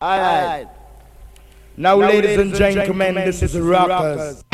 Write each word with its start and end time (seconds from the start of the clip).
All 0.00 0.16
right. 0.16 0.68
Now, 1.76 1.96
now 1.96 2.06
ladies, 2.06 2.36
ladies 2.36 2.38
and, 2.38 2.54
gentlemen, 2.54 3.14
gentlemen, 3.14 3.24
this 3.26 3.42
is 3.42 3.58
Rockers. 3.58 4.16
rockers. 4.16 4.44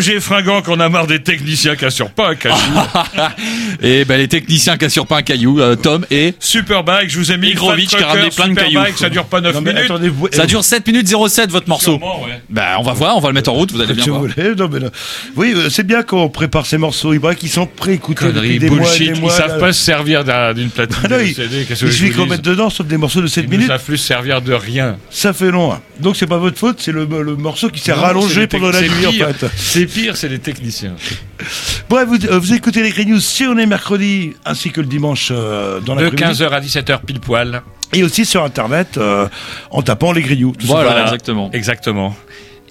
Roger 0.00 0.18
Fringant 0.18 0.62
qu'on 0.62 0.80
a 0.80 0.88
marre 0.88 1.06
des 1.06 1.22
techniciens 1.22 1.76
qui 1.76 1.84
assurent 1.84 2.10
pas 2.10 2.30
un 2.30 2.34
caillou. 2.34 2.56
Et 3.82 4.06
ben 4.06 4.16
les 4.16 4.28
techniciens 4.28 4.78
qui 4.78 4.86
assurent 4.86 5.06
pas 5.06 5.18
un 5.18 5.22
caillou, 5.22 5.60
euh, 5.60 5.76
Tom 5.76 6.06
et 6.10 6.32
Superbike, 6.40 7.10
je 7.10 7.18
vous 7.18 7.30
ai 7.32 7.36
mis 7.36 7.48
Migrovic 7.48 7.90
Fat 7.90 7.98
qui 7.98 8.02
a 8.02 8.06
ramené 8.06 8.30
plein 8.30 8.48
de 8.48 8.58
Superbike, 8.58 8.72
cailloux. 8.84 8.96
ça 8.96 9.10
dure 9.10 9.26
pas 9.26 9.42
9 9.42 9.54
Non, 9.56 9.60
mais 9.60 9.72
minutes. 9.74 9.90
attendez, 9.90 10.08
vous... 10.08 10.28
ça 10.32 10.46
dure 10.46 10.64
7 10.64 10.86
minutes 10.86 11.14
07 11.28 11.50
votre 11.50 11.68
morceau. 11.68 11.98
Sûrement, 11.98 12.22
ouais. 12.24 12.29
Bah 12.50 12.76
on 12.80 12.82
va 12.82 12.92
voir, 12.94 13.16
on 13.16 13.20
va 13.20 13.28
le 13.28 13.34
mettre 13.34 13.50
en 13.50 13.54
route, 13.54 13.70
vous 13.70 13.80
allez 13.80 13.94
bien 13.94 14.04
voir. 14.06 14.20
voulez, 14.22 14.54
non, 14.56 14.68
mais 14.72 14.80
non. 14.80 14.90
Oui, 15.36 15.52
euh, 15.54 15.70
c'est 15.70 15.84
bien 15.86 16.02
qu'on 16.02 16.28
prépare 16.28 16.66
ces 16.66 16.78
morceaux. 16.78 17.12
Il 17.14 17.20
paraît 17.20 17.36
qu'ils 17.36 17.48
sont 17.48 17.66
préécoutés 17.66 18.32
depuis 18.32 18.58
des 18.58 18.68
mois 18.68 18.92
et 18.96 18.98
des 18.98 19.04
ils 19.20 19.30
savent 19.30 19.48
là. 19.52 19.58
pas 19.58 19.72
se 19.72 19.80
servir 19.84 20.24
d'un- 20.24 20.52
d'une 20.52 20.70
platine 20.70 20.96
Ah 21.04 21.08
non, 21.08 21.18
de 21.18 21.22
il, 21.22 21.34
CD, 21.34 21.64
qu'est-ce 21.64 21.82
que 21.82 21.86
il 21.86 21.92
je 21.92 21.96
suffit 21.96 22.10
qu'on 22.12 22.26
mette 22.26 22.42
dedans, 22.42 22.68
sauf 22.68 22.86
des 22.88 22.96
morceaux 22.96 23.20
de 23.22 23.28
7 23.28 23.44
Ils 23.44 23.46
ne 23.46 23.52
minutes. 23.52 23.68
savent 23.68 23.84
plus 23.84 23.98
se 23.98 24.06
servir 24.08 24.42
de 24.42 24.52
rien. 24.52 24.96
Ça 25.10 25.32
fait 25.32 25.52
long. 25.52 25.72
hein. 25.72 25.80
Donc 26.00 26.16
c'est 26.16 26.26
pas 26.26 26.38
votre 26.38 26.58
faute, 26.58 26.80
c'est 26.80 26.90
le, 26.92 27.04
le 27.04 27.36
morceau 27.36 27.68
qui 27.70 27.78
s'est 27.80 27.92
Non, 27.94 28.00
rallongé 28.02 28.48
pendant 28.48 28.70
la 28.70 28.80
nuit 28.82 28.88
en 29.06 29.10
c'est 29.12 29.16
pire. 29.16 29.28
fait. 29.36 29.46
C'est 29.56 29.86
pire, 29.86 30.16
c'est 30.16 30.28
les 30.28 30.38
techniciens. 30.40 30.94
Bref, 31.88 32.08
vous, 32.08 32.24
euh, 32.26 32.38
vous 32.38 32.52
écoutez 32.52 32.82
les 32.82 32.90
Grey 32.90 33.04
News 33.04 33.20
si 33.20 33.44
on 33.44 33.56
est 33.58 33.66
mercredi, 33.66 34.32
ainsi 34.44 34.70
que 34.70 34.80
le 34.80 34.86
dimanche 34.88 35.28
euh, 35.30 35.80
dans 35.80 35.94
De 35.94 36.02
la 36.02 36.10
15h 36.10 36.48
à 36.50 36.60
17h 36.60 37.00
pile 37.06 37.20
poil. 37.20 37.62
Et 37.92 38.02
aussi 38.04 38.24
sur 38.24 38.44
internet 38.44 38.96
euh, 38.98 39.26
en 39.70 39.82
tapant 39.82 40.12
les 40.12 40.22
Grignoux. 40.22 40.52
tout 40.58 40.66
Voilà, 40.66 40.90
simplement. 40.90 41.04
exactement. 41.06 41.50
Exactement. 41.52 42.16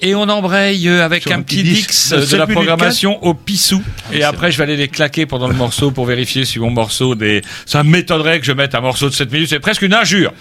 Et 0.01 0.15
on 0.15 0.23
embraye 0.29 0.87
euh, 0.87 1.03
avec 1.03 1.23
Sur 1.23 1.33
un 1.33 1.35
un 1.39 1.41
petit 1.41 1.61
dix 1.63 1.73
disque. 1.87 2.13
euh, 2.13 2.21
de 2.21 2.25
Sept 2.25 2.39
la 2.39 2.47
programmation 2.47 3.21
au 3.23 3.33
pissou. 3.33 3.81
Et 4.13 4.23
après, 4.23 4.51
je 4.51 4.57
vais 4.57 4.63
aller 4.63 4.77
les 4.77 4.87
claquer 4.87 5.25
pendant 5.25 5.47
le 5.47 5.53
morceau 5.53 5.91
pour 5.91 6.05
vérifier 6.05 6.45
si 6.45 6.57
mon 6.59 6.69
morceau 6.69 7.15
des. 7.15 7.41
Ça 7.65 7.83
m'étonnerait 7.83 8.39
que 8.39 8.45
je 8.45 8.51
mette 8.53 8.75
un 8.75 8.81
morceau 8.81 9.09
de 9.09 9.13
7 9.13 9.31
minutes. 9.31 9.49
C'est 9.49 9.59
presque 9.59 9.81
une 9.81 9.93
injure. 9.93 10.31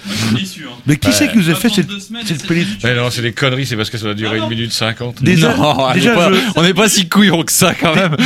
Mais 0.87 0.97
qui 0.97 1.13
c'est 1.13 1.29
qui 1.31 1.39
vous 1.39 1.51
a 1.51 1.55
fait 1.55 1.69
cette, 1.71 1.89
cette 2.27 2.47
playlist 2.47 2.79
Mais 2.85 2.95
non, 2.95 3.11
c'est 3.11 3.23
des 3.23 3.33
conneries. 3.33 3.67
C'est 3.67 3.77
parce 3.77 3.91
que 3.91 3.99
ça 3.99 4.07
va 4.07 4.15
durer 4.15 4.39
une 4.39 4.49
minute 4.49 4.73
50. 4.73 5.23
Déjà, 5.23 5.55
non, 5.55 5.77
on 5.89 5.93
déjà 5.93 6.13
est 6.13 6.15
pas, 6.15 6.33
je- 6.33 6.39
on 6.57 6.63
n'est 6.63 6.75
pas 6.75 6.89
si 6.89 7.09
couillons 7.09 7.43
que 7.43 7.53
ça 7.53 7.75
quand 7.75 7.95
même. 7.95 8.17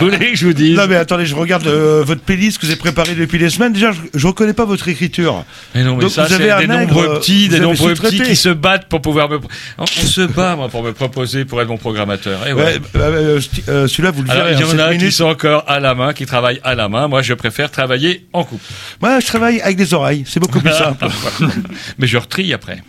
Vous 0.00 0.10
voulez 0.10 0.32
que 0.32 0.36
je 0.36 0.46
vous 0.46 0.52
dise 0.52 0.76
Non 0.76 0.86
mais 0.88 0.96
attendez, 0.96 1.26
je 1.26 1.34
regarde 1.34 1.66
euh, 1.66 2.02
votre 2.04 2.20
playlist 2.22 2.58
que 2.58 2.66
vous 2.66 2.72
avez 2.72 2.78
préparée 2.80 3.14
depuis 3.14 3.38
des 3.38 3.50
semaines. 3.50 3.72
Déjà, 3.72 3.92
je, 3.92 3.98
je 4.18 4.26
reconnais 4.26 4.52
pas 4.52 4.64
votre 4.64 4.88
écriture. 4.88 5.44
Mais 5.74 5.84
non, 5.84 5.94
mais 5.96 6.02
Donc, 6.02 6.10
ça, 6.10 6.22
vous 6.24 6.28
c'est 6.28 6.34
avez 6.34 6.50
un 6.50 6.60
des 6.60 6.66
nombreux 6.66 7.06
euh, 7.08 7.18
petits, 7.18 7.48
des 7.48 7.60
nombreux 7.60 7.94
petits 7.94 8.20
qui 8.20 8.36
se 8.36 8.48
battent 8.48 8.88
pour 8.88 9.00
pouvoir 9.00 9.28
me. 9.30 9.38
On, 9.78 9.82
on 9.82 9.86
se 9.86 10.22
bat, 10.22 10.56
moi, 10.56 10.68
pour 10.70 10.82
me 10.82 10.92
proposer 10.92 11.44
pour 11.44 11.60
être 11.60 11.68
mon 11.68 11.76
programmateur. 11.76 12.40
Eh 12.48 12.52
ouais. 12.54 12.62
Ouais, 12.62 12.80
euh, 12.96 13.38
euh, 13.38 13.40
euh, 13.68 13.86
celui-là, 13.86 14.10
vous 14.10 14.22
le 14.22 14.28
verrez. 14.28 14.52
il 14.54 14.60
y 14.60 14.64
en 14.64 14.68
en 14.74 14.78
a 14.78 14.88
qui 14.92 14.98
minutes. 14.98 15.12
sont 15.12 15.26
encore 15.26 15.64
à 15.68 15.80
la 15.80 15.94
main, 15.94 16.14
qui 16.14 16.24
travaillent 16.24 16.60
à 16.64 16.74
la 16.74 16.88
main. 16.88 17.08
Moi, 17.08 17.20
je 17.20 17.34
préfère 17.34 17.70
travailler 17.70 18.26
en 18.32 18.44
couple. 18.44 18.64
Moi, 19.02 19.20
je 19.20 19.26
travaille 19.26 19.60
avec 19.60 19.76
des 19.76 19.92
oreilles. 19.92 20.24
C'est 20.26 20.40
beaucoup 20.40 20.60
plus 20.60 20.72
simple. 20.78 21.06
Mais 21.98 22.06
je 22.06 22.16
retrie 22.16 22.54
après. 22.54 22.82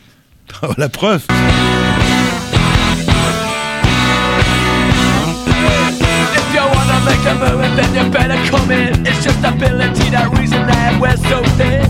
La 0.78 0.88
preuve. 0.88 1.24
A 7.30 7.76
then 7.76 7.94
you 7.94 8.10
better 8.10 8.38
come 8.50 8.72
in. 8.72 9.06
It's 9.06 9.22
just 9.24 9.44
ability, 9.44 10.10
that 10.12 10.32
reason 10.40 10.66
that 10.66 11.00
we're 11.00 11.18
so 11.18 11.44
thin. 11.58 11.84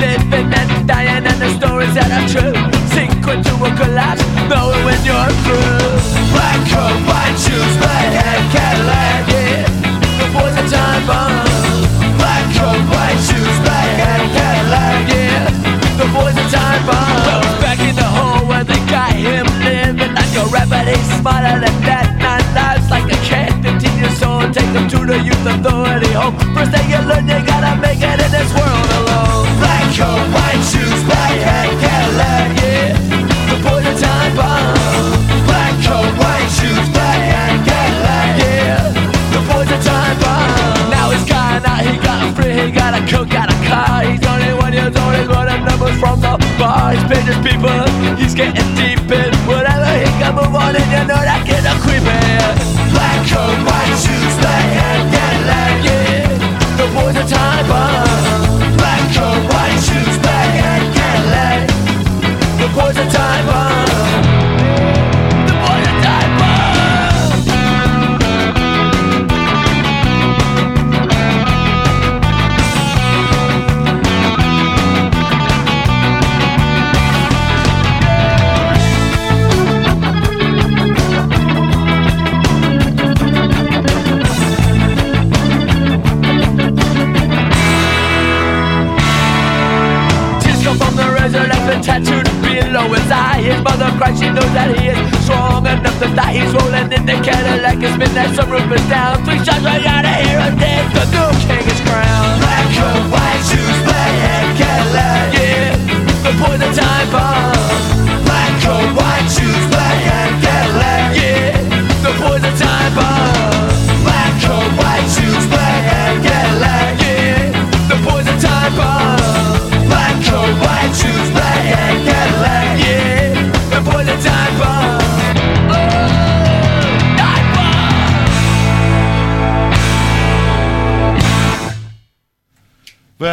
Living 0.00 0.52
and 0.52 0.88
dying, 0.88 1.26
and 1.26 1.40
the 1.42 1.50
stories 1.58 1.94
that 1.94 2.10
are 2.10 2.26
true. 2.28 2.67
Home. 26.30 26.54
First 26.54 26.72
day 26.72 26.84
you 26.88 27.00
learn, 27.06 27.28
you 27.28 27.40
gotta 27.46 27.80
make 27.80 28.00
it 28.00 28.18
in 28.20 28.30
this 28.30 28.50
world 28.52 28.90
alone. 29.00 29.46
Black 29.60 29.86
coat, 29.96 30.24
white 30.34 30.62
shoes, 30.70 31.00
black 31.04 31.36
hat, 31.40 31.68
Cadillac, 31.80 32.48
yeah. 32.60 32.92
The 33.48 33.56
boys 33.64 33.86
are 33.86 33.98
time 33.98 34.32
bomb. 34.36 34.76
Black 35.46 35.74
coat, 35.84 36.10
white 36.20 36.50
shoes, 36.56 36.86
black 36.92 37.20
hat, 37.32 37.54
Cadillac, 37.64 38.28
yeah. 38.42 38.92
The 39.32 39.40
boys 39.48 39.70
are 39.72 39.82
time 39.82 40.16
bomb. 40.20 40.90
Now 40.90 41.10
he's 41.10 41.24
gone 41.24 41.64
out, 41.64 41.82
he 41.84 41.96
got 41.98 42.34
free, 42.36 42.52
he 42.52 42.70
got 42.70 42.92
a 42.94 43.00
cook, 43.06 43.28
got 43.30 43.48
a 43.52 43.56
car. 43.68 44.04
He's 44.04 44.24
only 44.26 44.52
one 44.54 44.72
years 44.72 44.94
old, 44.96 45.14
he's 45.14 45.28
running 45.28 45.64
numbers 45.64 45.96
from 45.98 46.20
the 46.20 46.36
bar. 46.58 46.92
He's 46.92 47.04
paid 47.04 47.24
his 47.24 47.40
people, 47.44 47.82
he's 48.16 48.34
getting 48.34 48.68
deep 48.74 49.08
in 49.10 49.32
whatever 49.48 49.90
he 49.96 50.08
can 50.20 50.34
move 50.34 50.54
on, 50.54 50.76
and 50.76 50.88
you 50.92 51.02
know 51.08 51.22
that 51.22 51.42
kid 51.46 51.64
a 51.64 51.74
creeping. 51.82 52.56
Black 52.92 53.20
coat, 53.30 53.56
white 53.68 53.96
shoes, 54.00 54.34
black 54.40 54.57
boys 57.62 57.70
are 57.70 57.87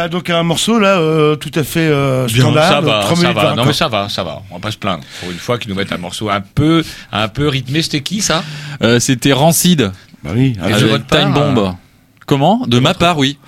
Donc 0.08 0.30
un 0.30 0.42
morceau 0.42 0.78
là, 0.78 0.98
euh, 0.98 1.36
tout 1.36 1.50
à 1.54 1.62
fait 1.64 1.80
euh, 1.90 2.26
Bien, 2.26 2.42
standard. 2.44 2.68
ça 2.68 2.80
va, 2.80 3.00
3 3.00 3.16
ça 3.16 3.32
va. 3.32 3.54
Non 3.54 3.64
mais 3.64 3.72
ça 3.72 3.88
va, 3.88 4.08
ça 4.08 4.22
va. 4.24 4.42
On 4.50 4.54
va 4.54 4.60
pas 4.60 4.70
se 4.70 4.76
plaindre. 4.76 5.02
Pour 5.20 5.30
une 5.30 5.38
fois 5.38 5.58
qu'ils 5.58 5.70
nous 5.70 5.76
mettent 5.76 5.92
un 5.92 5.98
morceau 5.98 6.28
un 6.30 6.40
peu, 6.40 6.82
un 7.12 7.28
peu 7.28 7.48
rythmé. 7.48 7.82
C'était 7.82 8.00
qui 8.02 8.20
ça? 8.20 8.42
Euh, 8.82 8.98
C'était 9.00 9.32
Rancid. 9.32 9.92
Bah 10.24 10.30
oui, 10.34 10.56
Et 10.68 10.72
avec- 10.72 11.06
Time 11.06 11.32
Bomb. 11.32 11.74
Comment? 12.26 12.64
De 12.66 12.78
ma 12.80 12.94
part, 12.94 13.18
oui. 13.18 13.38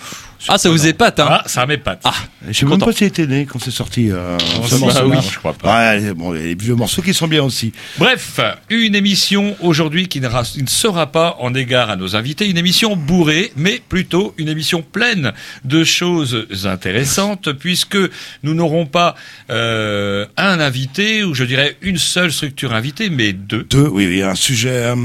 Ah, 0.49 0.59
ça 0.59 0.71
vous 0.71 0.87
épate, 0.87 1.21
hein 1.21 1.27
Ah, 1.31 1.43
ça 1.47 1.67
m'épate. 1.67 2.01
Ah, 2.05 2.15
je 2.49 2.53
sais 2.59 2.65
même 2.65 2.75
content. 2.75 2.87
pas 2.87 2.93
si 2.93 3.05
était 3.05 3.27
né 3.27 3.47
quand 3.51 3.59
c'est 3.63 3.71
sorti. 3.71 4.11
Euh, 4.11 4.39
ce 4.39 4.75
bah 4.75 4.79
morceau-là. 4.81 5.07
oui, 5.07 5.29
je 5.33 5.39
crois 5.39 5.53
pas. 5.53 5.97
Ouais, 5.99 6.15
bon, 6.15 6.33
les 6.33 6.55
vieux 6.55 6.75
morceaux 6.75 7.03
qui 7.03 7.13
sont 7.15 7.29
bien 7.29 7.43
aussi. 7.43 7.73
Bref, 7.99 8.41
une 8.71 8.95
émission 8.95 9.57
aujourd'hui 9.61 10.09
qui 10.09 10.21
ne, 10.21 10.27
ra- 10.29 10.43
ne 10.61 10.67
sera 10.67 11.07
pas 11.13 11.37
en 11.41 11.55
égard 11.55 11.91
à 11.91 11.97
nos 11.97 12.17
invités, 12.17 12.49
une 12.49 12.57
émission 12.59 12.97
bourrée, 12.97 13.53
mais 13.57 13.81
plutôt 13.89 14.35
une 14.39 14.49
émission 14.49 14.83
pleine 14.83 15.33
de 15.65 15.85
choses 15.85 16.47
intéressantes, 16.65 17.53
puisque 17.53 17.99
nous 18.43 18.55
n'aurons 18.55 18.87
pas 18.87 19.15
euh, 19.51 20.27
un 20.37 20.61
invité, 20.61 21.25
ou 21.25 21.35
je 21.35 21.45
dirais 21.45 21.77
une 21.83 21.99
seule 21.99 22.33
structure 22.33 22.73
invitée, 22.73 23.11
mais 23.11 23.33
deux. 23.33 23.67
Deux, 23.71 23.89
oui, 23.89 24.07
oui, 24.07 24.23
un 24.23 24.35
sujet 24.35 24.71
euh, 24.71 24.97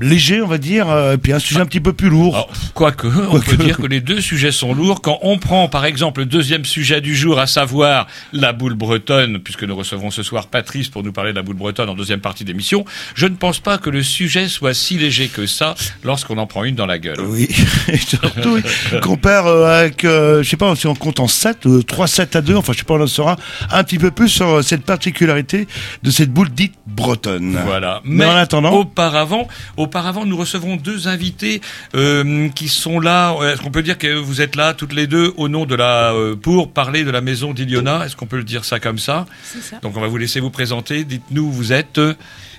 léger, 0.00 0.42
on 0.42 0.46
va 0.48 0.58
dire, 0.58 0.88
euh, 0.90 1.14
et 1.14 1.18
puis 1.18 1.32
un 1.32 1.38
sujet 1.38 1.60
un 1.60 1.66
petit 1.66 1.80
peu 1.80 1.92
plus 1.92 2.08
lourd. 2.10 2.34
Alors, 2.34 2.50
quoique, 2.74 3.06
on 3.30 3.40
peut 3.40 3.56
dire 3.56 3.78
que 3.78 3.86
les 3.86 4.00
deux 4.00 4.20
sujets 4.20 4.52
sont 4.52 4.74
Quand 5.02 5.18
on 5.22 5.38
prend, 5.38 5.68
par 5.68 5.84
exemple, 5.84 6.20
le 6.20 6.26
deuxième 6.26 6.64
sujet 6.64 7.00
du 7.00 7.14
jour, 7.14 7.38
à 7.38 7.46
savoir 7.46 8.06
la 8.32 8.52
boule 8.52 8.74
bretonne, 8.74 9.38
puisque 9.38 9.62
nous 9.64 9.76
recevrons 9.76 10.10
ce 10.10 10.22
soir 10.22 10.48
Patrice 10.48 10.88
pour 10.88 11.02
nous 11.02 11.12
parler 11.12 11.30
de 11.30 11.36
la 11.36 11.42
boule 11.42 11.56
bretonne 11.56 11.88
en 11.88 11.94
deuxième 11.94 12.20
partie 12.20 12.44
d'émission, 12.44 12.84
je 13.14 13.26
ne 13.26 13.36
pense 13.36 13.60
pas 13.60 13.78
que 13.78 13.90
le 13.90 14.02
sujet 14.02 14.48
soit 14.48 14.74
si 14.74 14.98
léger 14.98 15.28
que 15.28 15.46
ça 15.46 15.74
lorsqu'on 16.02 16.38
en 16.38 16.46
prend 16.46 16.64
une 16.64 16.74
dans 16.74 16.86
la 16.86 16.98
gueule. 16.98 17.20
Oui, 17.20 17.48
et 17.88 17.96
surtout, 17.96 18.56
oui, 18.56 19.00
compare 19.00 19.46
euh, 19.46 19.80
avec, 19.80 20.04
euh, 20.04 20.42
je 20.42 20.48
sais 20.48 20.56
pas 20.56 20.74
si 20.74 20.86
on 20.86 20.94
compte 20.94 21.20
en 21.20 21.28
7, 21.28 21.66
euh, 21.66 21.82
3 21.82 22.06
7 22.06 22.36
à 22.36 22.40
2, 22.40 22.56
enfin 22.56 22.72
je 22.72 22.78
sais 22.78 22.84
pas, 22.84 22.94
on 22.94 23.00
en 23.00 23.06
saura 23.06 23.36
un 23.70 23.84
petit 23.84 23.98
peu 23.98 24.10
plus 24.10 24.28
sur 24.28 24.48
euh, 24.48 24.62
cette 24.62 24.84
particularité 24.84 25.68
de 26.02 26.10
cette 26.10 26.30
boule 26.30 26.50
dite 26.50 26.74
bretonne. 26.86 27.58
Voilà. 27.64 28.00
Mais, 28.04 28.24
en 28.24 28.36
attendant, 28.36 28.72
auparavant, 28.72 29.48
auparavant, 29.76 30.26
nous 30.26 30.36
recevrons 30.36 30.76
deux 30.76 31.08
invités 31.08 31.60
euh, 31.94 32.48
qui 32.50 32.68
sont 32.68 33.00
là. 33.00 33.34
Est-ce 33.42 33.60
qu'on 33.60 33.70
peut 33.70 33.82
dire 33.82 33.98
que 33.98 34.14
vous 34.14 34.40
êtes 34.40 34.56
là 34.56 34.71
toutes 34.74 34.92
les 34.92 35.06
deux 35.06 35.32
au 35.36 35.48
nom 35.48 35.66
de 35.66 35.74
la 35.74 36.12
euh, 36.14 36.36
pour 36.36 36.72
parler 36.72 37.04
de 37.04 37.10
la 37.10 37.20
maison 37.20 37.52
d'Iliona 37.52 38.04
Est-ce 38.06 38.16
qu'on 38.16 38.26
peut 38.26 38.36
le 38.38 38.44
dire 38.44 38.64
ça 38.64 38.80
comme 38.80 38.98
ça 38.98 39.26
C'est 39.44 39.60
ça. 39.62 39.78
Donc 39.80 39.96
on 39.96 40.00
va 40.00 40.08
vous 40.08 40.16
laisser 40.18 40.40
vous 40.40 40.50
présenter. 40.50 41.04
Dites-nous, 41.04 41.42
où 41.44 41.50
vous 41.52 41.72
êtes. 41.72 41.98
euh, 41.98 42.14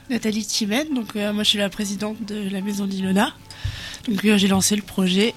Nathalie 0.09 0.45
Timen, 0.45 0.93
donc 0.93 1.15
euh, 1.15 1.31
moi 1.33 1.43
je 1.43 1.49
suis 1.49 1.59
la 1.59 1.69
présidente 1.69 2.17
de 2.27 2.49
la 2.51 2.61
maison 2.61 2.85
d'Ilona. 2.85 3.33
Donc 4.09 4.23
euh, 4.25 4.37
j'ai 4.37 4.47
lancé 4.47 4.75
le 4.75 4.81
projet. 4.81 5.33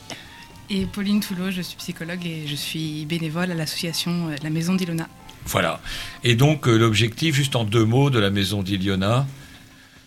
Et 0.69 0.85
Pauline 0.87 1.21
Toulot, 1.21 1.53
je 1.53 1.63
suis 1.63 1.77
psychologue 1.77 2.27
et 2.27 2.45
je 2.49 2.57
suis 2.57 3.05
bénévole 3.07 3.53
à 3.53 3.55
l'association 3.55 4.29
euh, 4.31 4.35
La 4.43 4.51
Maison 4.51 4.75
d'Ilona. 4.75 5.07
Voilà. 5.47 5.81
Et 6.25 6.35
donc 6.35 6.67
euh, 6.67 6.77
l'objectif, 6.77 7.37
juste 7.37 7.55
en 7.55 7.63
deux 7.63 7.85
mots, 7.85 8.11
de 8.11 8.19
la 8.19 8.31
maison 8.31 8.65
d'Iliona. 8.65 9.27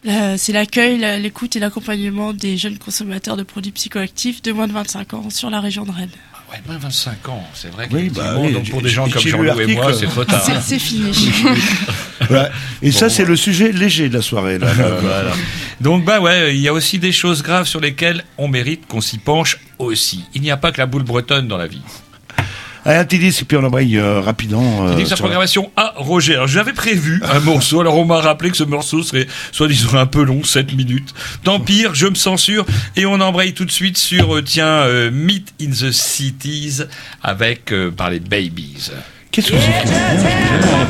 Euh, 0.06 0.36
c'est 0.38 0.52
l'accueil, 0.52 0.98
la- 0.98 1.18
l'écoute 1.18 1.56
et 1.56 1.60
l'accompagnement 1.60 2.34
des 2.34 2.58
jeunes 2.58 2.78
consommateurs 2.78 3.38
de 3.38 3.44
produits 3.44 3.72
psychoactifs 3.72 4.42
de 4.42 4.52
moins 4.52 4.68
de 4.68 4.74
25 4.74 5.14
ans 5.14 5.30
sur 5.30 5.50
la 5.50 5.62
région 5.62 5.84
de 5.86 5.92
Rennes. 5.92 6.10
Ouais, 6.52 6.58
moins 6.68 6.78
25 6.80 7.30
ans, 7.30 7.44
c'est 7.54 7.72
vrai. 7.72 7.88
Oui, 7.92 8.10
bah 8.10 8.36
oui, 8.40 8.52
donc 8.54 8.70
pour 8.70 8.82
des 8.82 8.90
gens 8.90 9.08
comme 9.08 9.22
Jean-Loup 9.22 9.60
et 9.62 9.76
moi, 9.76 9.94
c'est 9.94 10.08
trop 10.08 10.26
tard. 10.26 10.44
C'est- 10.44 10.60
C'est 10.62 10.80
fini. 10.80 11.12
voilà. 12.28 12.50
et 12.82 12.92
ça 12.92 13.10
c'est 13.10 13.26
le 13.26 13.36
sujet 13.36 13.72
léger 13.72 14.10
de 14.10 14.16
la 14.16 14.22
soirée. 14.22 14.58
Là, 14.58 14.68
Voilà. 15.02 15.32
Donc 15.80 16.06
bah 16.06 16.20
ouais, 16.20 16.56
il 16.56 16.62
y 16.62 16.68
a 16.68 16.74
aussi 16.74 16.98
des 17.00 17.12
choses 17.12 17.44
graves 17.44 17.68
sur 17.68 17.80
lesquelles 17.80 18.24
on 18.38 18.48
mérite 18.48 18.88
qu'on 18.88 19.02
s'y 19.02 19.18
penche 19.20 19.58
aussi. 19.78 20.26
Il 20.34 20.42
n'y 20.42 20.52
a 20.52 20.58
pas 20.58 20.72
que 20.72 20.80
la 20.80 20.88
boule 20.88 21.04
bretonne 21.04 21.48
dans 21.48 21.58
la 21.58 21.68
vie. 21.68 21.82
Allez, 22.90 22.98
un 23.02 23.06
petit 23.06 23.20
disque, 23.20 23.44
et 23.44 23.46
puis 23.46 23.56
on 23.56 23.64
embraye 23.64 23.98
euh, 23.98 24.20
rapidement. 24.20 24.88
euh, 24.88 24.94
sur 25.06 25.10
la- 25.12 25.16
programmation 25.18 25.70
à 25.78 25.94
Roger. 25.98 26.34
Alors 26.34 26.48
j'avais 26.48 26.74
prévu 26.74 27.22
un 27.32 27.40
morceau, 27.40 27.82
alors 27.82 27.96
on 28.00 28.06
m'a 28.06 28.20
rappelé 28.20 28.50
que 28.50 28.58
ce 28.58 28.64
morceau 28.64 29.04
serait 29.04 29.28
soi-disant 29.52 29.96
un 30.00 30.08
peu 30.08 30.24
long, 30.24 30.44
7 30.44 30.74
minutes. 30.74 31.14
Tant 31.44 31.60
pire, 31.60 31.94
je 31.94 32.08
me 32.08 32.16
censure 32.16 32.66
et 32.96 33.06
on 33.06 33.22
embraye 33.22 33.54
tout 33.54 33.66
de 33.66 33.72
suite 33.72 33.98
sur 34.00 34.36
euh, 34.38 34.42
tiens 34.42 34.66
euh, 34.66 35.12
Meet 35.12 35.54
in 35.62 35.70
the 35.70 35.92
Cities 35.92 36.80
avec 37.22 37.72
euh, 37.72 37.92
par 37.92 38.10
les 38.10 38.20
Babies. 38.20 38.90
Qu'est-ce 39.32 39.52
que 39.52 39.58
c'est 39.60 40.90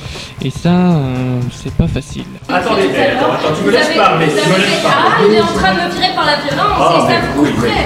Et 0.43 0.49
ça, 0.49 0.69
euh, 0.69 1.39
c'est 1.63 1.71
pas 1.73 1.87
facile. 1.87 2.23
Attendez, 2.49 2.89
attends, 2.95 3.31
attends, 3.33 3.53
tu 3.59 3.63
me 3.67 3.71
laisses 3.71 3.95
parler, 3.95 4.25
tu 4.27 4.49
me 4.49 4.57
laisses 4.57 4.81
Ah, 4.83 5.09
parler. 5.11 5.27
il 5.29 5.33
est 5.35 5.41
en 5.41 5.45
train 5.45 5.73
de 5.73 5.79
me 5.81 5.91
virer 5.93 6.15
par 6.15 6.25
la 6.25 6.35
violence, 6.37 6.77
Ah, 6.79 6.95
et 6.97 7.01
ça 7.01 7.07
mais 7.07 7.21
vous 7.35 7.43
oui. 7.43 7.51
couperait. 7.51 7.85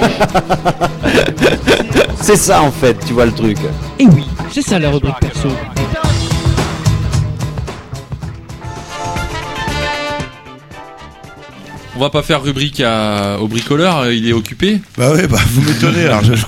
C'est 2.21 2.37
ça 2.37 2.61
en 2.61 2.71
fait, 2.71 2.97
tu 3.05 3.13
vois 3.13 3.25
le 3.25 3.33
truc. 3.33 3.57
Et 3.99 4.05
oui, 4.07 4.25
c'est 4.51 4.61
ça 4.63 4.79
la 4.79 4.89
rubrique 4.89 5.19
perso. 5.19 5.49
On 11.95 11.99
va 11.99 12.09
pas 12.09 12.23
faire 12.23 12.43
rubrique 12.43 12.81
à- 12.81 13.37
au 13.39 13.47
bricoleur, 13.47 13.99
euh, 13.99 14.13
il 14.13 14.27
est 14.27 14.33
occupé. 14.33 14.79
Bah 14.97 15.11
ouais, 15.13 15.27
bah 15.27 15.37
vous 15.51 15.61
m'étonnez. 15.61 16.05
Alors, 16.05 16.23
je, 16.23 16.35
je 16.35 16.45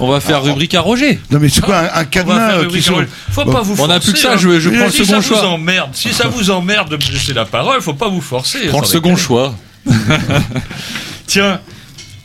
On 0.00 0.08
va 0.10 0.20
faire 0.20 0.42
rubrique 0.42 0.74
à 0.74 0.80
Roger. 0.80 1.20
Non 1.30 1.38
mais 1.40 1.48
c'est 1.48 1.60
quoi 1.60 1.78
un, 1.94 2.02
On 2.02 2.04
cadenas 2.04 2.52
euh, 2.58 2.68
qui 2.68 2.82
sont... 2.82 3.04
Faut 3.30 3.44
Bon. 3.44 3.52
pas 3.52 3.62
vous 3.62 3.74
On 3.74 3.76
forcer. 3.76 3.92
a 3.92 4.00
plus 4.00 4.12
que 4.12 4.18
ça, 4.18 4.32
hein. 4.32 4.36
je- 4.36 4.58
je 4.60 4.70
prends 4.70 4.84
le 4.86 4.90
si 4.90 5.04
second 5.06 5.20
ça 5.20 5.28
choix. 5.28 5.40
Vous 5.42 5.46
emmerde, 5.46 5.90
si 5.92 6.12
ça 6.12 6.28
vous 6.28 6.50
emmerde 6.50 6.90
de 6.90 6.96
me 6.96 7.12
laisser 7.12 7.32
la 7.32 7.44
parole, 7.44 7.80
faut 7.80 7.94
pas 7.94 8.08
vous 8.08 8.20
forcer. 8.20 8.66
Prends 8.68 8.80
le 8.80 8.86
second 8.86 9.16
choix. 9.16 9.54
Tiens, 11.26 11.60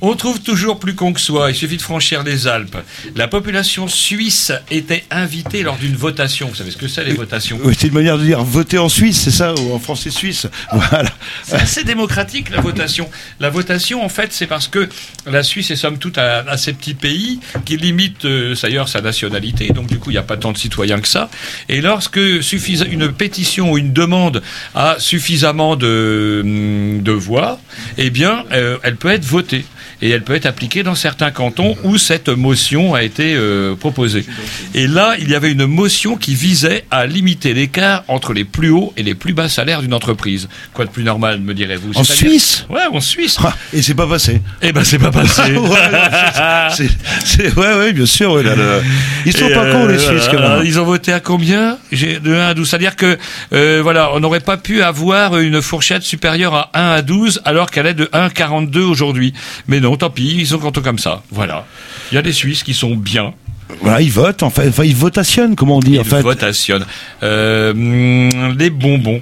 on 0.02 0.16
trouve 0.16 0.40
toujours 0.42 0.80
plus 0.80 0.96
con 0.96 1.14
que 1.14 1.20
soi. 1.20 1.50
Il 1.52 1.56
suffit 1.56 1.78
de 1.78 1.82
franchir 1.82 2.24
les 2.24 2.48
Alpes. 2.48 2.78
La 3.16 3.28
population 3.28 3.88
suisse 3.88 4.52
était 4.72 5.04
invitée 5.12 5.64
lors 5.64 5.78
d'une 5.78 5.96
votation. 5.96 6.48
Vous 6.48 6.56
savez 6.56 6.72
ce 6.72 6.78
que 6.78 6.88
c'est 6.88 7.04
les 7.04 7.14
votations 7.14 7.60
c'est 7.78 7.88
une 7.88 7.94
manière 7.94 8.18
de 8.18 8.24
dire 8.24 8.44
voter 8.44 8.78
en 8.78 8.90
Suisse, 8.90 9.20
c'est 9.22 9.32
ça, 9.32 9.54
ou 9.56 9.74
en 9.74 9.80
français 9.80 10.10
suisse. 10.10 10.48
Voilà. 10.74 11.10
C'est 11.44 11.56
assez 11.56 11.84
démocratique 11.84 12.50
la 12.50 12.62
votation. 12.62 13.10
La 13.40 13.50
votation, 13.50 14.04
en 14.04 14.10
fait, 14.10 14.32
c'est 14.34 14.48
parce 14.48 14.68
que 14.68 14.88
la 15.26 15.44
Suisse 15.44 15.72
est 15.72 15.76
somme 15.76 15.98
toute 15.98 16.18
un 16.18 16.46
assez 16.48 16.74
petit 16.74 16.94
pays 16.94 17.40
qui 17.66 17.78
limite 17.78 18.26
euh, 18.26 18.56
d'ailleurs 18.62 18.90
sa 18.90 19.02
nationalité. 19.02 19.70
Donc 19.70 19.88
du 19.88 19.98
coup, 20.00 20.10
il 20.10 20.14
n'y 20.14 20.20
a 20.20 20.24
pas 20.24 20.38
tant 20.38 20.52
de 20.52 20.58
citoyens 20.58 21.00
que 21.00 21.08
ça. 21.08 21.30
Et 21.70 21.82
lorsque 21.82 22.20
suffisa- 22.42 22.88
une 22.90 23.12
pétition 23.12 23.72
ou 23.72 23.78
une 23.78 23.94
demande 23.94 24.42
a 24.76 24.96
suffisamment 25.00 25.76
de, 25.76 26.42
hum, 26.44 27.02
de 27.02 27.12
voix, 27.12 27.60
eh 27.98 28.10
bien, 28.10 28.46
euh, 28.52 28.78
elle 28.84 28.96
peut 28.96 29.10
être 29.10 29.26
votée. 29.26 29.66
Et 30.02 30.10
elle 30.10 30.24
peut 30.24 30.36
être 30.36 30.46
appliquée 30.46 30.84
dans 30.84 30.96
certains 30.96 31.32
cantons 31.32 31.76
où 31.84 31.98
cette 31.98 32.30
motion 32.30 32.94
a 32.94 33.04
été 33.04 33.34
euh, 33.36 33.76
proposée. 33.76 34.26
Et 34.74 34.88
là, 34.88 35.16
il 35.20 35.30
y 35.30 35.36
avait 35.36 35.52
une 35.52 35.66
motion 35.66 36.16
qui 36.16 36.36
visait 36.36 36.86
à 36.90 37.06
limiter 37.06 37.54
l'écart 37.54 38.04
entre 38.08 38.34
les 38.34 38.46
plus 38.46 38.70
hauts 38.70 38.94
et 38.98 39.04
les 39.04 39.14
plus 39.16 39.34
bas 39.34 39.50
salaires 39.50 39.82
d'une 39.82 39.94
entreprise. 39.94 40.48
Quoi 40.74 40.86
de 40.86 40.90
plus 40.92 41.04
normal, 41.04 41.40
me 41.42 41.54
direz-vous? 41.54 41.92
En 41.96 42.04
Suisse 42.04 42.66
Ouais, 42.70 42.82
en 42.92 43.02
Suisse. 43.02 43.38
Ah, 43.44 43.54
Et 43.74 43.82
c'est 43.82 43.94
pas 43.94 44.08
passé. 44.08 44.42
Eh 44.62 44.72
ben, 44.72 44.84
c'est 44.84 45.00
pas 45.00 45.12
passé. 45.12 45.42
Ouais, 45.60 46.88
c'est- 47.26 47.58
ouais, 47.58 47.74
ouais, 47.76 47.94
bien 47.94 48.06
sûr. 48.06 48.32
ouais, 48.34 48.44
là, 48.44 48.56
le- 48.56 48.82
Ils 49.26 49.34
sont 49.36 49.48
Et, 49.48 49.54
pas 49.54 49.72
cons, 49.72 49.86
les 49.88 49.96
euh, 49.96 50.00
Suisses, 50.00 50.28
quand 50.32 50.40
même. 50.40 50.62
Ils 50.66 50.80
ont 50.80 50.86
voté 50.86 51.12
à 51.12 51.20
combien? 51.20 51.78
J'ai 51.92 52.20
de 52.20 52.34
1 52.34 52.48
à 52.50 52.54
12. 52.54 52.70
C'est-à-dire 52.70 52.96
que, 52.96 53.18
euh, 53.54 53.80
voilà, 53.84 54.12
on 54.14 54.20
n'aurait 54.20 54.40
pas 54.40 54.58
pu 54.58 54.82
avoir 54.82 55.38
une 55.38 55.62
fourchette 55.62 56.04
supérieure 56.04 56.54
à 56.56 56.70
1 56.74 56.92
à 56.92 57.02
12 57.02 57.42
alors 57.46 57.70
qu'elle 57.72 57.88
est 57.88 57.94
de 57.94 58.10
1 58.14 58.26
à 58.26 58.30
42 58.30 58.82
aujourd'hui. 58.82 59.34
Mais 59.68 59.80
non, 59.80 59.89
tant 59.98 60.10
pis, 60.10 60.36
ils 60.40 60.48
sont 60.48 60.60
contents 60.60 60.82
comme 60.82 61.00
ça. 61.00 61.24
Voilà. 61.32 61.66
Il 62.12 62.16
y 62.16 62.18
a 62.18 62.22
des 62.22 62.34
Suisses 62.34 62.64
qui 62.64 62.74
sont 62.74 62.96
bien. 62.96 63.34
Voilà, 63.82 64.02
ils 64.02 64.12
votent, 64.12 64.42
en. 64.44 64.48
Enfin, 64.48 64.84
ils 64.84 64.96
votationnent, 64.96 65.56
comment 65.56 65.78
on 65.78 65.80
dit, 65.80 66.00
en 66.00 66.02
Ils 66.04 66.08
fait. 66.10 66.22
votationnent. 66.22 66.86
Euh, 67.24 67.72
hum, 67.72 68.58
les 68.58 68.70
bonbons. 68.70 69.22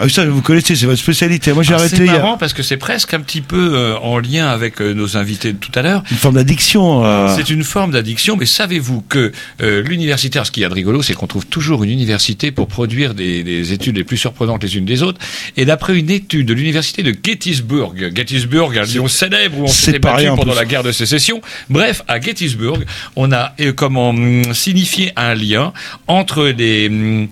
Ah 0.00 0.08
ça, 0.08 0.24
vous 0.24 0.42
connaissez, 0.42 0.76
c'est 0.76 0.86
votre 0.86 1.00
spécialité. 1.00 1.52
Moi, 1.52 1.62
j'ai 1.64 1.72
Ah, 1.74 1.78
arrêté 1.78 1.96
C'est 1.96 2.04
marrant 2.04 2.36
parce 2.36 2.52
que 2.52 2.62
c'est 2.62 2.76
presque 2.76 3.14
un 3.14 3.20
petit 3.20 3.40
peu 3.40 3.74
euh, 3.74 3.96
en 3.98 4.18
lien 4.18 4.46
avec 4.48 4.80
euh, 4.80 4.92
nos 4.94 5.16
invités 5.16 5.52
de 5.52 5.58
tout 5.58 5.72
à 5.74 5.82
l'heure. 5.82 6.04
une 6.10 6.16
forme 6.16 6.36
d'addiction. 6.36 7.04
euh. 7.04 7.34
C'est 7.36 7.50
une 7.50 7.64
forme 7.64 7.90
d'addiction, 7.90 8.36
mais 8.36 8.46
savez-vous 8.46 9.02
que 9.08 9.32
euh, 9.60 9.82
l'universitaire, 9.82 10.46
ce 10.46 10.52
qu'il 10.52 10.62
y 10.62 10.66
a 10.66 10.68
de 10.68 10.74
rigolo, 10.74 11.02
c'est 11.02 11.14
qu'on 11.14 11.26
trouve 11.26 11.46
toujours 11.46 11.82
une 11.84 11.90
université 11.90 12.52
pour 12.52 12.68
produire 12.68 13.14
des, 13.14 13.42
des 13.42 13.72
études 13.72 13.96
les 13.96 14.04
plus 14.04 14.16
surprenantes 14.16 14.62
les 14.62 14.76
unes 14.76 14.84
des 14.84 15.02
autres. 15.02 15.18
Et 15.56 15.64
d'après 15.64 15.98
une 15.98 16.10
étude 16.10 16.46
de 16.46 16.54
l'université 16.54 17.02
de 17.02 17.12
Gettysburg, 17.22 18.12
Gettysburg, 18.14 18.78
un 18.78 18.84
lion 18.84 19.08
célèbre 19.08 19.58
où 19.58 19.64
on 19.64 19.92
pas 20.00 20.14
battu 20.14 20.28
pendant 20.36 20.54
la 20.54 20.64
guerre 20.64 20.84
de 20.84 20.92
sécession. 20.92 21.40
Bref, 21.70 22.02
à 22.06 22.20
Gettysburg, 22.20 22.84
on 23.16 23.32
a 23.32 23.52
euh, 23.60 23.72
comment 23.72 24.14
signifié 24.54 25.12
un 25.16 25.34
lien 25.34 25.72
entre 26.06 26.46
les 26.46 26.86
hum, 26.88 27.28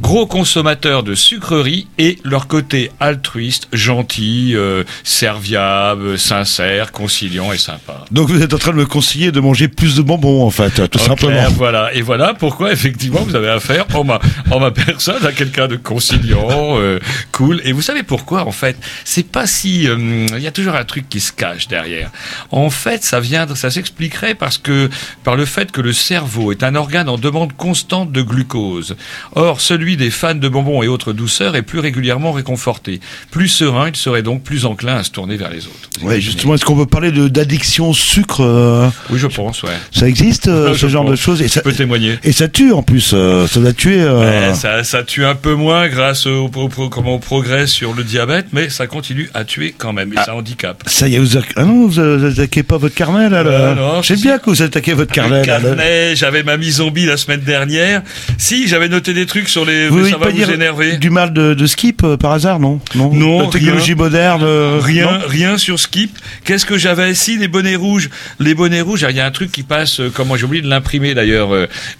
gros 0.00 0.26
consommateurs 0.26 1.02
de 1.02 1.14
sucreries 1.14 1.86
et 1.98 2.18
leur 2.24 2.46
côté 2.46 2.90
altruiste, 3.00 3.68
gentil, 3.72 4.52
euh, 4.54 4.84
serviable, 5.04 6.18
sincère, 6.18 6.92
conciliant 6.92 7.52
et 7.52 7.58
sympa. 7.58 8.04
Donc, 8.10 8.28
vous 8.28 8.42
êtes 8.42 8.54
en 8.54 8.58
train 8.58 8.72
de 8.72 8.76
me 8.76 8.86
conseiller 8.86 9.32
de 9.32 9.40
manger 9.40 9.68
plus 9.68 9.96
de 9.96 10.02
bonbons, 10.02 10.44
en 10.44 10.50
fait, 10.50 10.88
tout 10.88 10.98
simplement. 10.98 11.48
Voilà, 11.50 11.92
et 11.94 12.02
voilà 12.02 12.34
pourquoi 12.34 12.72
effectivement 12.72 13.20
vous 13.20 13.34
avez 13.34 13.48
affaire 13.48 13.86
en 13.94 14.04
ma, 14.04 14.20
en 14.50 14.60
ma 14.60 14.70
personne 14.70 15.24
à 15.24 15.32
quelqu'un 15.32 15.68
de 15.68 15.76
conciliant, 15.76 16.78
euh, 16.78 16.98
cool. 17.32 17.60
Et 17.64 17.72
vous 17.72 17.82
savez 17.82 18.02
pourquoi 18.02 18.46
en 18.46 18.52
fait? 18.52 18.76
C'est 19.04 19.26
pas 19.26 19.46
si 19.46 19.88
euh, 19.88 20.26
il 20.30 20.42
y 20.42 20.46
a 20.46 20.52
toujours 20.52 20.74
un 20.74 20.84
truc 20.84 21.08
qui 21.08 21.20
se 21.20 21.32
cache 21.32 21.68
derrière. 21.68 22.10
En 22.50 22.70
fait, 22.70 23.04
ça 23.04 23.20
vient, 23.20 23.46
ça 23.54 23.70
s'expliquerait 23.70 24.34
parce 24.34 24.58
que 24.58 24.90
par 25.24 25.36
le 25.36 25.44
fait 25.44 25.70
que 25.72 25.80
le 25.80 25.92
cerveau 25.92 26.52
est 26.52 26.62
un 26.62 26.74
organe 26.74 27.08
en 27.08 27.18
demande 27.18 27.52
constante 27.54 28.12
de 28.12 28.22
glucose. 28.22 28.96
Or, 29.34 29.60
celui 29.60 29.85
des 29.94 30.10
fans 30.10 30.34
de 30.34 30.48
bonbons 30.48 30.82
et 30.82 30.88
autres 30.88 31.12
douceurs 31.12 31.54
est 31.54 31.62
plus 31.62 31.78
régulièrement 31.78 32.32
réconforté. 32.32 32.98
Plus 33.30 33.46
serein, 33.46 33.90
il 33.90 33.96
serait 33.96 34.22
donc 34.22 34.42
plus 34.42 34.64
enclin 34.64 34.96
à 34.96 35.04
se 35.04 35.12
tourner 35.12 35.36
vers 35.36 35.50
les 35.50 35.66
autres. 35.66 35.76
Imaginez 36.02 36.20
justement, 36.20 36.54
est-ce 36.56 36.64
qu'on 36.64 36.76
peut 36.76 36.86
parler 36.86 37.12
d'addiction 37.12 37.90
au 37.90 37.94
sucre 37.94 38.40
euh, 38.42 38.88
Oui, 39.10 39.18
je 39.20 39.28
pense, 39.28 39.62
ouais. 39.62 39.70
Ça 39.92 40.08
existe, 40.08 40.48
euh, 40.48 40.72
Je 40.74 40.78
ce 40.80 40.88
genre 40.88 41.02
pense. 41.04 41.10
de 41.12 41.16
choses 41.16 41.42
et 41.42 41.48
ça, 41.48 41.60
Je 41.64 41.70
peux 41.70 41.76
témoigner. 41.76 42.18
et 42.24 42.32
ça 42.32 42.48
tue 42.48 42.72
en 42.72 42.82
plus. 42.82 43.12
euh, 43.14 43.46
ça 43.46 43.60
doit 43.60 43.72
tuer. 43.72 44.02
Ouais, 44.02 44.54
ça, 44.54 44.82
ça 44.82 45.04
tue 45.04 45.24
un 45.24 45.34
peu 45.36 45.54
moins 45.54 45.86
grâce 45.88 46.26
au, 46.26 46.50
au- 46.54 46.70
au- 46.82 46.88
comment 46.88 47.14
on 47.14 47.18
progresse 47.18 47.70
sur 47.70 47.92
le 47.94 48.02
diabète, 48.02 48.46
mais 48.52 48.70
ça 48.70 48.86
continue 48.86 49.30
à 49.34 49.44
tuer 49.44 49.74
quand 49.76 49.92
même, 49.92 50.12
et 50.12 50.16
ça 50.16 50.34
handicape. 50.34 50.82
Ça 50.86 51.06
y 51.08 51.14
est, 51.16 51.18
vous, 51.18 51.36
a- 51.36 51.42
ah 51.56 51.64
non, 51.64 51.86
vous, 51.86 51.90
vous 51.90 52.24
attaquez 52.24 52.62
pas 52.62 52.78
votre 52.78 52.94
carnet 52.94 53.28
là. 53.28 53.42
là. 53.42 53.74
Non, 53.74 54.02
J'aime 54.02 54.16
si, 54.16 54.22
bien 54.22 54.38
que 54.38 54.48
vous 54.50 54.62
attaquez 54.62 54.94
votre 54.94 55.12
carnet. 55.12 55.42
Carnet, 55.44 56.14
j'avais 56.16 56.42
ma 56.42 56.56
mise 56.56 56.76
zombie 56.76 57.04
la 57.06 57.16
semaine 57.16 57.40
dernière. 57.40 58.02
Si, 58.38 58.68
j'avais 58.68 58.88
noté 58.88 59.12
des 59.12 59.26
trucs 59.26 59.48
sur 59.48 59.64
les. 59.64 59.75
Vous 59.90 59.98
mais 59.98 60.10
ça 60.10 60.16
va 60.18 60.26
pas 60.26 60.30
vous 60.30 60.36
dire 60.36 60.50
énerver. 60.50 60.96
du 60.96 61.10
mal 61.10 61.32
de, 61.32 61.54
de 61.54 61.66
skip 61.66 62.02
euh, 62.04 62.16
par 62.16 62.32
hasard, 62.32 62.58
non? 62.60 62.80
Non. 62.94 63.12
Non, 63.12 63.40
La 63.42 63.46
technologie 63.48 63.92
rien. 63.94 63.96
moderne. 63.96 64.42
euh, 64.44 64.78
Rien, 64.82 65.18
non 65.18 65.18
rien 65.26 65.58
sur 65.58 65.78
Skip. 65.78 66.16
Qu'est-ce 66.44 66.66
que 66.66 66.78
j'avais 66.78 67.14
Si, 67.14 67.36
les 67.38 67.48
bonnets 67.48 67.76
rouges? 67.76 68.10
Les 68.40 68.54
bonnets 68.54 68.80
rouges, 68.80 69.06
il 69.08 69.16
y 69.16 69.20
a 69.20 69.26
un 69.26 69.30
truc 69.30 69.50
qui 69.52 69.62
passe, 69.62 70.00
euh, 70.00 70.10
comment 70.12 70.36
j'ai 70.36 70.44
oublié 70.44 70.62
de 70.62 70.68
l'imprimer 70.68 71.14
d'ailleurs, 71.14 71.50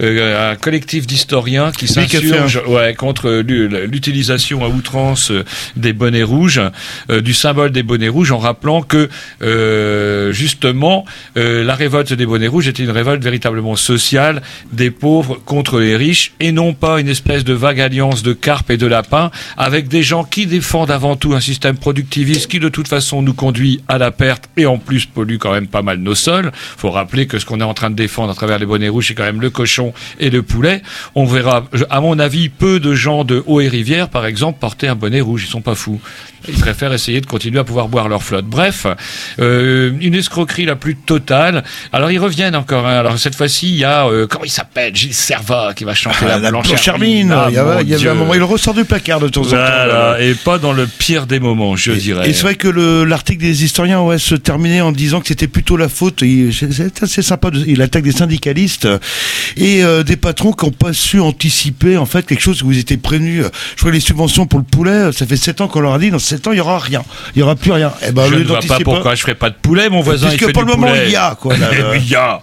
un 0.01 0.55
collectif 0.57 1.07
d'historiens 1.07 1.73
qui 1.73 1.89
s'insurge 1.89 2.61
ouais, 2.67 2.95
contre 2.95 3.31
l'u- 3.47 3.69
l'utilisation 3.87 4.65
à 4.65 4.69
outrance 4.69 5.33
des 5.77 5.93
bonnets 5.93 6.23
rouges, 6.23 6.61
du 7.11 7.35
symbole 7.35 7.71
des 7.73 7.83
bonnets 7.83 8.09
rouges, 8.09 8.33
en 8.33 8.39
rappelant 8.39 8.83
que 8.83 9.09
justement 10.33 11.05
la 11.35 11.75
révolte 11.75 12.13
des 12.13 12.27
bonnets 12.27 12.47
rouges 12.49 12.69
était 12.69 12.83
une 12.83 12.91
révolte 12.91 13.23
véritablement 13.23 13.77
sociale 13.77 14.43
des 14.73 14.91
pauvres 14.91 15.39
contre 15.45 15.81
les 15.81 15.97
riches 15.97 16.33
et 16.41 16.53
non 16.53 16.75
pas 16.75 17.01
une 17.01 17.09
espèce 17.09 17.45
de 17.45 17.53
vague 17.67 17.81
alliance 17.81 18.23
de 18.23 18.33
carpes 18.33 18.71
et 18.71 18.77
de 18.77 18.87
lapins 18.87 19.33
avec 19.57 19.89
des 19.89 20.05
gens 20.05 20.23
qui 20.23 20.47
défendent 20.47 20.93
avant 20.93 21.17
tout 21.17 21.35
un 21.35 21.41
système 21.41 21.77
productiviste 21.77 22.47
qui 22.49 22.61
de 22.61 22.69
toute 22.69 22.87
façon 22.87 23.23
nous 23.23 23.35
conduit 23.35 23.81
à 23.89 23.99
la 23.99 24.13
perte 24.13 24.45
et 24.57 24.67
en 24.67 24.79
plus 24.79 25.05
pollue 25.05 25.39
quand 25.39 25.51
même 25.51 25.67
pas 25.67 25.83
mal 25.83 25.99
nos 25.99 26.15
sols. 26.15 26.53
Faut 26.55 26.93
rappeler 26.93 27.27
que 27.27 27.41
ce 27.41 27.45
qu'on 27.45 27.59
est 27.59 27.65
en 27.65 27.75
train 27.75 27.91
de 27.91 27.97
défendre 27.97 28.31
à 28.31 28.35
travers 28.37 28.61
les 28.61 28.67
bonnets 28.67 28.89
rouges, 28.89 29.09
c'est 29.09 29.15
quand 29.15 29.25
même 29.25 29.41
le 29.41 29.51
cochon 29.51 29.93
et 30.21 30.31
le 30.31 30.43
poulet. 30.43 30.81
On 31.17 31.25
verra, 31.25 31.65
à 31.91 32.01
mon 32.01 32.21
avis, 32.21 32.49
peu 32.51 32.79
de 32.79 32.95
gens 32.95 33.25
de 33.25 33.43
Haut 33.47 33.61
et 33.61 33.67
Rivière, 33.67 34.11
par 34.11 34.27
exemple, 34.27 34.61
porter 34.61 34.87
un 34.87 34.95
bonnet 34.95 35.21
rouge. 35.21 35.43
Ils 35.45 35.51
sont 35.51 35.61
pas 35.61 35.75
fous. 35.75 36.01
Ils 36.49 36.55
préfèrent 36.57 36.93
essayer 36.93 37.21
de 37.21 37.27
continuer 37.27 37.59
à 37.59 37.65
pouvoir 37.65 37.89
boire 37.89 38.09
leur 38.09 38.23
flotte. 38.23 38.45
Bref, 38.45 38.87
euh, 39.41 39.91
une 40.01 40.15
escroquerie 40.15 40.65
la 40.67 40.77
plus 40.77 40.95
totale. 40.95 41.65
Alors 41.93 42.13
ils 42.13 42.19
reviennent 42.21 42.55
encore. 42.55 42.87
hein. 42.87 42.99
Alors 43.01 43.19
cette 43.19 43.35
fois-ci, 43.35 43.71
il 43.71 43.77
y 43.79 43.85
a 43.85 44.07
euh, 44.07 44.29
comment 44.29 44.45
il 44.45 44.51
s'appelle? 44.51 44.95
Gilles 44.95 45.13
Serva 45.15 45.73
qui 45.75 45.83
va 45.83 45.95
chanter 45.95 46.19
Ah, 46.23 46.29
la, 46.29 46.39
la 46.39 46.51
Blanche 46.51 46.69
Blanche 46.69 46.87
Hermine. 46.87 47.33
Hermine, 47.33 47.33
Ah, 47.33 47.49
il 47.51 47.56
y 47.57 47.59
avait, 47.59 47.83
il 47.83 47.89
y 47.89 47.93
avait 47.95 48.01
Dieu. 48.01 48.11
un 48.11 48.15
moment, 48.15 48.35
il 48.35 48.43
ressort 48.43 48.75
du 48.75 48.85
placard 48.85 49.21
de 49.21 49.29
temps 49.29 49.41
en 49.43 49.45
temps. 49.45 49.51
Voilà, 49.51 50.17
et 50.21 50.35
pas 50.35 50.59
dans 50.59 50.73
le 50.73 50.87
pire 50.87 51.27
des 51.27 51.41
moments, 51.41 51.77
je 51.77 51.93
dirais. 51.93 52.29
Et 52.29 52.33
c'est 52.33 52.43
vrai 52.43 52.55
que 52.55 52.69
le- 52.69 53.05
l'article 53.05 53.41
des 53.43 53.65
historiens 53.65 54.01
ouais, 54.03 54.19
se 54.19 54.35
terminait 54.35 54.81
en 54.81 54.93
disant 54.93 55.21
que 55.21 55.29
c'était 55.29 55.49
plutôt 55.49 55.77
la 55.77 55.89
faute. 55.89 56.23
c'est- 56.53 57.03
assez 57.03 57.23
sympa. 57.23 57.51
de- 57.51 57.65
il 57.67 57.83
attaque 57.83 58.03
des 58.05 58.13
syndicalistes 58.13 58.89
et 59.57 59.83
euh, 59.85 60.03
des 60.03 60.17
patrons 60.17 60.53
qui 60.53 60.65
n'ont 60.65 60.71
pas 60.73 60.93
su 60.93 61.21
anticiper 61.21 61.97
en 61.97 62.07
fait 62.07 62.27
quelque 62.27 62.41
chose 62.43 62.61
que 62.61 62.65
vous 62.65 62.79
étiez 62.79 62.97
prévenu. 62.97 63.43
Je 63.43 63.77
crois 63.81 63.91
que 63.91 63.95
les 63.95 64.01
subventions 64.01 64.47
pour 64.47 64.59
le 64.59 64.65
poulet, 64.65 65.13
ça 65.13 65.27
fait 65.27 65.37
7 65.37 65.61
ans 65.61 65.69
qu'on 65.69 65.81
leur 65.81 65.95
a 65.95 65.99
dit 65.99 66.11
dans 66.11 66.19
7 66.19 66.47
ans 66.47 66.53
il 66.53 66.59
y 66.59 66.61
aura 66.61 66.79
rien, 66.79 67.03
il 67.35 67.41
y 67.41 67.43
aura 67.43 67.55
plus 67.57 67.73
rien. 67.73 67.93
Eh 68.07 68.13
ben, 68.13 68.27
je 68.31 68.35
ne 68.37 68.45
vois 68.45 68.61
pas 68.61 68.79
pourquoi 68.81 69.15
je 69.15 69.21
ferais 69.23 69.35
pas 69.35 69.51
de 69.51 69.57
poulet, 69.61 69.89
mon 69.89 70.01
voisin. 70.01 70.29
Il 70.33 70.39
fait 70.39 70.53
pour 70.53 70.63
le 70.63 70.69
moment, 70.73 70.89
il 70.95 71.11
y 71.11 71.17
a, 71.17 71.37
quoi, 71.41 71.57
là, 71.57 71.69
oui, 71.93 71.99
il 72.05 72.11
y 72.11 72.15
a. 72.15 72.41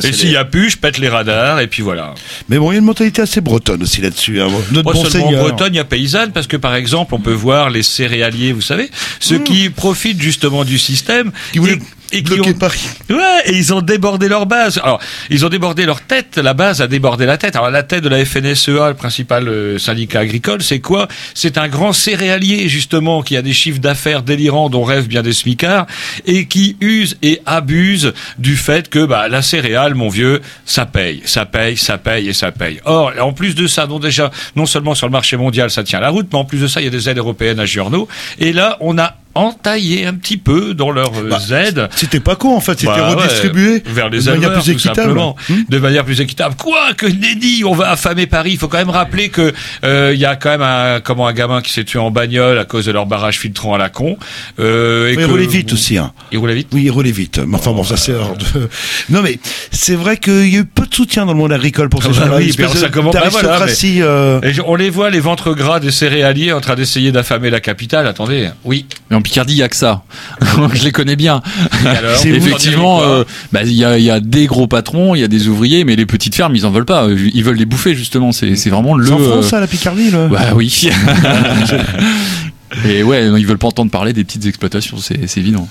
C'est 0.00 0.08
et 0.08 0.12
s'il 0.12 0.28
les- 0.28 0.34
y 0.34 0.36
a 0.36 0.44
plus, 0.44 0.70
je 0.70 0.76
pète 0.78 0.98
les 0.98 1.08
radars, 1.08 1.60
et 1.60 1.66
puis 1.66 1.82
voilà. 1.82 2.14
Mais 2.48 2.58
bon, 2.58 2.70
il 2.70 2.74
y 2.74 2.76
a 2.76 2.80
une 2.80 2.84
mentalité 2.84 3.22
assez 3.22 3.40
bretonne 3.40 3.82
aussi 3.82 4.00
là-dessus. 4.02 4.40
hein. 4.40 4.45
Notre 4.72 4.84
Pas 4.84 4.92
bon 4.92 5.04
seulement 5.04 5.28
seigneur. 5.28 5.44
bretonne, 5.48 5.74
il 5.74 5.76
y 5.76 5.80
a 5.80 5.84
paysanne, 5.84 6.32
parce 6.32 6.46
que 6.46 6.56
par 6.56 6.74
exemple, 6.74 7.14
on 7.14 7.20
peut 7.20 7.32
voir 7.32 7.70
les 7.70 7.82
céréaliers, 7.82 8.52
vous 8.52 8.60
savez, 8.62 8.84
Mmh. 8.84 8.88
ceux 9.20 9.38
qui 9.38 9.70
profitent 9.70 10.20
justement 10.20 10.64
du 10.64 10.78
système. 10.78 11.32
Qui 11.52 11.58
voulaient 11.58 11.78
et, 12.12 12.22
qui 12.22 12.40
ont... 12.40 12.52
Paris. 12.54 12.88
Ouais, 13.10 13.42
et 13.46 13.52
ils 13.56 13.74
ont 13.74 13.80
débordé 13.80 14.28
leur 14.28 14.46
base. 14.46 14.78
Alors, 14.82 15.00
ils 15.30 15.44
ont 15.44 15.48
débordé 15.48 15.84
leur 15.84 16.00
tête, 16.00 16.38
la 16.38 16.54
base 16.54 16.80
a 16.80 16.86
débordé 16.86 17.26
la 17.26 17.36
tête. 17.36 17.56
Alors, 17.56 17.70
la 17.70 17.82
tête 17.82 18.02
de 18.02 18.08
la 18.08 18.24
FNSEA, 18.24 18.88
le 18.88 18.94
principal 18.94 19.48
euh, 19.48 19.78
syndicat 19.78 20.20
agricole, 20.20 20.62
c'est 20.62 20.80
quoi? 20.80 21.08
C'est 21.34 21.58
un 21.58 21.68
grand 21.68 21.92
céréalier, 21.92 22.68
justement, 22.68 23.22
qui 23.22 23.36
a 23.36 23.42
des 23.42 23.52
chiffres 23.52 23.80
d'affaires 23.80 24.22
délirants 24.22 24.70
dont 24.70 24.84
rêvent 24.84 25.08
bien 25.08 25.22
des 25.22 25.32
smicards, 25.32 25.86
et 26.26 26.46
qui 26.46 26.76
use 26.80 27.16
et 27.22 27.40
abuse 27.46 28.12
du 28.38 28.56
fait 28.56 28.88
que 28.88 29.04
bah, 29.04 29.28
la 29.28 29.42
céréale, 29.42 29.94
mon 29.94 30.08
vieux, 30.08 30.40
ça 30.64 30.86
paye, 30.86 31.22
ça 31.24 31.46
paye, 31.46 31.76
ça 31.76 31.98
paye 31.98 32.28
et 32.28 32.32
ça 32.32 32.52
paye. 32.52 32.80
Or, 32.84 33.12
en 33.20 33.32
plus 33.32 33.54
de 33.54 33.66
ça, 33.66 33.86
donc 33.86 34.02
déjà, 34.02 34.30
non 34.54 34.66
seulement 34.66 34.94
sur 34.94 35.06
le 35.06 35.12
marché 35.12 35.36
mondial, 35.36 35.70
ça 35.70 35.84
tient 35.84 36.00
la 36.00 36.10
route, 36.10 36.28
mais 36.32 36.38
en 36.38 36.44
plus 36.44 36.58
de 36.58 36.66
ça, 36.66 36.80
il 36.80 36.84
y 36.84 36.88
a 36.88 36.90
des 36.90 37.08
aides 37.08 37.18
européennes 37.18 37.60
à 37.60 37.66
journaux. 37.66 38.08
Et 38.38 38.52
là, 38.52 38.76
on 38.80 38.98
a 38.98 39.14
entaillé 39.36 40.06
un 40.06 40.14
petit 40.14 40.36
peu 40.36 40.74
dans 40.74 40.90
leurs 40.90 41.12
euh, 41.18 41.28
Bah, 41.30 41.38
aides. 41.58 41.88
C'était 41.94 42.20
pas 42.20 42.36
con 42.36 42.56
en 42.56 42.60
fait, 42.60 42.72
c'était 42.80 42.86
Bah 42.86 43.08
ouais, 43.10 43.14
redistribué 43.14 43.82
vers 43.86 44.08
les 44.08 44.20
de 44.20 44.30
manière 44.30 44.52
plus 44.52 44.70
équitable. 44.70 44.96
simplement. 44.96 45.36
Hmm 45.48 45.54
de 45.68 45.78
manière 45.78 46.04
plus 46.04 46.20
équitable. 46.20 46.54
Quoi 46.56 46.94
que 46.96 47.06
Neddy, 47.06 47.62
on 47.64 47.74
va 47.74 47.90
affamer 47.90 48.26
Paris. 48.26 48.50
Il 48.52 48.58
faut 48.58 48.68
quand 48.68 48.78
même 48.78 48.90
rappeler 48.90 49.28
que 49.28 49.52
euh, 49.84 50.12
il 50.14 50.20
y 50.20 50.24
a 50.24 50.36
quand 50.36 50.50
même 50.50 50.62
un 50.62 51.00
comment 51.00 51.26
un 51.26 51.32
gamin 51.32 51.60
qui 51.60 51.72
s'est 51.72 51.84
tué 51.84 51.98
en 51.98 52.10
bagnole 52.10 52.58
à 52.58 52.64
cause 52.64 52.86
de 52.86 52.92
leur 52.92 53.06
barrage 53.06 53.38
filtrant 53.38 53.74
à 53.74 53.78
la 53.78 53.88
con. 53.88 54.16
Euh, 54.58 55.08
et 55.12 55.16
Oui, 55.16 55.22
il 55.22 55.30
roulait 55.30 55.46
vite 55.46 55.72
aussi. 55.72 55.98
Hein. 55.98 56.12
Il 56.32 56.38
roulait 56.38 56.54
vite? 56.54 56.68
Oui, 56.72 56.82
il 56.84 56.90
roulait 56.90 57.10
vite. 57.10 57.40
Mais 57.46 57.56
enfin 57.56 57.72
bon, 57.72 57.84
ça 57.84 57.96
c'est 57.96 58.12
hors 58.14 58.36
de... 58.36 58.68
Non 59.10 59.22
mais 59.22 59.38
c'est 59.70 59.94
vrai 59.94 60.16
qu'il 60.16 60.48
y 60.48 60.56
a 60.56 60.60
eu 60.60 60.64
peu 60.64 60.86
de 60.86 60.94
soutien 60.94 61.26
dans 61.26 61.32
le 61.32 61.38
monde 61.38 61.52
agricole 61.52 61.88
pour 61.88 62.02
ces 62.02 62.08
Ah 62.08 62.12
bah 62.12 62.20
gens-là. 62.26 62.36
oui, 62.38 62.52
ça 62.52 62.88
de- 62.88 62.92
commence- 62.92 63.14
bah 63.14 63.22
voilà, 63.30 63.48
d'aristocratie, 63.48 64.02
euh, 64.02 64.40
Et 64.42 64.52
on 64.66 64.74
les 64.76 64.90
voit, 64.90 65.10
les 65.10 65.20
ventres 65.20 65.54
gras 65.54 65.80
des 65.80 65.90
céréaliers 65.90 66.52
en 66.52 66.60
train 66.60 66.74
d'essayer 66.74 67.12
d'affamer 67.12 67.50
la 67.50 67.60
capitale. 67.60 68.06
Attendez, 68.06 68.48
oui. 68.64 68.86
Mais 69.10 69.16
en 69.16 69.22
Picardie, 69.26 69.54
il 69.54 69.58
y 69.58 69.62
a 69.64 69.68
que 69.68 69.74
ça. 69.74 70.02
Donc, 70.56 70.76
je 70.76 70.84
les 70.84 70.92
connais 70.92 71.16
bien. 71.16 71.42
alors 71.84 72.24
Effectivement, 72.24 73.02
euh, 73.02 73.24
bah, 73.52 73.62
il 73.64 73.72
y, 73.72 73.84
a, 73.84 73.98
il 73.98 74.04
y 74.04 74.10
a 74.10 74.20
des 74.20 74.46
gros 74.46 74.68
patrons, 74.68 75.16
il 75.16 75.20
y 75.20 75.24
a 75.24 75.28
des 75.28 75.48
ouvriers, 75.48 75.82
mais 75.82 75.96
les 75.96 76.06
petites 76.06 76.36
fermes, 76.36 76.54
ils 76.54 76.64
en 76.64 76.70
veulent 76.70 76.84
pas. 76.84 77.08
Ils 77.08 77.42
veulent 77.42 77.56
les 77.56 77.66
bouffer 77.66 77.96
justement. 77.96 78.30
C'est 78.30 78.54
vraiment 78.70 78.96
le. 78.96 79.04
C'est 79.04 79.12
en 79.12 79.18
France, 79.18 79.46
euh, 79.46 79.48
ça, 79.48 79.58
la 79.60 79.66
Picardie, 79.66 80.12
là 80.12 80.28
Bah 80.28 80.52
oui. 80.54 80.88
Et 82.88 83.02
ouais, 83.02 83.28
non, 83.28 83.36
ils 83.36 83.46
veulent 83.46 83.58
pas 83.58 83.68
entendre 83.68 83.90
parler 83.90 84.12
des 84.12 84.24
petites 84.24 84.46
exploitations, 84.46 84.98
c'est 84.98 85.26
c'est 85.28 85.40
évident. 85.40 85.68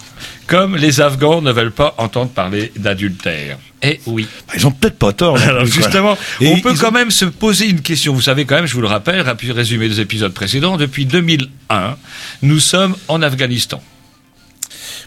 Comme 0.48 0.76
les 0.78 1.02
Afghans 1.02 1.42
ne 1.42 1.52
veulent 1.52 1.72
pas 1.72 1.94
entendre 1.98 2.30
parler 2.32 2.72
d'adultère. 2.78 3.58
Eh 3.82 4.00
oui. 4.06 4.28
Bah, 4.48 4.54
Ils 4.58 4.66
ont 4.66 4.72
peut-être 4.72 4.98
pas 4.98 5.12
tort. 5.12 5.38
Alors 5.38 5.64
quoi. 5.64 5.66
justement, 5.66 6.18
Et 6.40 6.48
on 6.54 6.60
peut 6.60 6.74
quand 6.74 6.90
ont- 6.90 6.92
même 6.92 7.12
se 7.12 7.26
poser 7.26 7.68
une 7.70 7.82
question. 7.82 8.14
Vous 8.14 8.22
savez 8.22 8.46
quand 8.46 8.56
même, 8.56 8.66
je 8.66 8.74
vous 8.74 8.82
le 8.82 8.88
rappelle, 8.88 9.22
résumé 9.52 9.90
des 9.90 10.00
épisodes 10.00 10.34
précédents, 10.34 10.78
depuis 10.78 11.06
2001, 11.06 11.98
nous 12.42 12.60
sommes 12.60 12.96
en 13.08 13.22
Afghanistan. 13.22 13.82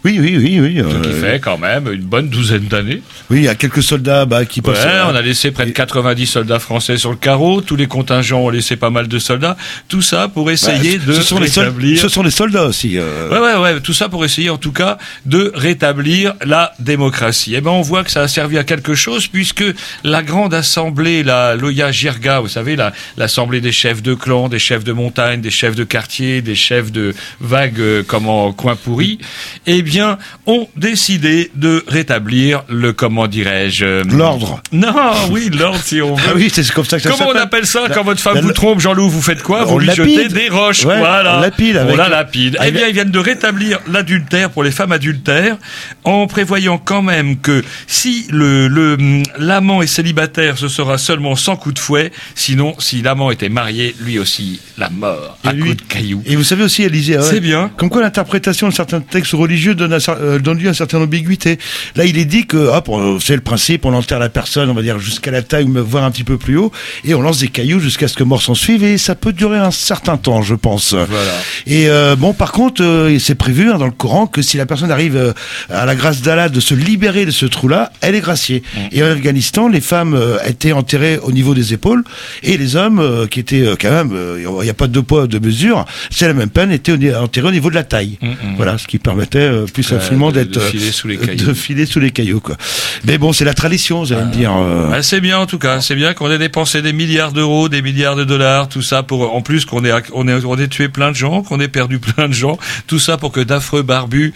Oui, 0.05 0.19
oui, 0.21 0.37
oui, 0.39 0.61
oui. 0.61 0.83
Ce 0.89 0.97
qui 1.01 1.09
euh, 1.15 1.21
fait 1.21 1.41
quand 1.41 1.59
même 1.59 1.93
une 1.93 2.03
bonne 2.03 2.29
douzaine 2.29 2.65
d'années. 2.67 3.03
Oui, 3.31 3.39
il 3.39 3.45
y 3.45 3.49
a 3.49 3.55
quelques 3.55 3.83
soldats 3.83 4.25
bah, 4.27 4.45
qui 4.45 4.61
Ouais, 4.61 4.73
passent. 4.73 4.87
on 5.11 5.15
a 5.15 5.23
laissé 5.23 5.51
près 5.51 5.67
de 5.67 5.71
90 5.71 6.27
soldats 6.27 6.59
français 6.59 6.97
sur 6.97 7.11
le 7.11 7.17
carreau. 7.17 7.61
Tous 7.61 7.77
les 7.77 7.87
contingents 7.87 8.41
ont 8.41 8.51
laissé 8.51 8.77
pas 8.77 8.91
mal 8.91 9.09
de 9.09 9.19
soldats. 9.19 9.57
Tout 9.89 10.03
ça 10.03 10.29
pour 10.29 10.51
essayer 10.51 10.99
Bah, 10.99 11.05
de 11.07 11.13
ce 11.15 11.23
sont 11.23 11.39
les 11.39 11.47
rétablir. 11.47 12.01
Ce 12.01 12.09
sont 12.09 12.23
les 12.23 12.31
soldats 12.31 12.65
aussi. 12.65 12.97
euh. 12.97 13.29
Ouais, 13.31 13.39
ouais, 13.39 13.75
ouais, 13.75 13.81
tout 13.81 13.93
ça 13.93 14.09
pour 14.09 14.25
essayer 14.25 14.51
en 14.51 14.57
tout 14.59 14.73
cas 14.73 14.99
de 15.27 15.51
rétablir 15.55 16.35
la 16.45 16.73
démocratie. 16.79 17.55
Eh 17.57 17.61
ben, 17.61 17.71
on 17.71 17.83
voit 17.83 18.05
que 18.05 18.11
ça 18.11 18.23
a 18.23 18.29
servi 18.29 18.59
à 18.59 18.65
quelque 18.65 18.95
chose 18.95 19.27
puisque 19.27 19.65
la 20.05 20.23
grande 20.23 20.55
assemblée, 20.55 21.23
la 21.23 21.55
Loya 21.57 21.91
Jirga, 21.93 22.41
vous 22.41 22.49
savez, 22.49 22.77
la- 22.77 22.93
l'assemblée 23.17 23.61
des 23.61 23.73
chefs 23.73 24.03
de 24.03 24.15
clan, 24.15 24.49
des 24.49 24.59
chefs 24.59 24.85
de 24.85 24.93
montagne, 24.93 25.41
des 25.41 25.51
chefs 25.51 25.75
de 25.75 25.85
quartier, 25.85 26.41
des 26.43 26.55
chefs 26.55 26.93
de 26.93 27.15
vagues 27.41 27.81
euh, 27.81 28.03
comme 28.03 28.29
en 28.29 28.53
coin 28.53 28.77
pourri, 28.77 29.19
eh 29.67 29.83
bien, 29.89 30.19
ont 30.47 30.69
décidé 30.77 31.51
de 31.55 31.85
rétablir 31.89 32.63
le, 32.69 32.93
comment 32.93 33.27
dirais-je, 33.27 33.85
euh, 33.85 34.03
L'ordre. 34.09 34.61
Non, 34.73 34.95
oui, 35.31 35.51
l'ordre 35.51 35.81
si 35.83 36.01
on 36.01 36.15
veut. 36.15 36.23
Ah 36.29 36.33
oui, 36.37 36.51
c'est 36.53 36.71
comme 36.73 36.85
ça 36.85 36.99
que 36.99 37.03
ça 37.05 37.11
Comment 37.11 37.31
on 37.31 37.37
appelle 37.37 37.67
ça 37.67 37.85
quand 37.93 38.05
votre 38.05 38.21
femme 38.21 38.37
la- 38.37 38.41
vous 38.41 38.53
trompe, 38.53 38.81
Jean-Loup 38.81 39.09
Vous 39.09 39.23
faites 39.23 39.43
quoi? 39.43 39.63
On 39.67 39.73
Vous 39.73 39.79
lui 39.81 39.87
lapide. 39.89 40.05
jetez 40.05 40.29
des 40.29 40.49
roches. 40.49 40.85
Ouais, 40.85 40.99
voilà. 40.99 41.39
on 41.39 41.41
lapide 41.41 41.77
On 41.77 41.81
avec- 41.81 41.97
la 41.97 42.09
lapide. 42.09 42.59
Eh 42.65 42.71
bien, 42.71 42.87
ils 42.87 42.95
viennent 42.95 43.11
de 43.11 43.19
rétablir 43.19 43.79
l'adultère 43.91 44.51
pour 44.51 44.63
les 44.63 44.71
femmes 44.71 44.93
adultères 44.93 45.57
en 46.05 46.27
prévoyant 46.27 46.79
quand 46.79 47.03
même 47.03 47.39
que 47.39 47.65
si 47.87 48.27
le 48.31 48.69
le- 48.69 48.97
l'amant 49.39 49.83
est 49.83 49.87
célibataire, 49.87 50.59
ce 50.59 50.69
sera 50.69 50.99
seulement 50.99 51.37
sans 51.37 51.57
coup 51.57 51.73
de 51.73 51.79
fouet. 51.79 52.13
Sinon, 52.35 52.75
si 52.79 53.03
l'amant 53.03 53.31
était 53.31 53.49
marié, 53.49 53.95
lui 54.01 54.19
aussi, 54.19 54.61
la 54.77 54.91
mort 54.91 55.39
à 55.45 55.53
lui- 55.53 55.71
coup 55.71 55.75
de 55.75 55.83
caillou. 55.83 56.23
Et 56.27 56.37
vous 56.37 56.45
savez 56.45 56.65
aussi, 56.65 56.83
Élisée, 56.83 57.17
ouais, 57.19 57.23
C'est 57.23 57.41
bien. 57.41 57.71
Comme 57.77 57.89
quoi 57.91 58.01
l'interprétation 58.03 58.69
de 58.69 58.73
certains 58.75 59.01
textes 59.01 59.33
religieux 59.33 59.75
donne, 59.79 59.95
un 59.95 59.99
euh, 60.21 60.39
donne 60.39 60.59
lieu 60.59 60.67
à 60.67 60.69
une 60.69 60.75
certaine 60.75 61.03
ambiguïté. 61.03 61.59
Là, 61.97 62.05
il 62.05 62.19
est 62.19 62.25
dit 62.25 62.47
que, 62.47 62.57
hop, 62.57 62.91
c'est 63.21 63.35
le 63.35 63.41
principe, 63.41 63.85
on 63.85 63.95
enterre 63.95 64.19
la 64.19 64.29
personne, 64.29 64.69
on 64.71 64.75
va 64.75 64.83
dire 64.83 64.99
jusqu'à 64.99 65.31
la 65.31 65.43
taille, 65.43 65.67
voire 65.67 66.05
un 66.05 66.11
petit 66.11 66.25
peu 66.25 66.37
plus 66.37 66.57
haut, 66.57 66.73
et 67.05 67.15
on 67.15 67.23
lance 67.23 67.39
des 67.39 67.49
cailloux 67.49 67.81
jusqu'à 67.81 68.09
ce 68.09 68.15
que 68.15 68.25
mort 68.25 68.43
s'en 68.43 68.55
suive, 68.55 68.85
et 68.85 68.99
ça 68.99 69.15
peut 69.15 69.33
durer 69.33 69.59
un 69.59 69.71
certain 69.71 70.17
temps, 70.17 70.43
je 70.43 70.55
pense. 70.55 70.95
Voilà. 70.95 71.33
Et 71.67 71.89
euh, 71.89 72.17
bon, 72.17 72.33
par 72.33 72.53
contre, 72.53 72.83
euh, 72.83 73.19
c'est 73.19 73.35
prévu 73.35 73.71
hein, 73.71 73.79
dans 73.79 73.87
le 73.87 73.93
Coran 73.93 74.27
que 74.27 74.43
si 74.43 74.57
la 74.57 74.67
personne 74.67 74.91
arrive 74.91 75.17
euh, 75.17 75.33
à 75.71 75.85
la 75.87 75.95
grâce 75.95 76.23
d'Allah 76.23 76.49
de 76.49 76.61
se 76.61 76.75
libérer 76.75 77.27
de 77.27 77.31
ce 77.31 77.47
trou-là, 77.47 77.93
elle 78.01 78.15
est 78.15 78.21
graciée. 78.21 78.63
Mm. 78.75 78.79
Et 78.93 79.03
en 79.03 79.07
Afghanistan, 79.07 79.69
les 79.69 79.81
femmes 79.81 80.19
étaient 80.47 80.73
enterrées 80.73 81.19
au 81.23 81.33
niveau 81.33 81.55
des 81.55 81.73
épaules, 81.73 82.05
et 82.43 82.57
les 82.57 82.77
hommes, 82.77 83.27
qui 83.31 83.41
étaient 83.41 83.75
quand 83.81 83.91
même, 83.91 84.17
il 84.39 84.65
n'y 84.65 84.71
a 84.71 84.75
pas 84.75 84.87
de 84.87 85.01
poids 85.01 85.27
de 85.27 85.39
mesure, 85.39 85.85
c'est 86.11 86.27
la 86.27 86.35
même 86.35 86.51
peine, 86.51 86.71
étaient 86.73 87.15
enterrés 87.15 87.49
au 87.49 87.53
niveau 87.53 87.71
de 87.71 87.75
la 87.75 87.85
taille. 87.85 88.19
Voilà, 88.57 88.79
ce 88.79 88.87
qui 88.87 88.99
permettait 88.99 89.51
plus 89.73 89.91
de- 89.91 90.33
d'être 90.33 90.51
de 90.51 90.61
euh, 90.61 90.71
filer 90.71 90.93
sous 90.93 91.09
les 91.09 91.17
de 91.17 91.25
cailloux. 91.27 91.55
filer 91.55 91.87
sous 91.87 92.01
les 92.01 92.11
cailloux, 92.11 92.41
quoi. 92.41 92.57
Mais 93.05 93.19
bon, 93.19 93.33
c'est 93.33 93.45
la 93.45 93.55
tradition, 93.55 94.01
vous 94.03 94.13
allez 94.13 94.25
me 94.25 94.33
dire. 94.33 94.53
euh. 94.57 94.91
Ah, 94.93 95.03
c'est 95.03 95.21
bien 95.21 95.39
en 95.39 95.47
tout 95.47 95.59
cas, 95.59 95.81
c'est 95.81 95.95
bien 95.95 96.15
qu'on 96.15 96.31
ait 96.31 96.39
dépensé 96.39 96.83
des 96.83 96.93
milliards 96.93 97.33
d'euros, 97.33 97.69
des 97.69 97.83
milliards 97.83 98.17
de 98.17 98.25
dollars, 98.25 98.69
tout 98.69 98.83
ça 98.83 99.03
pour 99.03 99.35
en 99.35 99.41
plus 99.43 99.65
qu'on 99.65 99.85
ait 99.85 99.93
on 100.13 100.27
ait 100.29 100.45
on 100.45 100.57
ait 100.59 100.69
tué 100.69 100.89
plein 100.89 101.11
de 101.11 101.17
gens, 101.17 101.43
qu'on 101.43 101.61
ait 101.61 101.69
perdu 101.69 101.99
plein 102.01 102.29
de 102.29 102.35
gens, 102.35 102.59
tout 102.87 102.99
ça 102.99 103.17
pour 103.17 103.33
que 103.33 103.41
d'affreux 103.41 103.83
barbus 103.83 104.33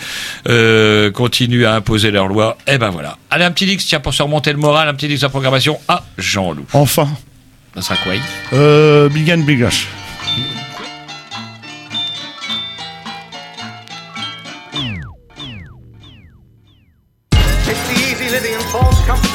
euh, 0.49 1.11
continuent 1.11 1.65
à 1.67 1.75
imposer 1.75 2.11
leurs 2.11 2.29
lois. 2.29 2.57
Et 2.67 2.79
ben 2.79 2.91
voilà. 2.91 3.19
Allez 3.31 3.45
un 3.45 3.51
petit 3.51 3.67
X, 3.67 3.87
tiens 3.87 4.01
pour 4.01 4.15
se 4.15 4.23
remonter 4.23 4.53
le 4.53 4.59
moral, 4.59 4.89
un 4.89 4.95
petit 4.95 5.07
X 5.09 5.21
de 5.21 5.27
la 5.27 5.31
programmation 5.31 5.79
à 5.89 6.05
Jean-Loup. 6.19 6.67
Enfin, 6.73 7.09
Ça 7.75 7.83
sera 7.83 7.97
quoi 7.97 8.13
euh, 8.53 9.09
Big 9.09 9.31
and 9.31 9.39
Bigash. 9.45 9.87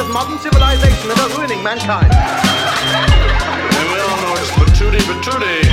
Of 0.07 0.13
modern 0.13 0.37
civilization 0.39 1.07
that 1.09 1.19
are 1.19 1.31
ruining 1.37 1.61
mankind. 1.63 2.07
And 2.07 3.87
we 3.91 3.99
all 3.99 4.17
know 4.23 4.33
it's 4.39 4.51
Patootie 4.55 5.03
Patootie. 5.03 5.67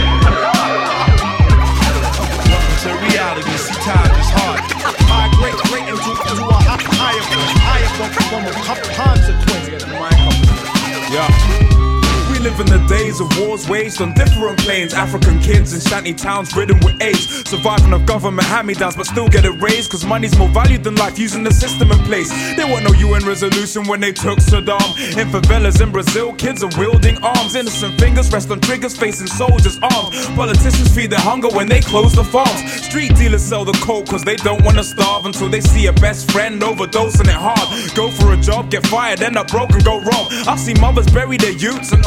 to 2.83 2.91
reality. 3.01 3.51
See, 3.57 3.75
time 3.87 4.11
is 4.19 4.31
hard. 4.35 4.61
Migrate 5.09 5.59
great 5.71 5.87
into, 5.89 6.11
into 6.11 6.45
a 6.47 6.59
hi- 6.67 6.83
higher, 6.99 7.23
higher 7.63 7.91
form 8.29 8.45
of 8.47 8.55
con- 8.67 8.83
consequence. 8.95 9.69
Yeah. 11.11 11.64
Live 12.45 12.61
in 12.61 12.67
the 12.67 12.87
days 12.87 13.21
of 13.21 13.39
wars 13.39 13.67
waged 13.71 14.03
on 14.03 14.13
different 14.13 14.59
planes. 14.59 14.93
African 14.93 15.41
kids 15.41 15.73
in 15.73 15.81
shanty 15.81 16.13
towns 16.13 16.55
ridden 16.55 16.79
with 16.81 17.01
AIDS. 17.01 17.49
Surviving 17.49 17.95
of 17.95 18.05
government 18.05 18.47
hand 18.47 18.67
me 18.67 18.75
downs, 18.75 18.97
but 18.97 19.07
still 19.07 19.29
get 19.29 19.47
it 19.47 19.59
raised. 19.63 19.91
Cause 19.91 20.05
money's 20.05 20.37
more 20.37 20.51
valued 20.51 20.85
than 20.85 20.95
life, 20.97 21.19
using 21.19 21.43
the 21.43 21.51
system 21.51 21.91
in 21.91 21.99
place. 22.01 22.29
There 22.55 22.67
weren't 22.67 22.85
no 22.85 22.93
UN 22.93 23.25
resolution 23.25 23.85
when 23.85 23.99
they 23.99 24.13
took 24.13 24.41
Saddam. 24.41 24.85
In 25.17 25.29
favelas 25.29 25.81
in 25.81 25.91
Brazil, 25.91 26.35
kids 26.35 26.63
are 26.63 26.69
wielding 26.77 27.17
arms. 27.25 27.55
Innocent 27.55 27.99
fingers 27.99 28.31
rest 28.31 28.51
on 28.51 28.61
triggers, 28.61 28.95
facing 28.95 29.27
soldiers' 29.27 29.79
armed. 29.81 30.13
Politicians 30.37 30.95
feed 30.95 31.09
their 31.09 31.21
hunger 31.21 31.49
when 31.49 31.67
they 31.67 31.81
close 31.81 32.13
the 32.13 32.25
farms. 32.25 32.61
Street 32.83 33.17
dealers 33.17 33.43
sell 33.43 33.65
the 33.65 33.73
coke 33.81 34.07
cause 34.07 34.23
they 34.23 34.37
don't 34.37 34.63
wanna 34.67 34.85
starve 34.85 35.25
until 35.25 35.49
they 35.49 35.63
see 35.63 35.87
a 35.87 35.95
best 35.95 36.31
friend 36.31 36.61
overdosing 36.61 37.27
it 37.27 37.41
hard. 37.47 37.69
Go 37.95 38.11
for 38.11 38.35
a 38.35 38.37
job, 38.37 38.71
get 38.71 38.87
fired, 38.89 39.23
end 39.23 39.39
up 39.39 39.49
broke 39.49 39.73
and 39.73 39.83
go 39.83 39.99
wrong. 40.01 40.29
I've 40.47 40.61
seen 40.61 40.79
mothers 40.79 41.07
bury 41.11 41.39
their 41.39 41.57
youths 41.57 41.93
and 41.93 42.05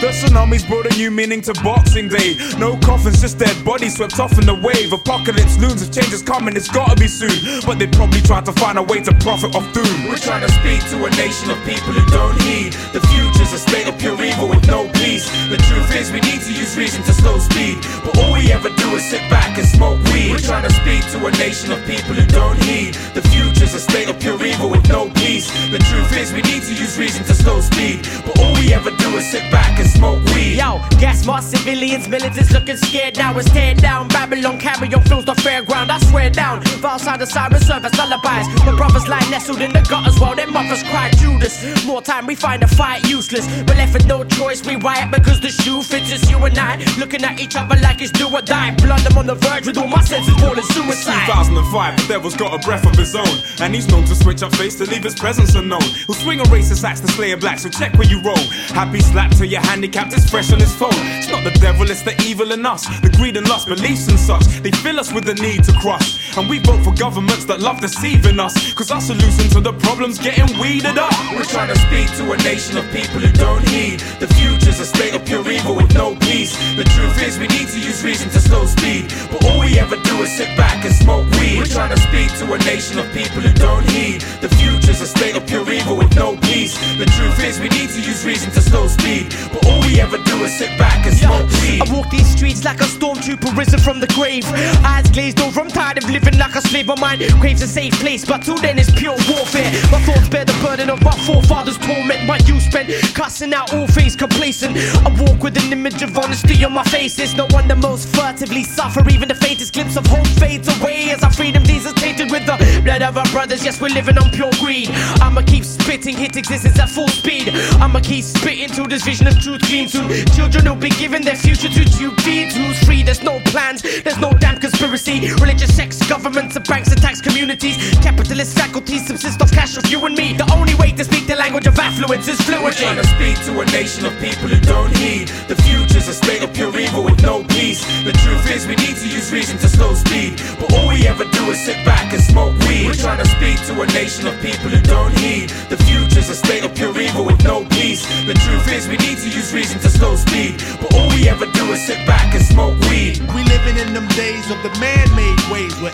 The 0.00 0.08
tsunami's 0.16 0.64
brought 0.64 0.86
a 0.86 0.96
new 0.96 1.10
meaning 1.10 1.40
to 1.42 1.52
Boxing 1.62 2.08
Day. 2.08 2.36
No 2.58 2.76
coffins, 2.78 3.20
just 3.20 3.38
dead 3.38 3.52
bodies 3.64 3.96
swept 3.96 4.18
off 4.18 4.32
in 4.38 4.46
the 4.46 4.54
wave. 4.54 4.92
Apocalypse 4.92 5.58
looms, 5.58 5.82
if 5.82 5.92
change 5.92 6.12
is 6.12 6.22
coming, 6.22 6.56
it's 6.56 6.68
gotta 6.68 6.96
be 6.96 7.06
soon. 7.06 7.36
But 7.66 7.78
they'd 7.78 7.92
probably 7.92 8.22
try 8.22 8.40
to 8.40 8.52
find 8.52 8.78
a 8.78 8.82
way 8.82 9.00
to 9.04 9.12
profit 9.20 9.54
off 9.54 9.66
doom. 9.72 10.08
We're 10.08 10.16
trying 10.16 10.40
to 10.40 10.52
speak 10.60 10.80
to 10.90 11.04
a 11.04 11.10
nation 11.20 11.50
of 11.50 11.58
people 11.68 11.92
who 11.92 12.04
don't 12.10 12.40
heed. 12.42 12.72
The 12.96 13.00
future's 13.12 13.52
a 13.52 13.60
state 13.60 13.88
of 13.88 13.98
pure 13.98 14.16
evil 14.22 14.48
with 14.48 14.66
no 14.66 14.88
peace. 15.02 15.28
The 15.52 15.58
truth 15.68 15.92
is, 15.94 16.10
we 16.12 16.20
need 16.24 16.40
to 16.40 16.52
use 16.52 16.76
reason 16.76 17.02
to 17.04 17.12
slow 17.12 17.38
speed. 17.38 17.76
But 18.04 18.16
all 18.18 18.32
we 18.32 18.50
ever 18.52 18.70
do 18.70 18.88
is 18.96 19.04
sit 19.04 19.22
back 19.28 19.58
and 19.58 19.66
smoke 19.66 20.00
weed. 20.08 20.32
We're 20.32 20.40
trying 20.40 20.64
to 20.64 20.74
speak 20.80 21.04
to 21.12 21.18
a 21.26 21.30
nation 21.36 21.72
of 21.72 21.84
people 21.84 22.14
who 22.16 22.24
don't 22.32 22.56
heed. 22.64 22.94
The 23.12 23.22
future's 23.28 23.74
a 23.74 23.80
state 23.80 24.08
of 24.08 24.18
pure 24.18 24.40
evil 24.40 24.70
with 24.70 24.88
no 24.88 25.10
peace. 25.20 25.52
The 25.68 25.78
truth 25.92 26.16
is, 26.16 26.32
we 26.32 26.40
need 26.48 26.62
to 26.64 26.74
use 26.74 26.96
reason 26.98 27.24
to 27.28 27.34
slow 27.34 27.60
speed. 27.60 28.06
But 28.24 28.38
all 28.40 28.54
we 28.54 28.72
ever 28.72 28.90
do 28.90 29.08
is 29.18 29.19
sit 29.20 29.50
back 29.50 29.78
and 29.78 29.88
smoke 29.88 30.24
weed. 30.26 30.39
Gas 30.60 31.24
mask 31.24 31.56
civilians, 31.56 32.06
militants 32.08 32.52
looking 32.52 32.76
scared 32.76 33.16
now. 33.16 33.34
It's 33.38 33.50
tear 33.50 33.74
down. 33.74 34.08
Babylon 34.08 34.58
carry 34.58 34.92
on 34.92 35.02
films 35.04 35.24
the 35.24 35.32
fairground. 35.32 35.88
I 35.88 35.98
swear 36.10 36.28
down. 36.28 36.62
Outside 36.84 37.20
the 37.20 37.26
siren 37.26 37.58
service 37.60 37.96
lullabies. 37.96 38.46
The 38.66 38.74
brothers 38.76 39.08
lie 39.08 39.26
nestled 39.30 39.62
in 39.62 39.72
the 39.72 39.80
gutters 39.88 40.20
while 40.20 40.36
their 40.36 40.46
mothers 40.46 40.82
cry 40.82 41.10
Judas. 41.16 41.56
More 41.86 42.02
time 42.02 42.26
we 42.26 42.34
find 42.34 42.62
a 42.62 42.68
fight 42.68 43.08
useless. 43.08 43.46
But 43.62 43.78
left 43.78 43.94
with 43.94 44.06
no 44.06 44.24
choice, 44.24 44.64
we 44.66 44.76
riot 44.76 45.10
because 45.10 45.40
the 45.40 45.48
shoe 45.48 45.80
fits 45.82 46.12
us. 46.12 46.30
You 46.30 46.36
and 46.44 46.58
I 46.58 46.76
looking 46.98 47.24
at 47.24 47.40
each 47.40 47.56
other 47.56 47.76
like 47.80 48.02
it's 48.02 48.12
do 48.12 48.28
or 48.28 48.42
die. 48.42 48.74
Blood, 48.76 49.00
I'm 49.10 49.16
on 49.16 49.26
the 49.26 49.36
verge 49.36 49.66
with 49.66 49.78
all 49.78 49.88
my 49.88 50.02
senses 50.04 50.34
falling 50.34 50.62
suicide. 50.64 51.24
2005, 51.26 51.96
the 51.96 52.12
devil's 52.12 52.36
got 52.36 52.52
a 52.52 52.58
breath 52.58 52.84
of 52.84 52.94
his 52.94 53.16
own. 53.16 53.36
And 53.60 53.74
he's 53.74 53.88
known 53.88 54.04
to 54.04 54.14
switch 54.14 54.42
up 54.42 54.54
face 54.56 54.76
to 54.76 54.84
leave 54.84 55.04
his 55.04 55.14
presence 55.14 55.54
unknown. 55.54 55.88
He'll 56.06 56.14
swing 56.14 56.40
a 56.40 56.44
racist 56.44 56.84
axe 56.84 57.00
to 57.00 57.08
slay 57.08 57.32
a 57.32 57.38
black, 57.38 57.58
so 57.58 57.70
check 57.70 57.94
where 57.94 58.06
you 58.06 58.20
roll. 58.20 58.44
Happy 58.76 59.00
slap 59.00 59.30
till 59.32 59.46
you're 59.46 59.62
handicapped, 59.62 60.12
it's 60.12 60.28
fresh 60.28 60.49
on 60.52 60.60
his 60.60 60.74
phone. 60.74 61.00
It's 61.18 61.28
not 61.28 61.44
the 61.44 61.56
devil, 61.58 61.90
it's 61.90 62.02
the 62.02 62.14
evil 62.22 62.52
in 62.52 62.64
us. 62.66 62.86
The 63.00 63.10
greed 63.10 63.36
and 63.36 63.48
lust, 63.48 63.68
beliefs 63.68 64.08
and 64.08 64.18
such. 64.18 64.44
They 64.62 64.70
fill 64.70 64.98
us 64.98 65.12
with 65.12 65.24
the 65.24 65.34
need 65.34 65.64
to 65.64 65.72
crush. 65.80 66.36
And 66.36 66.48
we 66.48 66.58
vote 66.58 66.82
for 66.84 66.94
governments 66.94 67.44
that 67.46 67.60
love 67.60 67.80
deceiving 67.80 68.38
us. 68.40 68.72
Cause 68.74 68.90
our 68.90 69.00
solution 69.00 69.48
to 69.50 69.60
the 69.60 69.72
problem's 69.72 70.18
getting 70.18 70.48
weeded 70.58 70.98
up. 70.98 71.12
We're 71.34 71.44
trying 71.44 71.68
to 71.68 71.78
speak 71.86 72.08
to 72.18 72.32
a 72.32 72.36
nation 72.42 72.78
of 72.78 72.84
people 72.90 73.20
who 73.20 73.32
don't 73.32 73.66
heed. 73.68 74.00
The 74.20 74.28
future's 74.38 74.80
a 74.80 74.86
state 74.86 75.14
of 75.14 75.24
pure 75.24 75.46
evil 75.50 75.74
with 75.74 75.92
no 75.94 76.14
peace. 76.16 76.56
The 76.76 76.84
truth 76.84 77.20
is, 77.22 77.38
we 77.38 77.48
need 77.48 77.68
to 77.68 77.80
use 77.80 78.02
reason 78.04 78.30
to 78.30 78.40
slow 78.40 78.66
speed. 78.66 79.12
But 79.30 79.44
all 79.44 79.60
we 79.60 79.78
ever 79.78 79.96
do 79.96 80.14
is 80.22 80.30
sit 80.36 80.50
back 80.56 80.84
and 80.84 80.94
smoke 80.94 81.26
weed. 81.38 81.58
We're 81.58 81.66
trying 81.66 81.94
to 81.94 82.00
speak 82.08 82.30
to 82.40 82.52
a 82.52 82.58
nation 82.64 82.98
of 82.98 83.06
people 83.12 83.40
who 83.42 83.52
don't 83.54 83.84
heed. 83.90 84.22
The 84.40 84.48
future's 84.60 85.00
a 85.00 85.06
state 85.06 85.36
of 85.36 85.46
pure 85.46 85.68
evil 85.70 85.96
with 85.96 86.14
no 86.14 86.36
peace. 86.48 86.78
The 86.98 87.06
truth 87.06 87.38
is, 87.44 87.60
we 87.60 87.68
need 87.68 87.90
to 87.90 88.00
use 88.00 88.24
reason 88.24 88.50
to 88.52 88.60
slow 88.60 88.86
speed. 88.86 89.34
But 89.52 89.66
all 89.66 89.80
we 89.82 90.00
ever 90.00 90.18
do 90.18 90.29
is 90.38 90.56
sit 90.56 90.78
back 90.78 91.06
and 91.06 91.16
smoke 91.16 91.48
weed. 91.60 91.82
I 91.82 91.92
walk 91.92 92.10
these 92.10 92.28
streets 92.28 92.64
like 92.64 92.80
a 92.80 92.84
stormtrooper 92.84 93.56
risen 93.56 93.78
from 93.80 94.00
the 94.00 94.06
grave. 94.08 94.44
Eyes 94.84 95.08
glazed 95.10 95.40
over, 95.40 95.60
I'm 95.60 95.68
tired 95.68 95.98
of 95.98 96.08
living 96.10 96.38
like 96.38 96.54
a 96.54 96.60
slave. 96.60 96.86
My 96.86 96.98
mind 96.98 97.22
craves 97.40 97.62
a 97.62 97.68
safe 97.68 97.94
place, 97.94 98.24
but 98.24 98.42
till 98.42 98.58
then 98.58 98.78
it's 98.78 98.90
pure 98.90 99.16
warfare. 99.28 99.70
My 99.90 100.00
thoughts 100.02 100.28
bear 100.28 100.44
the 100.44 100.58
burden 100.62 100.90
of 100.90 101.02
my 101.02 101.16
forefathers' 101.26 101.78
torment. 101.78 102.26
My 102.26 102.38
youth 102.46 102.62
spent 102.62 102.88
cussing 103.14 103.52
out 103.54 103.72
all 103.74 103.86
face 103.86 104.16
complacent. 104.16 104.76
I 105.06 105.10
walk 105.20 105.42
with 105.42 105.56
an 105.56 105.72
image 105.72 106.02
of 106.02 106.16
honesty 106.16 106.64
on 106.64 106.72
my 106.72 106.84
face. 106.84 107.18
It's 107.18 107.34
no 107.34 107.46
wonder 107.50 107.76
most 107.76 108.08
furtively 108.08 108.64
suffer. 108.64 109.02
Even 109.10 109.28
the 109.28 109.34
faintest 109.34 109.74
glimpse 109.74 109.96
of 109.96 110.06
hope 110.06 110.26
fades 110.38 110.68
away 110.78 111.10
as 111.10 111.22
our 111.22 111.32
freedom 111.32 111.64
these 111.64 111.86
are 111.86 111.94
tainted 111.94 112.30
with 112.30 112.46
the 112.46 112.56
blood 112.84 113.02
of 113.02 113.16
our 113.16 113.30
brothers. 113.30 113.64
Yes, 113.64 113.80
we're 113.80 113.88
living 113.88 114.18
on 114.18 114.30
pure 114.30 114.52
greed. 114.60 114.88
I'ma 115.20 115.42
keep 115.42 115.64
spitting, 115.64 116.16
hit 116.16 116.36
existence 116.36 116.78
at 116.78 116.88
full 116.88 117.08
speed. 117.08 117.48
I'ma 117.80 118.00
keep 118.00 118.24
spitting 118.24 118.68
till 118.68 118.86
this 118.86 119.04
vision 119.04 119.26
of 119.26 119.38
truth 119.40 119.62
gleams 119.62 119.92
soon. 119.92 120.08
Children 120.34 120.64
will 120.68 120.76
be 120.80 120.90
given 120.90 121.22
their 121.22 121.36
future 121.36 121.68
to 121.68 121.84
tube 121.84 122.18
feeds. 122.20 122.54
Who's 122.56 122.78
free? 122.84 123.02
There's 123.02 123.22
no 123.22 123.38
plans, 123.46 123.82
there's 123.82 124.18
no 124.18 124.32
damn 124.32 124.58
conspiracy. 124.58 125.20
Religious 125.40 125.74
sects, 125.74 125.98
governments, 126.08 126.56
and 126.56 126.66
banks 126.66 126.92
attacks 126.92 127.20
communities. 127.20 127.76
Capitalist 128.00 128.56
faculties 128.58 129.06
subsist 129.06 129.40
off 129.42 129.50
cash 129.52 129.76
of 129.76 129.86
you 129.86 130.04
and 130.06 130.14
me. 130.14 130.32
The 130.34 130.50
only 130.54 130.74
way 130.76 130.92
to 130.92 131.04
speak 131.04 131.26
the 131.26 131.36
language 131.36 131.66
of 131.66 131.78
affluence 131.78 132.28
is 132.28 132.38
We're 132.40 132.56
fluency. 132.58 132.84
trying 132.84 132.96
to 132.96 133.06
speak 133.16 133.36
to 133.46 133.60
a 133.60 133.64
nation 133.66 134.06
of 134.06 134.12
people 134.20 134.48
who 134.48 134.60
don't 134.60 134.94
heed. 134.96 135.28
The 135.48 135.56
future's 135.56 136.08
a 136.08 136.14
state 136.14 136.42
of 136.42 136.52
pure 136.52 136.74
evil 136.78 137.04
with 137.04 137.22
no 137.22 137.42
peace. 137.44 137.84
The 138.04 138.12
truth 138.12 138.50
is, 138.50 138.66
we 138.66 138.76
need 138.76 138.96
to 138.96 139.08
use 139.08 139.32
reason 139.32 139.58
to 139.58 139.68
slow 139.68 139.94
speed. 139.94 140.40
But 140.58 140.72
all 140.74 140.88
we 140.88 141.06
ever 141.06 141.24
do 141.24 141.42
is 141.50 141.60
sit 141.64 141.84
back 141.84 142.12
and 142.12 142.22
smoke 142.22 142.56
weed. 142.66 142.86
We're 142.86 142.94
trying 142.94 143.18
to 143.18 143.28
speak 143.28 143.56
to 143.68 143.80
a 143.80 143.86
nation 143.94 144.26
of 144.26 144.34
people 144.40 144.68
who 144.70 144.80
don't 144.82 145.12
heed. 145.18 145.50
The 145.68 145.76
future's 145.76 146.28
a 146.30 146.34
state 146.34 146.64
of 146.64 146.74
pure 146.74 146.96
evil 147.00 147.24
with 147.24 147.42
no 147.44 147.64
peace. 147.76 148.02
The 148.26 148.34
truth 148.34 148.66
is, 148.72 148.88
we 148.88 148.96
need 148.98 149.18
to 149.18 149.28
use 149.28 149.52
reason 149.54 149.78
to 149.80 149.88
slow 149.90 150.09
speed. 150.16 150.62
But 150.80 150.94
all 150.94 151.08
we 151.10 151.28
ever 151.28 151.46
do 151.46 151.64
is 151.72 151.84
sit 151.86 152.06
back 152.06 152.34
and 152.34 152.44
smoke 152.44 152.78
weed. 152.88 153.20
We 153.34 153.44
living 153.44 153.76
in 153.78 153.94
them 153.94 154.08
days 154.16 154.50
of 154.50 154.62
the 154.62 154.70
man-made 154.80 155.40
ways 155.52 155.74
where 155.80 155.92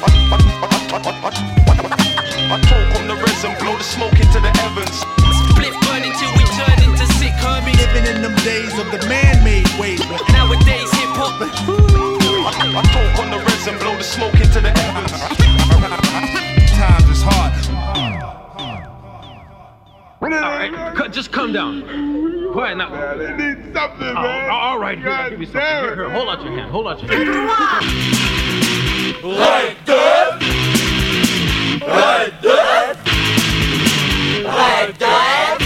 I 2.46 2.60
talk 2.62 2.90
on 3.00 3.08
the 3.08 3.16
resin, 3.16 3.52
blow 3.58 3.76
the 3.76 3.84
smoke 3.84 4.18
into 4.18 4.40
the 4.40 4.52
heavens. 4.62 4.96
Split 5.50 5.74
burning 5.84 6.12
till 6.16 6.32
we 6.38 6.44
turn 6.54 6.78
into 6.84 7.06
sick 7.18 7.34
hermies. 7.42 7.76
living 7.76 8.06
in 8.06 8.22
them 8.22 8.34
days 8.44 8.78
of 8.78 8.90
the 8.92 9.00
man-made 9.08 9.68
ways 9.78 10.00
where 10.06 10.20
Nowadays 10.32 10.90
hip 10.94 11.12
hop. 11.18 11.40
I 11.40 12.82
talk 12.94 13.18
on 13.24 13.30
the 13.30 13.38
resin, 13.44 13.78
blow 13.78 13.96
the 13.96 14.04
smoke 14.04 14.38
into 14.40 14.60
the 14.60 14.70
heavens. 14.70 15.45
Alright, 20.22 20.96
c- 20.96 21.08
just 21.10 21.30
calm 21.32 21.52
down. 21.52 21.82
Quiet 22.52 22.76
now. 22.76 22.88
They 23.16 23.32
need 23.36 23.74
something, 23.74 24.14
Oh, 24.16 24.48
all 24.50 24.78
right, 24.78 24.98
here, 24.98 25.10
I'll 25.10 25.30
give 25.30 25.40
you 25.40 25.46
something. 25.46 25.60
Here, 25.60 25.94
here, 25.94 26.10
hold 26.10 26.28
out 26.28 26.42
your 26.42 26.52
hand. 26.52 26.70
Hold 26.70 26.86
out 26.88 27.02
your 27.02 27.12
hand. 27.12 27.26
Like 29.22 29.84
that, 29.86 30.40
like 31.82 32.40
that, 32.42 32.96
like 34.44 34.98
that. 34.98 35.58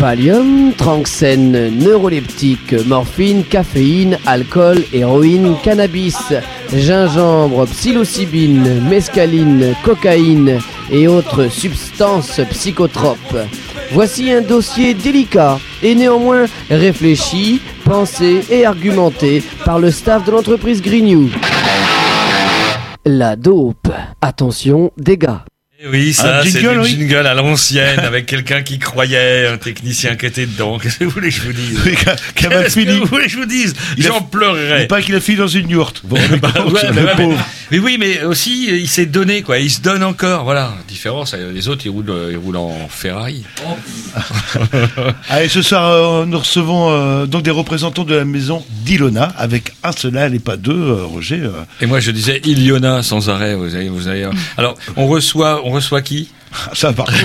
Valium, 0.00 0.72
Tranxène, 0.76 1.70
neuroleptique, 1.70 2.72
morphine, 2.86 3.42
caféine, 3.44 4.16
alcool, 4.26 4.78
héroïne, 4.92 5.56
cannabis, 5.62 6.32
gingembre, 6.72 7.66
psilocybine, 7.66 8.80
mescaline, 8.88 9.74
cocaïne 9.84 10.60
et 10.90 11.08
autres 11.08 11.48
substances 11.48 12.40
psychotropes. 12.50 13.36
Voici 13.92 14.30
un 14.30 14.42
dossier 14.42 14.94
délicat 14.94 15.58
et 15.82 15.94
néanmoins 15.94 16.46
réfléchi, 16.70 17.60
pensé 17.84 18.44
et 18.50 18.64
argumenté 18.66 19.42
par 19.64 19.78
le 19.78 19.90
staff 19.90 20.24
de 20.24 20.30
l'entreprise 20.30 20.82
Greenew. 20.82 21.30
La 23.04 23.36
dope. 23.36 23.88
Attention, 24.20 24.90
dégâts. 24.98 25.38
Eh 25.80 25.86
Oui, 25.86 26.12
ça, 26.12 26.42
c'est 26.44 26.60
le 26.60 26.80
oui. 26.80 26.88
jingle 26.88 27.24
à 27.24 27.34
l'ancienne 27.34 28.00
avec 28.04 28.26
quelqu'un 28.26 28.62
qui 28.62 28.80
croyait, 28.80 29.46
un 29.46 29.58
technicien 29.58 30.16
qui 30.16 30.26
était 30.26 30.46
dedans. 30.46 30.76
Qu'est-ce 30.76 30.98
que 30.98 31.04
vous 31.04 31.10
voulez 31.10 31.28
que 31.28 31.34
je 31.36 31.42
vous 31.42 31.52
dise 31.52 31.78
Qu'est-ce 32.34 32.74
que 32.74 32.98
vous 32.98 33.06
voulez 33.06 33.26
que 33.26 33.30
je 33.30 33.36
vous 33.38 33.46
dise 33.46 33.74
J'en 33.96 34.20
pleurerais. 34.22 34.88
Pas 34.88 35.00
qu'il 35.02 35.14
a 35.14 35.20
fini 35.20 35.36
dans 35.36 35.46
une 35.46 35.70
yourte. 35.70 36.00
Bon, 36.02 36.16
Bah, 36.42 36.50
ouais, 36.66 36.82
le 36.88 36.92
mais, 36.94 37.02
ouais, 37.02 37.36
mais- 37.70 37.78
oui, 37.78 37.96
mais 37.96 38.22
aussi 38.24 38.66
il 38.68 38.88
s'est 38.88 39.06
donné 39.06 39.42
quoi. 39.42 39.58
Il 39.60 39.70
se 39.70 39.80
donne 39.80 40.02
encore. 40.02 40.42
Voilà. 40.42 40.74
Différence. 40.88 41.34
euh, 41.34 41.52
Les 41.52 41.68
autres 41.68 41.82
ils 41.86 41.90
roulent, 41.90 42.10
euh, 42.10 42.30
ils 42.32 42.38
roulent 42.38 42.56
en 42.56 42.88
Ferrari. 42.88 43.44
Allez, 45.28 45.48
ce 45.48 45.62
soir, 45.62 45.92
euh, 45.92 46.24
nous 46.26 46.38
recevons 46.40 46.90
euh, 46.90 47.26
donc 47.26 47.44
des 47.44 47.50
représentants 47.52 48.02
de 48.04 48.16
la 48.16 48.24
maison 48.24 48.64
d'Ilona, 48.84 49.32
avec 49.38 49.72
un 49.84 49.92
seul 49.92 50.16
et 50.34 50.38
pas 50.40 50.56
deux, 50.56 50.72
euh, 50.72 51.04
Roger. 51.04 51.40
euh. 51.44 51.50
Et 51.80 51.86
moi 51.86 52.00
je 52.00 52.10
disais 52.10 52.40
Iliona 52.44 53.04
sans 53.04 53.28
arrêt. 53.30 53.54
Vous 53.54 53.76
avez, 53.76 53.88
vous 53.88 54.08
avez. 54.08 54.26
Alors 54.56 54.74
on 54.96 55.06
reçoit, 55.06 55.62
on 55.68 55.72
reçoit 55.72 56.02
qui 56.02 56.28
Ça, 56.72 56.94
par 56.94 57.04
contre. 57.04 57.18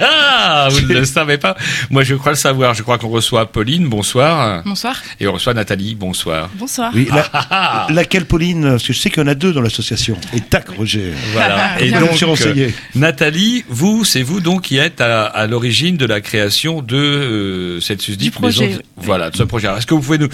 Ah, 0.00 0.68
vous 0.70 0.82
ne 0.82 0.94
le 0.94 1.04
savez 1.04 1.36
pas. 1.36 1.56
Moi 1.90 2.04
je 2.04 2.14
crois 2.14 2.30
le 2.30 2.36
savoir. 2.38 2.74
Je 2.74 2.82
crois 2.84 2.96
qu'on 2.96 3.08
reçoit 3.08 3.50
Pauline. 3.50 3.88
Bonsoir. 3.88 4.62
Bonsoir. 4.64 4.96
Et 5.18 5.26
on 5.26 5.32
reçoit 5.32 5.52
Nathalie. 5.52 5.96
Bonsoir. 5.96 6.48
Bonsoir. 6.54 6.92
Oui, 6.94 7.08
la- 7.12 7.28
Ah, 7.32 7.86
laquelle 7.90 8.24
Pauline 8.24 8.62
Parce 8.70 8.84
que 8.86 8.92
je 8.92 8.98
sais 9.00 9.10
qu'il 9.10 9.20
y 9.20 9.24
en 9.24 9.28
a 9.28 9.34
deux 9.34 9.52
dans 9.52 9.62
l'association. 9.62 10.16
Et 10.32 10.40
tac, 10.40 10.68
Roger. 10.68 11.12
Voilà. 11.32 11.80
Et 11.80 11.90
donc, 11.90 12.22
euh, 12.22 12.70
Nathalie, 12.94 13.64
vous, 13.68 14.04
c'est 14.04 14.22
vous 14.22 14.40
donc 14.40 14.62
qui 14.62 14.76
êtes 14.78 15.00
à, 15.00 15.24
à 15.26 15.46
l'origine 15.48 15.96
de 15.96 16.06
la 16.06 16.20
création 16.20 16.80
de 16.80 16.96
euh, 16.96 17.80
cette 17.80 18.00
susdite 18.00 18.32
Du 18.32 18.38
projet, 18.38 18.66
maison. 18.66 18.76
de- 18.78 18.82
oui. 18.82 19.04
Voilà, 19.04 19.30
de 19.30 19.36
ce 19.36 19.42
projet. 19.42 19.66
Est-ce 19.76 19.86
que 19.86 19.94
vous 19.94 20.02
pouvez 20.02 20.18
nous 20.18 20.28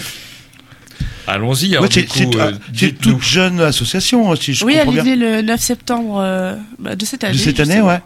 Allons-y. 1.27 1.71
alors, 1.71 1.83
Ouais, 1.85 1.89
c'est 1.91 2.35
euh, 2.35 2.51
ah, 2.51 2.85
toute 3.01 3.21
jeune 3.23 3.59
association, 3.61 4.31
hein, 4.31 4.35
si 4.39 4.53
je 4.53 4.63
oui, 4.65 4.73
elle 4.75 4.85
comprends 4.85 5.01
est 5.01 5.03
bien. 5.03 5.15
née 5.15 5.35
le 5.37 5.41
9 5.41 5.59
septembre 5.61 6.19
euh, 6.21 6.55
bah, 6.79 6.95
de 6.95 7.05
cette 7.05 7.23
année. 7.23 7.33
De 7.33 7.37
cette 7.39 7.59
année, 7.59 7.71
justement. 7.73 7.87
ouais. 7.89 8.01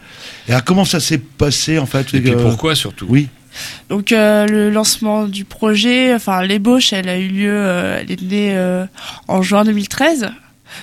Et 0.47 0.51
alors, 0.51 0.63
comment 0.63 0.85
ça 0.85 0.99
s'est 0.99 1.17
passé, 1.17 1.79
en 1.79 1.85
fait 1.85 2.13
Et 2.13 2.21
puis 2.21 2.31
euh, 2.31 2.41
pourquoi 2.41 2.75
surtout? 2.75 3.05
Oui. 3.09 3.27
Donc 3.89 4.11
euh, 4.11 4.45
le 4.45 4.69
lancement 4.69 5.25
du 5.25 5.43
projet, 5.43 6.13
enfin 6.13 6.43
l'ébauche, 6.43 6.93
elle 6.93 7.09
a 7.09 7.17
eu 7.17 7.27
lieu, 7.27 7.51
euh, 7.51 7.97
elle 7.99 8.11
est 8.11 8.21
née 8.21 8.51
euh, 8.55 8.85
en 9.27 9.41
juin 9.41 9.63
2013. 9.65 10.29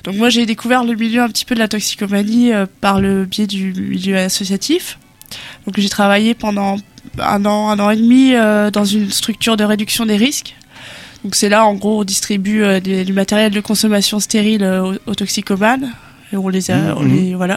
Donc 0.04 0.16
moi 0.16 0.30
j'ai 0.30 0.46
découvert 0.46 0.82
le 0.82 0.94
milieu 0.94 1.22
un 1.22 1.28
petit 1.28 1.44
peu 1.44 1.54
de 1.54 1.60
la 1.60 1.68
toxicomanie 1.68 2.52
euh, 2.52 2.66
par 2.80 3.00
le 3.00 3.24
biais 3.24 3.46
du 3.46 3.72
milieu 3.72 4.18
associatif. 4.18 4.98
Donc 5.64 5.78
j'ai 5.78 5.88
travaillé 5.88 6.34
pendant 6.34 6.76
un 7.20 7.46
an, 7.46 7.70
un 7.70 7.78
an 7.78 7.88
et 7.90 7.96
demi 7.96 8.34
euh, 8.34 8.70
dans 8.72 8.84
une 8.84 9.10
structure 9.12 9.56
de 9.56 9.62
réduction 9.64 10.04
des 10.04 10.16
risques. 10.16 10.56
Donc 11.26 11.34
c'est 11.34 11.48
là, 11.48 11.66
en 11.66 11.74
gros, 11.74 12.02
on 12.02 12.04
distribue 12.04 12.62
euh, 12.62 12.78
des- 12.78 13.04
du 13.04 13.12
matériel 13.12 13.50
de 13.50 13.60
consommation 13.60 14.20
stérile 14.20 14.62
euh, 14.62 14.92
aux, 15.06 15.10
aux 15.10 15.14
toxicomanes. 15.16 15.92
Et 16.32 16.36
on 16.36 16.48
les 16.48 16.70
a, 16.70 16.76
Mhm, 16.76 16.94
on 16.98 17.02
les, 17.02 17.34
voilà. 17.34 17.56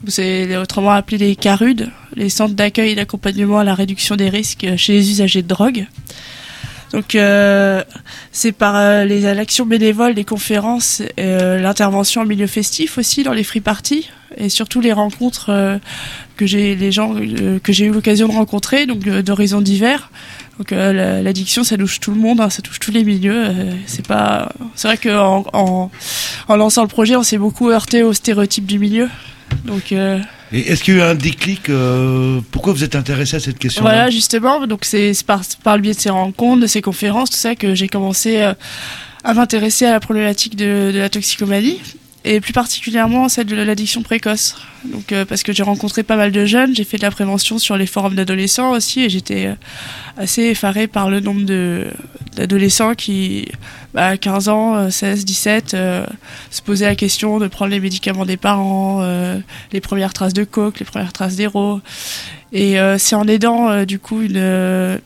Donc 0.00 0.08
c'est 0.08 0.56
autrement 0.56 0.90
appelé 0.90 1.18
les 1.18 1.36
CARUD, 1.36 1.88
les 2.16 2.28
centres 2.28 2.54
d'accueil 2.54 2.90
et 2.90 2.94
d'accompagnement 2.96 3.60
à 3.60 3.64
la 3.64 3.76
réduction 3.76 4.16
des 4.16 4.28
risques 4.28 4.64
euh, 4.64 4.76
chez 4.76 4.94
les 4.94 5.08
usagers 5.08 5.42
de 5.42 5.46
drogue. 5.46 5.86
Donc 6.92 7.14
euh, 7.14 7.82
c'est 8.32 8.52
par 8.52 8.76
euh, 8.76 9.04
les 9.04 9.20
l'action 9.34 9.66
bénévole, 9.66 10.12
les 10.12 10.24
conférences, 10.24 11.02
euh, 11.18 11.58
l'intervention 11.58 12.22
en 12.22 12.24
milieu 12.26 12.46
festif 12.46 12.96
aussi 12.98 13.22
dans 13.24 13.32
les 13.32 13.42
free 13.44 13.60
parties 13.60 14.08
et 14.36 14.48
surtout 14.48 14.80
les 14.80 14.92
rencontres 14.92 15.50
euh, 15.50 15.78
que 16.36 16.46
j'ai 16.46 16.76
les 16.76 16.92
gens 16.92 17.14
euh, 17.16 17.58
que 17.58 17.72
j'ai 17.72 17.86
eu 17.86 17.90
l'occasion 17.90 18.28
de 18.28 18.32
rencontrer 18.34 18.86
donc 18.86 19.00
d'horizons 19.00 19.60
divers. 19.60 20.10
Donc 20.58 20.70
la- 20.70 21.22
l'addiction 21.22 21.64
ça 21.64 21.76
touche 21.76 22.00
tout 22.00 22.12
le 22.12 22.20
monde, 22.20 22.40
hein, 22.40 22.48
ça 22.50 22.62
touche 22.62 22.78
tous 22.78 22.92
les 22.92 23.04
milieux. 23.04 23.44
c'est 23.86 24.06
pas 24.06 24.52
c'est 24.74 24.88
vrai 24.88 24.96
que 24.96 25.10
en, 25.10 25.44
en, 26.48 26.56
lançant 26.56 26.82
le 26.82 26.88
projet 26.88 27.16
on 27.16 27.22
s'est 27.22 27.36
beaucoup 27.36 27.68
heurté 27.70 28.02
aux 28.04 28.12
stéréotypes 28.14 28.64
du 28.66 28.78
milieu. 28.78 29.08
Donc 29.64 29.92
Et 30.52 30.60
est-ce 30.70 30.84
qu'il 30.84 30.96
y 30.96 31.00
a 31.00 31.06
eu 31.06 31.10
un 31.10 31.14
déclic 31.14 31.68
euh, 31.68 32.40
Pourquoi 32.52 32.72
vous 32.72 32.84
êtes 32.84 32.94
intéressé 32.94 33.36
à 33.36 33.40
cette 33.40 33.58
question 33.58 33.82
Voilà, 33.82 34.10
justement, 34.10 34.66
donc 34.66 34.84
c'est 34.84 35.12
par, 35.26 35.42
le 35.76 35.82
biais 35.82 35.94
de 35.94 35.98
ces 35.98 36.10
rencontres, 36.10 36.62
de 36.62 36.66
ces 36.66 36.82
conférences, 36.82 37.30
tout 37.30 37.36
ça, 37.36 37.54
que 37.56 37.74
j'ai 37.74 37.88
commencé 37.88 38.42
euh, 38.42 38.54
à 39.24 39.34
m'intéresser 39.34 39.86
à 39.86 39.92
la 39.92 40.00
problématique 40.00 40.54
de 40.56 40.92
la 40.94 41.08
toxicomanie, 41.08 41.80
et 42.26 42.40
plus 42.40 42.52
particulièrement 42.52 43.28
celle 43.28 43.46
de 43.46 43.54
l'addiction 43.54 44.02
précoce. 44.02 44.56
Donc, 44.84 45.12
euh, 45.12 45.24
parce 45.24 45.44
que 45.44 45.52
j'ai 45.52 45.62
rencontré 45.62 46.02
pas 46.02 46.16
mal 46.16 46.32
de 46.32 46.44
jeunes, 46.44 46.74
j'ai 46.74 46.82
fait 46.82 46.96
de 46.96 47.02
la 47.02 47.12
prévention 47.12 47.58
sur 47.58 47.76
les 47.76 47.86
forums 47.86 48.16
d'adolescents 48.16 48.72
aussi, 48.72 49.04
et 49.04 49.08
j'étais 49.08 49.46
euh, 49.46 49.54
assez 50.16 50.42
effarée 50.42 50.88
par 50.88 51.08
le 51.08 51.20
nombre 51.20 51.42
d'adolescents 52.34 52.94
qui, 52.94 53.46
bah, 53.94 54.08
à 54.08 54.16
15 54.16 54.48
ans, 54.48 54.74
euh, 54.74 54.90
16, 54.90 55.24
17, 55.24 55.74
euh, 55.74 56.04
se 56.50 56.62
posaient 56.62 56.86
la 56.86 56.96
question 56.96 57.38
de 57.38 57.46
prendre 57.46 57.70
les 57.70 57.80
médicaments 57.80 58.26
des 58.26 58.36
parents, 58.36 59.06
les 59.72 59.80
premières 59.80 60.12
traces 60.12 60.34
de 60.34 60.44
coke, 60.44 60.80
les 60.80 60.86
premières 60.86 61.12
traces 61.12 61.36
d'héros. 61.36 61.80
Et 62.52 62.76
c'est 62.98 63.14
en 63.14 63.28
aidant 63.28 63.84
du 63.84 63.98
coup 63.98 64.22
une, 64.22 65.00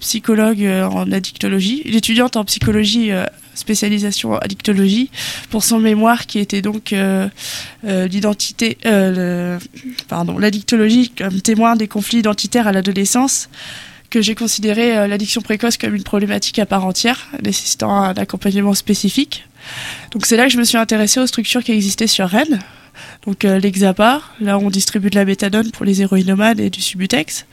psychologue 0.00 0.64
en 0.64 1.10
addictologie, 1.12 1.82
une 1.84 1.94
étudiante 1.94 2.36
en 2.36 2.44
psychologie 2.44 3.12
spécialisation 3.60 4.32
en 4.32 4.38
addictologie 4.38 5.10
pour 5.50 5.62
son 5.62 5.78
mémoire 5.78 6.26
qui 6.26 6.38
était 6.38 6.62
donc 6.62 6.92
euh, 6.92 7.28
euh, 7.84 8.08
l'identité, 8.08 8.78
euh, 8.86 9.58
pardon, 10.08 10.38
l'addictologie 10.38 11.10
comme 11.10 11.40
témoin 11.40 11.76
des 11.76 11.88
conflits 11.88 12.18
identitaires 12.18 12.66
à 12.66 12.72
l'adolescence 12.72 13.48
que 14.10 14.20
j'ai 14.20 14.34
considéré 14.34 15.06
l'addiction 15.06 15.40
précoce 15.40 15.76
comme 15.76 15.94
une 15.94 16.02
problématique 16.02 16.58
à 16.58 16.66
part 16.66 16.84
entière, 16.84 17.28
nécessitant 17.44 17.94
un 17.94 18.14
accompagnement 18.14 18.74
spécifique. 18.74 19.46
Donc 20.10 20.26
c'est 20.26 20.36
là 20.36 20.46
que 20.46 20.52
je 20.52 20.58
me 20.58 20.64
suis 20.64 20.78
intéressée 20.78 21.20
aux 21.20 21.28
structures 21.28 21.62
qui 21.62 21.70
existaient 21.70 22.08
sur 22.08 22.28
Rennes. 22.28 22.58
Donc 23.24 23.44
euh, 23.44 23.60
l'Exapa, 23.60 24.20
là 24.40 24.58
où 24.58 24.62
on 24.62 24.70
distribue 24.70 25.10
de 25.10 25.14
la 25.14 25.24
méthadone 25.24 25.70
pour 25.70 25.84
les 25.86 26.02
héroïnomanes 26.02 26.58
et 26.58 26.70
du 26.70 26.80
Subutex. 26.80 27.46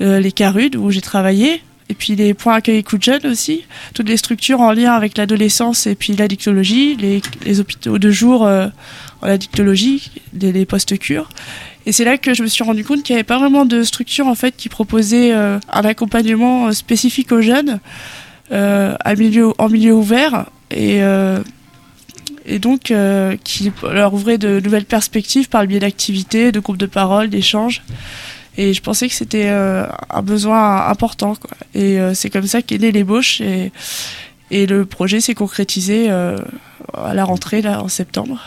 Les 0.00 0.30
Carudes, 0.30 0.76
où 0.76 0.92
j'ai 0.92 1.00
travaillé. 1.00 1.60
Et 1.90 1.94
puis 1.94 2.14
les 2.16 2.34
points 2.34 2.54
accueil 2.54 2.84
coup 2.84 2.98
de 2.98 3.02
jeunes 3.02 3.26
aussi. 3.26 3.64
Toutes 3.94 4.08
les 4.08 4.16
structures 4.16 4.60
en 4.60 4.72
lien 4.72 4.92
avec 4.92 5.16
l'adolescence 5.16 5.86
et 5.86 5.94
puis 5.94 6.14
l'addictologie. 6.14 6.96
Les, 6.96 7.22
les 7.44 7.60
hôpitaux 7.60 7.98
de 7.98 8.10
jour 8.10 8.46
euh, 8.46 8.68
en 9.22 9.28
addictologie, 9.28 10.10
les, 10.38 10.52
les 10.52 10.66
postes 10.66 10.98
cures. 10.98 11.30
Et 11.86 11.92
c'est 11.92 12.04
là 12.04 12.18
que 12.18 12.34
je 12.34 12.42
me 12.42 12.48
suis 12.48 12.62
rendu 12.62 12.84
compte 12.84 13.02
qu'il 13.02 13.14
n'y 13.14 13.18
avait 13.20 13.26
pas 13.26 13.38
vraiment 13.38 13.64
de 13.64 13.82
structure 13.82 14.26
en 14.26 14.34
fait 14.34 14.54
qui 14.56 14.68
proposait 14.68 15.32
euh, 15.32 15.58
un 15.72 15.82
accompagnement 15.82 16.66
euh, 16.66 16.72
spécifique 16.72 17.32
aux 17.32 17.40
jeunes 17.40 17.80
à 18.50 19.14
milieu, 19.14 19.52
en 19.58 19.68
milieu 19.68 19.92
ouvert 19.92 20.46
et, 20.70 21.00
et 22.46 22.58
donc 22.58 22.94
qui 23.44 23.72
leur 23.82 24.14
ouvrait 24.14 24.38
de 24.38 24.58
nouvelles 24.58 24.86
perspectives 24.86 25.50
par 25.50 25.60
le 25.60 25.66
biais 25.66 25.80
d'activités, 25.80 26.50
de 26.50 26.58
groupes 26.58 26.78
de 26.78 26.86
parole, 26.86 27.28
d'échanges. 27.28 27.82
Et 28.60 28.74
je 28.74 28.82
pensais 28.82 29.08
que 29.08 29.14
c'était 29.14 29.48
euh, 29.48 29.86
un 30.10 30.22
besoin 30.22 30.88
important. 30.88 31.36
Quoi. 31.36 31.56
Et 31.74 31.98
euh, 31.98 32.12
c'est 32.12 32.28
comme 32.28 32.46
ça 32.46 32.60
qu'est 32.60 32.78
née 32.78 32.92
l'ébauche 32.92 33.40
et, 33.40 33.70
et 34.50 34.66
le 34.66 34.84
projet 34.84 35.20
s'est 35.20 35.34
concrétisé 35.34 36.06
euh, 36.10 36.36
à 36.92 37.14
la 37.14 37.24
rentrée 37.24 37.62
là 37.62 37.82
en 37.82 37.88
septembre. 37.88 38.40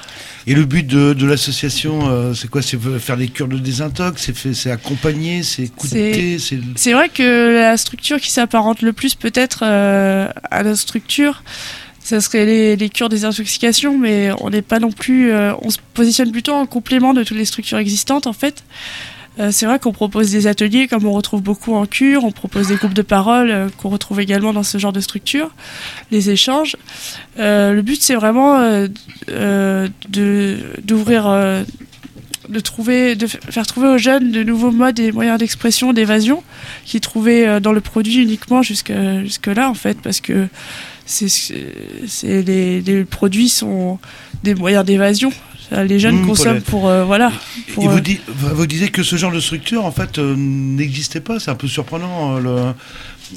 Et 0.47 0.53
le 0.53 0.65
but 0.65 0.85
de, 0.85 1.13
de 1.13 1.25
l'association, 1.25 2.09
euh, 2.09 2.33
c'est 2.33 2.49
quoi? 2.49 2.61
C'est 2.61 2.77
faire 2.99 3.15
des 3.15 3.29
cures 3.29 3.47
de 3.47 3.57
désintox? 3.57 4.31
C'est 4.53 4.71
accompagner 4.71 5.43
C'est 5.43 5.63
écouter 5.63 6.39
C'est 6.39 6.59
C'est 6.75 6.93
vrai 6.93 7.07
que 7.09 7.53
la 7.55 7.77
structure 7.77 8.19
qui 8.19 8.31
s'apparente 8.31 8.81
le 8.81 8.91
plus 8.91 9.15
peut-être 9.15 9.59
euh, 9.63 10.27
à 10.49 10.63
notre 10.63 10.79
structure, 10.79 11.43
ça 12.03 12.19
serait 12.19 12.45
les, 12.45 12.75
les 12.75 12.89
cures 12.89 13.07
des 13.09 13.23
intoxications, 13.23 13.97
mais 13.97 14.31
on 14.41 14.49
n'est 14.49 14.63
pas 14.63 14.79
non 14.79 14.91
plus. 14.91 15.31
euh, 15.31 15.53
on 15.61 15.69
se 15.69 15.77
positionne 15.93 16.31
plutôt 16.31 16.53
en 16.53 16.65
complément 16.65 17.13
de 17.13 17.23
toutes 17.23 17.37
les 17.37 17.45
structures 17.45 17.77
existantes 17.77 18.25
en 18.27 18.33
fait. 18.33 18.63
Euh, 19.39 19.49
c'est 19.51 19.65
vrai 19.65 19.79
qu'on 19.79 19.93
propose 19.93 20.31
des 20.31 20.47
ateliers 20.47 20.87
comme 20.87 21.05
on 21.05 21.13
retrouve 21.13 21.41
beaucoup 21.41 21.73
en 21.73 21.85
cure, 21.85 22.25
on 22.25 22.31
propose 22.31 22.67
des 22.67 22.75
groupes 22.75 22.93
de 22.93 23.01
parole 23.01 23.49
euh, 23.49 23.69
qu'on 23.77 23.89
retrouve 23.89 24.19
également 24.19 24.51
dans 24.51 24.63
ce 24.63 24.77
genre 24.77 24.91
de 24.91 24.99
structure, 24.99 25.51
les 26.11 26.29
échanges. 26.29 26.75
Euh, 27.39 27.71
le 27.73 27.81
but 27.81 28.01
c'est 28.01 28.15
vraiment 28.15 28.59
de 29.27 30.59
d'ouvrir 30.83 31.63
de 32.49 32.59
trouver, 32.59 33.15
de 33.15 33.27
faire 33.27 33.65
trouver 33.65 33.87
aux 33.87 33.97
jeunes 33.97 34.31
de 34.31 34.43
nouveaux 34.43 34.71
modes 34.71 34.99
et 34.99 35.13
moyens 35.13 35.39
d'expression, 35.39 35.93
d'évasion, 35.93 36.43
qu'ils 36.85 36.99
trouvaient 36.99 37.61
dans 37.61 37.71
le 37.71 37.79
produit 37.79 38.17
uniquement 38.17 38.61
jusque 38.61 38.91
jusque 39.23 39.47
là 39.47 39.69
en 39.69 39.73
fait, 39.73 39.97
parce 40.01 40.19
que 40.19 40.47
c'est 41.05 42.41
les 42.41 43.05
produits 43.05 43.49
sont 43.49 43.99
des 44.43 44.55
moyens 44.55 44.83
d'évasion. 44.83 45.31
Euh, 45.73 45.83
Les 45.85 45.99
jeunes 45.99 46.21
Mmh, 46.21 46.27
consomment 46.27 46.61
pour 46.61 46.89
euh, 46.89 47.05
voilà. 47.05 47.31
pour, 47.73 47.85
Et 47.85 47.87
vous, 47.87 47.99
di- 48.01 48.19
vous 48.27 48.67
disiez 48.67 48.89
que 48.89 49.03
ce 49.03 49.15
genre 49.15 49.31
de 49.31 49.39
structure, 49.39 49.85
en 49.85 49.91
fait, 49.91 50.17
euh, 50.19 50.35
n'existait 50.37 51.21
pas. 51.21 51.39
C'est 51.39 51.49
un 51.51 51.55
peu 51.55 51.67
surprenant, 51.67 52.35
euh, 52.35 52.39
le, 52.41 52.49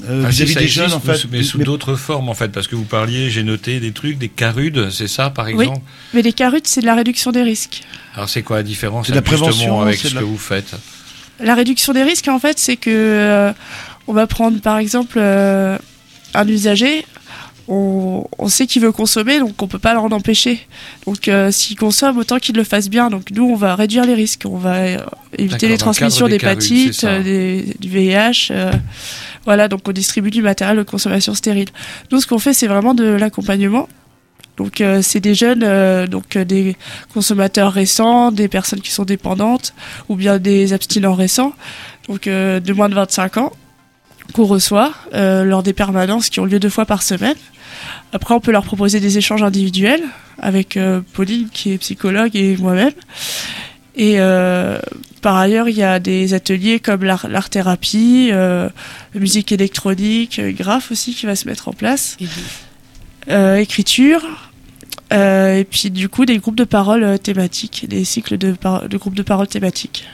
euh, 0.09 0.23
Ah, 0.27 0.31
si, 0.31 0.43
vis-à-vis 0.43 0.53
ça 0.53 0.59
des 0.59 0.65
existe, 0.65 0.73
jeunes, 0.81 0.93
en 0.93 1.01
mais 1.05 1.13
fait. 1.13 1.19
sous- 1.19 1.27
Mais 1.31 1.43
sous 1.43 1.57
d'autres 1.59 1.95
formes, 1.95 2.27
en 2.27 2.33
fait, 2.33 2.49
parce 2.49 2.67
que 2.67 2.75
vous 2.75 2.83
parliez, 2.83 3.29
j'ai 3.29 3.43
noté 3.43 3.79
des 3.79 3.93
trucs, 3.93 4.17
des 4.17 4.27
carudes, 4.27 4.89
c'est 4.89 5.07
ça, 5.07 5.29
par 5.29 5.45
oui, 5.45 5.53
exemple 5.53 5.79
mais 6.13 6.21
les 6.21 6.33
carottes 6.33 6.67
c'est 6.67 6.81
de 6.81 6.85
la 6.85 6.95
réduction 6.95 7.31
des 7.31 7.41
risques. 7.43 7.83
Alors, 8.15 8.27
c'est 8.27 8.41
quoi 8.43 8.57
la 8.57 8.63
différence 8.63 9.05
C'est 9.07 9.13
de 9.13 9.17
la 9.17 9.21
prévention, 9.21 9.79
avec 9.81 9.97
ce 9.97 10.09
que 10.13 10.19
vous 10.23 10.37
faites 10.37 10.75
La 11.39 11.55
réduction 11.55 11.93
des 11.93 12.03
risques, 12.03 12.27
en 12.27 12.39
fait, 12.39 12.59
c'est 12.59 12.75
que 12.75 12.89
euh, 12.91 13.53
on 14.07 14.13
va 14.13 14.27
prendre 14.27 14.59
par 14.59 14.77
exemple 14.77 15.17
euh, 15.19 15.77
un 16.33 16.47
usager. 16.49 17.05
On, 17.67 18.25
on 18.37 18.47
sait 18.47 18.67
qu'il 18.67 18.81
veut 18.81 18.91
consommer, 18.91 19.39
donc 19.39 19.61
on 19.61 19.67
peut 19.67 19.79
pas 19.79 19.93
l'en 19.93 20.11
empêcher. 20.11 20.67
Donc 21.05 21.27
euh, 21.27 21.51
s'il 21.51 21.77
consomme, 21.77 22.17
autant 22.17 22.37
qu'il 22.37 22.55
le 22.55 22.63
fasse 22.63 22.89
bien. 22.89 23.09
Donc 23.09 23.31
nous, 23.31 23.45
on 23.45 23.55
va 23.55 23.75
réduire 23.75 24.05
les 24.05 24.13
risques. 24.13 24.43
On 24.45 24.57
va 24.57 24.75
euh, 24.75 24.97
éviter 25.37 25.67
les 25.67 25.77
transmissions 25.77 26.27
d'hépatite, 26.27 27.03
euh, 27.03 27.63
du 27.79 27.89
VIH. 27.89 28.51
voilà, 29.45 29.67
donc 29.67 29.81
on 29.87 29.91
distribue 29.91 30.31
du 30.31 30.41
matériel 30.41 30.77
de 30.77 30.83
consommation 30.83 31.33
stérile. 31.33 31.69
Nous, 32.11 32.21
ce 32.21 32.27
qu'on 32.27 32.39
fait, 32.39 32.53
c'est 32.53 32.67
vraiment 32.67 32.93
de 32.93 33.05
l'accompagnement. 33.05 33.87
Donc 34.57 34.79
euh, 34.81 35.01
c'est 35.01 35.19
des 35.19 35.35
jeunes, 35.35 35.63
euh, 35.63 36.07
donc 36.07 36.35
euh, 36.35 36.45
des 36.45 36.75
consommateurs 37.13 37.73
récents, 37.73 38.31
des 38.31 38.47
personnes 38.47 38.81
qui 38.81 38.91
sont 38.91 39.03
dépendantes 39.03 39.73
ou 40.09 40.15
bien 40.15 40.39
des 40.39 40.73
abstinents 40.73 41.13
récents, 41.13 41.53
donc 42.07 42.23
de 42.25 42.73
moins 42.73 42.89
de 42.89 42.95
25 42.95 43.37
ans, 43.37 43.51
qu'on 44.33 44.45
reçoit 44.45 44.93
euh, 45.13 45.43
lors 45.43 45.63
des 45.63 45.73
permanences 45.73 46.29
qui 46.29 46.39
ont 46.39 46.45
lieu 46.45 46.59
deux 46.59 46.69
fois 46.69 46.85
par 46.85 47.03
semaine. 47.03 47.35
Après, 48.13 48.33
on 48.33 48.39
peut 48.39 48.51
leur 48.51 48.63
proposer 48.63 48.99
des 48.99 49.17
échanges 49.17 49.43
individuels 49.43 50.03
avec 50.39 50.77
euh, 50.77 51.01
Pauline 51.13 51.49
qui 51.51 51.73
est 51.73 51.77
psychologue 51.77 52.35
et 52.35 52.55
moi-même. 52.57 52.93
Et 53.95 54.15
euh, 54.19 54.79
par 55.21 55.35
ailleurs, 55.37 55.69
il 55.69 55.77
y 55.77 55.83
a 55.83 55.99
des 55.99 56.33
ateliers 56.33 56.79
comme 56.79 57.03
l'art 57.03 57.27
l'art 57.29 57.49
thérapie, 57.49 58.29
euh, 58.31 58.69
la 59.13 59.19
musique 59.19 59.51
électronique, 59.51 60.39
graphe 60.57 60.91
aussi 60.91 61.13
qui 61.13 61.25
va 61.25 61.35
se 61.35 61.47
mettre 61.47 61.69
en 61.69 61.73
place, 61.73 62.17
écriture, 63.27 64.21
et 65.11 65.65
puis 65.69 65.91
du 65.91 66.09
coup 66.09 66.25
des 66.25 66.37
groupes 66.39 66.57
de 66.57 66.65
parole 66.65 67.17
thématiques, 67.19 67.85
des 67.87 68.03
cycles 68.03 68.37
de, 68.37 68.55
de 68.87 68.97
groupes 68.97 69.15
de 69.15 69.23
parole 69.23 69.47
thématiques. 69.47 70.05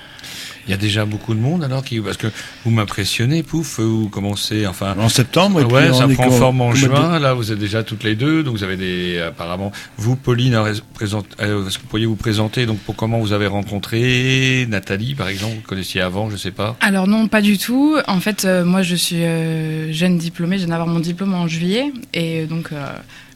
Il 0.67 0.71
y 0.71 0.73
a 0.73 0.77
déjà 0.77 1.05
beaucoup 1.05 1.33
de 1.33 1.39
monde 1.39 1.63
alors 1.63 1.83
qui 1.83 1.99
parce 1.99 2.17
que 2.17 2.27
vous 2.63 2.71
m'impressionnez, 2.71 3.43
pouf, 3.43 3.79
vous 3.79 4.09
commencez 4.09 4.67
enfin 4.67 4.95
en 4.99 5.09
septembre. 5.09 5.61
et 5.61 5.63
ouais, 5.63 5.87
puis 5.89 5.97
ça 5.97 6.05
on 6.05 6.09
est 6.09 6.13
prend 6.13 6.29
forme 6.31 6.61
en 6.61 6.73
juin. 6.73 7.19
Là, 7.19 7.33
vous 7.33 7.51
êtes 7.51 7.59
déjà 7.59 7.83
toutes 7.83 8.03
les 8.03 8.15
deux, 8.15 8.43
donc 8.43 8.57
vous 8.57 8.63
avez 8.63 8.77
des 8.77 9.19
apparemment 9.19 9.71
vous, 9.97 10.15
Pauline, 10.15 10.53
euh, 10.55 10.73
présente- 10.93 11.25
euh, 11.41 11.67
est-ce 11.67 11.77
que 11.77 11.83
vous 11.83 11.87
pourriez 11.89 12.05
vous 12.05 12.15
présenter 12.15 12.65
donc 12.65 12.79
pour 12.79 12.95
comment 12.95 13.19
vous 13.19 13.33
avez 13.33 13.47
rencontré 13.47 14.65
Nathalie, 14.69 15.15
par 15.15 15.27
exemple, 15.29 15.55
vous 15.55 15.61
connaissiez 15.67 16.01
avant, 16.01 16.29
je 16.29 16.37
sais 16.37 16.51
pas. 16.51 16.75
Alors 16.81 17.07
non, 17.07 17.27
pas 17.27 17.41
du 17.41 17.57
tout. 17.57 17.97
En 18.07 18.19
fait, 18.19 18.45
euh, 18.45 18.63
moi, 18.63 18.81
je 18.83 18.95
suis 18.95 19.23
euh, 19.23 19.91
jeune 19.91 20.17
diplômée. 20.17 20.57
Je 20.57 20.61
viens 20.65 20.69
d'avoir 20.69 20.87
mon 20.87 20.99
diplôme 20.99 21.33
en 21.33 21.47
juillet. 21.47 21.91
Et 22.13 22.41
euh, 22.41 22.45
donc, 22.45 22.71
euh, 22.71 22.85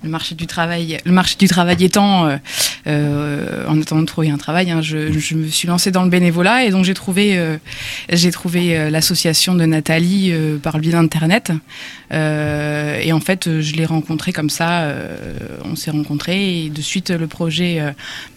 le 0.03 0.10
marché 0.10 0.36
du 0.36 0.47
travail, 0.47 0.99
le 1.05 1.12
marché 1.12 1.36
du 1.38 1.47
travail 1.47 1.84
étant, 1.84 2.27
euh, 2.27 2.38
euh, 2.88 3.65
en 3.67 3.81
attendant 3.81 4.01
de 4.01 4.08
trouver 4.08 4.29
un 4.29 4.38
travail, 4.38 4.71
hein, 4.71 4.81
je, 4.81 5.12
je 5.12 5.36
me 5.36 5.47
suis 5.47 5.67
lancée 5.67 5.91
dans 5.91 6.03
le 6.03 6.10
bénévolat 6.10 6.65
et 6.65 6.69
donc 6.69 6.86
j'ai 6.86 6.93
trouvé, 6.93 7.38
euh, 7.38 7.58
j'ai 8.10 8.31
trouvé 8.31 8.89
l'association 8.89 9.55
de 9.55 9.65
Nathalie 9.65 10.34
par 10.62 10.75
le 10.77 10.81
biais 10.81 10.91
d'internet. 10.91 11.51
Et 12.12 13.12
en 13.12 13.19
fait, 13.19 13.62
je 13.62 13.73
l'ai 13.73 13.86
rencontrée 13.86 14.31
comme 14.31 14.49
ça. 14.49 14.88
on 15.65 15.75
s'est 15.75 15.91
rencontrés 15.91 16.65
et 16.65 16.69
de 16.69 16.81
suite 16.81 17.10
le 17.10 17.27
projet 17.27 17.81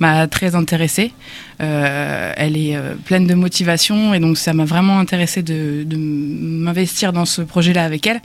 m'a 0.01 0.27
très 0.27 0.55
intéressée. 0.55 1.13
Elle 1.59 2.57
est 2.57 2.77
pleine 3.05 3.27
de 3.27 3.35
motivation 3.35 4.15
et 4.15 4.21
donc 4.21 4.39
ça 4.39 4.53
m'a 4.55 4.65
vraiment 4.65 4.99
intéressé 4.99 5.43
de, 5.43 5.85
de 5.85 5.97
m'investir 5.97 7.13
dans 7.13 7.27
ce 7.27 7.43
projet-là 7.43 7.85
avec 7.85 8.07
elle. 8.07 8.21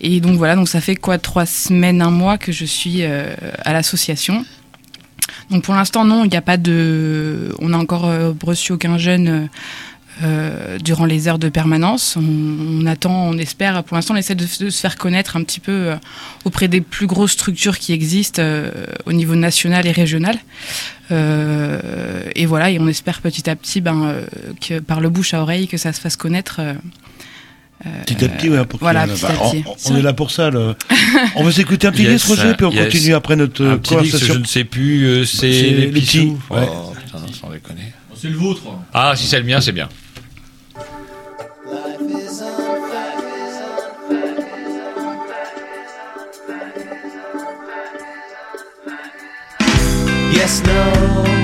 Et 0.00 0.20
donc 0.20 0.36
voilà, 0.36 0.56
donc 0.56 0.68
ça 0.68 0.80
fait 0.80 0.96
quoi 0.96 1.18
trois 1.18 1.46
semaines, 1.46 2.00
un 2.02 2.10
mois 2.10 2.38
que 2.38 2.52
je 2.52 2.64
suis 2.66 2.98
euh, 3.02 3.34
à 3.64 3.72
l'association. 3.72 4.44
Donc 5.50 5.64
pour 5.64 5.74
l'instant 5.74 6.04
non, 6.04 6.24
il 6.24 6.30
n'y 6.30 6.36
a 6.36 6.42
pas 6.42 6.56
de, 6.56 7.54
on 7.60 7.70
n'a 7.70 7.78
encore 7.78 8.06
euh, 8.06 8.32
reçu 8.42 8.72
aucun 8.72 8.98
jeune. 8.98 9.48
euh, 10.24 10.78
durant 10.78 11.04
les 11.04 11.28
heures 11.28 11.38
de 11.38 11.50
permanence. 11.50 12.16
On, 12.16 12.86
attend, 12.86 13.28
on 13.28 13.36
espère, 13.36 13.84
pour 13.84 13.96
l'instant 13.96 14.14
on 14.14 14.16
essaie 14.16 14.34
de, 14.34 14.46
se 14.46 14.70
faire 14.70 14.96
connaître 14.96 15.36
un 15.36 15.44
petit 15.44 15.60
peu 15.60 15.90
auprès 16.46 16.68
des 16.68 16.80
plus 16.80 17.06
grosses 17.06 17.32
structures 17.32 17.78
qui 17.78 17.92
existent 17.92 18.42
au 19.04 19.12
niveau 19.12 19.34
national 19.34 19.86
et 19.86 19.92
régional. 19.92 20.38
Et 21.10 22.46
voilà, 22.46 22.70
et 22.70 22.78
on 22.78 22.88
espère 22.88 23.20
petit 23.20 23.50
à 23.50 23.56
petit 23.56 23.82
ben, 23.82 24.22
que 24.66 24.78
par 24.78 25.02
le 25.02 25.10
bouche 25.10 25.34
à 25.34 25.42
oreille 25.42 25.68
que 25.68 25.76
ça 25.76 25.92
se 25.92 26.00
fasse 26.00 26.16
connaître. 26.16 26.62
Euh, 27.84 27.90
Petit 28.06 28.24
à 28.24 28.28
petit, 28.28 28.48
ouais, 28.48 28.64
pour 28.64 28.78
voilà, 28.80 29.06
petit 29.06 29.24
à 29.24 29.28
bah, 29.28 29.34
petit. 29.50 29.64
On, 29.66 29.92
on 29.92 29.96
est 29.96 30.02
là 30.02 30.12
pour 30.14 30.30
ça. 30.30 30.48
le- 30.50 30.74
On 31.36 31.44
va 31.44 31.52
s'écouter 31.52 31.86
un 31.86 31.92
petit 31.92 32.04
Yes, 32.04 32.12
disque, 32.26 32.28
Roger, 32.28 32.54
puis 32.54 32.64
on 32.66 32.70
yes. 32.70 32.84
continue 32.84 33.14
après 33.14 33.36
notre 33.36 33.64
Un 33.66 33.76
petit 33.78 33.94
conversation. 33.94 34.34
je 34.34 34.38
ne 34.38 34.44
sais 34.44 34.64
plus, 34.64 35.04
euh, 35.04 35.24
c'est 35.24 35.52
C'est 35.52 35.70
les 35.70 35.86
petits, 35.88 36.32
ouais. 36.50 36.68
Oh, 36.70 36.92
putain, 36.96 37.18
sans 37.38 37.50
déconner. 37.50 37.92
C'est 38.14 38.28
le 38.28 38.36
vôtre. 38.36 38.62
Ah, 38.94 39.12
si 39.14 39.26
c'est 39.26 39.38
le 39.38 39.44
mien, 39.44 39.60
c'est 39.60 39.72
bien. 39.72 39.88
Yes, 50.32 50.62
no, 50.64 51.35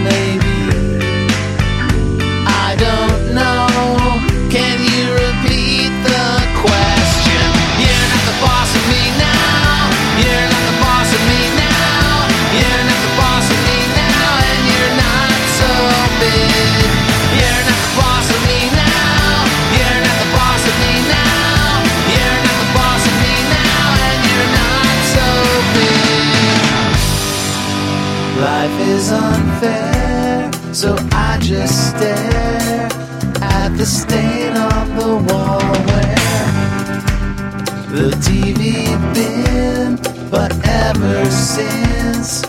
since 41.52 42.42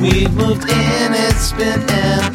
we've 0.00 0.34
moved 0.34 0.68
in, 0.68 1.14
it's 1.14 1.52
been 1.52 1.80
empty. 1.90 2.27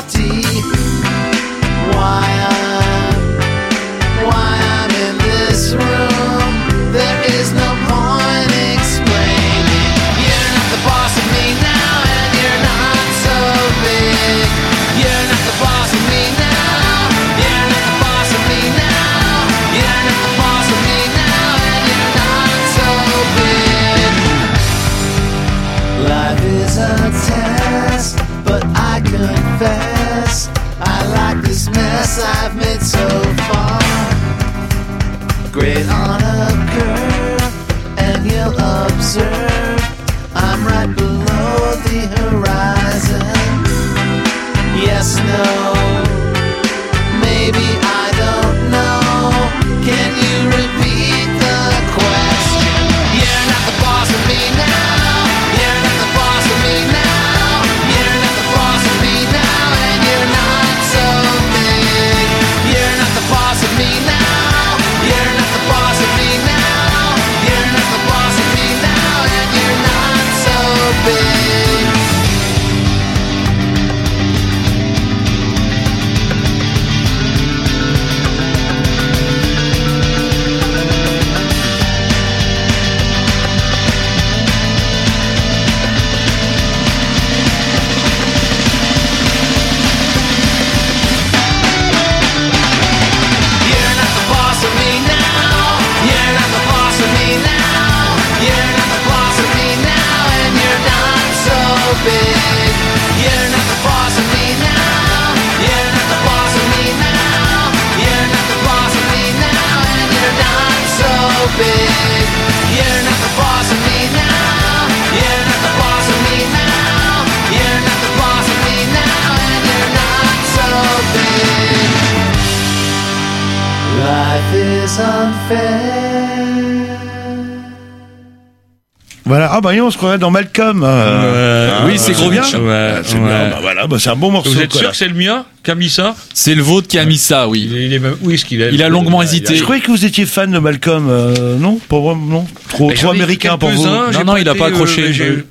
Ah 129.73 129.77
bah 129.81 129.87
on 129.87 129.91
se 129.91 129.97
croirait 129.97 130.17
dans 130.17 130.31
Malcolm. 130.31 130.83
euh. 130.85 131.69
Ah, 131.81 131.85
Oui, 131.85 131.93
c'est 131.97 132.13
bah, 132.13 132.17
gros 132.19 132.29
bien. 132.29 132.41
Ouais, 132.43 132.91
Ah, 132.97 133.01
c'est 133.03 133.15
bien, 133.15 133.49
bah 133.49 133.59
voilà, 133.61 133.87
bah 133.87 133.97
c'est 133.99 134.09
un 134.09 134.15
bon 134.15 134.31
morceau. 134.31 134.51
Vous 134.51 134.59
êtes 134.61 134.69
quoi, 134.71 134.79
sûr 134.79 134.87
là. 134.87 134.91
que 134.91 134.97
c'est 134.97 135.07
le 135.07 135.13
mien 135.15 135.45
qui 135.63 135.71
a 135.71 135.75
mis 135.75 135.89
ça 135.89 136.15
C'est 136.33 136.55
le 136.55 136.61
vôtre 136.61 136.87
qui 136.87 136.99
a 136.99 137.05
mis 137.05 137.17
ça, 137.17 137.47
oui. 137.47 137.67
Il 137.69 137.77
est, 137.77 137.85
il 137.85 137.93
est 137.93 137.99
même- 137.99 138.15
Où 138.21 138.31
est-ce 138.31 138.45
qu'il 138.45 138.61
est? 138.61 138.69
Il 138.73 138.83
a 138.83 138.89
longuement 138.89 139.21
hésité. 139.21 139.55
Je 139.55 139.63
croyais 139.63 139.81
que 139.81 139.91
vous 139.91 140.05
étiez 140.05 140.25
fan 140.25 140.51
de 140.51 140.59
Malcolm, 140.59 141.07
euh, 141.09 141.57
non? 141.57 141.79
Pas 141.89 141.99
vraiment, 141.99 142.25
non? 142.25 142.47
Trop, 142.69 142.91
trop 142.91 143.11
américain 143.11 143.57
pour 143.57 143.69
vous 143.69 143.83
j'ai 144.11 144.19
Non, 144.19 144.25
non, 144.25 144.37
il 144.37 144.47
a 144.49 144.55
pas 144.55 144.67
accroché. 144.67 145.01
mais 145.07 145.13
j'ai 145.13 145.23
Euh, 145.29 145.45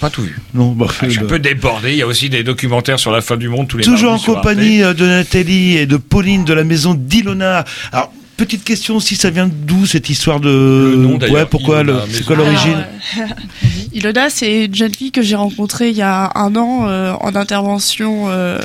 Pas 0.00 0.10
tout 0.10 0.22
vu. 0.22 0.36
Non, 0.52 0.72
bah, 0.72 0.86
Ah, 0.90 0.94
je 1.06 1.10
suis 1.10 1.20
un 1.20 1.22
euh, 1.22 1.26
peu 1.26 1.38
débordé. 1.38 1.92
Il 1.92 1.96
y 1.98 2.02
a 2.02 2.06
aussi 2.06 2.28
des 2.28 2.42
documentaires 2.44 2.98
sur 2.98 3.10
la 3.12 3.22
fin 3.22 3.36
du 3.38 3.48
monde 3.48 3.66
tous 3.66 3.78
les 3.78 3.84
Toujours 3.84 4.12
en 4.12 4.18
compagnie 4.18 4.82
euh, 4.82 4.92
de 4.92 5.06
Nathalie 5.06 5.78
et 5.78 5.86
de 5.86 5.96
Pauline 5.96 6.44
de 6.44 6.52
la 6.52 6.64
maison 6.64 6.92
d'Ilona. 6.94 7.64
Alors, 7.92 8.12
petite 8.36 8.64
question 8.64 8.96
aussi, 8.96 9.16
ça 9.16 9.30
vient 9.30 9.48
d'où 9.50 9.86
cette 9.86 10.08
histoire 10.10 10.40
de. 10.40 10.94
nom, 10.96 11.16
d'ailleurs, 11.18 11.36
ouais, 11.36 11.46
pourquoi 11.46 11.82
le- 11.82 11.98
C'est 12.10 12.24
quoi 12.24 12.36
l'origine 12.36 12.84
euh, 13.18 13.26
Ilona, 13.92 14.28
c'est 14.30 14.66
une 14.66 14.74
jeune 14.74 14.94
fille 14.94 15.12
que 15.12 15.22
j'ai 15.22 15.36
rencontrée 15.36 15.90
il 15.90 15.96
y 15.96 16.02
a 16.02 16.32
un 16.34 16.54
an 16.56 16.86
euh, 16.86 17.12
en 17.20 17.34
intervention 17.34 18.28
euh, 18.28 18.58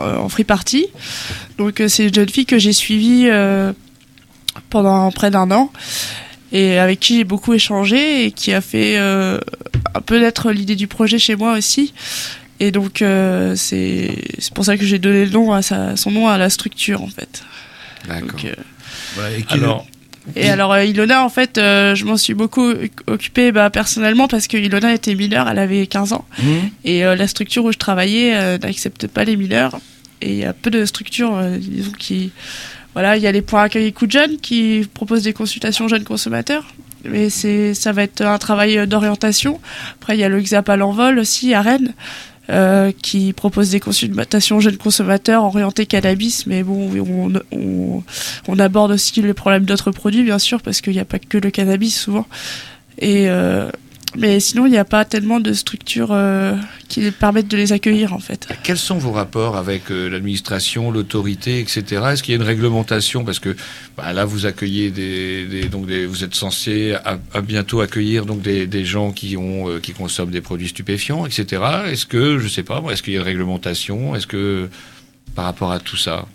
euh, 0.00 0.16
en 0.18 0.28
free 0.28 0.44
party. 0.44 0.86
Donc 1.58 1.80
euh, 1.80 1.88
c'est 1.88 2.06
une 2.06 2.14
jeune 2.14 2.28
fille 2.28 2.46
que 2.46 2.58
j'ai 2.58 2.72
suivie 2.72 3.26
euh, 3.28 3.72
pendant 4.70 5.10
près 5.10 5.30
d'un 5.30 5.50
an 5.50 5.72
et 6.52 6.78
avec 6.78 7.00
qui 7.00 7.16
j'ai 7.16 7.24
beaucoup 7.24 7.52
échangé 7.54 8.26
et 8.26 8.30
qui 8.30 8.52
a 8.52 8.60
fait 8.60 8.96
euh, 8.96 9.38
un 9.94 10.00
peu 10.00 10.20
naître 10.20 10.52
l'idée 10.52 10.76
du 10.76 10.86
projet 10.86 11.18
chez 11.18 11.34
moi 11.34 11.54
aussi. 11.58 11.92
Et 12.60 12.70
donc 12.70 13.02
euh, 13.02 13.54
c'est 13.56 14.12
c'est 14.38 14.54
pour 14.54 14.64
ça 14.64 14.76
que 14.78 14.84
j'ai 14.86 14.98
donné 14.98 15.24
le 15.26 15.30
nom 15.32 15.52
à 15.52 15.62
sa, 15.62 15.96
son 15.96 16.10
nom 16.12 16.28
à 16.28 16.38
la 16.38 16.48
structure 16.48 17.02
en 17.02 17.08
fait. 17.08 17.42
D'accord. 18.08 18.40
Et 19.38 19.52
Alors, 19.52 19.86
et 20.34 20.48
alors 20.48 20.72
euh, 20.72 20.84
Ilona, 20.84 21.24
en 21.24 21.28
fait, 21.28 21.58
euh, 21.58 21.94
je 21.94 22.04
m'en 22.04 22.16
suis 22.16 22.34
beaucoup 22.34 22.72
occupée 23.06 23.52
bah, 23.52 23.70
personnellement 23.70 24.26
parce 24.26 24.48
que 24.48 24.56
Ilona 24.56 24.92
était 24.92 25.14
mineure, 25.14 25.48
elle 25.48 25.58
avait 25.58 25.86
15 25.86 26.12
ans. 26.14 26.24
Mhm. 26.42 26.70
Et 26.84 27.04
euh, 27.04 27.14
la 27.14 27.28
structure 27.28 27.64
où 27.64 27.72
je 27.72 27.78
travaillais 27.78 28.34
euh, 28.34 28.58
n'accepte 28.58 29.06
pas 29.06 29.24
les 29.24 29.36
mineurs. 29.36 29.78
Et 30.20 30.30
il 30.30 30.36
y 30.36 30.44
a 30.44 30.52
peu 30.52 30.70
de 30.70 30.84
structures, 30.84 31.36
euh, 31.36 31.56
disons, 31.58 31.92
qui... 31.92 32.32
Voilà, 32.94 33.18
il 33.18 33.22
y 33.22 33.26
a 33.26 33.32
les 33.32 33.42
points 33.42 33.64
accueil 33.64 33.84
écoute 33.84 34.10
jeunes 34.10 34.38
qui 34.38 34.88
proposent 34.94 35.22
des 35.22 35.34
consultations 35.34 35.86
jeunes 35.86 36.04
consommateurs. 36.04 36.64
Mais 37.04 37.28
c'est, 37.28 37.74
ça 37.74 37.92
va 37.92 38.02
être 38.02 38.22
un 38.22 38.38
travail 38.38 38.86
d'orientation. 38.86 39.60
Après, 40.00 40.16
il 40.16 40.20
y 40.20 40.24
a 40.24 40.30
le 40.30 40.40
XAP 40.40 40.70
à 40.70 40.76
l'envol 40.76 41.18
aussi, 41.18 41.52
à 41.52 41.60
Rennes. 41.60 41.92
Euh, 42.50 42.92
qui 43.02 43.32
propose 43.32 43.70
des 43.70 43.80
consultations 43.80 44.60
jeunes 44.60 44.76
consommateurs 44.76 45.42
orientés 45.44 45.86
cannabis, 45.86 46.46
mais 46.46 46.62
bon, 46.62 46.90
on, 46.96 47.32
on, 47.52 48.02
on 48.48 48.58
aborde 48.58 48.92
aussi 48.92 49.20
les 49.20 49.34
problèmes 49.34 49.64
d'autres 49.64 49.90
produits, 49.90 50.22
bien 50.22 50.38
sûr, 50.38 50.62
parce 50.62 50.80
qu'il 50.80 50.92
n'y 50.92 51.00
a 51.00 51.04
pas 51.04 51.18
que 51.18 51.38
le 51.38 51.50
cannabis 51.50 51.98
souvent. 51.98 52.26
Et 52.98 53.28
euh, 53.28 53.70
mais 54.14 54.40
sinon, 54.40 54.66
il 54.66 54.70
n'y 54.70 54.78
a 54.78 54.84
pas 54.84 55.04
tellement 55.04 55.40
de 55.40 55.52
structures 55.52 56.12
euh, 56.12 56.54
qui 56.88 57.10
permettent 57.10 57.48
de 57.48 57.56
les 57.56 57.72
accueillir, 57.72 58.12
en 58.12 58.18
fait. 58.18 58.48
Quels 58.62 58.78
sont 58.78 58.98
vos 58.98 59.12
rapports 59.12 59.56
avec 59.56 59.90
euh, 59.90 60.08
l'administration, 60.08 60.90
l'autorité, 60.90 61.60
etc. 61.60 62.02
Est-ce 62.12 62.22
qu'il 62.22 62.32
y 62.32 62.36
a 62.36 62.40
une 62.40 62.46
réglementation? 62.46 63.24
Parce 63.24 63.40
que 63.40 63.56
bah, 63.96 64.12
là, 64.12 64.24
vous 64.24 64.46
accueillez 64.46 64.90
donc 65.70 65.86
vous 65.86 66.24
êtes 66.24 66.34
censé 66.34 66.94
à, 67.04 67.40
bientôt 67.40 67.80
accueillir 67.80 68.26
donc 68.26 68.42
des, 68.42 68.84
gens 68.84 69.10
qui 69.10 69.36
ont 69.36 69.68
euh, 69.68 69.80
qui 69.80 69.92
consomment 69.92 70.30
des 70.30 70.40
produits 70.40 70.68
stupéfiants, 70.68 71.26
etc. 71.26 71.62
Est-ce 71.86 72.06
que 72.06 72.38
je 72.38 72.48
sais 72.48 72.62
pas, 72.62 72.82
est-ce 72.90 73.02
qu'il 73.02 73.14
y 73.14 73.16
a 73.16 73.20
une 73.20 73.26
réglementation? 73.26 74.14
Est-ce 74.14 74.26
que 74.26 74.68
par 75.34 75.44
rapport 75.44 75.72
à 75.72 75.80
tout 75.80 75.96
ça? 75.96 76.26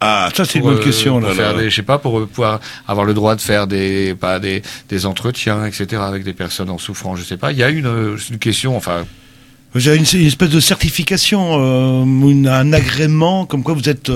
Ah, 0.00 0.28
ça 0.34 0.44
c'est 0.44 0.58
une 0.58 0.64
bonne 0.64 0.78
euh, 0.78 0.82
question. 0.82 1.18
pour 1.20 1.28
Là, 1.28 1.34
faire 1.34 1.52
là. 1.54 1.62
des- 1.62 1.70
je 1.70 1.76
sais 1.76 1.82
pas, 1.82 1.98
pour 1.98 2.18
euh, 2.18 2.26
pouvoir 2.26 2.60
avoir 2.86 3.06
le 3.06 3.14
droit 3.14 3.34
de 3.34 3.40
faire 3.40 3.66
des, 3.66 4.14
pas 4.14 4.38
des, 4.38 4.62
des 4.88 5.06
entretiens, 5.06 5.64
etc. 5.64 6.02
avec 6.04 6.22
des 6.24 6.34
personnes 6.34 6.68
en 6.70 6.78
souffrance, 6.78 7.18
je 7.18 7.24
sais 7.24 7.38
pas. 7.38 7.52
Il 7.52 7.58
y 7.58 7.62
a 7.62 7.70
une, 7.70 7.86
euh, 7.86 8.16
une 8.30 8.38
question, 8.38 8.76
enfin, 8.76 9.06
J'ai 9.78 9.94
une, 9.96 10.04
une 10.20 10.26
espèce 10.26 10.50
de 10.50 10.60
certification, 10.60 11.58
euh, 11.60 12.04
une- 12.04 12.48
un 12.48 12.72
agrément, 12.72 13.46
comme 13.46 13.62
quoi 13.62 13.74
vous 13.74 13.88
êtes, 13.88 14.10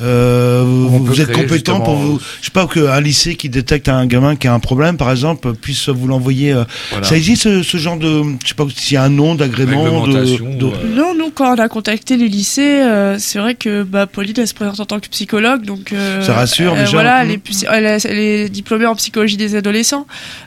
euh, 0.00 0.62
vous, 0.66 1.04
vous 1.04 1.20
êtes 1.20 1.32
compétent 1.32 1.80
pour 1.80 1.96
vous. 1.96 2.20
Je 2.40 2.46
sais 2.46 2.50
pas 2.52 2.66
qu'un 2.66 3.00
lycée 3.00 3.34
qui 3.36 3.48
détecte 3.48 3.88
un 3.88 4.06
gamin 4.06 4.36
qui 4.36 4.48
a 4.48 4.54
un 4.54 4.60
problème, 4.60 4.96
par 4.96 5.10
exemple, 5.10 5.52
puisse 5.54 5.88
vous 5.88 6.06
l'envoyer. 6.06 6.52
euh, 6.52 6.64
Voilà. 6.90 7.06
Ça 7.06 7.16
existe 7.16 7.42
ce, 7.42 7.62
ce 7.62 7.76
genre 7.76 7.96
de, 7.96 8.22
je 8.42 8.48
sais 8.48 8.54
pas 8.54 8.64
s'il 8.74 8.94
y 8.94 8.96
a 8.96 9.04
un 9.04 9.08
nom 9.08 9.34
d'agrément. 9.34 10.06
De, 10.06 10.12
de- 10.12 10.66
euh, 10.66 10.68
Non, 10.94 11.14
nous, 11.16 11.30
quand 11.30 11.54
on 11.54 11.58
a 11.58 11.68
contacté 11.68 12.16
les 12.16 12.28
lycées, 12.28 12.80
euh, 12.82 13.16
c'est 13.18 13.38
vrai 13.38 13.54
que 13.54 13.82
bah, 13.82 14.06
Pauline, 14.06 14.34
elle 14.38 14.48
se 14.48 14.54
présente 14.54 14.80
en 14.80 14.86
tant 14.86 15.00
que 15.00 15.08
psychologue, 15.08 15.64
donc 15.64 15.92
euh, 15.92 16.22
Ça 16.22 16.34
rassure, 16.34 16.72
euh, 16.74 16.80
déjà. 16.80 16.92
Voilà, 16.92 17.24
Mm. 17.24 17.26
elle 17.26 17.30
est, 17.32 17.38
psy- 17.38 17.66
elle, 17.70 17.84
est, 17.86 18.04
elle 18.04 18.18
est 18.18 18.48
diplômée 18.48 18.86
en 18.86 18.94
psychologie 18.94 19.36
des 19.36 19.54
adolescents. 19.56 20.06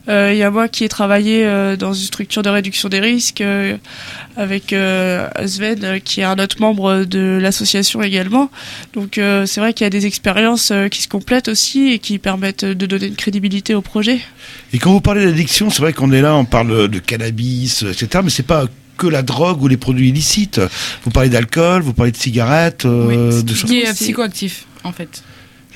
Euh, 0.09 0.31
Il 0.33 0.37
y 0.37 0.43
a 0.43 0.51
moi 0.51 0.67
qui 0.67 0.83
ai 0.83 0.89
travaillé 0.89 1.45
euh, 1.45 1.75
dans 1.77 1.93
une 1.93 2.05
structure 2.05 2.41
de 2.43 2.49
réduction 2.49 2.89
des 2.89 2.99
risques 2.99 3.41
euh, 3.41 3.77
avec 4.45 4.71
euh, 4.73 5.27
Sven, 5.45 5.83
euh, 5.83 5.99
qui 5.99 6.21
est 6.21 6.23
un 6.23 6.37
autre 6.39 6.57
membre 6.59 7.03
de 7.03 7.39
l'association 7.41 8.01
également. 8.01 8.49
Donc 8.93 9.17
euh, 9.17 9.45
c'est 9.45 9.59
vrai 9.59 9.73
qu'il 9.73 9.83
y 9.85 9.87
a 9.87 9.89
des 9.89 10.05
expériences 10.05 10.71
euh, 10.71 10.87
qui 10.87 11.01
se 11.01 11.07
complètent 11.07 11.47
aussi 11.47 11.91
et 11.91 11.99
qui 11.99 12.19
permettent 12.19 12.63
de 12.63 12.85
donner 12.85 13.07
une 13.07 13.15
crédibilité 13.15 13.73
au 13.75 13.81
projet. 13.81 14.19
Et 14.71 14.79
quand 14.79 14.91
vous 14.91 15.01
parlez 15.01 15.25
d'addiction, 15.25 15.69
c'est 15.69 15.81
vrai 15.81 15.93
qu'on 15.93 16.11
est 16.11 16.21
là, 16.21 16.35
on 16.35 16.45
parle 16.45 16.87
de 16.87 16.99
cannabis, 16.99 17.83
etc. 17.83 18.21
Mais 18.23 18.29
c'est 18.29 18.43
pas 18.43 18.65
que 18.97 19.07
la 19.07 19.21
drogue 19.21 19.61
ou 19.61 19.67
les 19.67 19.77
produits 19.77 20.09
illicites. 20.09 20.61
Vous 21.03 21.11
parlez 21.11 21.29
d'alcool, 21.29 21.81
vous 21.81 21.93
parlez 21.93 22.11
de 22.11 22.17
cigarettes, 22.17 22.85
euh, 22.85 23.41
de 23.41 23.53
choses. 23.53 23.69
Qui 23.69 23.81
est 23.81 23.93
psychoactif, 23.93 24.65
en 24.83 24.91
fait. 24.91 25.23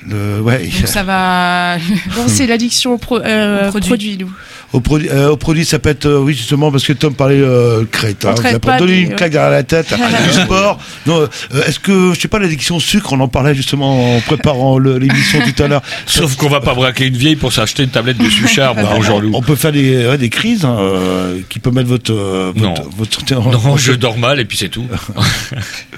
Le- 0.08 0.40
ouais. 0.42 0.60
Donc 0.80 0.88
ça 0.88 1.04
va. 1.04 1.78
C'est 2.28 2.48
l'addiction 2.48 2.94
au 2.94 2.98
pro- 2.98 3.20
euh, 3.20 3.68
Au 3.68 3.70
produit. 3.72 3.90
produit, 3.90 4.18
nous. 4.18 4.32
Au 4.72 4.82
produit, 4.82 5.10
euh, 5.10 5.32
au 5.32 5.36
produit, 5.38 5.66
ça 5.66 5.80
peut 5.80 5.90
être, 5.90 6.06
euh, 6.06 6.20
oui, 6.20 6.34
justement, 6.36 6.72
parce 6.72 6.86
que 6.86 6.94
Tom 6.94 7.16
parlait 7.16 7.40
euh, 7.42 7.86
crête. 7.92 8.24
Hein, 8.24 8.36
vous 8.36 8.60
pas 8.60 8.74
avez 8.74 8.80
donné 8.80 8.96
des- 8.98 9.02
une 9.02 9.16
claque 9.16 9.32
derrière 9.32 9.50
la 9.50 9.64
tête. 9.64 9.94
du 10.28 10.34
sport. 10.42 10.80
Non, 11.08 11.22
euh, 11.22 11.64
est-ce 11.66 11.80
que, 11.80 12.14
je 12.14 12.20
sais 12.20 12.28
pas, 12.28 12.38
l'addiction 12.40 12.76
au 12.76 12.80
sucre, 12.80 13.12
on 13.14 13.20
en 13.20 13.28
parlait 13.28 13.56
justement 13.56 14.16
en 14.18 14.20
préparant 14.22 14.78
l'émission 14.78 15.40
tout 15.42 15.64
à 15.64 15.68
l'heure. 15.68 15.82
sauf 16.06 16.36
qu'on 16.36 16.50
va 16.50 16.62
pas 16.62 16.76
braquer 16.76 17.08
une 17.08 17.18
vieille 17.18 17.36
pour 17.36 17.52
s'acheter 17.52 17.84
une 17.84 17.90
tablette 17.90 18.20
de 18.20 18.30
suchard, 18.30 18.76
Jean-Loup. 19.02 19.32
On 19.34 19.42
peut 19.42 19.56
faire 19.56 19.72
des, 19.72 20.06
ouais, 20.08 20.18
des 20.20 20.30
crises 20.30 20.66
hein, 20.66 20.78
euh, 20.80 21.40
qui 21.50 21.58
peuvent 21.60 21.74
mettre 21.74 21.90
votre, 21.90 22.14
euh, 22.14 22.54
Non. 22.56 22.74
votre, 22.96 23.24
votre, 23.32 23.66
Non, 23.68 23.76
je 23.78 23.94
dors 23.94 24.18
mal 24.20 24.40
et 24.40 24.46
puis 24.46 24.58
c'est 24.58 24.70
tout. 24.70 24.86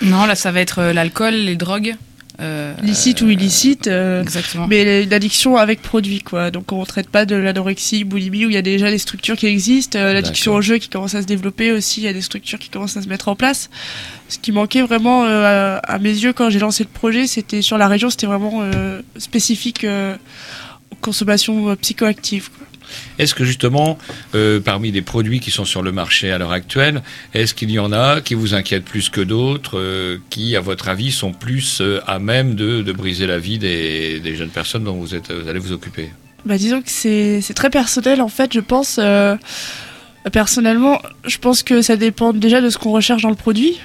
Non, 0.01 0.25
là, 0.25 0.35
ça 0.35 0.51
va 0.51 0.61
être 0.61 0.81
l'alcool, 0.93 1.33
les 1.33 1.55
drogues. 1.55 1.93
Euh, 2.41 2.73
licite 2.81 3.21
ou 3.21 3.29
illicite. 3.29 3.87
euh, 3.87 4.21
Exactement. 4.21 4.67
Mais 4.67 5.03
une 5.03 5.13
addiction 5.13 5.57
avec 5.57 5.81
produit, 5.81 6.21
quoi. 6.21 6.51
Donc 6.51 6.71
on 6.71 6.83
traite 6.85 7.09
pas 7.09 7.25
de 7.25 7.35
l'anorexie, 7.35 8.03
boulimie, 8.03 8.45
où 8.45 8.49
il 8.49 8.53
y 8.55 8.57
a 8.57 8.61
déjà 8.61 8.89
des 8.89 8.97
structures 8.97 9.35
qui 9.37 9.47
existent. 9.47 9.97
euh, 9.99 10.13
L'addiction 10.13 10.53
au 10.55 10.61
jeu 10.61 10.77
qui 10.77 10.89
commence 10.89 11.15
à 11.15 11.21
se 11.21 11.27
développer 11.27 11.71
aussi, 11.71 12.01
il 12.01 12.03
y 12.05 12.07
a 12.07 12.13
des 12.13 12.21
structures 12.21 12.59
qui 12.59 12.69
commencent 12.69 12.97
à 12.97 13.01
se 13.01 13.07
mettre 13.09 13.27
en 13.29 13.35
place. 13.35 13.69
Ce 14.29 14.37
qui 14.39 14.51
manquait 14.51 14.81
vraiment 14.81 15.25
euh, 15.25 15.77
à, 15.83 15.93
à 15.95 15.99
mes 15.99 16.09
yeux 16.09 16.33
quand 16.33 16.49
j'ai 16.49 16.59
lancé 16.59 16.83
le 16.83 16.89
projet, 16.89 17.27
c'était 17.27 17.61
sur 17.61 17.77
la 17.77 17.87
région, 17.87 18.09
c'était 18.09 18.27
vraiment 18.27 18.59
euh, 18.61 19.01
spécifique 19.17 19.83
euh, 19.83 20.15
aux 21.05 21.11
Est-ce 23.19 23.35
que 23.35 23.43
justement, 23.43 23.97
euh, 24.35 24.59
parmi 24.59 24.91
les 24.91 25.01
produits 25.01 25.39
qui 25.39 25.51
sont 25.51 25.65
sur 25.65 25.81
le 25.81 25.91
marché 25.91 26.31
à 26.31 26.37
l'heure 26.37 26.51
actuelle, 26.51 27.01
est-ce 27.33 27.53
qu'il 27.53 27.71
y 27.71 27.79
en 27.79 27.91
a 27.91 28.21
qui 28.21 28.33
vous 28.33 28.53
inquiètent 28.53 28.85
plus 28.85 29.09
que 29.09 29.21
d'autres, 29.21 29.77
euh, 29.77 30.17
qui, 30.29 30.55
à 30.55 30.61
votre 30.61 30.89
avis, 30.89 31.11
sont 31.11 31.33
plus 31.33 31.81
euh, 31.81 31.99
à 32.07 32.19
même 32.19 32.55
de, 32.55 32.91
briser 32.91 33.25
la 33.25 33.39
vie 33.39 33.57
des, 33.57 34.35
jeunes 34.35 34.49
personnes 34.49 34.83
dont 34.83 34.93
vous, 34.93 35.07
vous 35.07 35.49
allez 35.49 35.59
vous 35.59 35.71
occuper? 35.71 36.09
Bah, 36.45 36.57
disons 36.57 36.81
que 36.81 36.89
c'est 36.89 37.53
très 37.53 37.69
personnel 37.69 38.21
en 38.21 38.27
fait, 38.27 38.53
je 38.53 38.59
pense. 38.59 38.99
personnellement, 40.31 41.01
je 41.25 41.37
pense 41.37 41.63
que 41.63 41.81
ça 41.81 41.95
dépend 41.95 42.33
déjà 42.33 42.61
de 42.61 42.69
ce 42.69 42.77
qu'on 42.77 42.91
recherche 42.91 43.21
dans 43.21 43.29
le 43.29 43.35
produit. 43.35 43.79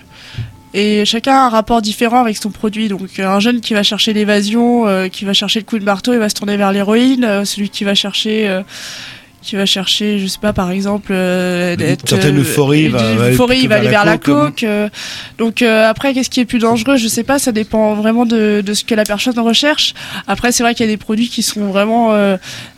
Et 0.74 1.04
chacun 1.04 1.32
a 1.32 1.46
un 1.46 1.48
rapport 1.48 1.80
différent 1.80 2.20
avec 2.20 2.36
son 2.36 2.50
produit. 2.50 2.88
Donc 2.88 3.18
euh, 3.18 3.26
un 3.26 3.40
jeune 3.40 3.60
qui 3.60 3.72
va 3.74 3.82
chercher 3.82 4.12
l'évasion, 4.12 4.86
euh, 4.86 5.08
qui 5.08 5.24
va 5.24 5.32
chercher 5.32 5.60
le 5.60 5.64
coup 5.64 5.78
de 5.78 5.84
marteau, 5.84 6.12
il 6.12 6.18
va 6.18 6.28
se 6.28 6.34
tourner 6.34 6.56
vers 6.56 6.72
l'héroïne. 6.72 7.24
Euh, 7.24 7.44
celui 7.44 7.68
qui 7.70 7.84
va 7.84 7.94
chercher... 7.94 8.48
euh, 8.48 8.62
qui 9.42 9.54
va 9.54 9.64
chercher, 9.64 10.18
je 10.18 10.26
sais 10.26 10.40
pas, 10.40 10.52
par 10.52 10.72
exemple, 10.72 11.12
d'être, 11.12 12.08
certaine 12.08 12.40
euphorie, 12.40 12.80
il 12.86 12.90
va- 12.90 12.98
d'une 12.98 13.18
va 13.18 13.24
aller 13.26 13.32
euphorie, 13.34 13.58
il 13.60 13.68
va 13.68 13.76
aller 13.76 13.86
vers 13.86 14.04
la 14.04 14.18
coke, 14.18 14.66
donc 15.38 15.62
après, 15.62 16.14
qu'est-ce 16.14 16.30
qui 16.30 16.40
est 16.40 16.44
plus 16.44 16.58
dangereux? 16.58 16.96
Je 16.96 17.06
sais 17.06 17.22
pas, 17.22 17.38
ça 17.38 17.52
dépend 17.52 17.94
vraiment 17.94 18.26
de, 18.26 18.60
de 18.66 18.74
ce 18.74 18.82
que 18.82 18.96
la 18.96 19.04
personne 19.04 19.38
recherche. 19.38 19.94
Après, 20.26 20.50
c'est 20.50 20.64
vrai 20.64 20.74
qu'il 20.74 20.84
y 20.84 20.88
a 20.88 20.92
des 20.92 20.96
produits 20.96 21.28
qui 21.28 21.44
sont 21.44 21.66
vraiment 21.66 22.12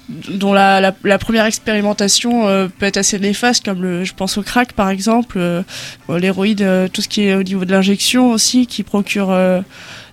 dont 0.08 0.52
la, 0.54 0.80
la, 0.80 0.94
la 1.04 1.18
première 1.18 1.44
expérimentation 1.44 2.48
euh, 2.48 2.68
peut 2.68 2.86
être 2.86 2.96
assez 2.96 3.18
néfaste, 3.18 3.64
comme 3.64 3.82
le, 3.82 4.04
je 4.04 4.14
pense 4.14 4.38
au 4.38 4.42
crack 4.42 4.72
par 4.72 4.88
exemple, 4.88 5.36
euh, 5.38 5.62
bon, 6.06 6.16
l'héroïne, 6.16 6.58
euh, 6.62 6.88
tout 6.88 7.02
ce 7.02 7.08
qui 7.08 7.24
est 7.24 7.34
au 7.34 7.42
niveau 7.42 7.64
de 7.64 7.72
l'injection 7.72 8.30
aussi, 8.32 8.66
qui 8.66 8.82
procure 8.82 9.30
euh, 9.30 9.60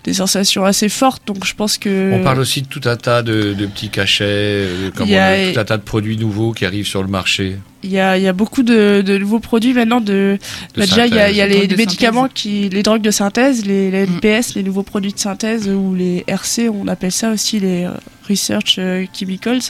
des 0.06 0.14
sensations 0.14 0.64
assez 0.64 0.88
fortes. 0.88 1.22
Donc 1.26 1.44
je 1.44 1.54
pense 1.54 1.76
que 1.76 2.12
On 2.14 2.22
parle 2.22 2.38
aussi 2.38 2.62
de 2.62 2.68
tout 2.68 2.80
un 2.84 2.96
tas 2.96 3.22
de, 3.22 3.52
de 3.54 3.66
petits 3.66 3.88
cachets, 3.90 4.24
euh, 4.26 4.90
comme 4.94 5.06
Il 5.08 5.12
y 5.12 5.16
a- 5.18 5.30
on 5.36 5.48
a- 5.50 5.52
tout 5.52 5.60
un 5.60 5.64
tas 5.64 5.76
de 5.76 5.82
produits 5.82 6.16
nouveaux 6.16 6.52
qui 6.52 6.64
arrivent 6.64 6.86
sur 6.86 7.02
le 7.02 7.08
marché. 7.08 7.56
Il 7.82 7.90
y 7.90 7.98
a, 8.00 8.16
il 8.16 8.22
y 8.22 8.28
a 8.28 8.32
beaucoup 8.32 8.62
de, 8.62 9.02
de 9.04 9.18
nouveaux 9.18 9.40
produits 9.40 9.74
maintenant. 9.74 10.00
De, 10.00 10.38
De 10.74 10.80
bah 10.80 10.86
déjà, 10.86 11.06
il 11.06 11.14
y 11.14 11.18
a, 11.18 11.30
il 11.30 11.36
y 11.36 11.40
a 11.42 11.46
synthèse. 11.48 11.68
les, 11.70 11.76
médicaments, 11.76 12.28
qui, 12.28 12.68
les 12.68 12.82
drogues 12.82 13.02
de 13.02 13.10
synthèse, 13.10 13.64
les, 13.66 13.90
les 13.90 14.04
NPS, 14.06 14.54
les 14.54 14.62
nouveaux 14.62 14.82
produits 14.84 15.12
de 15.12 15.18
synthèse, 15.18 15.68
ou 15.68 15.94
les 15.94 16.24
RC, 16.26 16.68
on 16.68 16.86
appelle 16.88 17.12
ça 17.12 17.30
aussi 17.30 17.58
les 17.60 17.84
euh, 17.84 17.90
Research 18.28 18.76
euh, 18.78 19.04
Chemicals. 19.12 19.60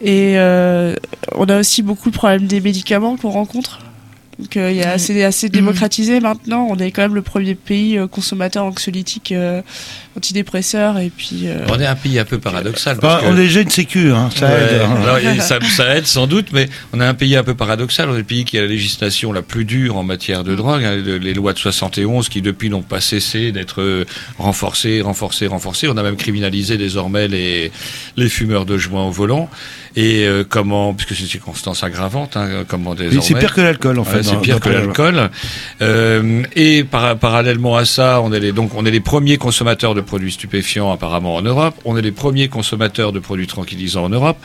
Et 0.00 0.34
euh, 0.38 0.94
on 1.34 1.46
a 1.46 1.58
aussi 1.58 1.82
beaucoup 1.82 2.08
le 2.10 2.14
problème 2.14 2.46
des 2.46 2.60
médicaments 2.60 3.16
qu'on 3.16 3.30
rencontre. 3.30 3.80
Donc 4.38 4.56
euh, 4.56 4.70
il 4.70 4.76
y 4.76 4.82
a 4.82 4.88
Mm. 4.88 4.94
assez, 4.94 5.24
assez 5.24 5.48
démocratisé 5.48 6.20
maintenant. 6.20 6.66
On 6.70 6.76
est 6.78 6.92
quand 6.92 7.02
même 7.02 7.14
le 7.16 7.22
premier 7.22 7.54
pays 7.56 7.98
euh, 7.98 8.06
consommateur 8.06 8.64
anxiolytique, 8.64 9.32
euh, 9.32 9.62
antidépresseur, 10.16 10.98
et 10.98 11.10
puis. 11.10 11.42
euh, 11.44 11.66
On 11.68 11.78
est 11.80 11.86
un 11.86 11.94
pays 11.96 12.18
un 12.20 12.24
peu 12.24 12.38
paradoxal. 12.38 12.96
Bah, 12.96 13.00
parce 13.02 13.22
que- 13.22 13.28
on 13.28 13.32
est 13.34 13.42
déjà 13.46 13.60
une 13.62 13.70
sécu, 13.70 14.12
hein, 14.12 14.30
ça 14.34 14.46
Ouais, 14.46 14.62
aide. 14.74 14.80
hein. 14.82 14.96
alors, 15.02 15.18
et 15.18 15.40
ça, 15.40 15.58
ça 15.76 15.96
aide 15.96 16.06
sans 16.06 16.26
doute, 16.28 16.48
mais 16.52 16.68
on 16.92 17.00
a 17.00 17.06
un 17.06 17.14
pays 17.14 17.34
un 17.36 17.42
peu 17.42 17.54
paradoxal. 17.54 18.08
On 18.08 18.14
est 18.14 18.18
le 18.18 18.22
pays 18.24 18.44
qui 18.44 18.58
a 18.58 18.60
la 18.60 18.66
législation 18.68 19.32
la 19.32 19.42
plus 19.42 19.64
dure 19.64 19.96
en 19.96 20.04
matière 20.04 20.44
de 20.44 20.54
drogue. 20.54 20.84
hein, 20.84 20.96
les 20.96 21.34
lois 21.34 21.52
de 21.52 21.58
71 21.58 22.28
qui 22.28 22.40
depuis 22.40 22.70
n'ont 22.70 22.82
pas 22.82 23.00
cessé 23.00 23.50
d'être 23.52 24.04
renforcées, 24.38 25.00
renforcées, 25.00 25.46
renforcées. 25.48 25.88
On 25.88 25.96
a 25.96 26.02
même 26.02 26.16
criminalisé 26.16 26.76
désormais 26.76 27.26
les, 27.28 27.72
les 28.16 28.28
fumeurs 28.28 28.66
de 28.66 28.78
joints 28.78 29.06
au 29.06 29.10
volant. 29.10 29.48
Et 29.96 30.26
euh, 30.26 30.44
comment, 30.48 30.94
puisque 30.94 31.14
c'est 31.14 31.22
une 31.22 31.28
circonstance 31.28 31.82
aggravante, 31.82 32.36
hein, 32.36 32.64
comment 32.68 32.94
désormais. 32.94 33.20
c'est 33.20 33.34
pire 33.34 33.54
que 33.54 33.60
l'alcool, 33.60 33.98
en 33.98 34.04
fait, 34.04 34.18
Ouais, 34.18 34.22
c'est 34.22 34.40
pire 34.40 34.60
que 34.60 34.68
l'alcool. 34.68 35.30
Euh, 35.82 36.42
et 36.54 36.84
par- 36.84 37.16
parallèlement 37.16 37.76
à 37.76 37.84
ça, 37.84 38.20
on 38.22 38.32
est 38.32 38.40
les, 38.40 38.52
donc 38.52 38.72
on 38.74 38.84
est 38.86 38.90
les 38.90 39.00
premiers 39.00 39.36
consommateurs 39.38 39.94
de 39.94 40.00
produits 40.00 40.32
stupéfiants 40.32 40.92
apparemment 40.92 41.34
en 41.36 41.42
Europe. 41.42 41.74
On 41.84 41.96
est 41.96 42.02
les 42.02 42.12
premiers 42.12 42.48
consommateurs 42.48 43.12
de 43.12 43.18
produits 43.18 43.46
tranquillisants 43.46 44.04
en 44.04 44.08
Europe. 44.08 44.38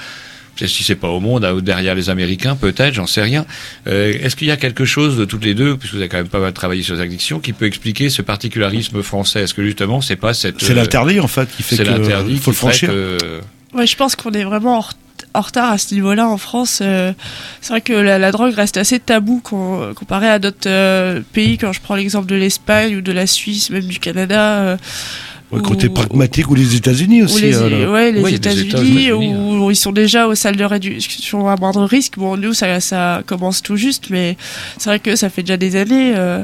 peut-être 0.56 0.70
si 0.70 0.84
c'est 0.84 0.96
pas 0.96 1.08
au 1.10 1.20
monde, 1.20 1.44
à- 1.46 1.60
derrière 1.62 1.96
les 1.96 2.12
Américains, 2.12 2.56
peut-être, 2.56 2.94
j'en 2.94 3.08
sais 3.08 3.24
rien. 3.24 3.44
Euh, 3.88 4.14
Est-ce 4.22 4.36
qu'il 4.36 4.48
y 4.48 4.52
a 4.52 4.58
quelque 4.58 4.86
chose 4.86 5.18
de 5.18 5.26
toutes 5.26 5.44
les 5.44 5.56
deux, 5.56 5.76
puisque 5.78 5.96
vous 5.96 6.00
avez 6.00 6.10
quand 6.10 6.18
même 6.18 6.28
pas 6.28 6.40
mal 6.40 6.54
travaillé 6.54 6.84
sur 6.84 6.94
les 6.94 7.02
addictions, 7.02 7.40
qui 7.40 7.54
peut 7.54 7.66
expliquer 7.66 8.10
ce 8.12 8.22
particularisme 8.22 9.02
français? 9.02 9.42
Est-ce 9.42 9.56
que 9.56 9.64
justement, 9.64 10.00
c'est 10.02 10.16
pas 10.16 10.36
cette 10.36 10.62
C'est 10.62 10.74
euh, 10.74 10.76
l'interdit 10.76 11.20
en 11.20 11.28
fait 11.28 11.50
qui 11.56 11.64
fait 11.64 11.84
l'interdit 11.84 12.36
faut 12.38 12.44
qui 12.44 12.50
le 12.52 12.56
franchir. 12.56 12.90
que- 12.90 13.42
Ouais, 13.74 13.88
je 13.88 13.96
pense 13.96 14.16
qu'on 14.16 14.30
est 14.34 14.44
vraiment 14.44 14.78
en, 14.78 14.86
en 15.34 15.42
retard 15.42 15.72
à 15.72 15.78
ce 15.78 15.94
niveau-là 15.94 16.28
en 16.28 16.38
France. 16.38 16.80
euh, 16.82 17.12
c'est 17.62 17.70
vrai 17.70 17.82
que 17.82 17.94
la, 17.94 18.20
la 18.20 18.32
drogue 18.32 18.54
reste 18.54 18.78
assez 18.78 19.00
tabou 19.00 19.40
com- 19.44 19.94
comparé 19.96 20.28
à 20.30 20.40
d'autres 20.40 20.68
euh, 20.70 21.22
pays. 21.34 21.58
Quand 21.58 21.74
je 21.74 21.82
prends 21.82 21.96
l'exemple 21.96 22.28
de 22.28 22.36
l'Espagne 22.36 22.98
ou 22.98 23.02
de 23.02 23.12
la 23.12 23.26
Suisse, 23.28 23.70
même 23.70 23.86
du 23.88 24.00
Canada. 24.00 24.42
euh, 24.62 24.78
Ouais, 25.52 25.62
côté 25.62 25.88
pragmatique 25.88 26.50
ou 26.50 26.56
les 26.56 26.76
États-Unis 26.76 27.22
ou 27.22 27.26
aussi. 27.26 27.42
les, 27.42 27.56
euh, 27.56 27.70
là. 27.86 27.92
ouais, 27.92 28.12
les 28.12 28.22
Oui, 28.24 28.32
les 28.32 28.38
États-Unis, 28.38 28.70
États-Unis, 28.70 29.12
où, 29.12 29.66
où 29.66 29.70
ils 29.70 29.76
sont 29.76 29.92
déjà 29.92 30.28
aux 30.28 30.34
salles 30.34 30.56
de 30.56 30.64
réduction 30.64 31.48
à 31.48 31.56
moindre 31.58 31.84
risque. 31.86 32.18
Bon, 32.18 32.38
nous, 32.38 32.54
ça, 32.56 32.80
ça 32.80 33.22
commence 33.28 33.62
tout 33.62 33.76
juste, 33.76 34.10
mais 34.10 34.36
c'est 34.80 34.90
vrai 34.90 34.98
que 35.00 35.16
ça 35.16 35.30
fait 35.30 35.44
déjà 35.44 35.58
des 35.58 35.76
années. 35.76 36.14
euh, 36.16 36.44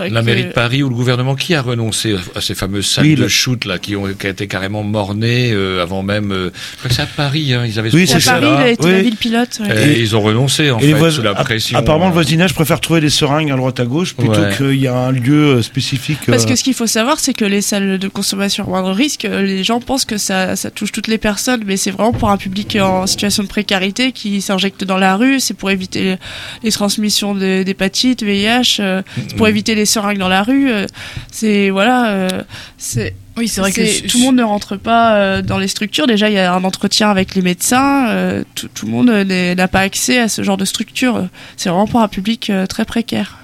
vrai 0.00 0.10
La 0.10 0.20
que- 0.20 0.26
mairie 0.26 0.44
de 0.44 0.52
Paris 0.52 0.82
ou 0.82 0.88
le 0.88 0.94
gouvernement 0.94 1.34
qui 1.34 1.54
a 1.54 1.62
renoncé 1.62 2.16
à 2.34 2.40
ces 2.40 2.54
fameuses 2.54 2.86
salles 2.86 3.04
Oui, 3.04 3.14
de 3.14 3.22
le- 3.22 3.28
shoot 3.28 3.64
là 3.64 3.78
qui 3.78 3.96
ont 3.96 4.04
qui 4.14 4.26
a 4.26 4.30
été 4.30 4.46
carrément 4.46 4.82
mornées 4.82 5.50
euh, 5.52 5.82
avant 5.82 6.02
même. 6.02 6.32
euh, 6.32 6.50
je 6.72 6.78
crois 6.78 6.88
que 6.88 6.94
c'est 6.94 7.02
à 7.02 7.06
Paris, 7.06 7.52
hein, 7.54 7.64
ils 7.66 7.78
avaient. 7.78 7.94
Oui, 7.94 8.06
c'est. 8.06 8.24
Paris, 8.24 8.46
a 8.46 8.68
été 8.68 8.90
la 8.90 9.02
ville 9.02 9.16
pilote. 9.16 9.60
ouais. 9.60 9.88
Et 9.94 10.00
ils 10.00 10.16
ont 10.16 10.20
renoncé 10.20 10.70
en 10.70 10.78
Et 10.78 10.82
fait 10.88 10.92
voisins- 10.94 11.16
sous 11.16 11.22
la 11.22 11.30
app- 11.30 11.44
pression. 11.44 11.78
apparemment, 11.78 12.06
le 12.06 12.10
euh, 12.10 12.14
voisinage 12.14 12.54
préfère 12.54 12.80
trouver 12.80 13.00
des 13.00 13.10
seringues 13.10 13.50
à 13.50 13.56
droite 13.56 13.80
à 13.80 13.84
gauche 13.84 14.14
plutôt 14.14 14.32
Ouais. 14.40 14.54
qu'il 14.56 14.80
y 14.80 14.86
a 14.86 14.94
un 14.94 15.12
lieu 15.12 15.56
euh, 15.56 15.62
spécifique. 15.62 16.18
Parce 16.26 16.44
euh, 16.44 16.48
que 16.48 16.56
ce 16.56 16.62
qu'il 16.64 16.74
faut 16.74 16.86
savoir, 16.86 17.20
c'est 17.20 17.34
que 17.34 17.44
les 17.44 17.60
salles 17.60 17.98
de 17.98 18.08
consommation 18.08 18.64
à 18.64 18.66
moindre 18.68 18.90
risque, 18.92 19.24
euh, 19.24 19.42
les 19.42 19.64
gens 19.64 19.80
pensent 19.80 20.04
que 20.04 20.18
ça, 20.18 20.56
ça 20.56 20.70
touche 20.70 20.92
toutes 20.92 21.08
les 21.08 21.18
personnes, 21.18 21.62
mais 21.66 21.76
c'est 21.76 21.90
vraiment 21.90 22.12
pour 22.12 22.30
un 22.30 22.36
public 22.36 22.76
en 22.80 23.06
situation 23.06 23.42
de 23.42 23.48
précarité 23.48 24.12
qui 24.12 24.40
s'injecte 24.40 24.84
dans 24.84 24.98
la 24.98 25.16
rue, 25.16 25.40
c'est 25.40 25.54
pour 25.54 25.70
éviter 25.70 26.16
les, 26.62 26.70
transmissions 26.72 27.34
d'hépatite, 27.34 28.22
VIH, 28.22 28.76
euh, 28.80 29.02
c'est 29.28 29.36
pour 29.36 29.48
éviter 29.48 29.74
les 29.74 29.83
seringues 29.84 30.18
dans 30.18 30.28
la 30.28 30.42
rue. 30.42 30.70
euh, 30.70 30.86
c'est 31.30 31.70
voilà, 31.70 32.10
euh, 32.10 32.42
c'est 32.78 33.14
Oui, 33.36 33.48
c'est 33.48 33.60
vrai 33.60 33.72
que 33.72 34.06
tout 34.06 34.18
le 34.18 34.24
monde 34.24 34.36
ne 34.36 34.42
rentre 34.42 34.76
pas 34.76 35.16
euh, 35.16 35.42
dans 35.42 35.58
les 35.58 35.68
structures. 35.68 36.06
Déjà, 36.06 36.28
il 36.28 36.34
y 36.34 36.38
a 36.38 36.52
un 36.54 36.64
entretien 36.64 37.10
avec 37.10 37.34
les 37.34 37.42
médecins. 37.42 38.44
tout, 38.54 38.68
tout 38.68 38.86
le 38.86 38.92
monde 38.92 39.10
n'a 39.10 39.68
pas 39.68 39.80
accès 39.80 40.18
à 40.18 40.28
ce 40.28 40.42
genre 40.42 40.56
de 40.56 40.64
structure. 40.64 41.28
C'est 41.56 41.68
vraiment 41.68 41.86
pour 41.86 42.00
un 42.00 42.08
public 42.08 42.50
très 42.68 42.84
précaire. 42.84 43.38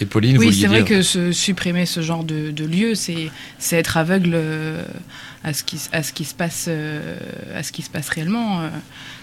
Et 0.00 0.06
Pauline, 0.06 0.36
vous 0.36 0.44
Oui, 0.44 0.54
c'est 0.54 0.66
vrai 0.66 0.78
dire 0.78 0.86
que 0.86 1.02
se 1.02 1.30
supprimer 1.30 1.84
ce 1.84 2.00
genre 2.00 2.24
de, 2.24 2.50
de 2.50 2.64
lieu, 2.64 2.94
c'est 2.94 3.30
c'est 3.58 3.76
être 3.76 3.98
aveugle 3.98 4.38
à 5.44 5.52
ce 5.52 5.62
qui 5.62 5.78
à 5.92 6.02
ce 6.02 6.12
qui 6.12 6.24
se 6.24 6.34
passe 6.34 6.70
à 7.54 7.62
ce 7.62 7.72
qui 7.72 7.82
se 7.82 7.90
passe 7.90 8.08
réellement. 8.08 8.62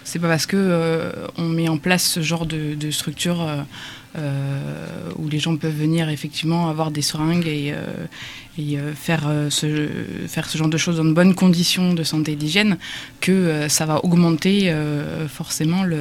C'est 0.07 0.19
pas 0.19 0.29
parce 0.29 0.45
que 0.45 0.55
euh, 0.55 1.11
on 1.37 1.49
met 1.49 1.67
en 1.67 1.77
place 1.77 2.03
ce 2.03 2.21
genre 2.21 2.45
de, 2.45 2.75
de 2.75 2.91
structure 2.91 3.41
euh, 3.41 3.61
où 4.15 5.29
les 5.29 5.39
gens 5.39 5.55
peuvent 5.57 5.77
venir 5.77 6.09
effectivement 6.09 6.69
avoir 6.69 6.91
des 6.91 7.01
seringues 7.01 7.47
et 7.47 7.73
euh, 7.73 8.07
euh, 8.59 8.93
faire 8.93 9.25
euh, 9.27 9.49
ce 9.49 9.87
faire 10.27 10.49
ce 10.49 10.57
genre 10.57 10.67
de 10.67 10.77
choses 10.77 10.97
dans 10.97 11.05
de 11.05 11.13
bonnes 11.13 11.35
conditions 11.35 11.93
de 11.93 12.03
santé 12.03 12.31
et 12.31 12.35
d'hygiène 12.35 12.77
que 13.21 13.31
euh, 13.31 13.69
ça 13.69 13.85
va 13.85 14.03
augmenter 14.03 14.71
euh, 14.71 15.27
forcément 15.27 15.83
le 15.83 15.99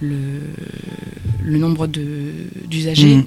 le, 0.00 1.58
nombre 1.58 1.86
d'usagers. 1.88 3.24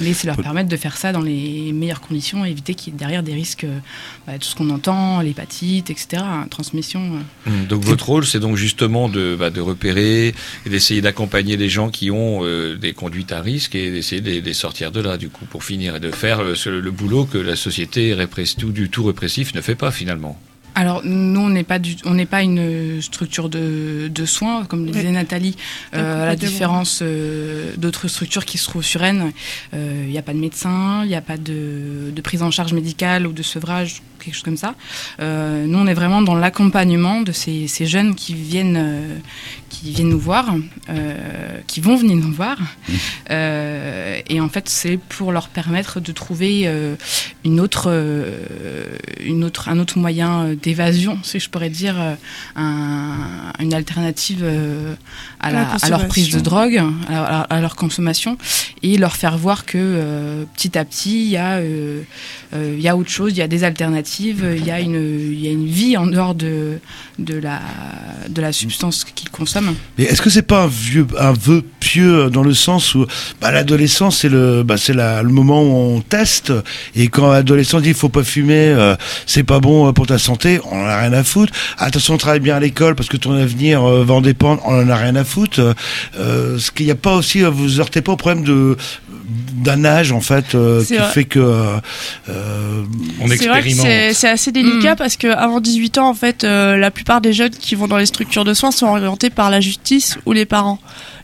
Mais 0.00 0.12
c'est 0.12 0.26
leur 0.26 0.36
permettre 0.36 0.68
de 0.68 0.76
faire 0.76 0.96
ça 0.96 1.12
dans 1.12 1.20
les 1.20 1.72
meilleures 1.72 2.00
conditions, 2.00 2.44
éviter 2.44 2.74
qu'il 2.74 2.92
y 2.92 2.96
ait 2.96 2.98
derrière 2.98 3.22
des 3.22 3.34
risques, 3.34 3.64
euh, 3.64 3.78
bah, 4.26 4.34
tout 4.38 4.46
ce 4.48 4.54
qu'on 4.54 4.70
entend, 4.70 5.20
l'hépatite, 5.20 5.90
etc., 5.90 6.22
hein, 6.24 6.46
transmission. 6.50 7.00
euh. 7.46 7.50
Hum, 7.50 7.66
Donc 7.66 7.82
votre 7.84 8.06
rôle, 8.06 8.24
c'est 8.24 8.40
donc 8.40 8.56
justement 8.56 9.08
de, 9.08 9.36
bah, 9.38 9.50
de 9.50 9.60
repérer 9.60 10.28
et 10.66 10.70
d'essayer 10.70 11.00
d'accompagner 11.00 11.56
les 11.56 11.68
gens 11.68 11.90
qui 11.90 12.10
ont 12.10 12.40
euh, 12.44 12.76
des 12.76 12.92
conduites 12.92 13.32
à 13.32 13.40
risque 13.40 13.74
et 13.74 13.90
d'essayer 13.90 14.20
de 14.20 14.30
les- 14.30 14.40
sortir 14.54 14.92
de 14.92 15.00
là, 15.00 15.16
du 15.16 15.28
coup, 15.28 15.44
pour 15.46 15.64
finir 15.64 15.96
et 15.96 16.00
de 16.00 16.10
faire 16.10 16.40
euh, 16.40 16.54
ce- 16.54 16.68
le 16.70 16.90
boulot 16.90 17.24
que 17.24 17.38
la 17.38 17.56
société 17.56 18.14
tout, 18.56 18.70
du 18.72 18.88
tout 18.90 19.04
répressif 19.04 19.54
ne 19.54 19.60
fait 19.60 19.74
pas 19.74 19.90
finalement. 19.90 20.38
Alors 20.78 21.00
nous, 21.04 21.40
on 21.40 21.48
n'est 21.48 21.64
pas 21.64 21.80
du, 21.80 21.96
on 22.04 22.14
n'est 22.14 22.24
pas 22.24 22.42
une 22.44 23.02
structure 23.02 23.48
de, 23.48 24.06
de 24.14 24.24
soins, 24.24 24.64
comme 24.64 24.86
le 24.86 24.92
disait 24.92 25.10
Nathalie, 25.10 25.56
euh, 25.94 26.22
à 26.22 26.26
la 26.26 26.36
différence 26.36 27.00
euh, 27.02 27.72
d'autres 27.76 28.06
structures 28.06 28.44
qui 28.44 28.58
se 28.58 28.66
trouvent 28.68 28.84
sur 28.84 29.00
Rennes. 29.00 29.32
euh, 29.74 30.04
Il 30.06 30.10
n'y 30.12 30.18
a 30.18 30.22
pas 30.22 30.34
de 30.34 30.38
médecin, 30.38 31.00
il 31.02 31.08
n'y 31.08 31.16
a 31.16 31.20
pas 31.20 31.36
de, 31.36 32.12
de 32.14 32.20
prise 32.20 32.44
en 32.44 32.52
charge 32.52 32.74
médicale 32.74 33.26
ou 33.26 33.32
de 33.32 33.42
sevrage, 33.42 34.02
quelque 34.28 34.34
chose 34.36 34.44
comme 34.44 34.56
ça. 34.56 34.74
Euh, 35.20 35.66
nous, 35.66 35.78
on 35.78 35.86
est 35.86 35.94
vraiment 35.94 36.22
dans 36.22 36.34
l'accompagnement 36.34 37.20
de 37.22 37.32
ces, 37.32 37.66
ces 37.68 37.86
jeunes 37.86 38.14
qui 38.14 38.34
viennent, 38.34 38.76
euh, 38.78 39.16
qui 39.68 39.90
viennent 39.92 40.08
nous 40.10 40.18
voir, 40.18 40.54
euh, 40.90 41.58
qui 41.66 41.80
vont 41.80 41.96
venir 41.96 42.16
nous 42.16 42.32
voir. 42.32 42.56
Euh, 43.30 44.20
et 44.28 44.40
en 44.40 44.48
fait, 44.48 44.68
c'est 44.68 44.98
pour 44.98 45.32
leur 45.32 45.48
permettre 45.48 46.00
de 46.00 46.12
trouver 46.12 46.62
euh, 46.66 46.94
une 47.44 47.60
autre, 47.60 47.84
euh, 47.88 48.38
une 49.20 49.44
autre, 49.44 49.68
un 49.68 49.78
autre 49.78 49.98
moyen 49.98 50.54
d'évasion, 50.62 51.18
si 51.22 51.38
je 51.40 51.48
pourrais 51.50 51.70
dire, 51.70 51.96
un- 52.56 53.52
une 53.60 53.74
alternative 53.74 54.40
euh, 54.42 54.94
à, 55.40 55.48
À 55.48 55.50
la 55.52 55.58
la- 55.62 55.68
à 55.82 55.88
leur 55.90 56.08
prise 56.08 56.30
de 56.30 56.40
drogue, 56.40 56.82
à, 57.08 57.40
à- 57.40 57.40
à 57.42 57.60
leur 57.60 57.76
consommation, 57.76 58.38
et 58.82 58.96
leur 58.98 59.16
faire 59.16 59.36
voir 59.38 59.64
que 59.66 59.78
euh, 59.78 60.44
petit 60.54 60.76
à 60.78 60.84
petit, 60.84 61.24
il 61.24 61.30
y, 61.30 61.36
a, 61.36 61.56
euh, 61.58 62.02
euh, 62.54 62.74
il 62.76 62.82
y 62.82 62.88
a 62.88 62.96
autre 62.96 63.10
chose, 63.10 63.32
il 63.32 63.38
y 63.38 63.42
a 63.42 63.48
des 63.48 63.64
alternatives, 63.64 63.98
il 64.20 64.64
y 64.64 64.70
a 64.70 64.80
une, 64.80 65.30
il 65.32 65.40
y 65.40 65.48
a 65.48 65.52
une 65.52 65.66
vie 65.66 65.96
en 65.96 66.06
dehors 66.06 66.34
de, 66.34 66.78
de, 67.18 67.38
la, 67.38 67.60
de 68.28 68.40
la 68.40 68.52
substance 68.52 69.04
qu'ils 69.04 69.30
consomment. 69.30 69.74
Mais 69.96 70.04
est-ce 70.04 70.22
que 70.22 70.30
c'est 70.30 70.42
pas 70.42 70.64
un 70.64 70.66
vieux, 70.66 71.06
un 71.18 71.32
vœu 71.32 71.62
pieux 71.80 72.30
dans 72.30 72.42
le 72.42 72.54
sens 72.54 72.94
où 72.94 73.06
bah, 73.40 73.50
l'adolescence 73.50 74.18
c'est 74.18 74.28
le, 74.28 74.62
bah, 74.62 74.76
le 74.88 75.28
moment 75.28 75.62
où 75.62 75.96
on 75.96 76.00
teste 76.00 76.52
et 76.94 77.08
quand 77.08 77.30
l'adolescent 77.32 77.80
dit 77.80 77.90
il 77.90 77.94
faut 77.94 78.08
pas 78.08 78.24
fumer, 78.24 78.68
euh, 78.68 78.96
c'est 79.26 79.44
pas 79.44 79.60
bon 79.60 79.88
euh, 79.88 79.92
pour 79.92 80.06
ta 80.06 80.18
santé, 80.18 80.60
on 80.70 80.82
en 80.82 80.86
a 80.86 81.00
rien 81.00 81.12
à 81.12 81.24
foutre. 81.24 81.52
Attention, 81.78 82.16
travaille 82.16 82.40
bien 82.40 82.56
à 82.56 82.60
l'école 82.60 82.94
parce 82.94 83.08
que 83.08 83.16
ton 83.16 83.32
avenir 83.32 83.82
euh, 83.84 84.04
va 84.04 84.14
en 84.14 84.20
dépendre, 84.20 84.62
on 84.64 84.82
en 84.82 84.88
a 84.88 84.96
rien 84.96 85.16
à 85.16 85.24
foutre. 85.24 85.74
Euh, 86.18 86.58
ce 86.58 86.70
qu'il 86.70 86.86
n'y 86.86 86.92
a 86.92 86.96
pas 86.96 87.14
aussi, 87.14 87.42
euh, 87.42 87.50
vous 87.50 87.80
heurtez 87.80 88.02
pas 88.02 88.12
au 88.12 88.16
problème 88.16 88.44
de 88.44 88.76
d'un 89.28 89.84
âge 89.84 90.12
en 90.12 90.20
fait 90.20 90.54
euh, 90.54 90.84
qui 90.84 90.94
vrai. 90.96 91.10
fait 91.10 91.24
que 91.24 91.38
euh, 91.38 91.76
euh, 92.28 92.84
C'est 93.28 93.46
vrai 93.48 93.62
que 93.62 93.70
c'est- 94.14 94.28
assez 94.28 94.52
délicat 94.52 94.96
parce 94.96 95.16
que 95.16 95.26
avant 95.28 95.60
18 95.60 95.98
ans, 95.98 96.08
en 96.08 96.14
fait, 96.14 96.44
euh, 96.44 96.76
la 96.76 96.90
plupart 96.90 97.20
des 97.20 97.32
jeunes 97.32 97.50
qui 97.50 97.74
vont 97.74 97.88
dans 97.88 97.96
les 97.98 98.06
structures 98.06 98.44
de 98.44 98.54
soins 98.54 98.70
sont 98.70 98.86
orientés 98.86 99.30
par 99.30 99.50
la 99.50 99.60
justice 99.60 100.18
ou 100.26 100.32
les 100.32 100.46
parents. 100.46 100.78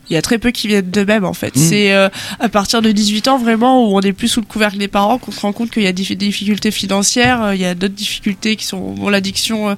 Il 0.09 0.13
y 0.13 0.17
a 0.17 0.21
très 0.21 0.37
peu 0.37 0.51
qui 0.51 0.67
viennent 0.67 0.89
d'eux-mêmes 0.91 1.25
en 1.25 1.33
fait. 1.33 1.55
Mm. 1.55 1.59
C'est 1.59 1.93
euh, 1.93 2.09
à 2.39 2.47
partir 2.47 2.83
de 2.83 2.91
18 2.91 3.27
ans 3.27 3.37
vraiment 3.39 3.89
où 3.89 3.97
on 3.97 4.01
est 4.01 4.13
plus 4.13 4.27
sous 4.27 4.39
le 4.39 4.45
couvercle 4.45 4.77
des 4.77 4.87
parents 4.87 5.17
qu'on 5.17 5.31
se 5.31 5.39
rend 5.39 5.51
compte 5.51 5.71
qu'il 5.71 5.81
y 5.81 5.87
a 5.87 5.93
des 5.93 6.03
des 6.03 6.15
difficultés 6.15 6.69
financières, 6.69 7.41
euh, 7.41 7.55
il 7.55 7.61
y 7.61 7.65
a 7.65 7.73
d'autres 7.73 7.95
difficultés 7.95 8.55
qui 8.55 8.65
sont 8.65 8.91
bon, 8.91 9.09
l'addiction 9.09 9.69
euh, 9.69 9.75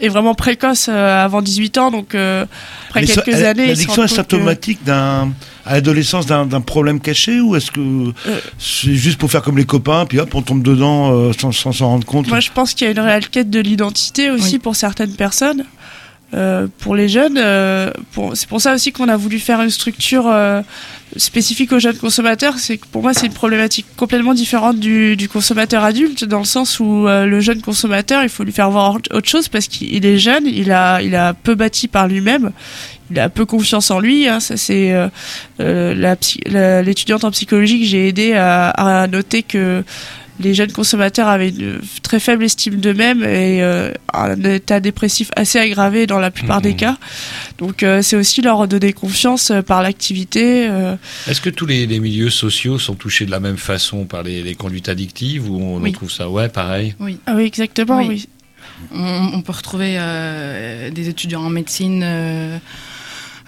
est 0.00 0.08
vraiment 0.08 0.34
précoce 0.34 0.86
euh, 0.88 1.24
avant 1.24 1.42
18 1.42 1.78
ans 1.78 1.90
donc 1.90 2.14
euh, 2.14 2.44
après 2.88 3.02
mais 3.02 3.06
quelques 3.06 3.34
années 3.42 3.66
l'addiction 3.68 3.92
est 3.92 3.96
compte 3.96 4.08
que- 4.08 4.14
symptomatique 4.14 4.84
d'un 4.84 5.30
à 5.66 5.74
l'adolescence 5.74 6.26
d'un 6.26 6.60
problème 6.62 7.00
caché 7.00 7.40
ou 7.40 7.54
est-ce 7.54 7.70
que 7.70 7.80
Euh. 7.80 8.40
c'est 8.58 8.94
juste 8.94 9.18
pour 9.18 9.30
faire 9.30 9.42
comme 9.42 9.58
les 9.58 9.66
copains 9.66 10.06
puis 10.06 10.18
hop 10.18 10.34
on 10.34 10.42
tombe 10.42 10.62
dedans 10.62 11.12
euh, 11.12 11.32
sans 11.38 11.52
sans 11.52 11.72
s'en 11.72 11.88
rendre 11.88 12.06
compte? 12.06 12.28
Moi, 12.28 12.40
je 12.40 12.50
pense 12.50 12.72
qu'il 12.74 12.86
y 12.86 12.88
a 12.88 12.92
une 12.92 12.98
réelle 13.00 13.28
quête 13.28 13.50
de 13.50 13.60
l'identité 13.60 14.30
aussi 14.30 14.58
pour 14.58 14.74
certaines 14.74 15.14
personnes. 15.14 15.64
Euh, 16.32 16.68
pour 16.78 16.94
les 16.94 17.08
jeunes, 17.08 17.38
euh, 17.38 17.90
c'est 18.34 18.48
pour 18.48 18.60
ça 18.60 18.74
aussi 18.74 18.92
qu'on 18.92 19.08
a 19.08 19.16
voulu 19.16 19.40
faire 19.40 19.60
une 19.62 19.70
structure 19.70 20.28
euh, 20.28 20.62
spécifique 21.16 21.72
aux 21.72 21.80
jeunes 21.80 21.96
consommateurs. 21.96 22.54
C'est 22.58 22.78
pour 22.92 23.02
moi, 23.02 23.12
c'est 23.14 23.26
une 23.26 23.32
problématique 23.32 23.86
complètement 23.96 24.32
différente 24.32 24.78
du, 24.78 25.16
du 25.16 25.28
consommateur 25.28 25.82
adulte, 25.82 26.24
dans 26.24 26.38
le 26.38 26.44
sens 26.44 26.78
où 26.78 27.08
euh, 27.08 27.26
le 27.26 27.40
jeune 27.40 27.62
consommateur, 27.62 28.22
il 28.22 28.28
faut 28.28 28.44
lui 28.44 28.52
faire 28.52 28.70
voir 28.70 28.94
autre 28.94 29.28
chose 29.28 29.48
parce 29.48 29.66
qu'il 29.66 30.06
est 30.06 30.18
jeune, 30.18 30.46
il 30.46 30.70
a, 30.70 31.02
il 31.02 31.16
a 31.16 31.34
peu 31.34 31.56
bâti 31.56 31.88
par 31.88 32.06
lui-même. 32.06 32.52
Il 33.10 33.18
a 33.18 33.28
peu 33.28 33.44
confiance 33.44 33.90
en 33.90 33.98
lui. 33.98 34.28
hein. 34.28 34.38
Ça, 34.38 34.56
c'est 34.56 34.92
euh, 35.58 36.82
l'étudiante 36.84 37.24
en 37.24 37.32
psychologie 37.32 37.80
que 37.80 37.86
j'ai 37.86 38.06
aidé 38.06 38.34
à, 38.34 38.68
à 38.68 39.06
noter 39.08 39.42
que 39.42 39.82
les 40.40 40.54
jeunes 40.54 40.72
consommateurs 40.72 41.28
avaient 41.28 41.50
une 41.50 41.80
très 42.02 42.18
faible 42.18 42.44
estime 42.44 42.76
d'eux-mêmes 42.80 43.22
et 43.22 43.62
euh, 43.62 43.92
un 44.12 44.42
état 44.44 44.80
dépressif 44.80 45.30
assez 45.36 45.58
aggravé 45.58 46.06
dans 46.06 46.18
la 46.18 46.30
plupart 46.30 46.60
des 46.60 46.74
cas. 46.74 46.96
Donc 47.58 47.82
euh, 47.82 48.02
c'est 48.02 48.16
aussi 48.16 48.42
leur 48.42 48.66
donner 48.66 48.92
confiance 48.92 49.50
euh, 49.50 49.62
par 49.62 49.82
l'activité. 49.82 50.66
euh. 50.68 50.96
Est-ce 51.28 51.40
que 51.40 51.50
tous 51.50 51.66
les, 51.66 51.86
les 51.86 52.00
milieux 52.00 52.30
sociaux 52.30 52.78
sont 52.78 52.94
touchés 52.94 53.26
de 53.26 53.30
la 53.30 53.40
même 53.40 53.58
façon 53.58 54.04
par 54.06 54.22
les, 54.22 54.42
les 54.42 54.54
conduites 54.54 54.88
addictives 54.88 55.48
ou 55.50 55.60
on 55.60 55.80
Oui. 55.80 55.92
trouve 55.92 56.10
ça 56.10 56.28
ouais 56.30 56.48
pareil 56.48 56.94
Oui. 57.00 57.18
Ah 57.26 57.34
oui, 57.36 57.44
exactement, 57.44 57.98
oui. 58.06 58.26
On, 58.94 59.30
on 59.34 59.42
peut 59.42 59.52
retrouver 59.52 59.96
euh, 59.98 60.90
des 60.90 61.08
étudiants 61.10 61.42
en 61.44 61.50
médecine, 61.50 62.02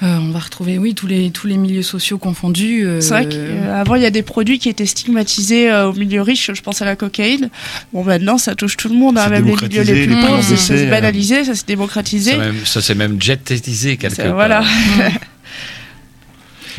euh, 0.02 0.06
Euh, 0.06 0.18
on 0.20 0.30
va 0.30 0.40
retrouver, 0.40 0.78
oui, 0.78 0.94
tous 0.94 1.06
les, 1.06 1.30
tous 1.30 1.46
les 1.46 1.56
milieux 1.56 1.82
sociaux 1.82 2.18
confondus. 2.18 2.84
euh, 2.84 3.00
C'est 3.00 3.10
vrai 3.10 3.28
qu'avant, 3.28 3.94
il 3.94 4.02
y 4.02 4.06
a 4.06 4.10
des 4.10 4.22
produits 4.22 4.58
qui 4.58 4.68
étaient 4.68 4.84
stigmatisés 4.86 5.70
euh, 5.70 5.88
au 5.90 5.92
milieu 5.92 6.22
riche, 6.22 6.50
je 6.52 6.60
pense 6.60 6.82
à 6.82 6.84
la 6.84 6.96
cocaïne. 6.96 7.50
Bon, 7.92 8.02
maintenant, 8.02 8.36
ça 8.36 8.54
touche 8.56 8.76
tout 8.76 8.88
le 8.88 8.96
monde, 8.96 9.16
hein, 9.16 9.28
même 9.28 9.44
les 9.46 9.52
milieux 9.68 9.82
les 9.82 10.06
plus 10.06 10.16
pauvres, 10.26 10.42
ça 10.42 10.56
s'est 10.56 10.74
baissé, 10.74 10.86
banalisé, 10.90 11.44
ça 11.44 11.54
s'est 11.54 11.64
démocratisé. 11.68 12.32
Ça, 12.32 12.36
même- 12.38 12.66
ça 12.66 12.80
s'est 12.82 12.94
même 12.96 13.22
jetisé 13.22 13.96
quelque 13.96 14.16
part. 14.22 14.34
Voilà. 14.34 14.64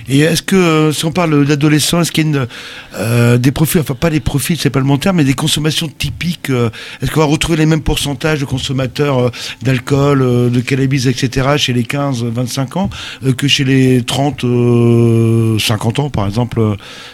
Et 0.07 0.19
est-ce 0.19 0.41
que, 0.41 0.55
euh, 0.55 0.91
si 0.91 1.05
on 1.05 1.11
parle 1.11 1.45
d'adolescents, 1.45 2.01
est-ce 2.01 2.11
qu'il 2.11 2.33
y 2.33 2.37
a 2.37 2.47
euh, 2.95 3.37
des 3.37 3.51
profils, 3.51 3.79
enfin 3.79 3.95
pas 3.95 4.09
des 4.09 4.19
profils, 4.19 4.57
c'est 4.59 4.69
pas 4.69 4.79
le 4.79 4.85
bon 4.85 4.97
terme, 4.97 5.17
mais 5.17 5.23
des 5.23 5.33
consommations 5.33 5.87
typiques 5.87 6.49
euh, 6.49 6.69
Est-ce 7.01 7.11
qu'on 7.11 7.21
va 7.21 7.25
retrouver 7.25 7.57
les 7.57 7.65
mêmes 7.65 7.81
pourcentages 7.81 8.39
de 8.39 8.45
consommateurs 8.45 9.31
d'alcool, 9.61 10.51
de 10.51 10.61
cannabis, 10.61 11.05
etc. 11.05 11.47
chez 11.57 11.73
les 11.73 11.83
15-25 11.83 12.77
ans 12.77 12.89
que 13.37 13.47
chez 13.47 13.63
les 13.63 14.01
30-50 14.01 16.01
ans, 16.01 16.09
par 16.09 16.27
exemple 16.27 16.61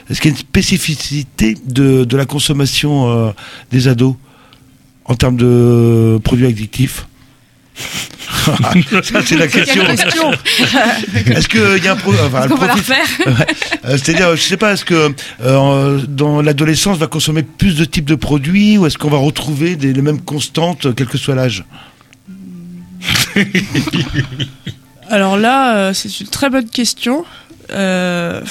Est-ce 0.10 0.22
qu'il 0.22 0.32
y 0.32 0.34
a 0.34 0.36
une 0.36 0.40
spécificité 0.40 1.56
de, 1.66 2.16
la 2.16 2.26
consommation 2.26 3.34
des 3.72 3.88
ados 3.88 4.16
en 5.06 5.16
termes 5.16 5.38
de 5.38 6.20
produits 6.24 6.48
addictifs? 6.48 7.09
Ça, 9.04 9.22
c'est 9.26 9.38
la 9.38 9.48
question. 9.48 9.86
question 9.86 10.32
Est-ce 11.28 11.48
qu'il 11.48 11.84
y 11.84 11.88
a 11.88 11.94
un 11.94 11.96
pro- 11.96 12.14
enfin, 12.14 12.40
Est-ce 12.42 12.50
le 12.50 12.56
qu'on 12.56 12.62
va 12.62 12.68
la 12.68 12.74
profil- 12.76 12.96
refaire 12.96 13.28
Ouais. 13.28 13.46
Euh, 13.86 13.98
C'est-à-dire, 13.98 14.36
je 14.36 14.42
sais 14.42 14.58
pas, 14.58 14.74
est-ce 14.74 14.86
que 14.86 15.14
euh, 15.44 16.00
dans 16.08 16.42
l'adolescence, 16.42 16.96
on 16.96 17.00
va 17.00 17.08
consommer 17.08 17.44
plus 17.44 17.76
de 17.76 17.86
types 17.86 18.06
de 18.06 18.16
produits 18.16 18.78
ou 18.78 18.86
est-ce 18.86 18.98
qu'on 18.98 19.10
va 19.10 19.18
retrouver 19.18 19.76
des, 19.76 19.94
les 19.94 20.02
mêmes 20.02 20.22
constantes, 20.22 20.86
euh, 20.88 20.94
quel 20.96 21.08
que 21.08 21.18
soit 21.18 21.36
l'âge 21.36 21.64
Alors 25.10 25.38
là, 25.38 25.76
euh, 25.78 25.94
c'est 25.94 26.20
une 26.20 26.28
très 26.28 26.50
bonne 26.50 26.70
question. 26.70 27.26
Euh, 27.72 28.42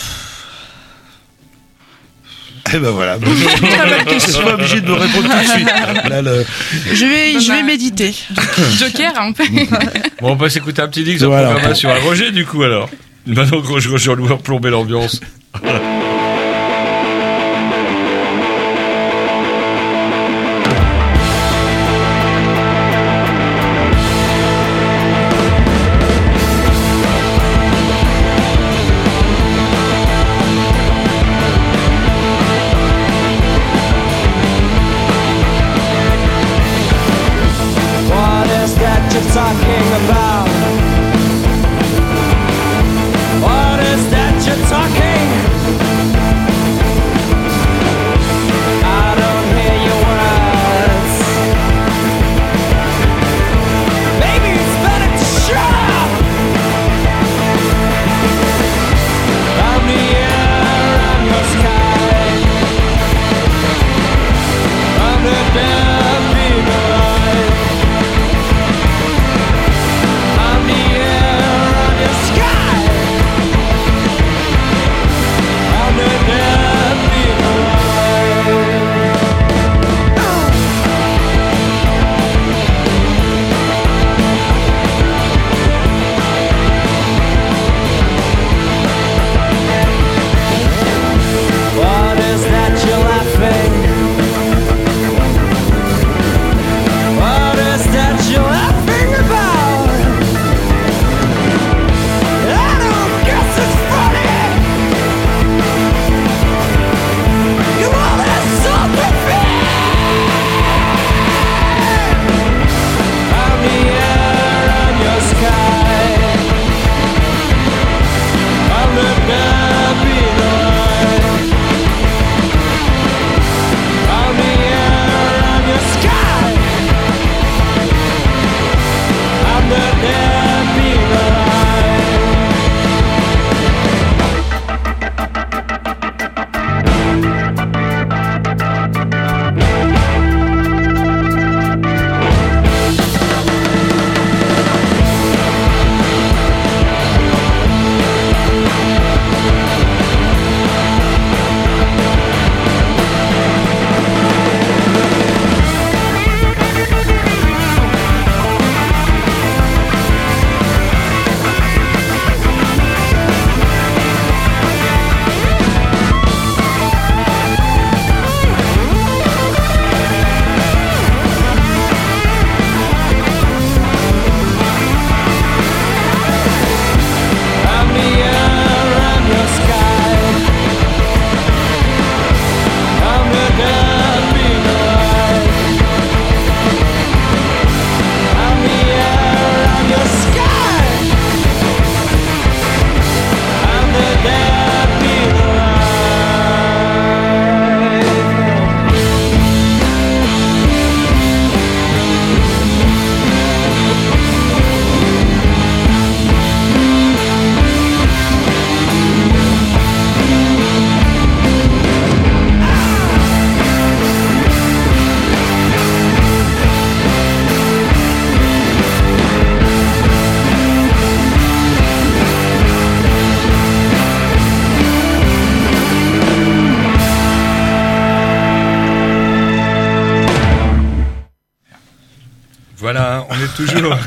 Eh 2.74 2.78
ben 2.78 2.90
voilà. 2.90 3.16
Très 3.18 3.30
bonne 3.30 4.14
Je 4.14 4.18
suis 4.18 4.42
pas 4.42 4.54
obligé 4.54 4.80
de 4.80 4.86
me 4.88 4.92
répondre 4.94 5.28
tout 5.28 5.38
de 5.38 5.44
suite. 5.50 5.68
Là, 6.10 6.22
le- 6.22 6.44
je 6.92 7.04
vais, 7.06 7.40
je 7.40 7.52
vais 7.52 7.62
méditer. 7.62 8.14
Joker, 8.78 9.12
on 9.20 9.32
peut. 9.32 9.44
Bon, 10.20 10.32
on 10.32 10.34
va 10.34 10.50
s'écouter 10.50 10.82
un 10.82 10.88
petit 10.88 11.04
Dix 11.04 11.22
en 11.24 11.28
Voilà. 11.28 11.50
programmation 11.50 11.90
à 11.90 11.98
Roger, 11.98 12.30
du 12.32 12.44
coup, 12.44 12.62
alors. 12.62 12.88
Maintenant 13.26 13.60
que 13.60 13.78
je 13.80 13.88
rejoins 13.88 14.16
nous 14.16 14.36
plomber 14.38 14.70
l'ambiance. 14.70 15.20
What 15.62 15.70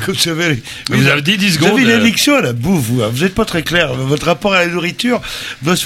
Comme 0.04 0.14
vous 0.14 0.28
avez, 0.28 0.62
Vous 0.90 1.06
avez 1.08 1.22
dit 1.22 1.36
10 1.36 1.46
Vous 1.46 1.52
secondes. 1.54 1.70
avez 1.72 1.82
une 1.82 1.90
euh, 1.90 1.96
addiction 2.00 2.36
à 2.36 2.40
la 2.40 2.52
bouffe, 2.52 2.84
vous. 2.86 3.02
hein. 3.02 3.10
Vous 3.12 3.22
n'êtes 3.22 3.34
pas 3.34 3.44
très 3.44 3.62
clair. 3.62 3.94
Votre 3.94 4.26
rapport 4.26 4.52
à 4.54 4.60
la 4.64 4.66
nourriture, 4.66 5.20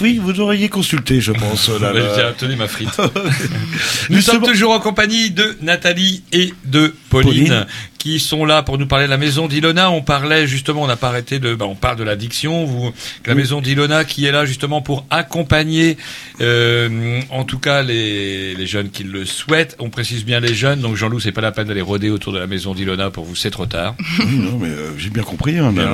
oui, 0.01 0.21
vous 0.23 0.41
auriez 0.41 0.69
consulté, 0.69 1.21
je 1.21 1.33
pense. 1.33 1.69
là. 1.69 1.93
J'ai 2.17 2.25
obtenu 2.25 2.57
ma 2.57 2.69
frite. 2.69 2.91
Nous 4.11 4.21
sommes 4.21 4.43
toujours 4.43 4.73
en 4.73 4.81
compagnie 4.81 5.31
de 5.31 5.57
Nathalie 5.63 6.23
et 6.33 6.53
de 6.67 6.95
Pauline, 7.11 7.31
Pauline. 7.47 7.67
qui 7.99 8.21
sont 8.21 8.45
là 8.45 8.63
pour 8.63 8.79
nous 8.79 8.87
parler 8.87 9.07
de 9.07 9.11
la 9.11 9.17
maison 9.17 9.47
d'Ilona. 9.49 9.91
On 9.91 10.03
parlait 10.03 10.47
justement, 10.47 10.83
on 10.83 10.87
n'a 10.87 10.97
pas 10.97 11.09
arrêté 11.09 11.39
de, 11.39 11.55
bah, 11.55 11.65
on 11.67 11.75
parle 11.75 11.97
de 11.97 12.05
l'addiction. 12.05 12.65
Vous, 12.65 12.93
la 13.27 13.35
maison 13.35 13.61
d'Ilona 13.61 14.05
qui 14.05 14.27
est 14.27 14.33
là 14.33 14.45
justement 14.45 14.81
pour 14.83 15.07
accompagner, 15.11 15.97
euh, 16.41 17.21
en 17.31 17.45
tout 17.45 17.59
cas 17.59 17.83
les, 17.83 18.55
les 18.55 18.67
jeunes 18.67 18.91
qui 18.91 19.05
le 19.05 19.25
souhaitent. 19.25 19.77
On 19.79 19.91
précise 19.91 20.25
bien 20.25 20.41
les 20.41 20.55
jeunes. 20.55 20.81
Donc 20.81 20.97
Jean-Loup, 20.97 21.21
c'est 21.21 21.33
pas 21.33 21.41
la 21.41 21.53
peine 21.53 21.69
d'aller 21.69 21.81
rôder 21.83 22.11
autour 22.11 22.33
de 22.33 22.39
la 22.39 22.47
maison 22.47 22.75
d'Ilona 22.75 23.11
pour 23.11 23.25
vous, 23.25 23.35
c'est 23.37 23.51
trop 23.51 23.67
tard. 23.67 23.95
Oui, 24.19 24.37
non, 24.39 24.59
mais 24.59 24.69
euh, 24.69 24.97
j'ai 24.99 25.11
bien 25.11 25.23
compris. 25.23 25.59
hein, 25.59 25.73
mais, 25.75 25.85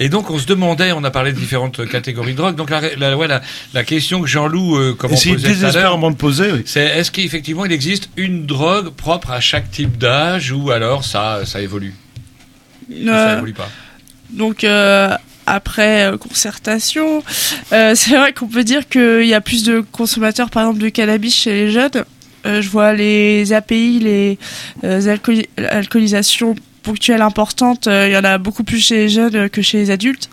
Et 0.00 0.08
donc 0.08 0.30
on 0.30 0.38
se 0.38 0.46
demandait, 0.46 0.92
on 0.92 1.04
a 1.04 1.10
parlé 1.10 1.32
de 1.32 1.38
différentes 1.38 1.86
catégories 1.88 2.32
de 2.32 2.36
drogue. 2.38 2.56
Donc 2.56 2.70
la, 2.70 2.80
la, 2.96 3.16
ouais, 3.16 3.28
la, 3.28 3.40
la 3.74 3.84
question 3.84 4.20
que 4.20 4.26
Jean-Loup, 4.26 4.76
euh, 4.76 4.94
comme 4.94 5.10
on 5.12 5.14
Essayez 5.14 5.34
posait 5.36 5.48
désespérément 5.48 6.10
de 6.10 6.16
poser. 6.16 6.50
oui. 6.52 6.62
c'est 6.66 6.84
est-ce 6.84 7.10
qu'effectivement 7.10 7.64
il 7.64 7.72
existe 7.72 8.10
une 8.16 8.46
drogue 8.46 8.90
propre 8.90 9.30
à 9.30 9.40
chaque 9.40 9.70
type 9.70 9.96
d'âge 9.98 10.07
ou 10.54 10.70
alors 10.70 11.04
ça, 11.04 11.40
ça 11.44 11.60
évolue 11.60 11.94
Ça 12.90 12.94
Euh, 12.96 13.36
évolue 13.38 13.52
pas. 13.54 13.68
Donc 14.30 14.64
euh, 14.64 15.14
après 15.46 16.04
euh, 16.12 16.16
concertation, 16.16 17.22
c'est 17.70 18.16
vrai 18.16 18.32
qu'on 18.32 18.48
peut 18.48 18.64
dire 18.64 18.88
qu'il 18.88 19.24
y 19.26 19.34
a 19.34 19.40
plus 19.40 19.64
de 19.64 19.80
consommateurs 19.80 20.50
par 20.50 20.64
exemple 20.64 20.80
de 20.80 20.88
cannabis 20.88 21.34
chez 21.34 21.52
les 21.52 21.70
jeunes. 21.70 22.04
Je 22.44 22.68
vois 22.68 22.92
les 22.94 23.52
API, 23.52 23.98
les 23.98 24.38
alcooli- 24.82 25.48
alcoolisations 25.68 26.54
ponctuelles 26.82 27.20
importantes, 27.20 27.86
il 27.90 28.10
y 28.12 28.16
en 28.16 28.24
a 28.24 28.38
beaucoup 28.38 28.64
plus 28.64 28.80
chez 28.80 28.96
les 28.96 29.08
jeunes 29.10 29.50
que 29.50 29.60
chez 29.60 29.78
les 29.78 29.90
adultes. 29.90 30.30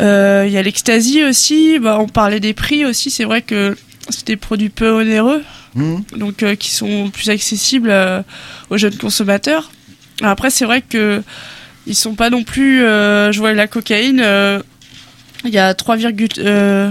Euh, 0.00 0.44
Il 0.46 0.52
y 0.52 0.58
a 0.58 0.62
l'ecstasy 0.62 1.22
aussi, 1.22 1.78
bah, 1.78 1.98
on 2.00 2.08
parlait 2.08 2.40
des 2.40 2.54
prix 2.54 2.84
aussi, 2.84 3.10
c'est 3.10 3.24
vrai 3.24 3.42
que 3.42 3.76
c'est 4.10 4.26
des 4.26 4.36
produits 4.36 4.68
peu 4.68 4.90
onéreux, 4.90 5.42
Mhm. 5.76 6.02
donc 6.16 6.42
euh, 6.42 6.54
qui 6.56 6.70
sont 6.70 7.10
plus 7.10 7.28
accessibles 7.30 7.90
euh, 7.90 8.22
aux 8.70 8.78
jeunes 8.78 8.96
consommateurs. 8.96 9.70
Après, 10.22 10.50
c'est 10.50 10.64
vrai 10.64 10.80
que 10.82 11.22
ils 11.86 11.94
sont 11.94 12.14
pas 12.14 12.30
non 12.30 12.42
plus. 12.42 12.82
euh, 12.82 13.30
je 13.32 13.38
vois 13.38 13.52
la 13.52 13.66
cocaïne, 13.68 14.20
il 15.44 15.50
y 15.52 15.58
a 15.58 15.74
3, 15.74 15.96
euh, 15.98 16.90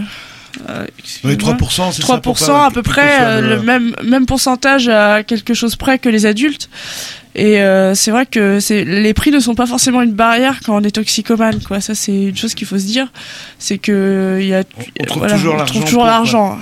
euh, 0.69 0.83
Oui, 0.83 0.87
excusez-moi. 0.99 1.53
3%, 1.55 1.91
c'est 1.91 2.01
ça, 2.01 2.17
3% 2.17 2.21
pour 2.21 2.37
pas- 2.39 2.65
à 2.67 2.71
peu 2.71 2.83
près, 2.83 3.41
le- 3.41 3.49
le 3.49 3.61
même, 3.61 3.95
même 4.03 4.25
pourcentage 4.25 4.87
à 4.87 5.23
quelque 5.23 5.53
chose 5.53 5.75
près 5.75 5.99
que 5.99 6.07
les 6.07 6.25
adultes. 6.25 6.69
Et 7.37 7.59
euh, 7.61 7.93
c'est 7.95 8.11
vrai 8.11 8.25
que 8.25 8.61
c'est 8.61 8.85
les 8.85 9.13
prix 9.13 9.31
ne 9.31 9.41
sont 9.41 9.55
pas 9.55 9.65
forcément 9.65 10.01
une 10.01 10.13
barrière 10.13 10.59
quand 10.65 10.77
on 10.77 10.83
est 10.85 10.91
toxicomane, 10.91 11.59
quoi. 11.61 11.81
Ça, 11.81 11.93
c'est 11.93 12.13
une 12.29 12.37
chose 12.37 12.53
qu'il 12.53 12.65
faut 12.67 12.77
se 12.79 12.85
dire. 12.85 13.07
C'est 13.59 13.77
que 13.77 14.37
il 14.39 14.47
y 14.47 14.53
a, 14.53 14.63
on 15.01 15.03
trouve 15.03 15.17
voilà, 15.23 15.33
toujours 15.65 16.05
l'argent 16.05 16.57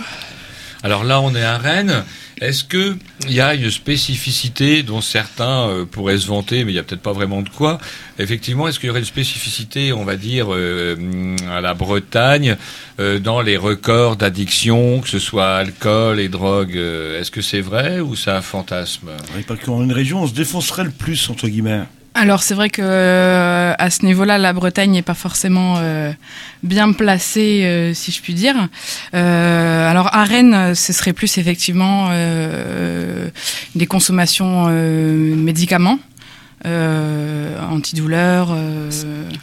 Alors 0.83 1.05
là, 1.05 1.21
on 1.21 1.33
est 1.33 1.43
à 1.43 1.57
Rennes. 1.57 2.03
Est-ce 2.41 2.65
que 2.65 2.97
il 3.25 3.33
y 3.33 3.39
a 3.39 3.53
une 3.53 3.71
spécificité 3.71 4.83
dont 4.83 4.99
certains 4.99 5.69
euh, 5.69 5.85
pourraient 5.85 6.17
se 6.17 6.27
vanter, 6.27 6.65
mais 6.65 6.73
il 6.73 6.75
y 6.75 6.79
a 6.79 6.83
peut-être 6.83 7.01
pas 7.01 7.13
vraiment 7.13 7.41
de 7.41 7.47
quoi? 7.47 7.77
Effectivement, 8.19 8.67
est-ce 8.67 8.79
qu'il 8.79 8.87
y 8.87 8.89
aurait 8.89 8.99
une 8.99 9.05
spécificité, 9.05 9.93
on 9.93 10.03
va 10.03 10.17
dire, 10.17 10.47
euh, 10.49 11.35
à 11.49 11.61
la 11.61 11.73
Bretagne, 11.73 12.57
euh, 12.99 13.19
dans 13.19 13.41
les 13.41 13.55
records 13.55 14.17
d'addiction, 14.17 14.99
que 14.99 15.07
ce 15.07 15.19
soit 15.19 15.55
alcool 15.55 16.19
et 16.19 16.27
drogue 16.27 16.75
euh, 16.75 17.19
Est-ce 17.19 17.31
que 17.31 17.41
c'est 17.41 17.61
vrai 17.61 18.01
ou 18.01 18.15
c'est 18.15 18.31
un 18.31 18.41
fantasme? 18.41 19.09
Oui, 19.35 19.43
parce 19.47 19.61
qu'en 19.61 19.81
une 19.81 19.93
région, 19.93 20.23
on 20.23 20.27
se 20.27 20.33
défoncerait 20.33 20.83
le 20.83 20.91
plus, 20.91 21.29
entre 21.29 21.47
guillemets. 21.47 21.83
Alors 22.15 22.43
c'est 22.43 22.53
vrai 22.53 22.69
que 22.69 22.81
euh, 22.83 23.73
à 23.77 23.89
ce 23.89 24.05
niveau-là, 24.05 24.37
la 24.37 24.53
Bretagne 24.53 24.91
n'est 24.91 25.01
pas 25.01 25.15
forcément 25.15 25.77
euh, 25.77 26.11
bien 26.61 26.91
placée, 26.93 27.63
euh, 27.63 27.93
si 27.95 28.11
je 28.11 28.21
puis 28.21 28.35
dire. 28.35 28.55
Euh, 29.15 29.89
alors 29.89 30.13
à 30.13 30.23
Rennes, 30.23 30.75
ce 30.75 30.93
serait 30.93 31.13
plus 31.13 31.37
effectivement 31.39 32.11
des 33.75 33.87
consommations 33.87 34.67
médicaments. 34.67 35.97
Euh, 36.65 37.59
antidouleurs. 37.69 38.49
euh, 38.51 38.89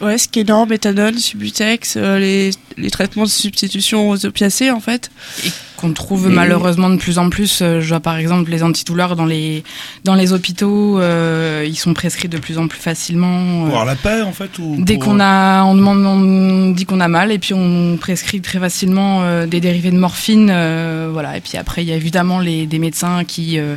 Ouais, 0.01 0.17
skénor, 0.17 0.65
méthanol, 0.67 1.17
subutex, 1.19 1.95
euh, 1.97 2.17
les, 2.17 2.49
les 2.77 2.89
traitements 2.89 3.23
de 3.25 3.29
substitution 3.29 4.09
aux 4.09 4.25
opiacés, 4.25 4.71
en 4.71 4.79
fait. 4.79 5.11
Et 5.45 5.49
qu'on 5.77 5.93
trouve 5.93 6.27
Et- 6.27 6.33
malheureusement 6.33 6.89
de 6.89 6.97
plus 6.97 7.19
en 7.19 7.29
plus. 7.29 7.61
Euh, 7.61 7.79
Je 7.81 7.89
vois 7.89 7.99
par 7.99 8.17
exemple 8.17 8.49
les 8.51 8.63
antidouleurs 8.63 9.15
dans 9.15 9.25
les 9.25 9.63
dans 10.03 10.15
les 10.15 10.31
hôpitaux, 10.33 10.99
euh, 10.99 11.63
ils 11.67 11.75
sont 11.77 11.93
prescrits 11.93 12.27
de 12.27 12.37
plus 12.39 12.57
en 12.57 12.67
plus 12.67 12.79
facilement. 12.79 13.59
Pour 13.59 13.67
avoir 13.67 13.85
la 13.85 13.95
paix, 13.95 14.21
en 14.21 14.31
fait 14.31 14.57
ou 14.59 14.75
Dès 14.79 14.95
pour, 14.95 15.05
qu'on 15.05 15.19
a, 15.19 15.63
on 15.63 15.75
demande, 15.75 16.05
on 16.05 16.71
dit 16.71 16.85
qu'on 16.85 16.99
a 17.01 17.07
mal 17.07 17.31
et 17.31 17.37
puis 17.39 17.53
on 17.53 17.97
prescrit 17.97 18.41
très 18.41 18.59
facilement 18.59 19.21
euh, 19.23 19.45
des 19.47 19.59
dérivés 19.59 19.91
de 19.91 19.97
morphine, 19.97 20.49
euh, 20.51 21.09
voilà. 21.11 21.37
Et 21.37 21.41
puis 21.41 21.57
après, 21.57 21.83
il 21.83 21.89
y 21.89 21.91
a 21.91 21.95
évidemment 21.95 22.39
les 22.39 22.65
des 22.65 22.79
médecins 22.79 23.23
qui 23.25 23.57
euh, 23.59 23.75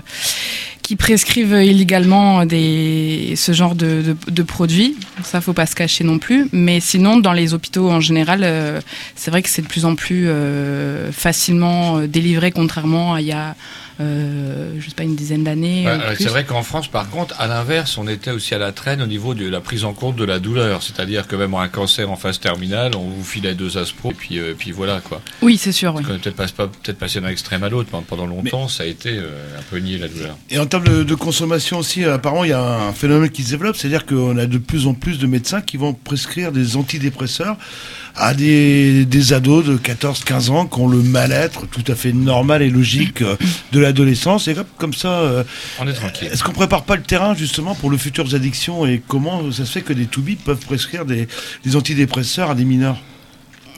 qui 0.84 0.96
prescrivent 0.96 1.62
illégalement 1.62 2.44
des 2.44 3.32
ce 3.36 3.52
genre 3.52 3.74
de, 3.74 4.02
de, 4.02 4.16
de 4.30 4.42
produits. 4.42 4.96
Ça, 5.22 5.40
faut 5.40 5.54
pas 5.54 5.64
se 5.64 5.74
cacher 5.74 6.04
non 6.04 6.18
plus. 6.18 6.46
Mais 6.52 6.78
sinon, 6.78 7.16
dans 7.16 7.32
les 7.32 7.54
hôpitaux 7.54 7.90
en 7.90 8.00
général, 8.00 8.40
euh, 8.44 8.80
c'est 9.16 9.30
vrai 9.30 9.42
que 9.42 9.48
c'est 9.48 9.62
de 9.62 9.66
plus 9.66 9.86
en 9.86 9.94
plus 9.94 10.26
euh, 10.28 11.10
facilement 11.10 11.96
euh, 11.96 12.06
délivré, 12.06 12.52
contrairement 12.52 13.14
à 13.14 13.22
il 13.22 13.26
y 13.28 13.32
a 13.32 13.56
euh, 14.00 14.74
je 14.78 14.88
sais 14.88 14.94
pas 14.94 15.02
une 15.04 15.16
dizaine 15.16 15.44
d'années. 15.44 15.84
Ouais, 15.86 15.92
euh, 15.92 16.10
euh, 16.10 16.14
c'est 16.18 16.28
vrai 16.28 16.44
qu'en 16.44 16.62
France, 16.62 16.88
par 16.88 17.08
contre, 17.10 17.34
à 17.40 17.46
l'inverse, 17.46 17.96
on 17.98 18.08
était 18.08 18.30
aussi 18.30 18.54
à 18.54 18.58
la 18.58 18.72
traîne 18.72 19.00
au 19.02 19.06
niveau 19.06 19.34
de 19.34 19.48
la 19.48 19.60
prise 19.60 19.84
en 19.84 19.92
compte 19.92 20.16
de 20.16 20.24
la 20.24 20.38
douleur. 20.38 20.82
C'est-à-dire 20.82 21.26
que 21.28 21.36
même 21.36 21.54
un 21.54 21.68
cancer 21.68 22.10
en 22.10 22.16
phase 22.16 22.40
terminale, 22.40 22.92
on 22.96 23.08
vous 23.08 23.24
filait 23.24 23.54
deux 23.54 23.78
aspros, 23.78 24.10
et 24.10 24.14
puis, 24.14 24.38
euh, 24.38 24.54
puis 24.58 24.72
voilà 24.72 25.00
quoi. 25.00 25.20
Oui, 25.42 25.56
c'est 25.56 25.72
sûr. 25.72 25.94
Oui. 25.94 26.02
On 26.08 26.14
est 26.14 26.18
peut-être 26.18 26.36
pas, 26.36 26.46
pas- 26.48 26.66
peut-être 26.68 26.98
passé 26.98 27.20
d'un 27.20 27.28
extrême 27.28 27.62
à 27.62 27.68
l'autre, 27.68 27.88
mais 27.92 28.00
pendant 28.06 28.26
longtemps, 28.26 28.68
ça 28.68 28.82
a 28.82 28.86
été 28.86 29.10
euh, 29.10 29.58
un 29.58 29.62
peu 29.70 29.78
nié 29.78 29.98
la 29.98 30.08
douleur. 30.08 30.36
Et 30.50 30.58
en 30.58 30.66
termes 30.66 30.84
de, 30.88 31.02
de 31.02 31.14
consommation 31.14 31.78
aussi, 31.78 32.04
apparemment, 32.04 32.44
il 32.44 32.50
y 32.50 32.52
a 32.54 32.62
un 32.62 32.92
phénomène 32.92 33.30
qui 33.30 33.42
se 33.44 33.50
développe, 33.50 33.76
c'est-à-dire 33.76 34.06
qu'on 34.06 34.36
a 34.38 34.46
de 34.46 34.58
plus 34.58 34.86
en 34.86 34.94
plus 34.94 35.18
de 35.18 35.26
médecins 35.26 35.60
qui 35.60 35.76
vont 35.76 35.92
prescrire 35.94 36.52
des 36.52 36.76
antidépresseurs 36.76 37.56
à 38.16 38.32
des, 38.34 39.04
des 39.04 39.32
ados 39.32 39.64
de 39.64 39.76
14-15 39.76 40.50
ans 40.50 40.66
qui 40.66 40.78
ont 40.80 40.88
le 40.88 40.98
mal-être 41.02 41.66
tout 41.66 41.84
à 41.90 41.94
fait 41.94 42.12
normal 42.12 42.62
et 42.62 42.70
logique 42.70 43.22
euh, 43.22 43.36
de 43.72 43.80
l'adolescence. 43.80 44.46
Et 44.48 44.56
hop, 44.56 44.68
comme 44.78 44.94
ça, 44.94 45.08
euh, 45.20 45.42
On 45.80 45.86
est 45.88 45.92
tranquille. 45.92 46.28
est-ce 46.32 46.44
qu'on 46.44 46.52
prépare 46.52 46.84
pas 46.84 46.96
le 46.96 47.02
terrain 47.02 47.34
justement 47.34 47.74
pour 47.74 47.90
le 47.90 47.96
futures 47.96 48.34
addictions 48.34 48.86
et 48.86 49.02
comment 49.06 49.50
ça 49.50 49.64
se 49.64 49.72
fait 49.72 49.82
que 49.82 49.92
des 49.92 50.06
toubibs 50.06 50.38
peuvent 50.38 50.64
prescrire 50.64 51.04
des, 51.04 51.26
des 51.64 51.76
antidépresseurs 51.76 52.50
à 52.50 52.54
des 52.54 52.64
mineurs? 52.64 52.98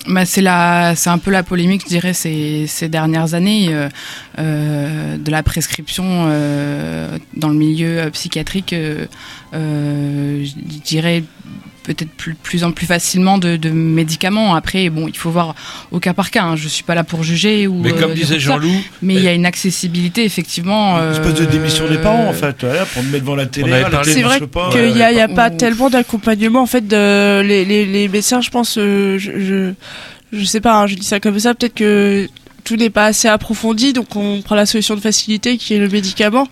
Bah, 0.09 0.25
c'est 0.25 0.43
la, 0.43 0.95
c'est 0.95 1.11
un 1.11 1.19
peu 1.19 1.33
la 1.33 1.43
polémique, 1.43 1.83
je 1.83 1.89
dirais, 1.89 2.13
ces, 2.13 2.67
ces 2.69 2.89
dernières 2.89 3.35
années 3.35 3.69
euh, 3.75 3.89
euh, 4.39 5.17
de 5.17 5.31
la 5.33 5.43
prescription 5.43 6.05
euh, 6.29 7.19
dans 7.35 7.49
le 7.49 7.57
milieu 7.57 8.09
psychiatrique. 8.13 8.73
euh, 8.73 9.07
euh, 9.55 10.45
je 10.45 10.79
dirais 10.85 11.25
peut-être 11.87 12.11
plus, 12.11 12.35
plus 12.35 12.65
en 12.65 12.73
plus 12.73 12.87
facilement 12.87 13.39
de, 13.39 13.57
de 13.57 13.71
médicaments. 13.71 14.55
Après, 14.55 14.91
bon, 14.91 15.09
il 15.09 15.17
faut 15.17 15.31
voir 15.31 15.55
au 15.93 16.01
cas 16.01 16.13
par 16.13 16.31
cas. 16.31 16.43
hein. 16.43 16.57
Je 16.57 16.69
suis 16.69 16.83
pas 16.83 16.95
là 16.95 17.05
pour 17.05 17.23
juger 17.23 17.67
ou. 17.67 17.81
Mais 17.81 17.93
comme 17.93 18.11
euh, 18.11 18.15
disait. 18.15 18.39
Jean-Loup, 18.41 18.83
mais 19.03 19.15
il 19.15 19.23
y 19.23 19.29
a 19.29 19.33
une 19.33 19.47
accessibilité 19.47 20.25
effectivement. 20.25 20.99
Une 20.99 21.13
espèce 21.13 21.35
de 21.35 21.45
euh, 21.45 21.47
démission 21.47 21.89
des 21.89 21.99
parents 21.99 22.29
en 22.29 22.33
fait, 22.33 22.57
voilà, 22.65 22.85
pour 22.85 23.03
me 23.03 23.11
mettre 23.11 23.25
devant 23.25 23.37
la 23.37 23.47
télé. 23.47 23.73
C'est 24.05 24.23
vrai 24.23 24.41
qu'il 24.73 24.93
n'y 24.93 25.03
a, 25.03 25.13
y 25.13 25.21
a 25.21 25.29
pas 25.29 25.49
Ou- 25.51 25.57
tellement 25.57 25.89
d'accompagnement 25.91 26.63
en 26.63 26.67
fait 26.67 26.87
de 26.87 27.41
les, 27.43 27.65
les, 27.65 27.87
les 27.87 28.09
médecins 28.09 28.41
je 28.41 28.51
pense 28.51 28.77
euh, 28.79 29.19
je, 29.19 29.33
je 29.39 29.73
je 30.33 30.45
sais 30.45 30.61
pas 30.61 30.81
hein, 30.81 30.87
je 30.87 30.97
dis 30.97 31.07
ça 31.07 31.21
comme 31.21 31.39
ça 31.39 31.55
peut-être 31.55 31.75
que 31.75 32.29
tout 32.67 32.77
n'est 32.77 32.91
pas 32.91 33.07
assez 33.07 33.29
approfondi 33.29 33.93
donc 33.95 34.15
on 34.17 34.43
prend 34.43 34.55
la 34.57 34.67
solution 34.67 34.95
de 34.97 35.01
facilité 35.01 35.57
qui 35.57 35.73
est 35.73 35.79
le 35.79 35.89
médicament 35.89 36.47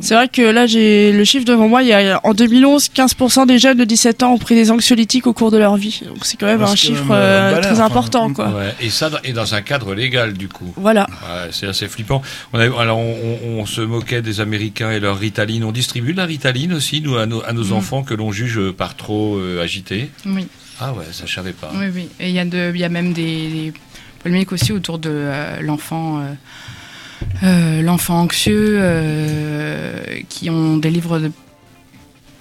c'est 0.00 0.14
vrai 0.14 0.28
que 0.28 0.42
là 0.42 0.66
j'ai 0.66 1.10
le 1.10 1.24
chiffre 1.24 1.44
devant 1.44 1.68
moi 1.68 1.82
il 1.82 1.88
y 1.88 1.92
a 1.92 2.20
en 2.22 2.34
2011 2.34 2.90
15% 2.94 3.46
des 3.46 3.58
jeunes 3.58 3.78
de 3.78 3.84
17 3.84 4.22
ans 4.22 4.34
ont 4.34 4.38
pris 4.38 4.54
des 4.54 4.70
anxiolytiques 4.70 5.26
au 5.26 5.32
cours 5.32 5.50
de 5.50 5.56
leur 5.58 5.76
vie 5.76 6.02
donc 6.06 6.18
c'est 6.26 6.36
quand 6.36 6.46
même 6.46 6.62
un 6.62 6.76
chiffre 6.76 7.02
même, 7.02 7.10
euh, 7.12 7.54
euh, 7.56 7.60
très 7.60 7.80
important 7.80 8.28
mm. 8.28 8.34
quoi 8.34 8.48
Ouais, 8.50 8.74
et 8.80 8.90
ça, 8.90 9.10
et 9.24 9.32
dans 9.32 9.54
un 9.54 9.62
cadre 9.62 9.94
légal, 9.94 10.34
du 10.34 10.48
coup. 10.48 10.72
voilà 10.76 11.06
Ouais, 11.10 11.48
c'est 11.50 11.66
assez 11.66 11.88
flippant. 11.88 12.20
On, 12.52 12.58
a- 12.58 12.80
alors, 12.80 12.98
on, 12.98 13.16
on- 13.44 13.60
on 13.60 13.66
se 13.66 13.80
moquait 13.80 14.20
des 14.22 14.40
Américains 14.40 14.90
et 14.92 15.00
leur 15.00 15.18
Ritaline. 15.18 15.64
On 15.64 15.72
distribue 15.72 16.12
de 16.12 16.18
la 16.18 16.26
Ritaline 16.26 16.72
aussi, 16.74 17.00
nous, 17.00 17.16
à 17.16 17.26
nos, 17.26 17.42
à 17.44 17.52
nos 17.52 17.64
Mhm. 17.64 17.72
enfants 17.72 18.02
que 18.02 18.12
l'on 18.14 18.30
juge 18.32 18.60
par 18.76 18.94
trop 18.96 19.36
euh, 19.38 19.62
agités. 19.62 20.10
Oui. 20.26 20.46
Ah 20.80 20.92
ouais, 20.92 21.04
ça 21.12 21.24
je 21.26 21.32
savais 21.34 21.52
pas. 21.52 21.72
Oui, 21.74 21.86
oui. 21.94 22.08
Et 22.20 22.28
il 22.28 22.34
y, 22.34 22.38
a 22.38 22.44
de- 22.44 22.72
il 22.74 22.80
y 22.80 22.84
a 22.84 22.88
même 22.88 23.12
des, 23.12 23.48
des 23.48 23.72
polémiques 24.24 24.52
aussi 24.52 24.72
autour 24.72 24.98
de 24.98 25.10
euh, 25.12 25.60
l'enfant. 25.60 26.18
euh, 26.18 26.32
euh, 27.42 27.82
l'enfant 27.82 28.20
anxieux 28.22 28.80
qui 30.28 30.50
on 30.50 30.76
délivre 30.76 31.18
de 31.18 31.30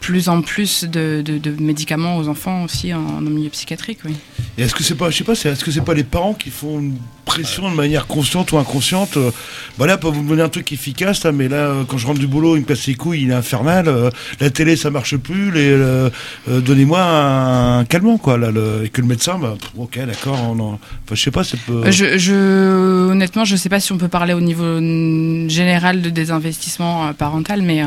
plus 0.03 0.27
en 0.27 0.41
plus 0.41 0.83
de, 0.83 1.21
de- 1.25 1.37
de 1.37 1.51
médicaments 1.63 2.17
aux 2.17 2.27
enfants 2.27 2.63
aussi 2.65 2.93
en, 2.93 2.99
en 2.99 3.21
milieu 3.21 3.49
psychiatrique, 3.49 3.99
oui. 4.03 4.13
Et 4.57 4.63
est-ce 4.63 4.75
que 4.75 4.83
c'est 4.83 4.95
pas, 4.95 5.09
je 5.09 5.17
sais 5.17 5.23
pas, 5.23 5.31
est-ce 5.33 5.63
que 5.63 5.71
c'est 5.71 5.81
pas 5.81 5.93
les 5.93 6.03
parents 6.03 6.33
qui 6.33 6.49
font 6.49 6.77
une 6.79 6.97
pression 7.25 7.71
de 7.71 7.75
manière 7.75 8.05
consciente 8.05 8.51
ou 8.51 8.57
inconsciente 8.57 9.15
euh, 9.15 9.31
Bah 9.77 9.87
là, 9.87 9.97
pour 9.97 10.11
vous 10.11 10.21
donner 10.23 10.41
un 10.41 10.49
truc 10.49 10.71
efficace, 10.73 11.23
là, 11.23 11.31
mais 11.31 11.47
là, 11.47 11.55
euh, 11.55 11.83
quand 11.87 11.97
je 11.97 12.05
rentre 12.05 12.19
du 12.19 12.27
boulot, 12.27 12.57
il 12.57 12.59
me 12.63 12.65
casse 12.65 12.85
les 12.87 12.95
couilles, 12.95 13.23
il 13.23 13.31
est 13.31 13.33
infernal. 13.33 13.87
euh, 13.87 14.09
la 14.41 14.49
télé, 14.49 14.75
ça 14.75 14.91
marche 14.91 15.15
plus. 15.15 15.51
Les, 15.51 15.69
euh, 15.71 16.09
donnez-moi 16.47 17.01
un, 17.01 17.85
calmant, 17.85 18.17
quoi. 18.17 18.37
Là, 18.37 18.51
le- 18.51 18.81
et 18.83 18.89
que 18.89 18.99
le 18.99 19.07
médecin, 19.07 19.39
bah, 19.41 19.55
pff, 19.59 19.71
ok, 19.77 19.97
d'accord. 20.05 20.37
on 20.51 20.59
en- 20.59 20.73
Enfin, 21.05 21.15
je 21.15 21.21
sais 21.21 21.31
pas, 21.31 21.43
c'est 21.45 21.57
Je, 21.89 22.17
je, 22.17 23.09
honnêtement, 23.09 23.45
je 23.45 23.55
sais 23.55 23.69
pas 23.69 23.79
si 23.79 23.93
on 23.93 23.97
peut 23.97 24.09
parler 24.09 24.33
au 24.33 24.41
niveau 24.41 24.77
général 25.49 26.01
de 26.01 26.09
désinvestissement 26.09 27.13
parental, 27.13 27.61
mais 27.61 27.83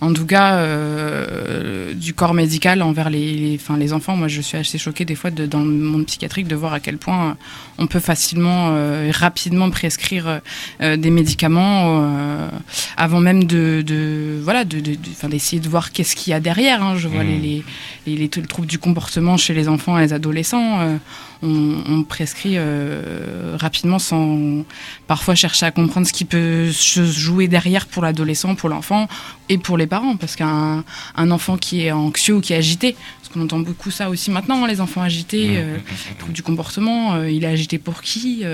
en 0.00 0.12
tout 0.12 0.26
cas, 0.26 0.54
euh, 0.54 1.92
du 1.94 2.14
corps 2.14 2.34
médical 2.34 2.82
envers 2.82 3.10
les, 3.10 3.34
les, 3.36 3.58
enfin, 3.60 3.76
les 3.76 3.92
enfants, 3.92 4.16
moi 4.16 4.28
je 4.28 4.40
suis 4.40 4.56
assez 4.56 4.78
choquée 4.78 5.04
des 5.04 5.14
fois 5.14 5.30
de, 5.30 5.46
dans 5.46 5.60
le 5.60 5.66
monde 5.70 6.06
psychiatrique 6.06 6.48
de 6.48 6.56
voir 6.56 6.72
à 6.72 6.80
quel 6.80 6.96
point 6.98 7.30
euh, 7.30 7.34
on 7.78 7.86
peut 7.86 8.00
facilement 8.00 8.70
euh, 8.72 9.08
et 9.08 9.10
rapidement 9.10 9.70
prescrire 9.70 10.40
euh, 10.80 10.96
des 10.96 11.10
médicaments 11.10 12.02
euh, 12.02 12.48
avant 12.96 13.20
même 13.20 13.44
de, 13.44 13.82
de 13.86 14.40
voilà, 14.42 14.64
de, 14.64 14.80
de- 14.80 14.94
de- 14.94 15.28
d'essayer 15.28 15.60
de 15.60 15.68
voir 15.68 15.92
qu'est-ce 15.92 16.16
qu'il 16.16 16.30
y 16.30 16.34
a 16.34 16.40
derrière. 16.40 16.82
hein. 16.82 16.96
Je 16.96 17.08
vois 17.08 17.22
les, 17.24 17.38
les, 17.38 17.64
les, 18.06 18.16
les 18.16 18.28
troubles 18.28 18.68
du 18.68 18.78
comportement 18.78 19.36
chez 19.36 19.54
les 19.54 19.68
enfants 19.68 19.98
et 19.98 20.02
les 20.02 20.12
adolescents. 20.12 20.98
On, 21.42 21.82
on 21.88 22.02
prescrit 22.02 22.54
euh, 22.56 23.56
rapidement 23.58 23.98
sans 23.98 24.64
parfois 25.06 25.34
chercher 25.34 25.66
à 25.66 25.70
comprendre 25.70 26.06
ce 26.06 26.12
qui 26.12 26.24
peut 26.24 26.70
se 26.72 27.04
jouer 27.04 27.48
derrière 27.48 27.86
pour 27.86 28.02
l'adolescent, 28.02 28.54
pour 28.54 28.68
l'enfant 28.68 29.08
et 29.48 29.58
pour 29.58 29.78
les 29.78 29.86
parents. 29.86 30.16
Parce 30.16 30.36
qu'un 30.36 30.84
un 31.16 31.30
enfant 31.30 31.56
qui 31.56 31.86
est 31.86 31.92
anxieux 31.92 32.36
ou 32.36 32.40
qui 32.40 32.52
est 32.52 32.56
agité, 32.56 32.94
parce 33.20 33.32
qu'on 33.32 33.42
entend 33.42 33.60
beaucoup 33.60 33.90
ça 33.90 34.10
aussi 34.10 34.30
maintenant, 34.30 34.64
hein, 34.64 34.68
les 34.68 34.80
enfants 34.80 35.02
agités, 35.02 35.56
euh, 35.56 35.78
troubles 36.18 36.34
du 36.34 36.42
comportement, 36.42 37.14
euh, 37.14 37.30
il 37.30 37.44
est 37.44 37.48
agité 37.48 37.78
pour 37.78 38.02
qui 38.02 38.44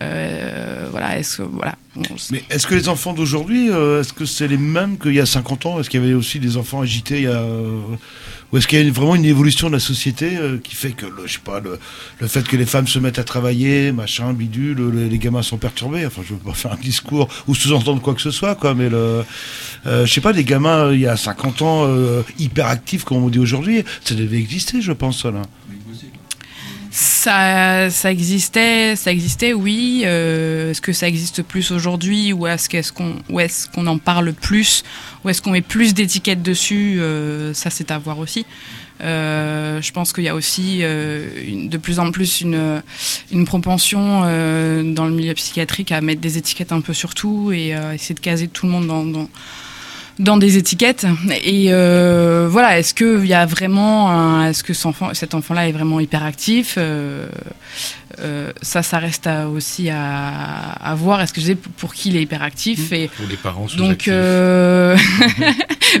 Voilà, 0.00 1.18
est-ce 1.18 1.38
que. 1.38 1.42
Voilà. 1.42 1.76
Mais 2.30 2.44
est-ce 2.50 2.66
que 2.66 2.74
les 2.74 2.88
enfants 2.90 3.14
d'aujourd'hui, 3.14 3.68
est-ce 3.68 4.12
que 4.12 4.26
c'est 4.26 4.48
les 4.48 4.58
mêmes 4.58 4.98
qu'il 4.98 5.14
y 5.14 5.20
a 5.20 5.26
50 5.26 5.66
ans? 5.66 5.80
Est-ce 5.80 5.88
qu'il 5.88 6.00
y 6.00 6.04
avait 6.04 6.14
aussi 6.14 6.38
des 6.38 6.58
enfants 6.58 6.82
agités 6.82 7.16
il 7.16 7.22
y 7.22 7.26
a, 7.26 7.42
Ou 8.52 8.58
est-ce 8.58 8.68
qu'il 8.68 8.80
y 8.84 8.88
a 8.88 8.92
vraiment 8.92 9.16
une 9.16 9.24
évolution 9.24 9.66
de 9.68 9.72
la 9.72 9.80
société 9.80 10.36
euh, 10.36 10.58
qui 10.62 10.74
fait 10.76 10.92
que, 10.92 11.04
le, 11.06 11.26
je 11.26 11.32
sais 11.34 11.38
pas, 11.44 11.60
le, 11.60 11.78
fait 12.28 12.46
que 12.46 12.56
les 12.56 12.64
femmes 12.66 12.86
se 12.86 12.98
mettent 13.00 13.18
à 13.18 13.24
travailler, 13.24 13.90
machin, 13.90 14.32
bidule, 14.32 14.76
le- 14.76 15.08
les 15.08 15.18
gamins 15.18 15.42
sont 15.42 15.56
perturbés 15.58 16.06
Enfin, 16.06 16.22
je 16.24 16.34
veux 16.34 16.38
pas 16.40 16.52
faire 16.54 16.72
un 16.72 16.76
discours 16.80 17.28
ou 17.48 17.54
sous-entendre 17.56 18.00
quoi 18.00 18.14
que 18.14 18.22
ce 18.22 18.30
soit, 18.30 18.54
quoi, 18.54 18.74
mais 18.74 18.88
le, 18.88 19.24
euh, 19.86 20.06
je 20.06 20.12
sais 20.12 20.20
pas, 20.20 20.32
les 20.32 20.44
gamins, 20.44 20.92
il 20.92 21.00
y 21.00 21.06
a 21.08 21.16
50 21.16 21.62
ans, 21.62 21.84
euh, 21.86 22.22
hyperactifs, 22.38 23.02
comme 23.04 23.18
on 23.18 23.28
dit 23.28 23.38
aujourd'hui, 23.40 23.84
ça 24.04 24.14
devait 24.14 24.38
exister, 24.38 24.80
je 24.80 24.92
pense, 24.92 25.24
là. 25.24 25.42
Ça, 27.00 27.90
ça 27.90 28.10
existait, 28.10 28.96
ça 28.96 29.12
existait, 29.12 29.52
oui. 29.52 30.00
Euh, 30.06 30.70
est-ce 30.70 30.80
que 30.80 30.94
ça 30.94 31.06
existe 31.06 31.42
plus 31.42 31.70
aujourd'hui 31.70 32.32
ou 32.32 32.46
est-ce 32.46 32.70
qu'est-ce 32.70 32.90
qu'on, 32.90 33.16
ou 33.28 33.38
est-ce 33.38 33.68
qu'on 33.68 33.86
en 33.86 33.98
parle 33.98 34.32
plus 34.32 34.82
ou 35.22 35.28
est-ce 35.28 35.42
qu'on 35.42 35.50
met 35.50 35.60
plus 35.60 35.92
d'étiquettes 35.92 36.42
dessus? 36.42 36.96
Euh, 36.98 37.52
Ça, 37.52 37.68
c'est 37.68 37.90
à 37.90 37.98
voir 37.98 38.18
aussi. 38.18 38.46
Euh, 39.02 39.82
je 39.82 39.92
pense 39.92 40.14
qu'il 40.14 40.24
y 40.24 40.28
a 40.30 40.34
aussi 40.34 40.78
euh, 40.80 41.28
une- 41.46 41.68
de 41.68 41.76
plus 41.76 41.98
en 41.98 42.10
plus 42.10 42.40
une, 42.40 42.80
une 43.30 43.44
propension 43.44 44.22
euh, 44.24 44.82
dans 44.94 45.04
le 45.04 45.12
milieu 45.12 45.34
psychiatrique 45.34 45.92
à 45.92 46.00
mettre 46.00 46.22
des 46.22 46.38
étiquettes 46.38 46.72
un 46.72 46.80
peu 46.80 46.94
sur 46.94 47.14
tout 47.14 47.52
et 47.52 47.74
euh, 47.76 47.92
essayer 47.92 48.14
de 48.14 48.20
caser 48.20 48.48
tout 48.48 48.64
le 48.64 48.72
monde 48.72 48.86
dans, 48.86 49.04
dans, 49.04 49.28
dans 50.18 50.36
des 50.36 50.56
étiquettes. 50.56 51.06
Et 51.44 51.66
euh, 51.70 52.48
voilà, 52.50 52.78
est-ce 52.78 52.94
qu'il 52.94 53.26
y 53.26 53.34
a 53.34 53.46
vraiment, 53.46 54.44
est-ce 54.46 54.62
que 54.64 54.74
cet 54.74 54.86
enfant, 54.86 55.10
cet 55.14 55.34
enfant-là 55.34 55.68
est 55.68 55.72
vraiment 55.72 56.00
hyperactif 56.00 56.74
Euh, 56.78 57.26
euh, 58.20 58.50
Ça, 58.62 58.82
ça 58.82 58.98
reste 58.98 59.26
à- 59.26 59.48
aussi 59.48 59.90
à, 59.90 60.72
à 60.72 60.94
voir. 60.94 61.20
Est-ce 61.20 61.32
que 61.34 61.40
je 61.40 61.46
sais 61.46 61.54
pour 61.54 61.92
qui 61.94 62.08
il 62.10 62.16
est 62.16 62.22
hyperactif 62.22 62.92
et 62.92 63.10
Ou 63.22 63.26
les 63.28 63.36
parents 63.36 63.66
donc 63.76 64.04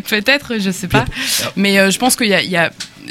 peut-être, 0.08 0.58
je 0.58 0.70
sais 0.70 0.88
pas. 0.88 1.04
Mais 1.56 1.90
je 1.90 1.98
pense 1.98 2.16
qu'il 2.16 2.28
y 2.28 2.34
a, 2.34 2.42
il 2.42 2.50
y 2.50 2.56
a- 2.56 2.70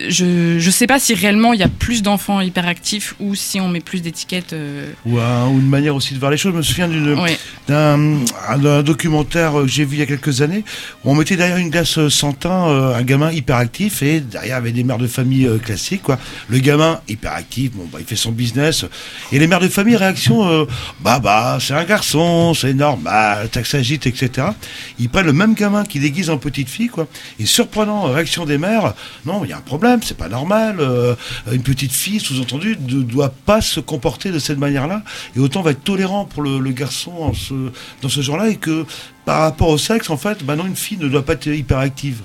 je 0.09 0.59
je 0.59 0.69
sais 0.71 0.87
pas 0.87 0.99
si 0.99 1.13
réellement 1.13 1.53
il 1.53 1.59
y 1.59 1.63
a 1.63 1.67
plus 1.67 2.01
d'enfants 2.03 2.41
hyperactifs 2.41 3.15
ou 3.19 3.35
si 3.35 3.59
on 3.61 3.67
met 3.69 3.79
plus 3.79 4.01
d'étiquettes. 4.01 4.53
euh, 4.53 4.91
Ou, 5.05 5.19
un- 5.19 5.47
ou 5.47 5.59
une 5.59 5.67
manière 5.69 5.95
aussi 5.95 6.13
de 6.13 6.19
voir 6.19 6.31
les 6.31 6.37
choses. 6.37 6.51
Je 6.53 6.57
me 6.57 6.61
souviens 6.63 6.89
Oui. 6.89 7.37
d'un 7.67 8.19
d'un 8.57 8.83
documentaire 8.83 9.53
que 9.53 9.67
j'ai 9.67 9.85
vu 9.85 9.95
il 9.97 9.99
y 9.99 10.03
a 10.03 10.05
quelques 10.05 10.41
années 10.41 10.63
où 11.03 11.11
on 11.11 11.15
mettait 11.15 11.35
derrière 11.37 11.57
une 11.57 11.69
glace 11.69 11.99
sans 12.09 12.33
teint 12.33 12.67
euh, 12.69 12.95
un 12.95 13.03
gamin 13.03 13.31
hyperactif 13.31 14.01
et 14.03 14.19
derrière 14.19 14.45
il 14.45 14.49
y 14.49 14.51
avait 14.53 14.71
des 14.71 14.83
mères 14.83 14.97
de 14.97 15.07
famille 15.07 15.45
euh, 15.47 15.57
classiques. 15.57 16.01
Quoi. 16.03 16.17
Le 16.49 16.59
gamin 16.59 16.99
hyperactif, 17.07 17.71
bon, 17.73 17.87
bah, 17.91 17.99
il 18.01 18.05
fait 18.05 18.15
son 18.15 18.31
business. 18.31 18.85
Et 19.31 19.39
les 19.39 19.47
mères 19.47 19.59
de 19.59 19.67
famille, 19.67 19.95
réaction 19.95 20.65
bah 21.01 21.19
bah, 21.19 21.57
c'est 21.61 21.73
un 21.73 21.83
garçon, 21.83 22.53
c'est 22.53 22.73
normal, 22.73 23.49
ça 23.53 23.63
s'agite, 23.63 24.07
etc. 24.07 24.47
Ils 24.99 25.09
prennent 25.09 25.25
le 25.25 25.33
même 25.33 25.53
gamin 25.53 25.83
qui 25.83 25.99
déguise 25.99 26.29
en 26.29 26.37
petite 26.37 26.69
fille. 26.69 26.87
Quoi. 26.89 27.07
Et 27.39 27.45
surprenant, 27.45 28.03
réaction 28.03 28.45
des 28.45 28.57
mères, 28.57 28.93
non, 29.25 29.43
il 29.43 29.49
y 29.49 29.53
a 29.53 29.57
un 29.57 29.61
problème, 29.61 29.84
c'est 30.01 30.17
pas 30.17 30.29
normal. 30.29 30.77
euh, 30.79 31.15
une 31.51 31.63
petite 31.63 31.91
fille, 31.91 32.19
sous-entendu, 32.19 32.77
ne 32.79 33.01
doit 33.01 33.33
pas 33.45 33.61
se 33.61 33.79
comporter 33.79 34.31
de 34.31 34.39
cette 34.39 34.57
manière-là. 34.57 35.03
Et 35.35 35.39
autant 35.39 35.61
va 35.61 35.71
être 35.71 35.83
tolérant 35.83 36.25
pour 36.25 36.43
le, 36.43 36.59
garçon 36.71 37.31
dans 38.01 38.09
ce 38.09 38.21
genre-là, 38.21 38.49
et 38.49 38.57
que 38.57 38.85
par 39.25 39.41
rapport 39.41 39.69
au 39.69 39.77
sexe, 39.77 40.09
en 40.09 40.17
fait, 40.17 40.43
non, 40.43 40.65
une 40.65 40.75
fille 40.75 40.97
ne 40.97 41.07
doit 41.07 41.25
pas 41.25 41.33
être 41.33 41.47
hyperactive. 41.47 42.21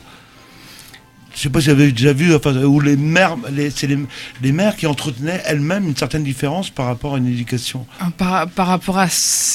Je 1.34 1.40
sais 1.40 1.48
pas 1.48 1.60
si 1.60 1.66
vous 1.68 1.80
avez 1.80 1.92
déjà 1.92 2.12
vu, 2.12 2.34
enfin, 2.34 2.54
où 2.64 2.80
les 2.80 2.96
mères, 2.96 3.36
les, 3.52 3.70
c'est 3.70 3.86
les, 3.86 4.52
mères 4.52 4.76
qui 4.76 4.86
entretenaient 4.86 5.40
elles-mêmes 5.46 5.86
une 5.86 5.96
certaine 5.96 6.24
différence 6.24 6.70
par 6.70 6.86
rapport 6.86 7.14
à 7.14 7.18
une 7.18 7.26
éducation. 7.28 7.86
Ah, 8.00 8.08
Par, 8.16 8.48
par 8.48 8.66
rapport 8.66 8.98
à 8.98 9.06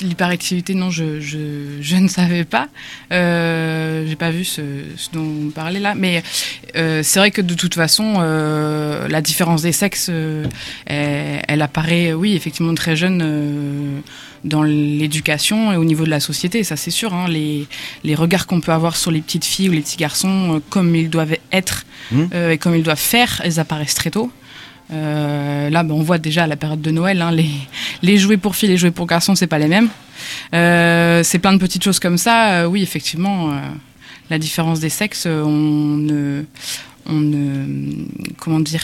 l'hyperactivité, 0.02 0.74
non, 0.74 0.90
je, 0.90 1.20
je, 1.20 1.78
je 1.82 1.96
ne 1.98 2.08
savais 2.08 2.46
pas. 2.46 2.70
Euh, 3.12 4.06
J'ai 4.08 4.16
pas 4.16 4.32
vu 4.32 4.46
ce, 4.46 4.62
dont 5.14 5.24
vous 5.24 5.52
parlez 5.52 5.80
là. 5.80 5.96
Mais 5.96 6.24
euh, 6.76 7.02
c'est 7.04 7.20
vrai 7.20 7.32
que 7.32 7.42
de 7.42 7.54
toute 7.54 7.76
façon, 7.76 8.16
euh, 8.20 9.08
la 9.08 9.22
différence 9.22 9.62
des 9.62 9.72
sexes, 9.72 10.08
euh, 10.10 10.46
elle, 10.86 11.42
elle 11.48 11.62
apparaît, 11.62 12.14
oui, 12.14 12.36
effectivement, 12.36 12.74
très 12.76 12.96
jeune 12.96 14.02
dans 14.46 14.64
l'éducation 14.64 15.74
et 15.74 15.78
au 15.78 15.84
niveau 15.84 16.06
de 16.06 16.10
la 16.10 16.20
société, 16.22 16.64
ça 16.64 16.78
c'est 16.78 16.92
sûr. 16.92 17.14
hein. 17.14 17.28
les, 17.28 17.68
les 18.04 18.16
regards 18.16 18.46
qu'on 18.48 18.62
peut 18.62 18.72
avoir 18.72 18.96
sur 18.96 19.12
les 19.12 19.22
petites 19.22 19.44
filles 19.44 19.70
ou 19.70 19.74
les 19.74 19.82
petits 19.82 19.98
garçons, 19.98 20.56
euh, 20.56 20.60
comme 20.70 20.96
ils 20.96 21.10
doivent 21.10 21.36
être 21.52 21.86
Mmh. 22.12 22.24
euh, 22.36 22.52
et 22.52 22.60
comme 22.60 22.76
ils 22.76 22.84
doivent 22.84 23.00
faire, 23.00 23.42
elles 23.44 23.60
apparaissent 23.60 23.96
très 23.96 24.12
tôt. 24.12 24.32
Euh, 24.94 25.72
là, 25.72 25.82
ben, 25.82 25.96
on 25.96 26.04
voit 26.04 26.20
déjà 26.20 26.44
à 26.44 26.48
la 26.48 26.56
période 26.56 26.80
de 26.82 26.92
Noël, 26.92 27.20
hein, 27.24 27.32
les, 27.32 27.50
les 28.04 28.18
jouets 28.20 28.38
pour 28.38 28.56
filles 28.56 28.70
et 28.70 28.74
les 28.74 28.78
jouets 28.78 28.92
pour 28.92 29.08
garçons, 29.08 29.34
c'est 29.34 29.48
pas 29.48 29.58
les 29.58 29.68
mêmes. 29.68 29.90
C'est 30.52 31.40
plein 31.40 31.54
de 31.54 31.58
petites 31.58 31.84
choses 31.84 32.00
comme 32.00 32.20
ça. 32.20 32.70
Oui, 32.70 32.84
effectivement, 32.84 33.60
la 34.30 34.38
différence 34.38 34.80
des 34.80 34.90
sexes, 34.90 35.26
on 35.26 35.98
ne, 35.98 36.44
on 37.08 37.14
ne, 37.14 38.06
comment 38.38 38.60
dire, 38.60 38.84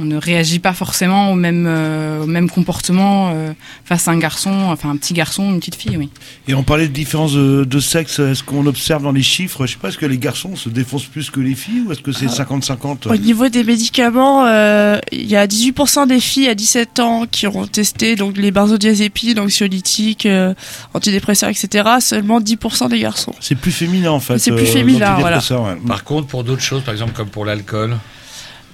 on 0.00 0.04
ne 0.04 0.16
réagit 0.16 0.58
pas 0.58 0.72
forcément 0.72 1.32
au 1.32 1.34
même, 1.34 1.66
euh, 1.68 2.22
au 2.22 2.26
même 2.26 2.48
comportement 2.48 3.32
euh, 3.34 3.52
face 3.84 4.08
à 4.08 4.12
un 4.12 4.18
garçon, 4.18 4.50
enfin 4.70 4.90
un 4.90 4.96
petit 4.96 5.12
garçon, 5.12 5.52
une 5.52 5.58
petite 5.58 5.76
fille, 5.76 5.96
oui. 5.96 6.08
Et 6.48 6.54
on 6.54 6.62
parlait 6.62 6.88
de 6.88 6.92
différence 6.92 7.34
de, 7.34 7.64
de 7.64 7.80
sexe, 7.80 8.18
est-ce 8.18 8.42
qu'on 8.42 8.66
observe 8.66 9.02
dans 9.02 9.12
les 9.12 9.22
chiffres, 9.22 9.66
je 9.66 9.72
sais 9.72 9.78
pas, 9.78 9.88
est-ce 9.88 9.98
que 9.98 10.06
les 10.06 10.18
garçons 10.18 10.56
se 10.56 10.68
défoncent 10.68 11.06
plus 11.06 11.30
que 11.30 11.40
les 11.40 11.54
filles, 11.54 11.82
ou 11.86 11.92
est-ce 11.92 12.00
que 12.00 12.12
c'est 12.12 12.26
50-50 12.26 13.08
Au 13.08 13.16
niveau 13.16 13.48
des 13.48 13.64
médicaments, 13.64 14.46
euh, 14.46 14.98
il 15.12 15.26
y 15.26 15.36
a 15.36 15.46
18% 15.46 16.06
des 16.06 16.20
filles 16.20 16.48
à 16.48 16.54
17 16.54 17.00
ans 17.00 17.26
qui 17.30 17.46
ont 17.46 17.66
testé 17.66 18.16
donc 18.16 18.36
les 18.36 18.50
benzodiazépines, 18.50 19.38
anxiolytiques, 19.38 20.26
euh, 20.26 20.54
antidépresseurs, 20.94 21.50
etc. 21.50 21.88
Seulement 22.00 22.40
10% 22.40 22.88
des 22.88 23.00
garçons. 23.00 23.34
C'est 23.40 23.54
plus 23.54 23.72
féminin 23.72 24.10
en 24.10 24.20
fait. 24.20 24.38
C'est 24.38 24.52
plus 24.52 24.62
euh, 24.62 24.72
féminin, 24.72 25.18
ouais. 25.22 25.76
Par 25.86 26.04
contre, 26.04 26.26
pour 26.28 26.44
d'autres 26.44 26.62
choses, 26.62 26.82
par 26.82 26.94
exemple 26.94 27.12
comme 27.12 27.28
pour 27.28 27.44
l'alcool, 27.44 27.96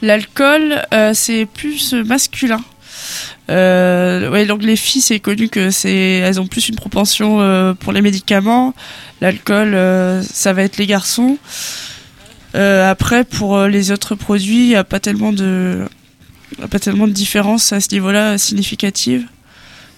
L'alcool, 0.03 0.85
euh, 0.95 1.13
c'est 1.15 1.47
plus 1.47 1.93
masculin. 1.93 2.61
Euh, 3.51 4.45
donc 4.47 4.63
les 4.63 4.77
filles, 4.77 5.01
c'est 5.01 5.21
connu 5.21 5.49
que 5.49 5.71
c'est, 5.71 5.91
elles 5.91 6.41
ont 6.41 6.47
plus 6.47 6.69
une 6.69 6.77
propension 6.77 7.41
euh, 7.41 7.75
pour 7.75 7.93
les 7.93 8.03
médicaments. 8.03 8.75
L'alcool, 9.21 9.75
euh, 9.75 10.23
ça 10.23 10.53
va 10.53 10.63
être 10.63 10.77
les 10.77 10.87
garçons. 10.87 11.39
Après, 12.55 13.25
pour 13.25 13.67
les 13.67 13.93
autres 13.93 14.17
produits, 14.17 14.65
il 14.65 14.69
n'y 14.69 14.75
a 14.75 14.83
pas 14.83 14.99
tellement 14.99 15.33
de, 15.33 15.85
pas 16.71 16.81
tellement 16.81 17.07
de 17.07 17.13
différence 17.13 17.73
à 17.73 17.81
ce 17.81 17.89
niveau-là 17.93 18.37
significative. 18.37 19.27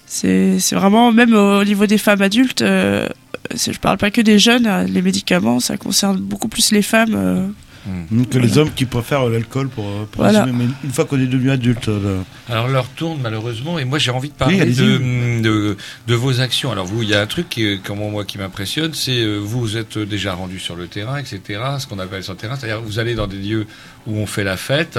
C'est, 0.07 0.59
vraiment 0.72 1.11
même 1.11 1.32
au 1.32 1.64
niveau 1.64 1.86
des 1.86 1.96
femmes 1.96 2.20
adultes. 2.20 2.62
Je 2.62 3.78
parle 3.78 3.98
pas 3.98 4.11
que 4.11 4.20
des 4.20 4.38
jeunes. 4.38 4.66
euh, 4.66 4.84
Les 4.84 5.03
médicaments, 5.03 5.61
ça 5.61 5.76
concerne 5.76 6.18
beaucoup 6.18 6.48
plus 6.48 6.72
les 6.72 6.82
femmes. 6.82 7.55
Euh, 7.91 8.14
Mm, 8.22 8.26
Que 8.26 8.38
les 8.38 8.59
hommes 8.59 8.70
qui 8.72 8.84
préfèrent 8.86 9.28
l'alcool 9.28 9.68
pour, 9.68 9.84
euh, 9.86 10.05
pour 10.11 10.22
Voilà. 10.22 10.43
assumer. 10.45 10.64
Mais 10.66 10.70
une 10.84 10.91
fois 10.93 11.05
qu'on 11.05 11.18
est 11.20 11.26
devenu 11.26 11.51
adulte. 11.51 11.88
euh, 11.88 12.20
Alors 12.49 12.68
l'heure 12.68 12.88
tourne 12.97 13.20
malheureusement 13.22 13.78
et 13.78 13.84
moi 13.84 13.99
j'ai 13.99 14.11
envie 14.11 14.28
de 14.30 14.34
parler 14.34 14.64
de, 14.66 15.41
de, 15.43 15.76
de 16.07 16.14
vos 16.14 16.41
actions. 16.41 16.70
Alors 16.72 16.86
vous, 16.86 17.03
il 17.03 17.09
y 17.09 17.14
a 17.14 17.20
un 17.20 17.26
truc 17.26 17.49
qui, 17.49 17.80
comment 17.84 18.11
moi 18.11 18.24
qui 18.24 18.38
m'impressionne, 18.38 18.95
c'est 18.95 19.22
euh, 19.22 19.38
vous, 19.38 19.61
vous 19.61 19.76
êtes 19.76 19.99
déjà 19.99 20.34
rendu 20.34 20.59
sur 20.59 20.76
le 20.76 20.86
terrain, 20.86 21.18
etc. 21.18 21.41
Ce 21.78 21.86
qu'on 21.86 21.99
appelle 21.99 22.22
sur 22.24 22.32
le 22.34 22.38
terrain, 22.38 22.57
c'est-à-dire 22.57 22.80
vous 22.80 22.99
allez 22.99 23.14
dans 23.14 23.26
des 23.26 23.38
lieux 23.38 23.66
où 24.07 24.16
on 24.16 24.26
fait 24.26 24.45
la 24.45 24.57
fête. 24.57 24.99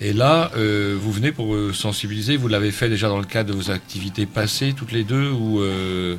Et 0.00 0.12
là, 0.12 0.50
euh, 0.56 0.96
vous 1.00 1.12
venez 1.12 1.30
pour 1.30 1.54
euh, 1.54 1.72
sensibiliser. 1.72 2.36
Vous 2.36 2.48
l'avez 2.48 2.72
fait 2.72 2.88
déjà 2.88 3.08
dans 3.08 3.18
le 3.18 3.24
cadre 3.24 3.50
de 3.50 3.56
vos 3.56 3.70
activités 3.70 4.26
passées, 4.26 4.74
toutes 4.76 4.90
les 4.92 5.04
deux, 5.04 5.30
ou 5.30 5.60
euh, 5.60 6.16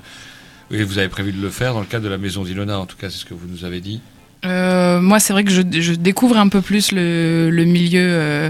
et 0.72 0.84
vous 0.84 0.98
avez 0.98 1.10
prévu 1.10 1.32
de 1.34 1.42
le 1.42 1.50
faire 1.50 1.74
dans 1.74 1.82
le 1.82 1.86
cadre 1.86 2.06
de 2.06 2.10
la 2.10 2.18
maison 2.18 2.44
d'Ilona. 2.44 2.80
En 2.80 2.86
tout 2.86 2.96
cas, 2.98 3.10
c'est 3.10 3.18
ce 3.20 3.26
que 3.26 3.34
vous 3.34 3.48
nous 3.48 3.66
avez 3.66 3.82
dit. 3.82 4.00
Euh, 4.46 5.02
moi, 5.02 5.20
c'est 5.20 5.34
vrai 5.34 5.44
que 5.44 5.52
je, 5.52 5.62
je 5.72 5.94
découvre 5.94 6.38
un 6.38 6.48
peu 6.48 6.62
plus 6.62 6.92
le, 6.92 7.50
le 7.50 7.66
milieu, 7.66 8.00
euh, 8.02 8.50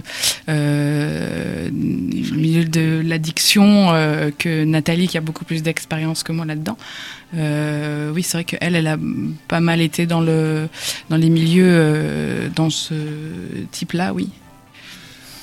euh, 0.50 1.70
milieu 1.72 2.66
de 2.66 3.02
l'addiction 3.06 3.94
euh, 3.94 4.30
que 4.38 4.64
Nathalie, 4.66 5.08
qui 5.08 5.18
a 5.18 5.22
beaucoup 5.22 5.46
plus 5.46 5.64
d'expérience 5.64 6.24
que 6.24 6.32
moi 6.32 6.46
là-dedans. 6.46 6.78
Euh, 7.38 8.12
oui, 8.14 8.24
c'est 8.24 8.38
vrai 8.38 8.44
qu'elle, 8.44 8.76
elle 8.76 8.88
a 8.88 8.98
pas 9.48 9.60
mal 9.60 9.82
été 9.82 10.06
dans 10.06 10.22
le, 10.22 10.68
dans 11.10 11.18
les 11.18 11.30
milieux, 11.30 11.66
euh, 11.68 12.48
dans 12.56 12.70
ce 12.70 12.94
type-là, 13.72 14.14
oui. 14.14 14.30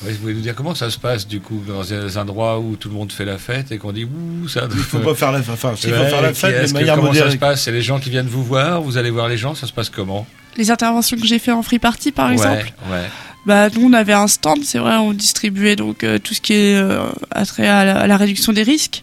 Vous 0.05 0.11
pouvez 0.17 0.35
nous 0.35 0.41
dire 0.41 0.57
comment 0.57 0.75
ça 0.75 0.91
se 0.91 0.99
passe 0.99 1.29
du 1.29 1.39
coup 1.41 1.63
dans 1.65 1.83
des 1.85 2.19
endroits 2.19 2.59
où 2.59 2.75
tout 2.75 2.89
le 2.89 2.95
monde 2.97 3.13
fait 3.13 3.25
la 3.25 3.39
fête 3.39 3.71
et 3.71 3.79
qu'on 3.79 3.93
dit 3.93 4.03
ouh 4.05 4.49
ça. 4.49 4.67
Il 4.69 4.77
faut 4.79 4.99
pas 4.99 5.15
faire 5.15 5.31
la 5.31 5.41
fête. 5.43 5.55
Enfin, 5.55 5.75
s'il 5.77 5.91
faut 5.95 6.01
Ouais, 6.01 6.09
faire 6.09 6.23
la 6.23 6.35
fête, 6.35 6.61
de 6.63 6.67
que- 6.67 6.73
manière 6.73 6.97
comment 6.97 7.15
ça 7.15 7.31
se 7.31 7.37
passe? 7.37 7.63
C'est 7.63 7.71
les 7.71 7.83
gens 7.83 8.01
qui 8.01 8.11
viennent 8.11 8.27
vous 8.27 8.43
voir, 8.43 8.83
vous 8.83 8.97
allez 8.99 9.11
voir 9.11 9.29
les 9.29 9.37
gens, 9.37 9.55
ça 9.55 9.69
se 9.69 9.73
passe 9.73 9.91
comment? 9.91 10.27
Les 10.57 10.71
interventions 10.71 11.17
que 11.17 11.27
j'ai 11.27 11.39
fait 11.39 11.53
en 11.53 11.63
free 11.63 11.79
party, 11.79 12.13
par 12.13 12.27
Ouais, 12.29 12.33
exemple. 12.35 12.73
ouais. 12.91 13.03
Bah, 13.45 13.69
nous, 13.71 13.89
on 13.89 13.93
avait 13.93 14.13
un 14.13 14.29
stand, 14.29 14.61
c'est 14.63 14.79
vrai, 14.79 14.97
on 14.99 15.13
distribuait 15.13 15.75
donc 15.75 16.05
euh, 16.05 16.19
tout 16.19 16.33
ce 16.33 16.41
qui 16.41 16.53
est 16.53 16.77
euh, 16.77 17.03
attrait 17.33 17.67
à 17.67 17.85
la, 17.85 17.99
à 17.99 18.07
la 18.07 18.17
réduction 18.17 18.53
des 18.53 18.63
risques. 18.63 19.03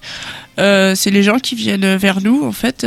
Euh, 0.59 0.93
c'est 0.95 1.09
les 1.11 1.23
gens 1.23 1.39
qui 1.39 1.55
viennent 1.55 1.95
vers 1.97 2.21
nous, 2.21 2.45
en 2.45 2.51
fait. 2.53 2.85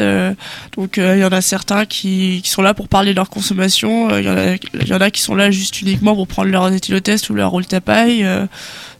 donc, 0.77 0.97
il 0.99 1.19
y 1.19 1.25
en 1.25 1.29
a 1.33 1.41
certains 1.43 1.85
qui, 1.85 2.41
qui 2.43 2.49
sont 2.51 2.63
là 2.63 2.73
pour 2.75 2.89
parler 2.89 3.11
de 3.13 3.17
leur 3.17 3.29
consommation. 3.29 4.17
Il 4.19 4.25
y, 4.25 4.31
en 4.31 4.37
a- 4.37 4.55
y 4.85 4.93
en 4.95 5.01
a 5.01 5.11
qui 5.11 5.21
sont 5.23 5.35
là 5.35 5.51
juste 5.51 5.81
uniquement 5.83 6.15
pour 6.15 6.27
prendre 6.27 6.51
leurs 6.51 6.73
éthylotests 6.73 7.29
ou 7.31 7.35
leur 7.35 7.51
roule 7.51 7.67
tapaille. 7.67 8.27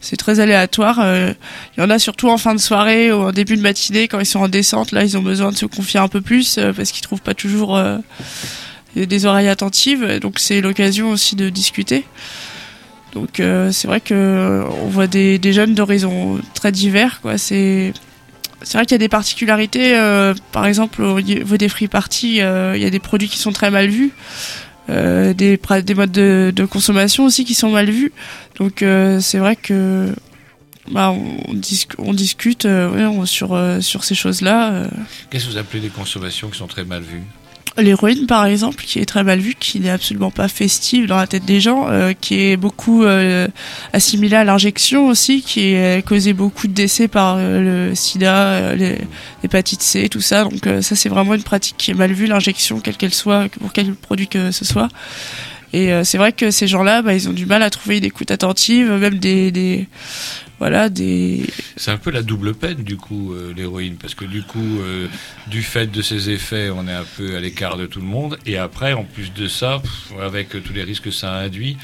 c'est 0.01 0.17
très 0.17 0.39
aléatoire. 0.39 0.99
Il 1.77 1.81
y 1.81 1.83
en 1.83 1.89
a 1.91 1.97
surtout 1.99 2.29
en 2.29 2.37
fin 2.39 2.53
de 2.55 2.59
soirée 2.59 3.11
ou 3.11 3.21
en 3.27 3.31
début 3.31 3.57
de 3.57 3.61
matinée, 3.61 4.07
quand 4.07 4.19
ils 4.19 4.25
sont 4.25 4.39
en 4.41 4.47
descente. 4.49 4.91
Là, 4.91 5.03
ils 5.03 5.17
ont 5.17 5.21
besoin 5.23 5.51
de 5.51 5.57
se 5.57 5.65
confier 5.67 5.99
un 5.99 6.07
peu 6.07 6.21
plus 6.21 6.59
parce 6.75 6.91
qu'ils 6.91 7.03
trouvent 7.03 7.21
pas 7.21 7.35
toujours 7.35 7.79
des 8.95 9.25
oreilles 9.25 9.49
attentives. 9.49 10.19
Donc, 10.19 10.39
c'est 10.39 10.61
l'occasion 10.61 11.09
aussi 11.11 11.35
de 11.35 11.49
discuter. 11.49 12.05
Donc 13.13 13.39
euh, 13.39 13.71
c'est 13.71 13.87
vrai 13.87 14.01
que 14.01 14.13
euh, 14.13 14.63
on 14.81 14.87
voit 14.87 15.07
des, 15.07 15.37
des 15.37 15.53
jeunes 15.53 15.75
d'horizons 15.75 16.39
très 16.55 16.71
divers. 16.71 17.21
Quoi. 17.21 17.37
C'est 17.37 17.93
c'est 18.63 18.77
vrai 18.77 18.85
qu'il 18.85 18.95
y 18.95 18.95
a 18.95 18.99
des 18.99 19.09
particularités. 19.09 19.95
euh, 19.95 20.33
par 20.51 20.65
exemple, 20.65 21.01
au 21.03 21.21
niveau 21.21 21.57
des 21.57 21.69
free 21.69 21.87
parties, 21.87 22.37
il 22.37 22.81
y 22.81 22.85
a 22.85 22.89
des 22.89 22.99
produits 22.99 23.27
qui 23.27 23.37
sont 23.37 23.51
très 23.51 23.69
mal 23.69 23.89
vus. 23.89 24.11
des, 24.87 25.33
des 25.33 25.93
modes 25.93 26.11
de, 26.11 26.65
consommation 26.65 27.25
aussi 27.25 27.45
qui 27.45 27.53
sont 27.53 27.69
mal 27.69 27.89
vus. 27.89 28.13
Donc 28.57 28.83
c'est 29.19 29.37
vrai 29.37 29.57
que 29.57 30.15
bah, 30.89 31.11
on, 31.11 31.53
dis- 31.53 31.87
on 31.97 32.13
discute 32.13 32.67
sur, 33.25 33.77
sur 33.81 34.03
ces 34.05 34.15
choses-là. 34.15 34.87
Qu'est-ce 35.29 35.45
que 35.45 35.51
vous 35.51 35.57
appelez 35.57 35.81
des 35.81 35.89
consommations 35.89 36.49
qui 36.49 36.57
sont 36.57 36.67
très 36.67 36.85
mal 36.85 37.03
vues? 37.03 37.21
L'héroïne, 37.75 38.27
par 38.27 38.45
exemple, 38.45 38.83
qui 38.83 38.99
est 38.99 39.05
très 39.05 39.23
mal 39.23 39.39
vue, 39.39 39.55
qui 39.59 39.79
n'est 39.79 39.89
absolument 39.89 40.29
pas 40.29 40.47
festive 40.47 41.07
dans 41.07 41.17
la 41.17 41.25
tête 41.25 41.45
des 41.45 41.59
gens, 41.59 41.87
euh, 41.89 42.13
qui 42.13 42.39
est 42.39 42.57
beaucoup 42.57 43.03
euh, 43.03 43.47
assimilée 43.93 44.35
à 44.35 44.43
l'injection 44.43 45.07
aussi, 45.07 45.41
qui 45.41 45.75
a 45.75 46.01
causé 46.03 46.33
beaucoup 46.33 46.67
de 46.67 46.73
décès 46.73 47.07
par 47.07 47.37
euh, 47.39 47.89
le 47.89 47.95
sida, 47.95 48.35
euh, 48.35 48.95
l'hépatite 49.41 49.81
C, 49.81 50.07
tout 50.07 50.21
ça. 50.21 50.43
Donc 50.43 50.67
euh, 50.67 50.83
ça, 50.83 50.95
c'est 50.95 51.09
vraiment 51.09 51.33
une 51.33 51.41
pratique 51.41 51.75
qui 51.77 51.89
est 51.89 51.95
mal 51.95 52.11
vue, 52.13 52.27
l'injection, 52.27 52.79
quelle 52.79 52.95
qu'elle 52.95 53.13
soit, 53.13 53.47
pour 53.59 53.73
quel 53.73 53.95
produit 53.95 54.27
que 54.27 54.51
ce 54.51 54.65
soit. 54.65 54.89
Et 55.73 55.91
euh, 55.91 56.03
c'est 56.03 56.19
vrai 56.19 56.31
que 56.31 56.51
ces 56.51 56.67
gens-là, 56.67 57.01
bah, 57.01 57.15
ils 57.15 57.27
ont 57.27 57.33
du 57.33 57.47
mal 57.47 57.63
à 57.63 57.71
trouver 57.71 57.97
une 57.97 58.05
écoute 58.05 58.29
attentive, 58.29 58.91
même 58.91 59.17
des, 59.17 59.51
des 59.51 59.87
voilà, 60.59 60.89
des 60.89 61.45
C'est 61.75 61.91
un 61.91 61.97
peu 61.97 62.11
la 62.11 62.21
double 62.21 62.53
peine 62.53 62.83
du 62.83 62.97
coup 62.97 63.33
euh, 63.33 63.53
l'héroïne 63.55 63.95
parce 63.95 64.15
que 64.15 64.25
du 64.25 64.43
coup 64.43 64.79
euh, 64.79 65.07
du 65.47 65.61
fait 65.61 65.87
de 65.87 66.01
ses 66.01 66.29
effets 66.29 66.69
on 66.69 66.87
est 66.87 66.93
un 66.93 67.05
peu 67.17 67.35
à 67.35 67.39
l'écart 67.39 67.77
de 67.77 67.85
tout 67.85 67.99
le 67.99 68.05
monde 68.05 68.37
et 68.45 68.57
après 68.57 68.93
en 68.93 69.03
plus 69.03 69.33
de 69.33 69.47
ça 69.47 69.79
pff, 69.81 70.19
avec 70.21 70.49
tous 70.63 70.73
les 70.73 70.83
risques 70.83 71.03
que 71.03 71.11
ça 71.11 71.33
induit 71.33 71.77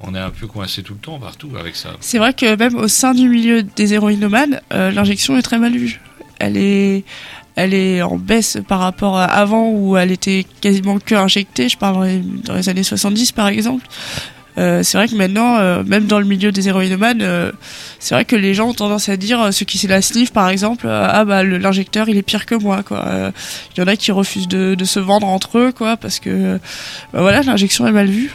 on 0.00 0.14
est 0.14 0.18
un 0.18 0.30
peu 0.30 0.46
coincé 0.46 0.82
tout 0.82 0.94
le 0.94 1.00
temps 1.00 1.18
partout 1.18 1.50
avec 1.58 1.76
ça. 1.76 1.90
C'est 2.00 2.18
vrai 2.18 2.32
que 2.32 2.56
même 2.56 2.74
au 2.74 2.88
sein 2.88 3.14
du 3.14 3.28
milieu 3.28 3.62
des 3.62 3.94
héroïnomanes, 3.94 4.60
euh, 4.72 4.90
l'injection 4.90 5.36
est 5.36 5.42
très 5.42 5.58
mal 5.58 5.76
vue. 5.76 6.00
Elle 6.38 6.56
est, 6.56 7.04
elle 7.54 7.74
est 7.74 8.00
en 8.00 8.16
baisse 8.16 8.58
par 8.66 8.80
rapport 8.80 9.18
à 9.18 9.24
avant 9.24 9.70
où 9.70 9.96
elle 9.96 10.10
était 10.10 10.46
quasiment 10.60 10.98
que 10.98 11.14
injectée. 11.14 11.68
Je 11.68 11.76
parle 11.76 11.94
dans 11.94 12.02
les, 12.02 12.18
dans 12.18 12.54
les 12.54 12.68
années 12.68 12.82
70 12.82 13.32
par 13.32 13.48
exemple. 13.48 13.86
Euh, 14.60 14.82
c'est 14.82 14.98
vrai 14.98 15.08
que 15.08 15.14
maintenant, 15.14 15.58
euh, 15.58 15.82
même 15.84 16.06
dans 16.06 16.18
le 16.18 16.26
milieu 16.26 16.52
des 16.52 16.68
héroïnomanes, 16.68 17.22
euh, 17.22 17.50
c'est 17.98 18.14
vrai 18.14 18.24
que 18.24 18.36
les 18.36 18.52
gens 18.54 18.68
ont 18.68 18.74
tendance 18.74 19.08
à 19.08 19.16
dire, 19.16 19.52
ceux 19.52 19.64
qui 19.64 19.78
c'est 19.78 19.88
la 19.88 20.02
sniff 20.02 20.32
par 20.32 20.48
exemple, 20.48 20.86
ah 20.88 21.24
bah 21.24 21.42
l'injecteur 21.42 22.08
il 22.08 22.16
est 22.18 22.22
pire 22.22 22.46
que 22.46 22.54
moi 22.54 22.82
quoi. 22.82 23.32
Il 23.74 23.80
y 23.80 23.82
en 23.82 23.86
a 23.86 23.96
qui 23.96 24.12
refusent 24.12 24.48
de, 24.48 24.74
de 24.74 24.84
se 24.84 25.00
vendre 25.00 25.26
entre 25.26 25.58
eux 25.58 25.72
quoi 25.72 25.96
parce 25.96 26.20
que 26.20 26.58
bah, 27.12 27.20
voilà 27.20 27.42
l'injection 27.42 27.86
est 27.86 27.92
mal 27.92 28.06
vue. 28.06 28.30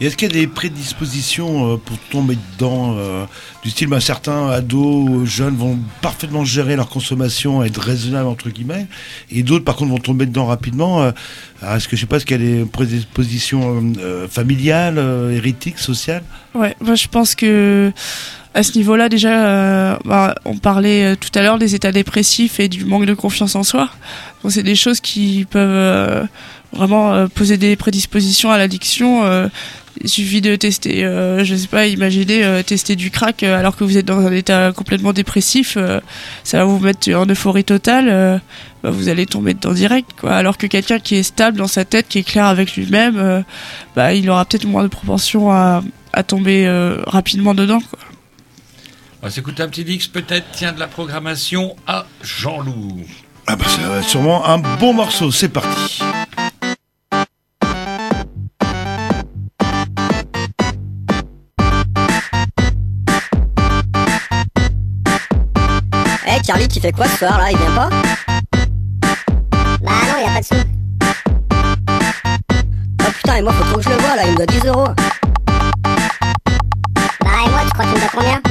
Est-ce 0.00 0.16
qu'il 0.16 0.28
y 0.28 0.30
a 0.30 0.34
des 0.34 0.46
prédispositions 0.46 1.74
euh, 1.74 1.76
pour 1.76 1.96
tomber 2.10 2.36
dedans 2.52 2.96
euh, 2.98 3.24
Du 3.62 3.70
style, 3.70 3.88
bah, 3.88 4.00
certains 4.00 4.50
ados, 4.50 5.08
euh, 5.08 5.24
jeunes 5.24 5.56
vont 5.56 5.78
parfaitement 6.02 6.44
gérer 6.44 6.76
leur 6.76 6.88
consommation, 6.88 7.62
être 7.64 7.80
raisonnables 7.80 8.28
entre 8.28 8.50
guillemets, 8.50 8.86
et 9.30 9.42
d'autres 9.42 9.64
par 9.64 9.76
contre 9.76 9.92
vont 9.92 9.98
tomber 9.98 10.26
dedans 10.26 10.46
rapidement. 10.46 11.02
euh, 11.02 11.12
est-ce 11.76 11.88
que 11.88 11.96
je 11.96 12.02
sais 12.02 12.06
pas, 12.06 12.16
est-ce 12.16 12.26
qu'il 12.26 12.40
y 12.40 12.44
a 12.44 12.56
des 12.58 12.64
prédispositions 12.64 13.76
euh, 13.76 13.92
euh, 13.98 14.28
familiales, 14.28 14.98
euh, 14.98 15.30
hérétiques, 15.34 15.78
sociales? 15.78 16.22
Ouais, 16.54 16.76
moi 16.80 16.94
je 16.94 17.08
pense 17.08 17.34
que 17.34 17.92
à 18.52 18.62
ce 18.62 18.76
niveau-là 18.76 19.08
déjà, 19.08 19.46
euh, 19.46 19.96
bah, 20.04 20.34
on 20.44 20.58
parlait 20.58 21.12
euh, 21.12 21.16
tout 21.16 21.36
à 21.36 21.42
l'heure 21.42 21.58
des 21.58 21.74
états 21.74 21.90
dépressifs 21.90 22.60
et 22.60 22.68
du 22.68 22.84
manque 22.84 23.06
de 23.06 23.14
confiance 23.14 23.56
en 23.56 23.64
soi. 23.64 23.88
C'est 24.48 24.62
des 24.62 24.76
choses 24.76 25.00
qui 25.00 25.46
peuvent 25.48 25.70
euh, 25.70 26.24
vraiment 26.74 27.12
euh, 27.14 27.26
poser 27.26 27.56
des 27.56 27.76
prédispositions 27.76 28.50
à 28.50 28.58
l'addiction. 28.58 29.24
euh, 29.24 29.48
il 30.02 30.08
suffit 30.08 30.40
de 30.40 30.56
tester, 30.56 31.04
euh, 31.04 31.44
je 31.44 31.54
sais 31.54 31.68
pas, 31.68 31.86
imaginez 31.86 32.42
euh, 32.44 32.64
tester 32.64 32.96
du 32.96 33.12
crack 33.12 33.44
euh, 33.44 33.56
alors 33.56 33.76
que 33.76 33.84
vous 33.84 33.96
êtes 33.96 34.04
dans 34.04 34.18
un 34.26 34.32
état 34.32 34.72
complètement 34.72 35.12
dépressif, 35.12 35.76
euh, 35.76 36.00
ça 36.42 36.58
va 36.58 36.64
vous 36.64 36.80
mettre 36.80 37.08
en 37.14 37.26
euphorie 37.26 37.62
totale. 37.62 38.08
euh, 38.08 38.38
bah, 38.82 38.90
vous 38.90 39.08
allez 39.08 39.24
tomber 39.24 39.54
dedans 39.54 39.72
direct, 39.72 40.10
quoi. 40.20 40.34
Alors 40.34 40.58
que 40.58 40.66
quelqu'un 40.66 40.98
qui 40.98 41.14
est 41.14 41.22
stable 41.22 41.58
dans 41.58 41.68
sa 41.68 41.84
tête, 41.84 42.08
qui 42.08 42.18
est 42.18 42.24
clair 42.24 42.46
avec 42.46 42.74
lui-même, 42.76 43.16
euh, 43.18 43.42
bah, 43.94 44.12
il 44.14 44.28
aura 44.28 44.44
peut-être 44.44 44.64
moins 44.66 44.82
de 44.82 44.88
propension 44.88 45.52
à, 45.52 45.82
à 46.12 46.22
tomber 46.24 46.66
euh, 46.66 46.96
rapidement 47.06 47.54
dedans, 47.54 47.80
quoi. 47.80 48.00
On 49.22 49.26
va 49.26 49.30
s'écouter 49.30 49.62
un 49.62 49.68
petit 49.68 49.84
Dix 49.84 50.08
peut-être 50.08 50.46
tiens 50.52 50.72
de 50.72 50.80
la 50.80 50.88
programmation 50.88 51.76
à 51.86 52.04
Jean-Loup. 52.22 53.04
Ah 53.46 53.54
bah 53.56 53.64
c'est 53.68 53.82
euh, 53.84 54.02
sûrement 54.02 54.44
un 54.44 54.58
bon 54.58 54.92
morceau, 54.92 55.30
c'est 55.30 55.48
parti. 55.50 56.00
Charlie, 66.46 66.68
tu 66.68 66.78
fais 66.78 66.92
quoi 66.92 67.08
ce 67.08 67.16
soir 67.16 67.38
là 67.38 67.50
Il 67.50 67.56
vient 67.56 67.70
pas 67.74 67.88
Bah 69.80 69.92
non, 70.08 70.22
y 70.22 70.28
a 70.28 70.34
pas 70.34 70.40
de 70.40 70.44
sous. 70.44 70.54
Oh 73.00 73.10
putain, 73.16 73.36
et 73.36 73.42
moi 73.42 73.52
faut 73.52 73.64
trop 73.64 73.76
que 73.78 73.82
je 73.82 73.88
le 73.88 73.96
vois 73.96 74.16
là, 74.16 74.26
il 74.26 74.32
me 74.32 74.36
doit 74.36 74.46
10 74.46 74.66
euros. 74.66 74.88
Bah 77.20 77.30
et 77.46 77.48
moi, 77.48 77.60
tu 77.64 77.70
crois 77.70 77.84
qu'il 77.86 77.94
me 77.94 78.00
doit 78.00 78.10
combien 78.14 78.42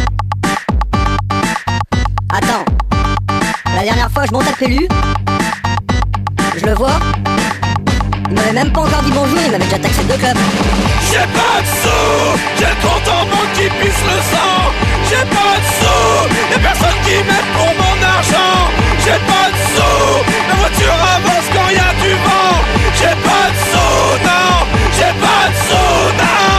Attends. 2.33 2.65
La 3.75 3.83
dernière 3.83 4.09
fois, 4.09 4.25
je 4.25 4.31
monte 4.31 4.47
à 4.47 4.53
Pélu. 4.53 4.87
Je 6.57 6.65
le 6.65 6.73
vois. 6.73 6.99
Il 8.27 8.33
m'avait 8.33 8.53
même 8.53 8.71
pas 8.73 8.81
encore 8.81 9.03
dit 9.03 9.11
bonjour, 9.11 9.37
il 9.45 9.51
m'avait 9.51 9.65
déjà 9.65 9.77
taxé 9.77 10.03
deux 10.05 10.17
clubs. 10.17 10.37
J'ai 11.11 11.19
pas 11.19 11.61
de 11.61 11.67
sous 11.67 12.39
J'ai 12.57 12.75
compte 12.81 13.07
en 13.07 13.53
qui 13.53 13.69
pisse 13.69 14.03
le 14.03 14.19
sang 14.35 14.82
J'ai 15.13 15.25
pas 15.25 15.57
de 15.61 15.67
sous 15.79 16.25
Y'a 16.51 16.57
personne 16.57 16.99
qui 17.05 17.13
m'aide 17.17 17.49
pour 17.53 17.71
mon 17.81 17.97
argent. 18.03 18.57
J'ai 18.97 19.19
pas 19.29 19.47
de 19.53 19.59
sous 19.75 20.17
La 20.49 20.55
voiture 20.55 20.99
avance 21.15 21.47
quand 21.53 21.69
y 21.69 21.77
a 21.77 21.93
du 22.01 22.13
vent. 22.25 22.57
J'ai 22.97 23.15
pas 23.21 23.45
de 23.53 23.57
sous, 23.69 24.09
non 24.25 24.49
J'ai 24.97 25.13
pas 25.21 25.43
de 25.49 25.57
sous, 25.67 26.07
non. 26.17 26.49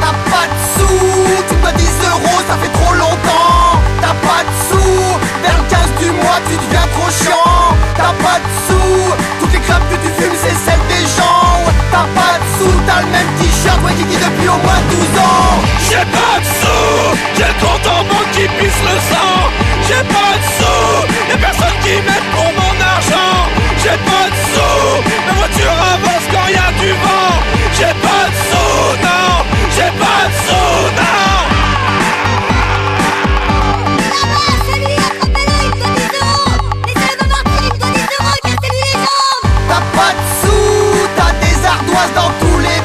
T'as 0.00 0.16
pas 0.30 0.46
de 0.48 0.56
sous, 0.74 1.48
tu 1.48 1.54
dois 1.56 1.72
10 1.72 1.84
euros, 2.08 2.40
ça 2.48 2.54
fait 2.62 2.72
trop 2.72 2.94
longtemps. 2.94 3.82
T'as 4.00 4.16
pas 4.26 4.42
de 4.42 4.52
sous, 4.70 5.04
vers 5.42 5.58
le 5.58 5.64
15 5.68 5.80
du 6.00 6.10
mois, 6.12 6.40
le 13.00 13.06
même 13.10 13.30
t-shirt, 13.38 13.78
ouais 13.84 13.94
qui 13.94 14.04
dit 14.04 14.16
depuis 14.16 14.48
au 14.48 14.58
moins 14.64 14.82
12 14.90 15.18
ans. 15.18 15.58
J'ai 15.88 16.04
pas 16.16 16.36
de 16.40 16.48
sous, 16.60 17.18
j'ai 17.36 17.48
le 17.52 17.56
compte 17.62 17.86
en 17.86 18.02
banque 18.04 18.30
qui 18.32 18.46
pisse 18.58 18.82
le 18.88 18.96
sang. 19.10 19.40
J'ai 19.86 20.04
pas 20.14 20.32
de 20.38 20.46
sous, 20.58 21.00
y'a 21.30 21.38
personne 21.38 21.76
qui 21.82 21.94
m'aide 22.06 22.28
pour 22.34 22.50
mon 22.58 22.74
argent. 22.94 23.36
J'ai 23.82 23.98
pas 24.08 24.26
de 24.32 24.38
sous, 24.52 24.94
ma 25.26 25.32
voiture 25.40 25.76
avance 25.94 26.26
quand 26.32 26.46
y 26.48 26.56
a 26.56 26.70
du 26.80 26.90
vent. 27.04 27.36
J'ai 27.76 27.94
pas 28.06 28.24
de 28.30 28.38
sous, 28.48 28.88
non, 29.06 29.28
j'ai 29.76 29.92
pas 30.02 30.22
de 30.28 30.36
sous. 30.46 30.83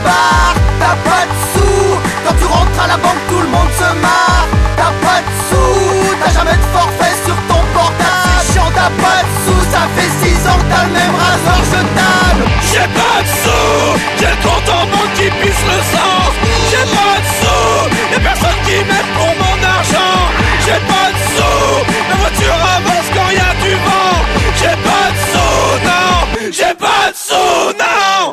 T'as 0.04 0.96
pas 1.10 1.24
de 1.28 1.36
sous, 1.54 1.92
quand 2.26 2.36
tu 2.40 2.46
rentres 2.46 2.80
à 2.84 2.88
la 2.88 2.98
banque, 2.98 3.22
tout 3.30 3.42
le 3.42 3.48
monde 3.48 3.72
se 3.78 3.90
marre. 4.02 4.48
T'as 4.78 4.94
pas 5.06 5.20
de 5.22 5.32
sous, 5.50 6.16
t'as 6.22 6.32
jamais 6.32 6.56
de 6.56 6.68
forfait 6.74 7.16
sur 7.26 7.36
ton 7.50 7.62
portable. 7.74 8.40
C'est 8.42 8.54
chiant, 8.54 8.72
t'as 8.74 8.92
pas 9.04 9.20
de 9.26 9.32
sous, 9.44 9.64
ça 9.72 9.84
fait 9.96 10.12
6 10.26 10.48
ans 10.48 10.58
que 10.60 10.68
t'as 10.72 10.86
le 10.88 10.94
même 10.94 11.16
rasoir 11.16 11.62
jetable. 11.72 12.44
J'ai 12.72 12.88
pas 13.00 13.18
de 13.22 13.32
sous, 13.44 13.92
j'ai 14.20 14.32
le 14.34 14.40
compte 14.48 14.70
en 14.70 14.84
banque 14.88 15.14
qui 15.16 15.28
pisse 15.42 15.64
le 15.68 15.80
sens. 15.94 16.32
J'ai 16.72 16.86
pas 16.96 17.16
de 17.20 17.30
sous, 17.40 17.84
y'a 18.14 18.20
personne 18.20 18.60
qui 18.66 18.78
m'aide 18.88 19.10
pour 19.18 19.34
mon 19.42 19.58
argent. 19.78 20.18
J'ai 20.66 20.82
pas 20.92 21.08
de 21.12 21.20
sous, 21.36 21.76
ma 22.10 22.16
voiture 22.24 22.60
avance 22.78 23.08
quand 23.14 23.30
y 23.30 23.38
a 23.38 23.54
du 23.64 23.74
vent. 23.86 24.18
J'ai 24.60 24.76
pas 24.88 25.08
de 25.14 25.20
sous, 25.32 25.70
non, 25.88 26.52
j'ai 26.52 26.74
pas 26.76 27.06
de 27.12 27.18
sous, 27.18 27.74
non. 27.78 28.32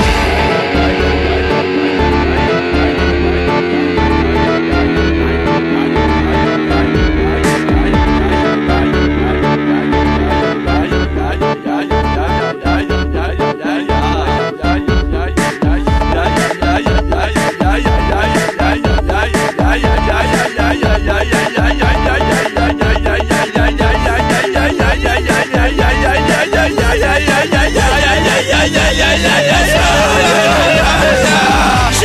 J'ai 29.16 29.22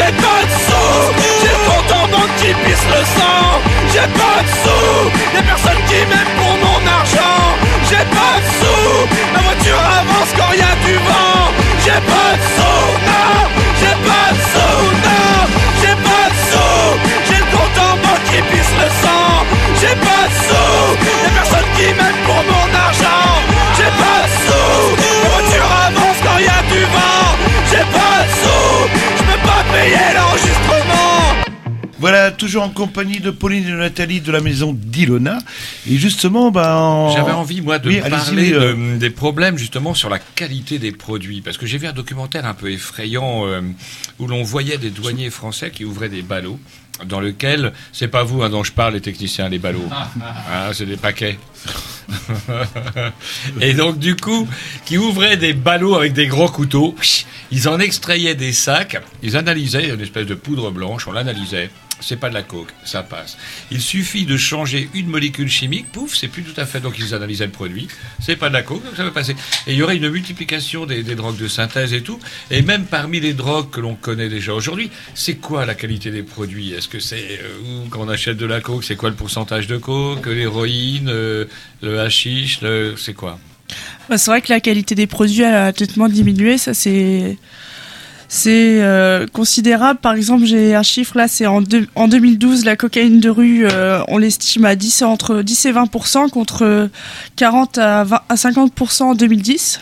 pas 0.03 0.43
de 0.47 0.55
sous, 0.65 1.03
j'ai 1.41 1.49
le 1.49 1.55
compte 1.67 1.91
banque 2.09 2.33
qui 2.37 2.51
pisse 2.63 2.85
le 2.87 3.01
sang. 3.17 3.43
J'ai 3.91 3.99
pas 3.99 4.39
de 4.41 4.47
sous, 4.63 5.11
y'a 5.35 5.43
personne 5.43 5.81
qui 5.87 5.99
m'aime 6.07 6.31
pour 6.37 6.53
mon 6.63 6.79
argent. 6.87 7.43
J'ai 7.89 8.05
pas 8.15 8.35
de 8.39 8.47
sous, 8.59 8.95
ma 9.33 9.39
voiture 9.39 9.83
avance 9.99 10.31
quand 10.37 10.51
y 10.53 10.61
a 10.61 10.73
du 10.85 10.95
vent. 11.09 11.43
J'ai 11.83 12.01
pas 12.11 12.31
de 12.39 12.45
sous, 12.55 12.87
non, 13.09 13.35
j'ai 13.81 13.97
pas 14.07 14.27
de 14.31 14.41
sous, 14.53 14.85
non, 15.05 15.35
j'ai 15.81 15.97
pas 16.07 16.27
de 16.31 16.37
sous. 16.49 16.91
J'ai 17.27 17.39
le 17.43 17.47
compte 17.51 17.77
en 17.77 17.93
banque 18.03 18.23
qui 18.31 18.39
pisse 18.41 18.73
le 18.79 18.87
sang. 19.03 19.29
J'ai 19.81 19.95
pas 20.07 20.25
de 20.29 20.35
sous, 20.47 20.87
y'a 21.23 21.31
personne 21.41 21.69
qui 21.75 21.87
m'aime 21.93 22.20
toujours 32.41 32.63
en 32.63 32.69
compagnie 32.69 33.19
de 33.19 33.29
Pauline 33.29 33.67
et 33.67 33.71
de 33.71 33.75
Nathalie 33.77 34.19
de 34.19 34.31
la 34.31 34.41
maison 34.41 34.73
d'Ilona. 34.73 35.37
Et 35.87 35.97
justement, 35.97 36.49
bah, 36.49 36.75
en- 36.77 37.15
J'avais 37.15 37.31
envie, 37.31 37.61
moi, 37.61 37.77
de 37.77 37.87
Oui, 37.87 38.01
parler 38.09 38.51
euh, 38.53 38.73
de- 38.93 38.97
des 38.97 39.09
problèmes, 39.11 39.57
justement, 39.59 39.93
sur 39.93 40.09
la 40.09 40.17
qualité 40.17 40.79
des 40.79 40.91
produits. 40.91 41.41
Parce 41.41 41.57
que 41.59 41.67
j'ai 41.67 41.77
vu 41.77 41.85
un 41.85 41.93
documentaire 41.93 42.45
un 42.47 42.55
peu 42.55 42.71
effrayant 42.71 43.45
euh, 43.45 43.61
où 44.17 44.25
l'on 44.27 44.41
voyait 44.41 44.79
des 44.79 44.89
douaniers 44.89 45.29
français 45.29 45.69
qui 45.69 45.85
ouvraient 45.85 46.09
des 46.09 46.23
ballots 46.23 46.59
dans 47.05 47.19
lequel, 47.19 47.73
c'est 47.93 48.07
pas 48.07 48.23
vous 48.23 48.43
hein, 48.43 48.49
dont 48.49 48.63
je 48.63 48.71
parle, 48.71 48.93
les 48.95 49.01
techniciens, 49.01 49.47
les 49.47 49.59
ballots. 49.59 49.87
Ah, 50.51 50.71
c'est 50.73 50.85
des 50.87 50.97
paquets. 50.97 51.37
Et 53.61 53.73
donc, 53.73 53.99
du 53.99 54.15
coup, 54.15 54.47
qui 54.85 54.97
ouvraient 54.97 55.37
des 55.37 55.53
ballots 55.53 55.95
avec 55.95 56.13
des 56.13 56.27
gros 56.27 56.49
couteaux, 56.49 56.95
ils 57.51 57.67
en 57.69 57.79
extrayaient 57.79 58.35
des 58.35 58.51
sacs, 58.53 59.01
ils 59.23 59.37
analysaient 59.37 59.89
une 59.89 60.01
espèce 60.01 60.25
de 60.27 60.35
poudre 60.35 60.71
blanche, 60.71 61.07
on 61.07 61.11
l'analysait. 61.11 61.69
C'est 62.01 62.17
pas 62.17 62.29
de 62.29 62.33
la 62.33 62.43
coke, 62.43 62.69
ça 62.83 63.03
passe. 63.03 63.37
Il 63.71 63.79
suffit 63.79 64.25
de 64.25 64.35
changer 64.37 64.89
une 64.93 65.07
molécule 65.07 65.49
chimique, 65.49 65.91
pouf, 65.91 66.15
c'est 66.15 66.27
plus 66.27 66.43
tout 66.43 66.59
à 66.59 66.65
fait. 66.65 66.79
Donc 66.79 66.97
ils 66.99 67.13
analysaient 67.13 67.45
le 67.45 67.51
produit, 67.51 67.87
c'est 68.19 68.35
pas 68.35 68.49
de 68.49 68.53
la 68.53 68.63
coke, 68.63 68.83
donc 68.83 68.95
ça 68.97 69.03
va 69.03 69.11
passer. 69.11 69.35
Et 69.67 69.73
il 69.73 69.77
y 69.77 69.83
aurait 69.83 69.97
une 69.97 70.09
multiplication 70.09 70.85
des, 70.85 71.03
drogues 71.03 71.37
de 71.37 71.47
synthèse 71.47 71.93
et 71.93 72.01
tout. 72.01 72.19
Et 72.49 72.61
même 72.61 72.85
parmi 72.85 73.19
les 73.19 73.33
drogues 73.33 73.69
que 73.69 73.79
l'on 73.79 73.95
connaît 73.95 74.29
déjà 74.29 74.53
aujourd'hui, 74.53 74.89
c'est 75.13 75.35
quoi 75.35 75.65
la 75.65 75.75
qualité 75.75 76.11
des 76.11 76.23
produits? 76.23 76.73
Est-ce 76.73 76.87
que 76.87 76.99
c'est 76.99 77.39
euh, 77.43 77.85
quand 77.89 78.01
on 78.01 78.09
achète 78.09 78.37
de 78.37 78.45
la 78.45 78.61
coke, 78.61 78.83
c'est 78.83 78.95
quoi 78.95 79.09
le 79.09 79.15
pourcentage 79.15 79.67
de 79.67 79.77
coke, 79.77 80.25
l'héroïne, 80.25 81.09
euh, 81.09 81.45
le 81.81 81.99
hashish, 81.99 82.61
le- 82.61 82.95
c'est 82.97 83.13
quoi? 83.13 83.39
Bah, 84.09 84.17
c'est 84.17 84.31
vrai 84.31 84.41
que 84.41 84.51
la 84.51 84.59
qualité 84.59 84.95
des 84.95 85.07
produits 85.07 85.43
a 85.43 85.71
nettement 85.71 86.09
diminué, 86.09 86.57
ça 86.57 86.73
c'est 86.73 87.37
c'est 88.33 88.81
euh, 88.81 89.27
considérable. 89.27 89.99
Par 89.99 90.13
exemple, 90.13 90.45
j'ai 90.45 90.73
un 90.73 90.83
chiffre 90.83 91.17
là, 91.17 91.27
c'est 91.27 91.45
en, 91.47 91.61
en 91.95 92.07
2012, 92.07 92.63
la 92.63 92.77
cocaïne 92.77 93.19
de 93.19 93.29
rue, 93.29 93.67
euh, 93.69 94.01
on 94.07 94.17
l'estime 94.17 94.63
à 94.63 94.77
10, 94.77 95.01
entre 95.01 95.41
10 95.41 95.65
et 95.65 95.73
20% 95.73 96.29
contre 96.29 96.89
40 97.35 97.77
à, 97.77 98.03
20 98.05 98.21
à 98.29 98.37
50 98.37 99.01
en 99.01 99.15
2010. 99.15 99.81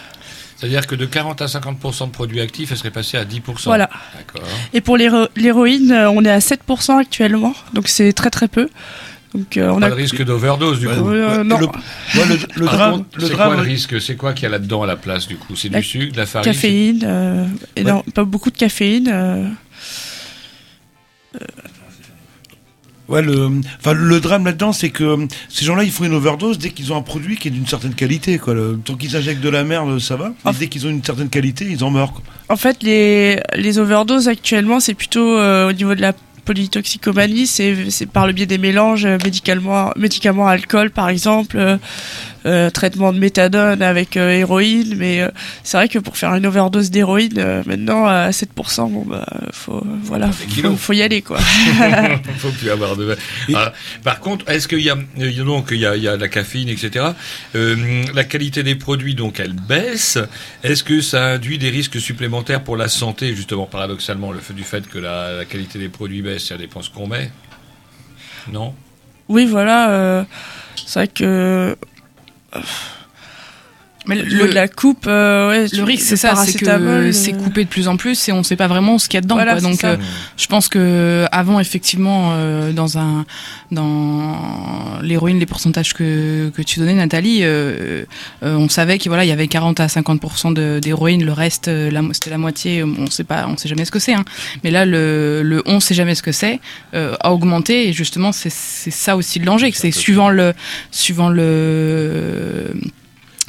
C'est-à-dire 0.57 0.87
que 0.87 0.95
de 0.95 1.05
40 1.05 1.43
à 1.43 1.45
50% 1.45 2.07
de 2.07 2.11
produits 2.11 2.41
actifs, 2.41 2.71
elle 2.71 2.77
serait 2.77 2.89
passée 2.89 3.17
à 3.17 3.23
10%. 3.23 3.41
Voilà. 3.65 3.87
Et 4.73 4.81
pour 4.81 4.97
l'héro- 4.97 5.27
l'héroïne, 5.35 5.91
euh, 5.91 6.09
on 6.09 6.25
est 6.25 6.31
à 6.31 6.39
7% 6.39 6.97
actuellement, 6.97 7.53
donc 7.73 7.87
c'est 7.87 8.11
très 8.13 8.31
très 8.31 8.47
peu. 8.47 8.67
Donc 9.35 9.57
euh, 9.57 9.69
on 9.69 9.79
Pas 9.79 9.85
a 9.85 9.89
de 9.89 9.95
risque 9.95 10.23
d'overdose, 10.23 10.79
du 10.79 10.87
coup. 10.87 11.09
Euh, 11.09 11.43
non. 11.43 11.59
Le, 11.59 11.65
ouais, 11.67 12.25
le- 12.29 12.37
le 12.61 12.65
Par 12.65 12.73
drame, 12.77 12.91
contre, 12.93 13.09
le 13.19 13.25
c'est 13.27 13.33
drame, 13.33 13.47
quoi 13.53 13.55
le 13.57 13.61
risque? 13.69 14.01
C'est 14.01 14.15
quoi 14.15 14.33
qu'il 14.33 14.43
y 14.43 14.45
a 14.47 14.49
là-dedans 14.49 14.81
à 14.83 14.87
la 14.87 14.95
place, 14.95 15.27
du 15.27 15.35
coup? 15.37 15.55
C'est 15.55 15.69
La 15.69 15.79
du 15.81 15.85
sucre, 15.85 16.13
de 16.13 16.17
la 16.17 16.25
farine? 16.25 16.51
caféine, 16.51 17.01
euh, 17.03 17.45
et 17.75 17.83
non, 17.83 18.03
pas 18.15 18.23
beaucoup 18.23 18.49
de 18.49 18.57
caféine. 18.57 19.07
euh, 19.11 19.47
Ouais, 23.07 23.23
le, 23.23 23.49
enfin, 23.79 23.93
le 23.93 24.19
drame 24.19 24.45
là-dedans, 24.45 24.71
c'est 24.71 24.91
que 24.91 25.03
euh, 25.03 25.25
ces 25.47 25.65
gens-là, 25.65 25.83
ils 25.83 25.89
font 25.89 26.03
une 26.03 26.13
overdose 26.13 26.59
dès 26.59 26.69
qu'ils 26.69 26.93
ont 26.93 26.95
un 26.95 27.01
produit 27.01 27.37
qui 27.37 27.47
est 27.47 27.51
d'une 27.51 27.65
certaine 27.65 27.95
qualité. 27.95 28.37
Quoi. 28.37 28.53
Le- 28.53 28.79
tant 28.85 28.93
qu'ils 28.95 29.15
injectent 29.15 29.41
de 29.41 29.49
la 29.49 29.63
merde, 29.63 29.97
ça 29.97 30.15
va. 30.15 30.31
Mais 30.45 30.51
dès 30.59 30.67
qu'ils 30.67 30.85
ont 30.85 30.91
une 30.91 31.03
certaine 31.03 31.29
qualité, 31.29 31.65
ils 31.67 31.83
en 31.83 31.89
meurent. 31.89 32.13
Quoi. 32.13 32.21
En 32.49 32.55
fait, 32.55 32.83
les, 32.83 33.39
les 33.55 33.79
overdoses 33.79 34.27
actuellement, 34.27 34.79
c'est 34.79 34.93
plutôt 34.93 35.37
euh, 35.39 35.69
au 35.69 35.73
niveau 35.73 35.95
de 35.95 36.01
la 36.01 36.13
polytoxicomanie, 36.49 37.45
c'est 37.45 38.07
par 38.11 38.25
le 38.25 38.33
biais 38.33 38.47
des 38.47 38.57
mélanges 38.57 39.05
euh, 39.05 39.19
médicalement, 39.23 39.91
médicaments 39.95 40.47
alcool, 40.47 40.89
par 40.89 41.07
exemple, 41.07 41.59
euh, 42.49 42.69
traitement 42.69 43.13
de 43.13 43.19
méthadone 43.19 43.81
avec 43.81 44.17
euh, 44.17 44.29
héroïne. 44.31 44.95
Mais 44.97 45.21
euh, 45.21 45.29
c'est 45.63 45.77
vrai 45.77 45.87
que 45.87 45.99
pour 45.99 46.17
faire 46.17 46.33
une 46.35 46.45
overdose 46.45 46.91
d'héroïne, 46.91 47.37
euh, 47.37 47.63
maintenant 47.65 48.05
à 48.05 48.31
7%, 48.31 48.91
bon 48.91 49.05
bah 49.05 49.25
faut 49.51 49.83
voilà, 50.03 50.29
faut, 50.31 50.93
y 50.93 51.01
aller 51.01 51.21
quoi. 51.21 51.39
faut 52.37 52.51
plus 52.51 52.69
avoir 52.69 52.95
de. 52.97 53.15
Ah, 53.53 53.73
par 54.03 54.19
contre, 54.19 54.49
est-ce 54.49 54.67
qu'il 54.67 54.81
y 54.81 54.89
a 54.89 54.97
il 55.17 55.31
y 55.31 55.39
a 55.39 55.43
donc 55.43 55.69
il 55.71 55.79
y 55.79 55.85
a, 55.85 55.95
il 55.95 56.03
y 56.03 56.07
a 56.07 56.15
de 56.15 56.21
la 56.21 56.27
caféine, 56.27 56.69
etc. 56.69 57.05
Euh, 57.55 58.03
la 58.13 58.23
qualité 58.23 58.63
des 58.63 58.75
produits 58.75 59.15
donc 59.15 59.39
elle 59.39 59.53
baisse. 59.53 60.17
Est-ce 60.63 60.83
que 60.83 61.01
ça 61.01 61.25
induit 61.25 61.57
des 61.57 61.69
risques 61.69 61.99
supplémentaires 61.99 62.63
pour 62.63 62.77
la 62.77 62.87
santé, 62.87 63.35
justement 63.35 63.65
paradoxalement, 63.65 64.31
le 64.31 64.39
fait 64.39 64.53
du 64.53 64.63
fait 64.63 64.87
que 64.87 64.97
la, 64.97 65.33
la 65.33 65.45
qualité 65.45 65.79
des 65.79 65.89
produits 65.89 66.21
baisse, 66.21 66.47
ça 66.47 66.57
dépend 66.57 66.81
ce 66.81 66.89
qu'on 66.89 67.07
met? 67.07 67.31
Non? 68.51 68.73
oui, 69.29 69.45
voilà, 69.45 69.91
euh, 69.91 70.23
c'est 70.75 70.99
vrai 70.99 71.07
que. 71.07 71.77
Euh, 72.55 72.61
Mais 74.05 74.15
niveau 74.23 74.47
de 74.47 74.53
la 74.53 74.67
coupe, 74.67 75.05
euh, 75.07 75.49
ouais, 75.49 75.67
le 75.71 75.83
risque, 75.83 76.05
c'est 76.07 76.15
ça, 76.15 76.33
c'est 76.35 76.57
que 76.57 77.11
c'est 77.11 77.33
coupé 77.33 77.63
de 77.65 77.69
plus 77.69 77.87
en 77.87 77.97
plus 77.97 78.27
et 78.29 78.31
on 78.31 78.43
sait 78.43 78.55
pas 78.55 78.67
vraiment 78.67 78.97
ce 78.97 79.07
qu'il 79.07 79.17
y 79.17 79.19
a 79.19 79.21
dedans. 79.21 79.35
Voilà, 79.35 79.53
quoi. 79.53 79.61
Donc, 79.61 79.83
euh, 79.83 79.97
je 80.37 80.47
pense 80.47 80.67
que 80.69 81.25
avant, 81.31 81.59
effectivement, 81.59 82.31
euh, 82.33 82.71
dans 82.71 82.97
un 82.97 83.25
dans 83.71 84.99
l'héroïne, 85.01 85.37
les 85.39 85.45
pourcentages 85.45 85.93
que 85.93 86.49
que 86.55 86.61
tu 86.61 86.79
donnais, 86.79 86.93
Nathalie, 86.95 87.39
euh, 87.43 88.03
euh, 88.43 88.55
on 88.55 88.69
savait 88.69 88.97
qu'il 88.97 89.09
voilà, 89.09 89.25
il 89.25 89.27
y 89.27 89.31
avait 89.33 89.47
40 89.47 89.79
à 89.79 89.87
50 89.87 90.53
de- 90.55 90.79
d'héroïne, 90.79 91.23
le 91.23 91.33
reste, 91.33 91.67
euh, 91.67 91.91
c'était 92.13 92.29
la 92.31 92.37
moitié. 92.37 92.83
On 92.83 93.09
sait 93.11 93.23
pas, 93.25 93.47
on 93.47 93.57
sait 93.57 93.69
jamais 93.69 93.85
ce 93.85 93.91
que 93.91 93.99
c'est. 93.99 94.13
Hein. 94.13 94.25
Mais 94.63 94.71
là, 94.71 94.85
le 94.85 95.41
le 95.43 95.61
on 95.65 95.79
sait 95.79 95.93
jamais 95.93 96.15
ce 96.15 96.23
que 96.23 96.31
c'est 96.31 96.59
euh, 96.93 97.15
a 97.19 97.31
augmenté 97.31 97.89
et 97.89 97.93
justement, 97.93 98.31
c'est 98.31 98.51
c'est 98.51 98.91
ça 98.91 99.15
aussi 99.15 99.39
le 99.39 99.45
danger, 99.45 99.71
que 99.71 99.77
c'est 99.77 99.91
suivant 99.91 100.29
le 100.29 100.53
suivant 100.89 101.29
le 101.29 102.73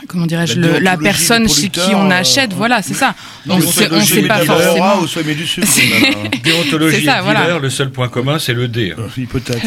comment 0.09 0.27
dirais-je, 0.27 0.59
La 0.61 0.97
personne 0.97 1.49
chez 1.49 1.69
qui 1.69 1.95
on 1.95 2.11
euh, 2.11 2.15
achète, 2.15 2.53
voilà, 2.53 2.83
c'est 2.83 2.95
ça. 2.95 3.15
Non, 3.47 3.55
on 3.57 3.59
mais 3.59 3.67
sait, 3.67 4.23
pas 4.23 4.45
forcément. 4.45 4.77
Aura 4.77 5.01
ou 5.01 5.07
soit 5.07 5.23
il 5.23 5.29
met 5.29 5.35
du 5.35 5.47
sucre. 5.47 5.67
Déontologie 6.43 6.99
C'est 7.01 7.05
ça, 7.07 7.19
et 7.19 7.23
voilà. 7.23 7.43
dealer, 7.43 7.59
le 7.61 7.71
seul 7.71 7.91
point 7.91 8.09
commun, 8.09 8.39
c'est 8.39 8.55
le 8.55 8.69
D. 8.69 8.95
Oui, 9.17 9.27
peut-être. 9.27 9.61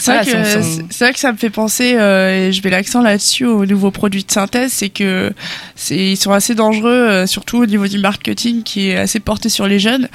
C'est 0.00 0.12
vrai, 0.12 0.22
Voilà, 0.24 0.24
que- 0.24 0.30
son- 0.30 0.62
son- 0.62 0.86
c'est- 0.90 1.04
vrai 1.04 1.12
que 1.14 1.18
ça 1.18 1.32
me 1.32 1.38
fait 1.38 1.50
penser, 1.50 1.94
euh, 1.96 2.48
et 2.48 2.52
je 2.52 2.62
mets 2.62 2.70
l'accent 2.70 3.00
là-dessus, 3.00 3.46
aux 3.46 3.64
nouveaux 3.64 3.90
produits 3.90 4.24
de 4.24 4.30
synthèse, 4.30 4.72
c'est 4.72 4.90
que 4.90 5.32
c'est 5.76 5.96
ils 6.12 6.16
sont 6.16 6.32
assez 6.32 6.54
dangereux, 6.54 6.90
euh, 6.92 7.26
surtout 7.26 7.58
au 7.58 7.66
niveau 7.66 7.86
du 7.86 7.98
marketing 7.98 8.62
qui 8.64 8.90
est 8.90 8.96
assez 8.96 9.18
porté 9.20 9.48
sur 9.48 9.66
les 9.66 9.78
jeunes. 9.78 10.08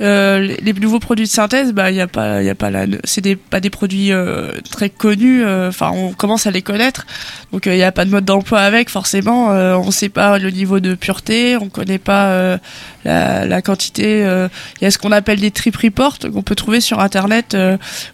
Euh, 0.00 0.56
les, 0.60 0.72
nouveaux 0.74 0.98
produits 0.98 1.24
de 1.24 1.30
synthèse, 1.30 1.72
bah 1.72 1.90
il 1.90 1.96
y 1.96 2.00
a 2.00 2.06
pas, 2.06 2.42
il 2.42 2.46
y 2.46 2.50
a 2.50 2.54
pas 2.54 2.70
la, 2.70 2.86
c'est 3.04 3.22
des 3.22 3.34
pas 3.34 3.60
des 3.60 3.70
produits 3.70 4.12
euh, 4.12 4.52
très 4.70 4.90
connus. 4.90 5.42
euh, 5.42 5.68
Enfin, 5.68 5.90
on 5.94 6.12
commence 6.12 6.46
à 6.46 6.50
les 6.50 6.62
connaître, 6.62 7.06
donc 7.52 7.66
il 7.66 7.76
y 7.76 7.82
a 7.82 7.92
pas 7.92 8.04
de 8.04 8.10
mode 8.10 8.24
d'emploi 8.24 8.60
avec 8.60 8.90
forcément. 8.90 9.48
on 9.48 9.90
sait 9.90 10.08
pas 10.08 10.38
le 10.38 10.50
niveau 10.50 10.80
de 10.80 10.94
pureté, 10.94 11.56
on 11.56 11.68
connaît 11.68 11.98
pas 11.98 12.58
la, 13.04 13.62
quantité. 13.62 14.20
Il 14.20 14.84
y 14.84 14.86
a 14.86 14.90
ce 14.90 14.98
qu'on 14.98 15.12
appelle 15.12 15.40
des 15.40 15.50
trip 15.50 15.76
reports 15.76 16.18
qu'on 16.18 16.42
peut 16.42 16.54
trouver 16.54 16.80
sur 16.80 17.00
internet 17.00 17.56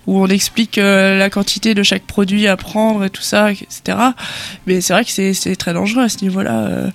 où 0.07 0.19
on 0.23 0.27
explique 0.29 0.77
la 0.77 1.31
quantité 1.31 1.75
de 1.75 1.83
chaque 1.83 2.05
produit 2.05 2.47
à 2.47 2.57
prendre 2.57 3.05
et 3.05 3.11
tout 3.11 3.23
ça, 3.23 3.51
etc. 3.51 3.99
Mais 4.67 4.81
c'est 4.81 4.93
vrai 4.93 5.05
que 5.05 5.11
c'est 5.11 5.57
très 5.57 5.73
dangereux 5.73 6.05
à 6.05 6.09
ce 6.09 6.19
niveau-là. 6.23 6.91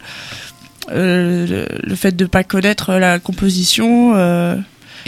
le, 0.92 1.68
le 1.84 1.96
fait 1.96 2.16
de 2.16 2.26
pas 2.26 2.44
connaître 2.44 2.94
la 2.94 3.20
composition. 3.20 4.16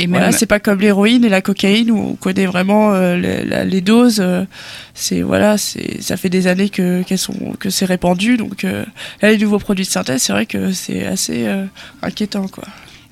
Et 0.02 0.08
voilà, 0.08 0.28
même- 0.28 0.32
c'est 0.38 0.46
pas 0.46 0.60
comme 0.60 0.80
l'héroïne 0.80 1.24
et 1.26 1.30
la 1.30 1.42
cocaïne 1.42 1.92
où 1.92 1.98
on 1.98 2.14
connaît 2.16 2.46
vraiment 2.46 2.94
euh, 2.94 3.18
les, 3.18 3.44
la- 3.46 3.66
les 3.66 3.82
doses. 3.82 4.20
euh, 4.20 4.46
c'est 4.94 5.22
voilà, 5.22 5.58
c'est 5.58 6.02
ça 6.02 6.18
fait 6.18 6.30
des 6.30 6.48
années 6.48 6.70
que 6.70 7.04
qu'elles 7.04 7.18
sont 7.18 7.54
que 7.60 7.70
c'est 7.70 7.86
répandu. 7.86 8.38
Donc 8.38 8.64
euh, 8.64 8.86
là, 9.22 9.32
les 9.32 9.38
nouveaux 9.38 9.60
produits 9.60 9.86
de 9.86 9.90
synthèse, 9.90 10.22
c'est 10.24 10.34
vrai 10.34 10.46
que 10.46 10.72
c'est 10.72 11.06
assez 11.06 11.46
euh, 11.48 11.66
inquiétant, 12.02 12.48
quoi. 12.48 12.64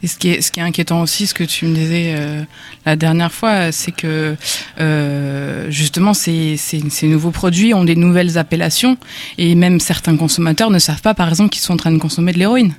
Et 0.04 0.08
ce 0.08 0.16
qui 0.20 0.30
est, 0.30 0.42
ce 0.42 0.52
qui 0.52 0.60
est 0.60 0.64
inquiétant 0.64 1.02
aussi, 1.02 1.26
ce 1.26 1.34
que 1.34 1.44
tu 1.44 1.66
me 1.66 1.74
disais 1.74 2.14
euh, 2.16 2.44
la 2.86 2.96
dernière 2.96 3.32
fois, 3.32 3.72
c'est 3.72 3.92
que 3.92 4.36
euh, 4.80 5.66
justement 5.72 6.14
ces, 6.14 6.56
ces, 6.56 6.82
ces 6.92 7.08
nouveaux 7.08 7.32
produits 7.32 7.74
ont 7.74 7.84
des 7.84 7.96
nouvelles 7.96 8.38
appellations 8.38 8.98
et 9.40 9.56
même 9.56 9.80
certains 9.80 10.16
consommateurs 10.16 10.70
ne 10.70 10.78
savent 10.80 11.02
pas, 11.02 11.16
par 11.16 11.30
exemple, 11.30 11.50
qu'ils 11.50 11.64
sont 11.64 11.74
en 11.74 11.78
train 11.78 11.92
de 11.92 11.98
consommer 11.98 12.32
de 12.32 12.38
l'héroïne. 12.38 12.74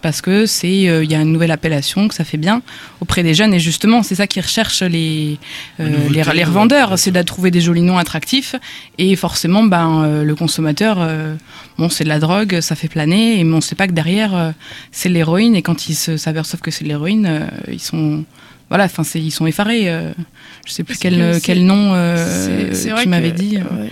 Parce 0.00 0.20
que 0.20 0.46
c'est, 0.46 0.88
euh, 0.88 1.02
il 1.02 1.10
y 1.10 1.14
a 1.16 1.20
une 1.20 1.32
nouvelle 1.32 1.50
appellation 1.50 2.06
que 2.06 2.14
ça 2.14 2.22
fait 2.24 2.36
bien 2.36 2.62
auprès 3.00 3.22
des 3.24 3.34
jeunes 3.34 3.52
et 3.52 3.58
justement 3.58 4.02
c'est 4.04 4.14
ça 4.14 4.26
qu'ils 4.28 4.42
recherchent 4.42 4.82
les 4.82 5.38
euh, 5.80 6.08
les, 6.08 6.22
les 6.22 6.44
revendeurs, 6.44 6.98
c'est 6.98 7.10
de 7.10 7.20
trouver 7.22 7.50
des 7.50 7.60
jolis 7.60 7.82
noms 7.82 7.98
attractifs 7.98 8.54
et 8.98 9.16
forcément 9.16 9.64
ben 9.64 10.04
euh, 10.04 10.22
le 10.24 10.34
consommateur, 10.36 10.98
euh, 11.00 11.34
bon 11.78 11.88
c'est 11.88 12.04
de 12.04 12.08
la 12.08 12.20
drogue, 12.20 12.60
ça 12.60 12.76
fait 12.76 12.86
planer 12.88 13.40
et 13.40 13.44
mais 13.44 13.56
on 13.56 13.60
sait 13.60 13.74
pas 13.74 13.88
que 13.88 13.92
derrière 13.92 14.36
euh, 14.36 14.50
c'est 14.92 15.08
de 15.08 15.14
l'héroïne 15.14 15.56
et 15.56 15.62
quand 15.62 15.88
ils 15.88 15.96
s'aperçoivent 15.96 16.60
que 16.62 16.70
c'est 16.70 16.84
de 16.84 16.88
l'héroïne, 16.90 17.26
euh, 17.26 17.46
ils 17.72 17.80
sont 17.80 18.24
voilà, 18.68 18.84
enfin 18.84 19.02
c'est 19.02 19.18
ils 19.20 19.30
sont 19.32 19.46
effarés. 19.48 19.90
euh, 19.90 20.12
je 20.66 20.72
sais 20.72 20.84
plus 20.84 20.96
quel 20.98 21.40
quel 21.42 21.64
nom 21.66 21.92
euh, 21.94 22.72
tu 23.02 23.08
m'avais 23.08 23.32
dit. 23.32 23.56
euh. 23.56 23.82
ouais, 23.82 23.90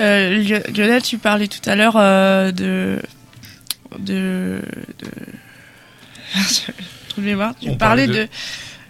Euh, 0.00 0.60
Lionel, 0.76 1.02
tu 1.02 1.18
parlais 1.18 1.48
tout 1.48 1.68
à 1.68 1.74
l'heure 1.74 1.96
euh, 1.96 2.52
de 2.52 3.00
de 3.98 4.60
de. 4.98 5.10
Tu 7.60 7.70
parlais 7.76 8.06
de, 8.06 8.12
de- 8.12 8.28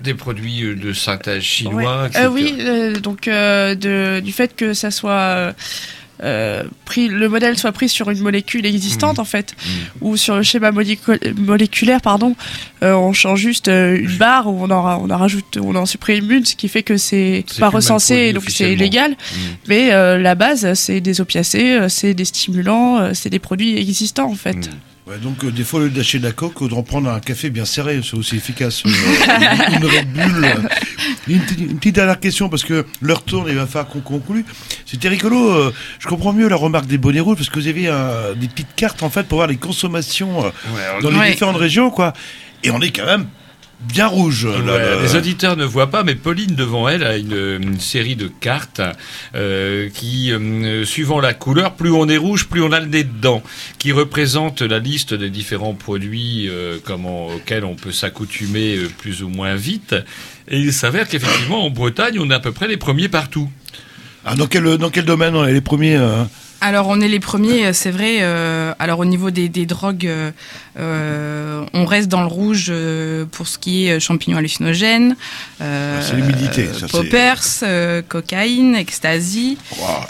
Des 0.02 0.12
produits 0.14 0.62
euh, 0.62 0.74
de 0.74 0.92
synthèse 0.92 1.36
Ouais. 1.36 1.40
chinois, 1.40 2.06
etc. 2.08 2.24
Euh, 2.24 2.28
oui, 2.28 2.54
euh, 2.60 2.94
donc 3.00 3.26
euh, 3.26 3.74
de, 3.74 4.20
du 4.20 4.32
fait 4.32 4.54
que 4.54 4.74
ça 4.74 4.90
soit 4.90 5.54
pris, 6.84 7.06
le 7.08 7.28
modèle 7.28 7.56
soit 7.56 7.70
pris 7.72 7.88
sur 7.88 8.10
une 8.10 8.18
molécule 8.20 8.66
existante 8.66 9.16
Mhm. 9.18 9.20
en 9.22 9.24
fait, 9.24 9.54
ou 10.00 10.16
sur 10.16 10.34
le 10.36 10.42
schéma 10.42 10.72
molécu- 10.72 11.32
moléculaire, 11.38 12.00
pardon, 12.00 12.34
on 12.82 13.12
change 13.12 13.38
juste 13.40 13.68
une 13.68 14.16
barre 14.18 14.48
ou 14.48 14.62
on 14.64 14.70
en, 14.70 14.82
ra- 14.82 14.98
on 15.00 15.08
en 15.10 15.16
rajoute, 15.16 15.58
on 15.62 15.74
en 15.76 15.86
supprime 15.86 16.30
une, 16.32 16.44
ce 16.44 16.56
qui 16.56 16.68
fait 16.68 16.82
que 16.82 16.96
c'est 16.96 17.44
pas 17.60 17.68
recensé 17.70 18.32
donc 18.32 18.44
c'est 18.48 18.72
illégal. 18.72 19.12
Mhm. 19.12 19.16
Mais 19.68 20.18
la 20.18 20.34
base, 20.34 20.74
c'est 20.74 21.00
des 21.00 21.20
opiacés, 21.20 21.78
c'est 21.88 22.14
des 22.14 22.24
stimulants, 22.24 23.14
c'est 23.14 23.30
des 23.30 23.38
produits 23.38 23.78
existants 23.78 24.30
en 24.30 24.34
fait. 24.34 24.68
Ouais, 25.08 25.16
donc 25.18 25.42
euh, 25.44 25.50
des 25.50 25.64
fois, 25.64 25.80
au 25.80 25.84
lieu 25.84 25.90
d'acheter 25.90 26.18
de 26.18 26.24
la 26.24 26.32
coke, 26.32 26.60
ou 26.60 26.68
d'en 26.68 26.82
prendre 26.82 27.08
un 27.10 27.20
café 27.20 27.48
bien 27.50 27.64
serré, 27.64 28.00
c'est 28.02 28.14
aussi 28.16 28.36
efficace. 28.36 28.82
Euh, 29.28 29.76
une 29.76 29.84
Red 29.86 30.12
Bull. 30.12 30.46
Une, 31.28 31.40
petite- 31.40 31.58
une 31.60 31.78
petite 31.78 31.94
dernière 31.94 32.18
question, 32.20 32.48
parce 32.48 32.64
que 32.64 32.84
l'heure 33.00 33.22
tourne 33.22 33.48
et 33.48 33.52
il 33.52 33.56
va 33.56 33.66
falloir 33.66 33.88
qu'on 33.88 34.00
conclue. 34.00 34.44
C'était 34.86 35.08
rigolo, 35.08 35.50
euh, 35.50 35.72
je 35.98 36.06
comprends 36.08 36.32
mieux 36.32 36.48
la 36.48 36.56
remarque 36.56 36.86
des 36.86 36.98
bonnets 36.98 37.20
rouges, 37.20 37.36
parce 37.36 37.48
que 37.50 37.58
vous 37.58 37.68
avez 37.68 37.88
euh, 37.88 38.34
des 38.34 38.48
petites 38.48 38.74
cartes, 38.76 39.02
en 39.02 39.10
fait, 39.10 39.24
pour 39.26 39.36
voir 39.38 39.48
les 39.48 39.56
consommations 39.56 40.44
euh, 40.46 40.50
alors, 40.90 41.02
dans 41.02 41.10
les 41.10 41.18
Ouais. 41.18 41.30
différentes 41.30 41.56
régions, 41.56 41.90
quoi. 41.90 42.12
Et 42.64 42.70
on 42.70 42.80
est 42.80 42.90
quand 42.90 43.06
même 43.06 43.26
bien 43.80 44.06
rouge. 44.06 44.46
là, 44.46 44.58
Ouais, 44.58 44.64
là. 44.64 45.02
Les 45.02 45.14
auditeurs 45.16 45.56
ne 45.56 45.64
voient 45.64 45.90
pas, 45.90 46.02
mais 46.02 46.14
Pauline 46.14 46.54
devant 46.54 46.88
elle 46.88 47.04
a 47.04 47.16
une, 47.16 47.58
une 47.62 47.80
série 47.80 48.16
de 48.16 48.28
cartes 48.28 48.80
euh, 49.34 49.88
qui, 49.92 50.32
euh, 50.32 50.84
suivant 50.84 51.20
la 51.20 51.34
couleur, 51.34 51.74
plus 51.74 51.90
on 51.90 52.08
est 52.08 52.16
rouge, 52.16 52.46
plus 52.46 52.62
on 52.62 52.72
a 52.72 52.80
le 52.80 52.86
nez 52.86 53.04
dedans, 53.04 53.42
qui 53.78 53.92
représente 53.92 54.62
la 54.62 54.78
liste 54.78 55.14
des 55.14 55.30
différents 55.30 55.74
produits 55.74 56.48
euh, 56.48 56.78
comment, 56.84 57.28
auxquels 57.28 57.64
on 57.64 57.74
peut 57.74 57.92
s'accoutumer 57.92 58.78
plus 58.98 59.22
ou 59.22 59.28
moins 59.28 59.54
vite. 59.54 59.94
Et 60.48 60.58
il 60.58 60.72
s'avère 60.72 61.08
qu'effectivement, 61.08 61.64
en 61.66 61.70
Bretagne, 61.70 62.18
on 62.18 62.30
est 62.30 62.34
à 62.34 62.40
peu 62.40 62.52
près 62.52 62.68
les 62.68 62.76
premiers 62.78 63.08
partout. 63.08 63.50
Ah, 64.24 64.34
dans, 64.34 64.46
quel, 64.46 64.78
dans 64.78 64.90
quel 64.90 65.04
domaine 65.04 65.34
on 65.36 65.46
est 65.46 65.52
les 65.52 65.60
premiers 65.60 65.96
Alors 66.60 66.88
on 66.88 67.00
est 67.00 67.06
les 67.08 67.20
premiers, 67.20 67.66
euh, 67.66 67.72
c'est 67.72 67.92
vrai. 67.92 68.18
euh, 68.20 68.72
alors 68.80 68.98
au 68.98 69.04
niveau 69.04 69.30
des, 69.30 69.48
des 69.48 69.64
drogues, 69.64 70.10
euh, 70.78 71.64
on 71.72 71.84
reste 71.84 72.08
dans 72.08 72.20
le 72.22 72.26
rouge 72.26 72.66
euh, 72.70 73.24
pour 73.30 73.46
ce 73.46 73.58
qui 73.58 73.86
est 73.86 74.00
champignons 74.00 74.38
hallucinogènes, 74.38 75.14
euh, 75.60 75.98
Ah, 76.00 76.04
c'est 76.04 76.16
l'humidité, 76.16 76.66
ça, 76.66 76.80
c'est- 76.80 76.88
poppers, 76.90 77.40
euh, 77.62 78.02
cocaïne, 78.06 78.74
ecstasy, 78.74 79.56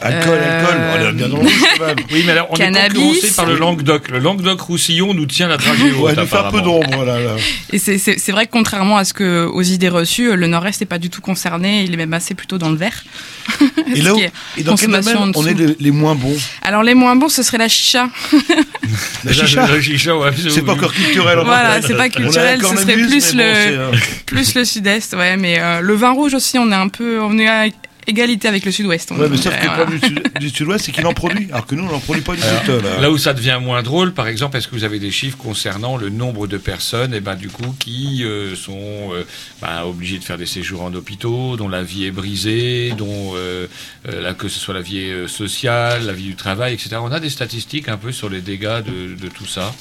Alcool, 0.01 0.39
euh, 0.41 0.61
alcool, 0.61 0.81
on 1.05 1.09
est 1.09 1.13
bien 1.13 1.29
dans 1.29 1.37
le 1.37 1.43
rouge 1.49 1.65
quand 1.79 1.87
même. 1.87 1.97
Oui, 2.13 2.23
mais 2.25 2.33
alors 2.33 2.47
on 2.51 2.55
est 2.55 2.59
Cannabis. 2.59 2.99
concurrencé 2.99 3.35
par 3.37 3.47
le 3.47 3.57
Languedoc. 3.57 4.09
Le 4.09 4.19
Languedoc-Roussillon 4.19 5.13
nous 5.15 5.27
tient 5.27 5.49
la 5.49 5.59
dragée 5.59 5.93
haute. 5.93 6.01
Ouais, 6.01 6.15
nous 6.17 6.27
fait 6.27 6.37
un 6.39 6.51
peu 6.51 6.63
d'ombre, 6.63 7.05
là, 7.05 7.21
là. 7.21 7.37
Et 7.73 7.79
c'est- 7.79 7.99
c'est 7.99 8.19
c'est 8.19 8.33
vrai 8.33 8.47
que 8.47 8.53
contrairement 8.53 8.97
à 8.97 9.05
ce 9.05 9.13
que 9.13 9.45
aux 9.47 9.63
idées 9.63 9.89
reçues, 9.91 10.35
le 10.35 10.47
Nord-Est 10.47 10.81
n'est 10.81 10.87
pas 10.87 10.99
du 10.99 11.11
tout 11.11 11.21
concerné. 11.21 11.83
Il 11.85 11.93
est 11.93 11.97
même 11.99 12.15
assez 12.15 12.35
plutôt 12.35 12.57
dans 12.59 12.71
le 12.71 12.77
vert. 12.77 13.05
Et 13.95 14.03
là, 14.03 14.15
où- 14.15 14.21
et 14.57 14.63
dans 14.63 14.77
quel 14.77 14.91
domaine 14.91 15.33
on 15.35 15.47
est 15.47 15.55
les, 15.55 15.77
les 15.81 15.91
moins 15.91 16.15
bons 16.15 16.37
Alors 16.63 16.83
les 16.83 16.95
moins 16.95 17.17
bons, 17.17 17.29
ce 17.29 17.43
serait 17.43 17.59
la 17.59 17.69
chicha. 17.69 18.09
La 19.25 19.33
chicha 19.81 20.17
ouais, 20.17 20.31
C'est 20.37 20.63
pas 20.63 20.73
encore 20.73 20.93
culturel. 20.93 21.39
en 21.41 21.45
Voilà, 21.45 21.81
c'est 21.83 21.97
pas 21.97 22.09
culturel, 22.09 22.61
ce 22.63 22.77
serait 22.77 22.95
plus 22.95 23.35
le 23.35 23.43
euh, 23.43 23.93
plus 24.27 24.55
le 24.55 24.65
sud-est, 24.65 25.15
ouais. 25.15 25.37
Mais 25.37 25.59
euh, 25.61 25.81
le 25.81 25.95
vin 25.95 26.13
rouge 26.13 26.35
aussi, 26.35 26.59
on 26.59 26.71
est 26.71 26.75
un 26.75 26.89
peu, 26.89 27.21
on 27.21 27.39
est 27.39 27.49
à 27.49 27.67
égalité 28.09 28.49
avec 28.49 28.65
le 28.65 28.73
sud-ouest. 28.73 29.11
Ouais, 29.13 29.29
mais 29.29 29.37
sauf 29.37 29.55
que 29.57 29.65
le 29.65 29.73
problème 29.73 29.99
du, 30.01 30.07
sud- 30.07 30.23
du 30.41 30.49
sud-ouest, 30.51 30.85
c'est 30.87 30.93
qu'il 30.93 31.07
en 31.07 31.13
produit, 31.13 31.49
alors 31.53 31.67
que 31.67 31.75
nous, 31.75 31.85
on 31.85 31.93
n'en 31.93 32.01
produit 32.01 32.23
pas 32.23 32.35
du 32.35 32.43
Alors, 32.43 32.63
tout. 32.65 32.73
là. 32.83 33.01
là 33.01 33.11
où 33.11 33.19
ça 33.19 33.33
devient 33.35 33.59
moins 33.63 33.83
drôle, 33.83 34.13
par 34.13 34.27
exemple, 34.29 34.57
est-ce 34.57 34.67
que 34.69 34.75
vous 34.75 34.85
avez 34.85 34.99
des 34.99 35.11
chiffres 35.11 35.37
concernant 35.37 35.97
le 35.97 36.09
nombre 36.09 36.47
de 36.47 36.57
personnes, 36.59 37.15
et 37.15 37.21
ben 37.21 37.35
du 37.37 37.49
coup, 37.49 37.75
qui 37.79 38.25
euh, 38.25 38.57
sont 38.57 39.13
euh, 39.13 39.25
ben, 39.63 39.83
obligées 39.85 40.19
de 40.19 40.25
faire 40.25 40.39
des 40.39 40.47
séjours 40.47 40.83
en 40.83 40.93
hôpitaux, 40.95 41.57
dont 41.57 41.69
la 41.69 41.83
vie 41.83 42.05
est 42.07 42.11
brisée, 42.11 42.93
dont 42.97 43.33
euh, 43.37 43.67
euh, 44.09 44.23
là, 44.23 44.35
que 44.35 44.49
ce 44.49 44.59
soit 44.59 44.75
la 44.75 44.81
vie 44.83 45.11
sociale, 45.27 46.07
la 46.07 46.13
vie 46.13 46.25
du 46.25 46.35
travail, 46.37 46.75
etc. 46.75 46.97
On 47.03 47.13
a 47.13 47.21
des 47.21 47.31
statistiques 47.31 47.89
un 47.89 47.97
peu 47.97 48.13
sur 48.13 48.29
les 48.31 48.41
dégâts 48.41 48.83
de, 48.85 49.15
de 49.15 49.29
tout 49.29 49.47
ça. 49.47 49.75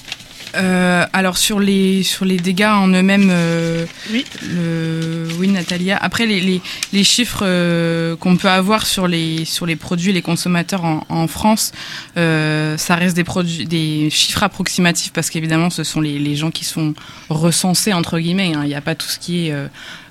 Euh, 0.56 1.06
alors 1.14 1.38
sur 1.38 1.60
les 1.60 2.03
sur 2.03 2.26
les 2.26 2.38
dégâts 2.38 2.65
en 2.65 2.88
eux-mêmes, 2.88 3.30
euh, 3.32 3.86
oui, 4.11 4.26
le, 4.44 5.28
oui 5.40 5.48
Natalia. 5.49 5.98
Après 6.02 6.26
les, 6.26 6.40
les, 6.40 6.61
les 6.94 7.03
chiffres 7.03 7.44
euh, 7.45 8.15
qu'on 8.15 8.38
peut 8.38 8.49
avoir 8.49 8.86
sur 8.86 9.07
les 9.07 9.45
sur 9.45 9.65
les 9.65 9.76
produits, 9.76 10.14
les 10.14 10.22
consommateurs 10.22 10.86
en, 10.86 11.06
en 11.10 11.28
France, 11.28 11.72
euh, 12.18 12.78
ça 12.78 12.95
reste 12.95 13.15
des 13.15 13.24
produits, 13.24 13.65
des 13.65 14.10
chiffres 14.10 14.44
approximatifs 14.44 15.11
parce 15.14 15.30
qu'évidemment 15.30 15.69
ce 15.69 15.84
sont 15.84 16.02
les, 16.02 16.18
les 16.19 16.36
gens 16.36 16.52
qui 16.52 16.65
sont 16.65 16.94
recensés 17.30 17.94
entre 17.94 18.19
guillemets. 18.19 18.53
hein. 18.56 18.61
Il 18.64 18.68
n'y 18.69 18.76
a 18.76 18.82
pas 18.82 18.95
tout 18.95 19.07
ce 19.07 19.19
qui 19.19 19.48
est 19.48 19.53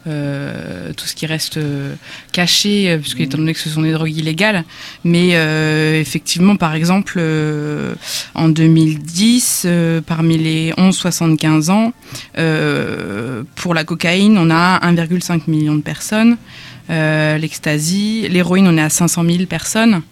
euh, 0.07 0.93
tout 0.93 1.07
ce 1.07 1.15
qui 1.15 1.27
reste 1.27 1.57
euh, 1.57 1.95
caché, 2.33 2.91
euh, 2.91 2.99
puisque 2.99 3.21
étant 3.21 3.39
donné 3.39 3.53
que 3.55 3.59
ce 3.61 3.69
sont 3.69 3.83
des 3.83 3.93
drogues 3.93 4.17
illégales. 4.17 4.65
Mais 5.05 5.31
effectivement, 6.01 6.57
par 6.57 6.75
exemple, 6.75 7.21
en 8.35 8.49
2010, 8.49 9.63
euh, 9.67 10.01
parmi 10.01 10.39
les 10.39 10.73
11-75 10.73 11.71
ans, 11.71 11.93
pour 13.55 13.75
la 13.75 13.85
cocaïne, 13.85 14.39
on 14.39 14.51
a 14.51 14.79
1,5 14.81 15.43
million 15.49 15.75
de 15.75 15.83
personnes. 15.83 16.37
L'ecstasy, 16.89 18.29
l'héroïne, 18.29 18.67
on 18.69 18.77
est 18.77 18.83
à 18.83 18.91
500 18.91 19.25
000 19.25 19.47
personnes. 19.47 20.03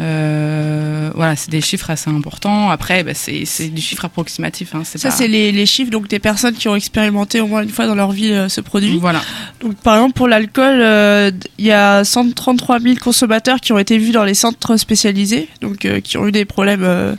Euh, 0.00 1.10
voilà, 1.14 1.36
c'est 1.36 1.50
des 1.50 1.60
chiffres 1.60 1.90
assez 1.90 2.08
importants. 2.10 2.70
Après, 2.70 3.04
bah, 3.04 3.12
c'est 3.14 3.44
c'est 3.44 3.68
du 3.68 3.82
chiffre 3.82 4.04
approximatif. 4.04 4.74
Hein, 4.74 4.82
Ça, 4.84 4.98
pas- 5.10 5.14
c'est 5.14 5.28
les, 5.28 5.52
les 5.52 5.66
chiffres 5.66 5.90
donc 5.90 6.08
des 6.08 6.18
personnes 6.18 6.54
qui 6.54 6.68
ont 6.68 6.76
expérimenté 6.76 7.40
au 7.40 7.46
moins 7.46 7.62
une 7.62 7.68
fois 7.68 7.86
dans 7.86 7.94
leur 7.94 8.12
vie 8.12 8.32
euh, 8.32 8.48
ce 8.48 8.60
produit. 8.60 8.96
Voilà. 8.98 9.20
Donc, 9.60 9.76
par 9.76 9.96
exemple, 9.96 10.14
pour 10.14 10.28
l'alcool, 10.28 10.80
euh, 10.80 11.30
il 11.58 11.66
y 11.66 11.72
a 11.72 12.02
133 12.04 12.80
000 12.80 12.94
consommateurs 12.96 13.60
qui 13.60 13.72
ont 13.72 13.78
été 13.78 13.98
vus 13.98 14.12
dans 14.12 14.24
les 14.24 14.34
centres 14.34 14.76
spécialisés, 14.76 15.48
donc 15.60 15.84
euh, 15.84 16.00
qui 16.00 16.16
ont 16.16 16.26
eu 16.26 16.32
des 16.32 16.44
problèmes 16.46 17.16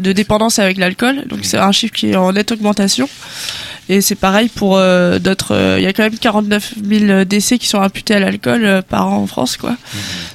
de 0.00 0.12
dépendance 0.12 0.58
avec 0.58 0.76
l'alcool. 0.76 1.24
Donc, 1.28 1.40
c'est 1.44 1.58
un 1.58 1.70
chiffre 1.72 1.94
qui 1.94 2.10
est 2.10 2.16
en 2.16 2.32
nette 2.32 2.50
augmentation. 2.50 3.08
Et 3.88 4.00
c'est 4.00 4.14
pareil 4.14 4.48
pour 4.48 4.76
euh, 4.78 5.18
d'autres. 5.18 5.52
euh, 5.54 5.76
Il 5.78 5.84
y 5.84 5.86
a 5.86 5.92
quand 5.92 6.02
même 6.04 6.16
49 6.18 6.74
000 6.82 7.24
décès 7.24 7.58
qui 7.58 7.66
sont 7.66 7.80
imputés 7.80 8.14
à 8.14 8.18
l'alcool 8.20 8.64
euh, 8.64 8.80
par 8.82 9.08
an 9.08 9.16
en 9.18 9.26
France, 9.26 9.56
quoi. 9.58 9.76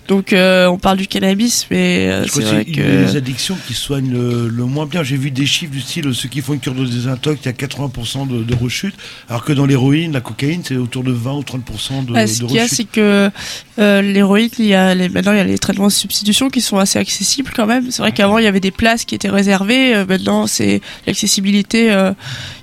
Donc, 0.07 0.33
euh, 0.33 0.67
on 0.67 0.77
parle 0.77 0.97
du 0.97 1.07
cannabis, 1.07 1.65
mais 1.71 2.09
c'est 2.27 2.41
vrai 2.41 2.63
c'est 2.65 2.71
que. 2.71 2.81
une 2.81 3.05
des 3.05 3.15
addictions 3.15 3.57
qui 3.67 3.73
soignent 3.73 4.11
le, 4.11 4.47
le 4.49 4.65
moins 4.65 4.85
bien. 4.85 5.01
J'ai 5.03 5.17
vu 5.17 5.31
des 5.31 5.45
chiffres 5.45 5.71
du 5.71 5.81
style 5.81 6.13
ceux 6.13 6.29
qui 6.29 6.41
font 6.41 6.53
une 6.53 6.59
cure 6.59 6.73
de 6.75 6.85
désintox, 6.85 7.39
il 7.43 7.45
y 7.45 7.49
a 7.49 7.51
80% 7.53 8.27
de, 8.27 8.43
de 8.43 8.55
rechute, 8.55 8.95
alors 9.29 9.43
que 9.43 9.53
dans 9.53 9.65
l'héroïne, 9.65 10.11
la 10.13 10.21
cocaïne, 10.21 10.61
c'est 10.63 10.75
autour 10.77 11.03
de 11.03 11.11
20 11.11 11.33
ou 11.33 11.41
30% 11.41 12.05
de, 12.05 12.13
Ouais, 12.13 12.21
de 12.23 12.27
ce 12.27 12.43
qu'il 12.43 12.51
y 12.53 12.59
a, 12.59 12.63
rechute. 12.63 12.75
c'est 12.77 12.83
que 12.85 13.29
l'héroïne, 13.77 14.49
il 14.59 14.65
y 14.65 14.73
a 14.73 14.93
les, 14.95 15.09
maintenant 15.09 15.31
il 15.33 15.37
y 15.37 15.41
a 15.41 15.43
les 15.43 15.57
traitements 15.57 15.87
de 15.87 15.91
substitution 15.91 16.49
qui 16.49 16.61
sont 16.61 16.77
assez 16.77 16.97
accessibles 16.99 17.51
quand 17.55 17.65
même. 17.67 17.89
C'est 17.91 18.01
vrai 18.01 18.11
qu'avant 18.11 18.37
il 18.37 18.43
y 18.43 18.47
avait 18.47 18.59
des 18.59 18.71
places 18.71 19.05
qui 19.05 19.15
étaient 19.15 19.29
réservées. 19.29 20.03
maintenant 20.07 20.47
c'est 20.47 20.81
l'accessibilité. 21.07 21.91
euh, 21.91 22.11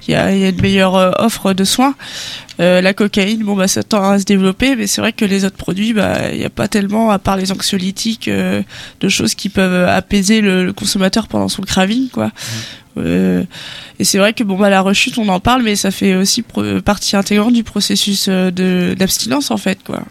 il 0.08 0.12
y, 0.12 0.14
a, 0.14 0.32
il 0.32 0.38
y 0.38 0.44
a 0.44 0.48
une 0.48 0.60
meilleure 0.60 0.94
euh, 0.94 1.10
offre 1.18 1.52
de 1.52 1.64
soins. 1.64 1.94
Euh, 2.58 2.80
la 2.80 2.94
cocaïne, 2.94 3.42
bon 3.44 3.54
bah 3.54 3.68
ça 3.68 3.82
tend 3.82 4.02
à 4.02 4.18
se 4.18 4.24
développer, 4.24 4.76
mais 4.76 4.86
c'est 4.86 5.02
vrai 5.02 5.12
que 5.12 5.24
les 5.26 5.44
autres 5.44 5.56
produits, 5.56 5.92
bah 5.92 6.32
il 6.32 6.38
n'y 6.38 6.44
a 6.44 6.50
pas 6.50 6.68
tellement, 6.68 7.10
à 7.10 7.18
part 7.18 7.36
les 7.36 7.52
anxiolytiques, 7.52 8.28
euh, 8.28 8.62
de 9.00 9.08
choses 9.08 9.34
qui 9.34 9.50
peuvent 9.50 9.88
apaiser 9.88 10.40
le, 10.40 10.64
le 10.64 10.72
consommateur 10.72 11.28
pendant 11.28 11.48
son 11.48 11.62
craving, 11.62 12.08
quoi. 12.08 12.32
Euh, 12.96 13.44
et 13.98 14.04
c'est 14.04 14.16
vrai 14.16 14.32
que 14.32 14.42
bon 14.42 14.56
bah 14.56 14.70
la 14.70 14.80
rechute, 14.80 15.18
on 15.18 15.28
en 15.28 15.38
parle, 15.38 15.62
mais 15.62 15.76
ça 15.76 15.90
fait 15.90 16.14
aussi 16.14 16.42
partie 16.84 17.14
intégrante 17.14 17.52
du 17.52 17.62
processus 17.62 18.28
de 18.28 18.94
d'abstinence 18.98 19.50
en 19.50 19.58
fait, 19.58 19.80
quoi. 19.84 20.02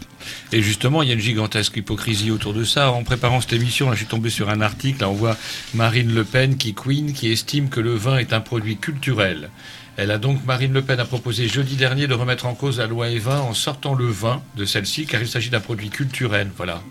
Et 0.52 0.62
justement, 0.62 1.02
il 1.02 1.08
y 1.08 1.10
a 1.12 1.14
une 1.14 1.20
gigantesque 1.20 1.76
hypocrisie 1.76 2.30
autour 2.30 2.54
de 2.54 2.64
ça. 2.64 2.92
En 2.92 3.02
préparant 3.02 3.40
cette 3.40 3.52
émission, 3.52 3.86
là, 3.86 3.92
je 3.92 3.98
suis 3.98 4.06
tombé 4.06 4.30
sur 4.30 4.50
un 4.50 4.60
article. 4.60 5.00
Là, 5.00 5.08
on 5.08 5.14
voit 5.14 5.36
Marine 5.74 6.12
Le 6.12 6.24
Pen, 6.24 6.56
qui 6.56 6.74
queen, 6.74 7.12
qui 7.12 7.30
estime 7.30 7.68
que 7.68 7.80
le 7.80 7.94
vin 7.94 8.18
est 8.18 8.32
un 8.32 8.40
produit 8.40 8.76
culturel. 8.76 9.50
Elle 9.96 10.10
a 10.10 10.18
donc, 10.18 10.44
Marine 10.44 10.72
Le 10.72 10.82
Pen 10.82 11.00
a 11.00 11.04
proposé 11.04 11.48
jeudi 11.48 11.76
dernier 11.76 12.06
de 12.06 12.14
remettre 12.14 12.46
en 12.46 12.54
cause 12.54 12.78
la 12.78 12.86
loi 12.86 13.08
E20 13.08 13.28
en 13.38 13.54
sortant 13.54 13.94
le 13.94 14.06
vin 14.06 14.42
de 14.56 14.64
celle-ci, 14.64 15.06
car 15.06 15.20
il 15.22 15.28
s'agit 15.28 15.50
d'un 15.50 15.60
produit 15.60 15.88
culturel. 15.90 16.48
Voilà. 16.56 16.82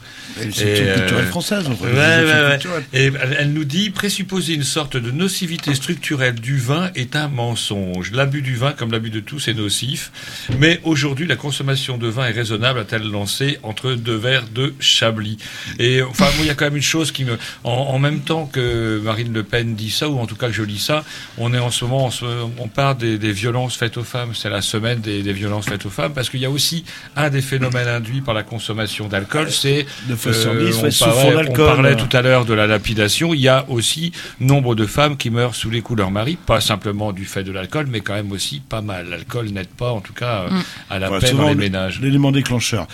C'est 0.52 0.80
une 0.88 0.94
culturelle 0.96 1.26
française, 1.28 1.68
en. 1.68 1.72
Ouais, 1.72 1.92
ouais, 1.92 2.50
culturelles. 2.54 2.84
Et 2.94 3.12
elle, 3.38 3.54
nous 3.54 3.64
dit 3.66 3.90
présupposer 3.92 4.54
une 4.54 4.64
sorte 4.64 4.98
de 4.98 5.12
nocivité 5.12 5.74
structurelle 5.76 6.36
du 6.36 6.58
vin 6.58 6.90
est 6.96 7.16
un 7.16 7.28
mensonge. 7.28 8.12
L'abus 8.12 8.42
du 8.42 8.56
vin, 8.56 8.72
comme 8.74 8.92
l'abus 8.92 9.10
de 9.12 9.20
tous, 9.20 9.48
est 9.48 9.54
nocif. 9.54 10.12
Mais 10.60 10.80
aujourd'hui, 10.84 11.28
la 11.28 11.36
consommation 11.36 11.98
de 11.98 12.08
vin 12.08 12.26
est 12.28 12.32
raisonnable, 12.32 12.80
a-t-elle 12.80 13.04
lancé 13.10 13.60
entre 13.64 13.94
deux 13.94 14.16
verres 14.16 14.46
de 14.54 14.74
Chablis. 14.80 15.38
Et 15.80 16.02
enfin, 16.02 16.28
il 16.40 16.46
y 16.46 16.50
a 16.50 16.56
quand 16.56 16.66
même 16.66 16.76
une 16.78 16.82
chose 16.82 17.12
qui 17.12 17.24
me, 17.26 17.38
en, 17.64 17.72
en 17.72 18.00
même 18.00 18.22
temps 18.22 18.46
que 18.46 19.00
Marine 19.04 19.34
Le 19.34 19.44
Pen 19.44 19.76
dit 19.76 19.92
ça, 19.92 20.10
ou 20.10 20.20
en 20.20 20.26
tout 20.26 20.36
cas 20.36 20.48
que 20.48 20.54
je 20.54 20.64
lis 20.64 20.80
ça, 20.80 21.04
on 21.38 21.54
est 21.54 21.60
en 21.60 21.72
ce 21.72 21.86
moment, 21.86 22.06
on, 22.06 22.12
se- 22.12 22.26
on 22.58 22.68
des, 22.96 23.18
des 23.18 23.32
violences 23.32 23.76
faites 23.78 23.98
aux 23.98 24.04
femmes. 24.04 24.32
C'est 24.34 24.50
la 24.50 24.62
semaine 24.62 25.00
des, 25.00 25.22
des 25.24 25.34
violences 25.34 25.66
faites 25.66 25.86
aux 25.86 25.90
femmes, 25.90 26.14
parce 26.14 26.30
qu'il 26.30 26.40
y 26.40 26.46
a 26.46 26.50
aussi 26.50 26.84
un 27.16 27.30
des 27.30 27.42
phénomènes 27.42 27.88
induits 27.88 28.22
par 28.22 28.34
la 28.34 28.44
consommation 28.44 29.08
d'alcool, 29.08 29.52
c'est 29.52 29.86
De 30.10 30.16
façon 30.16 30.54
lisse, 30.54 30.78
on, 30.78 31.06
parlait, 31.06 31.50
on 31.50 31.54
parlait 31.54 31.96
tout 31.96 32.16
à 32.16 32.22
l'heure 32.22 32.46
de 32.46 32.54
la 32.54 32.68
lapidation. 32.68 33.34
Il 33.34 33.42
y 33.42 33.48
a 33.48 33.66
aussi 33.70 34.12
nombre 34.40 34.76
de 34.76 34.86
femmes 34.86 35.18
qui 35.18 35.30
meurent 35.30 35.56
sous 35.56 35.70
les 35.70 35.82
coups 35.82 35.98
de 35.98 36.02
leur 36.04 36.12
mari, 36.12 36.38
pas 36.46 36.62
simplement 36.62 37.12
du 37.12 37.26
fait 37.26 37.44
de 37.44 37.52
l'alcool, 37.52 37.88
mais 37.90 38.02
quand 38.02 38.14
même 38.14 38.32
aussi 38.32 38.60
pas 38.68 38.82
mal. 38.82 39.08
L'alcool 39.10 39.48
n'aide 39.50 39.68
pas, 39.68 39.92
en 39.92 40.02
tout 40.02 40.14
cas, 40.14 40.44
euh, 40.44 40.50
Mm. 40.50 40.62
à 40.90 41.00
la 41.00 41.12
Ouais, 41.12 41.20
paix 41.20 41.32
dans 41.34 41.48
les 41.48 41.56
ménages. 41.56 42.00
L'élément 42.02 42.32
déclencheur. 42.32 42.88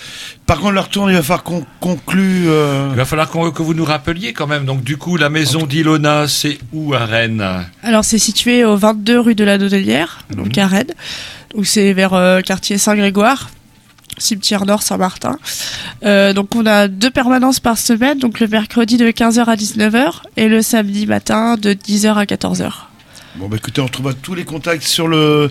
Par 0.45 0.59
contre, 0.59 0.73
leur 0.73 0.89
tour, 0.89 1.09
il 1.09 1.15
va 1.15 1.21
falloir 1.23 1.43
qu'on 1.43 1.65
conclue. 1.79 2.47
euh, 2.49 2.87
Il 2.91 2.95
va 2.97 3.05
falloir 3.05 3.29
que 3.29 3.61
vous 3.61 3.73
nous 3.73 3.85
rappeliez 3.85 4.33
quand 4.33 4.47
même. 4.47 4.65
Donc, 4.65 4.83
du 4.83 4.97
coup, 4.97 5.17
la 5.17 5.29
maison 5.29 5.65
d'Ilona, 5.65 6.27
c'est 6.27 6.57
où 6.73 6.93
à 6.93 7.05
Rennes? 7.05 7.45
Alors 7.83 8.03
c'est 8.05 8.17
situé 8.19 8.63
au 8.65 8.75
22 8.77 9.19
rue 9.19 9.35
de 9.35 9.43
la 9.43 9.57
Dodelière, 9.57 9.90
donc 10.35 10.57
à 10.57 10.67
Rennes. 10.67 10.93
Donc 11.55 11.65
c'est 11.65 11.93
vers 11.93 12.13
euh, 12.13 12.37
le 12.37 12.41
quartier 12.43 12.77
Saint-Grégoire, 12.77 13.49
cimetière 14.17 14.65
nord 14.65 14.83
Saint-Martin. 14.83 15.37
Euh, 16.05 16.33
donc 16.33 16.55
on 16.55 16.65
a 16.65 16.87
deux 16.87 17.11
permanences 17.11 17.59
par 17.59 17.77
semaine, 17.77 18.19
donc 18.19 18.39
le 18.39 18.47
mercredi 18.47 18.97
de 18.97 19.07
15h 19.09 19.45
à 19.45 19.55
19h 19.55 20.21
et 20.37 20.47
le 20.47 20.61
samedi 20.61 21.05
matin 21.07 21.57
de 21.57 21.73
10h 21.73 22.13
à 22.15 22.25
14h. 22.25 22.71
Bon, 23.37 23.47
bah 23.47 23.55
écoutez, 23.55 23.79
on 23.79 23.85
retrouvera 23.85 24.13
tous 24.13 24.35
les 24.35 24.43
contacts 24.43 24.83
sur 24.83 25.07
le, 25.07 25.49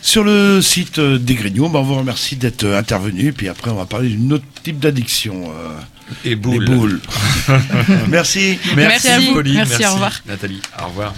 sur 0.00 0.22
le 0.22 0.62
site 0.62 1.00
euh, 1.00 1.18
des 1.18 1.34
Grignoux. 1.34 1.68
Bah, 1.68 1.80
on 1.80 1.82
vous 1.82 1.96
remercie 1.96 2.36
d'être 2.36 2.62
euh, 2.62 2.78
intervenu. 2.78 3.32
Puis 3.32 3.48
après, 3.48 3.72
on 3.72 3.74
va 3.74 3.84
parler 3.84 4.10
d'une 4.10 4.32
autre 4.32 4.44
type 4.62 4.78
d'addiction. 4.78 5.50
euh, 5.50 5.80
Et 6.24 6.36
boules. 6.36 6.64
les 6.64 6.70
boules. 6.76 7.00
merci. 8.08 8.58
Merci, 8.76 8.76
Merci 8.76 9.08
à 9.08 9.18
vous. 9.18 9.34
Pauline. 9.34 9.54
Merci, 9.56 9.84
au 9.86 9.92
revoir. 9.94 10.12
Nathalie, 10.28 10.62
au 10.80 10.86
revoir. 10.86 11.14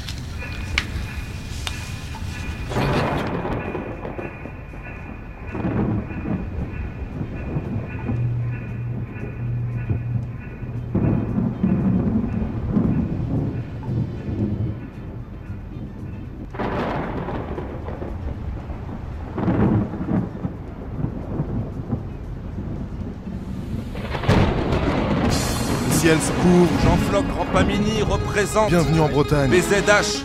Le 25.88 25.94
ciel 25.94 26.18
se 26.20 26.32
couvre. 26.42 26.68
Jean 26.84 26.96
Floc, 27.10 27.24
Rampamini 27.36 28.02
représente 28.02 28.68
Bienvenue 28.68 29.00
en 29.00 29.08
Bretagne. 29.08 29.50
BZH, 29.50 30.24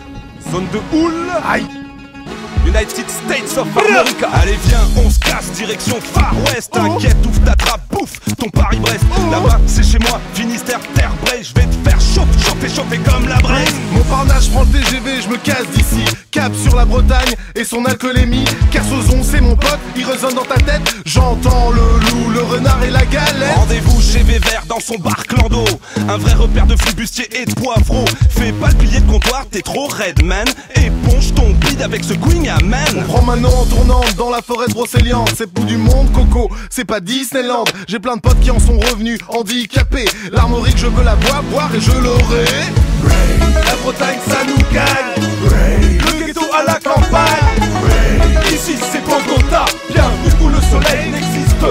zone 0.50 0.66
de 0.72 0.78
houle. 0.96 1.12
Aïe. 1.46 1.73
United 2.66 3.08
States 3.08 3.56
of 3.56 3.68
America. 3.76 4.28
Allez 4.32 4.58
viens, 4.66 4.86
on 5.04 5.10
se 5.10 5.18
casse, 5.18 5.50
direction 5.52 6.00
Far 6.00 6.34
West. 6.46 6.72
T'inquiète, 6.72 7.16
ouvre 7.26 7.44
ta 7.44 7.54
trappe, 7.54 7.82
bouffe 7.90 8.18
ton 8.38 8.48
Paris-Brest. 8.50 9.04
Là-bas, 9.30 9.60
c'est 9.66 9.84
chez 9.84 9.98
moi, 9.98 10.20
Finistère, 10.34 10.80
Terre, 10.94 11.12
Brest. 11.24 11.54
Je 11.54 11.60
vais 11.60 11.66
chauffer, 12.54 12.68
chauffer, 12.68 12.74
chauffer 12.74 13.10
comme 13.10 13.28
la 13.28 13.36
Bresse. 13.38 13.74
Mon 13.92 14.02
parnage 14.04 14.50
prend 14.50 14.62
le 14.62 14.68
TGV, 14.68 15.22
je 15.22 15.28
me 15.28 15.36
casse 15.36 15.66
d'ici. 15.74 16.04
Cap 16.30 16.52
sur 16.54 16.74
la 16.74 16.84
Bretagne 16.84 17.34
et 17.54 17.64
son 17.64 17.84
alcoolémie. 17.84 18.44
Kersozon, 18.70 19.22
c'est 19.22 19.40
mon 19.40 19.56
pote, 19.56 19.78
il 19.96 20.04
résonne 20.04 20.34
dans 20.34 20.44
ta 20.44 20.56
tête. 20.56 20.82
J'entends 21.06 21.70
le 21.70 21.80
loup, 21.80 22.30
le 22.32 22.42
renard 22.42 22.82
et 22.82 22.90
la 22.90 23.04
galette. 23.06 23.54
Rendez-vous 23.56 24.00
chez 24.00 24.22
Vévert 24.22 24.64
dans 24.68 24.80
son 24.80 24.96
bar 24.96 25.24
Clando 25.26 25.64
Un 26.08 26.16
vrai 26.16 26.34
repère 26.34 26.66
de 26.66 26.76
flibustier 26.76 27.28
et 27.40 27.44
de 27.46 27.54
poivreau 27.54 28.04
Fais 28.30 28.52
pas 28.52 28.68
le 28.68 28.74
billet 28.74 29.00
de 29.00 29.10
comptoir, 29.10 29.46
t'es 29.50 29.60
trop 29.60 29.86
red 29.86 30.22
man 30.24 30.46
Éponge 30.74 31.34
ton 31.34 31.50
bide 31.50 31.82
avec 31.82 32.02
ce 32.04 32.14
queen 32.14 32.48
à 32.48 32.58
man 32.64 32.84
On 32.96 33.02
prend 33.02 33.22
maintenant 33.22 33.52
en 33.52 33.64
tournante 33.66 34.14
dans 34.16 34.30
la 34.30 34.42
forêt 34.42 34.66
de 34.66 34.72
Brocéliande. 34.72 35.28
C'est 35.36 35.52
bout 35.52 35.64
du 35.64 35.76
monde, 35.76 36.10
Coco, 36.12 36.50
c'est 36.70 36.84
pas 36.84 37.00
Disneyland. 37.00 37.64
J'ai 37.86 38.00
plein 38.00 38.16
de 38.16 38.20
potes 38.20 38.40
qui 38.40 38.50
en 38.50 38.58
sont 38.58 38.78
revenus 38.78 39.20
handicapés. 39.28 40.08
L'armorique, 40.32 40.78
je 40.78 40.86
veux 40.86 41.04
la 41.04 41.16
boire, 41.16 41.42
boire 41.44 41.70
et 41.74 41.80
je 41.80 41.92
l'aurai. 41.92 42.43
La 42.44 43.74
Bretagne, 43.82 44.18
ça 44.28 44.44
nous 44.46 44.58
gagne. 44.72 45.14
Le 45.98 46.26
ghetto 46.26 46.42
à 46.52 46.64
la 46.64 46.74
campagne. 46.74 47.70
Ici, 48.52 48.76
c'est 48.92 49.02
Bogota, 49.04 49.64
bienvenue 49.90 50.32
où 50.42 50.48
le 50.48 50.60
soleil 50.60 51.13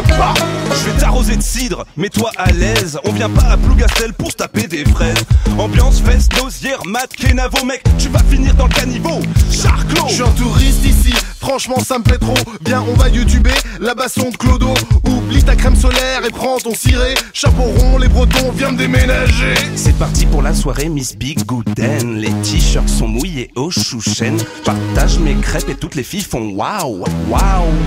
pas. 0.01 0.33
Je 0.69 0.89
vais 0.89 0.97
t'arroser 0.97 1.35
de 1.35 1.41
cidre, 1.41 1.85
mets-toi 1.97 2.31
à 2.37 2.51
l'aise 2.51 2.97
On 3.05 3.11
vient 3.11 3.29
pas 3.29 3.43
à 3.43 3.57
Plougastel 3.57 4.13
pour 4.13 4.31
se 4.31 4.37
taper 4.37 4.67
des 4.67 4.85
fraises 4.85 5.23
Ambiance, 5.57 6.01
fesse, 6.01 6.27
nosière, 6.41 6.79
mat, 6.85 7.07
kenavo 7.15 7.63
Mec, 7.65 7.83
tu 7.99 8.09
vas 8.09 8.23
finir 8.23 8.53
dans 8.55 8.65
le 8.65 8.73
caniveau 8.73 9.19
Charclos 9.51 10.07
Je 10.07 10.13
suis 10.15 10.23
un 10.23 10.31
touriste 10.31 10.83
ici, 10.83 11.13
franchement 11.39 11.79
ça 11.79 11.99
me 11.99 12.03
plaît 12.03 12.17
trop. 12.17 12.33
Viens, 12.65 12.83
on 12.89 12.93
va 12.93 13.09
youtuber 13.09 13.53
la 13.79 13.93
basson 13.93 14.29
de 14.31 14.37
Clodo. 14.37 14.73
Oublie 15.05 15.43
ta 15.43 15.55
crème 15.55 15.75
solaire 15.75 16.25
et 16.27 16.31
prends 16.31 16.57
ton 16.57 16.73
ciré. 16.73 17.13
Chapeau 17.33 17.63
rond, 17.63 17.97
les 17.97 18.07
bretons, 18.07 18.51
viens 18.55 18.71
me 18.71 18.77
déménager. 18.77 19.53
C'est 19.75 19.97
parti 19.97 20.25
pour 20.25 20.41
la 20.41 20.53
soirée 20.53 20.89
Miss 20.89 21.15
Big 21.15 21.45
Gooden 21.45 22.17
Les 22.17 22.31
t-shirts 22.41 22.89
sont 22.89 23.07
mouillés 23.07 23.51
au 23.55 23.69
chouchen 23.69 24.37
Partage 24.65 25.19
mes 25.19 25.35
crêpes 25.35 25.69
et 25.69 25.75
toutes 25.75 25.95
les 25.95 26.03
filles 26.03 26.21
font 26.21 26.49
waouh 26.51 27.03
Waouh, 27.29 27.41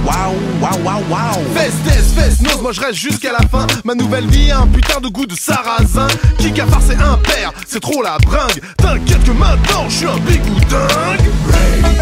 waouh, 0.05 0.35
waouh, 0.61 0.85
waouh, 0.85 1.03
waouh 1.11 1.45
Fesse, 2.05 2.41
nose, 2.41 2.61
moi 2.63 2.73
je 2.73 2.81
reste 2.81 2.99
jusqu'à 2.99 3.33
la 3.33 3.41
fin. 3.49 3.67
Ma 3.85 3.95
nouvelle 3.95 4.27
vie 4.27 4.51
a 4.51 4.61
un 4.61 4.67
putain 4.67 5.01
de 5.01 5.09
goût 5.09 5.27
de 5.27 5.35
sarrasin. 5.35 6.07
Qui 6.39 6.53
cafard, 6.53 6.83
c'est 6.87 6.97
un 6.97 7.19
père, 7.19 7.53
c'est 7.67 7.81
trop 7.81 8.03
la 8.03 8.19
bringue. 8.19 8.61
T'inquiète 8.79 9.25
que 9.25 9.33
maintenant 9.33 9.89
je 9.89 9.97
suis 9.97 10.07
un 10.07 10.19
big 10.19 10.41
ou 10.47 10.61
dingue. 10.61 11.31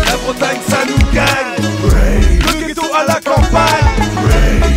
La 0.06 0.16
Bretagne, 0.16 0.60
ça 0.68 0.78
nous 0.86 1.12
gagne. 1.12 1.64
Le 1.90 2.66
ghetto 2.66 2.84
à 2.94 3.04
la 3.06 3.20
campagne. 3.20 3.64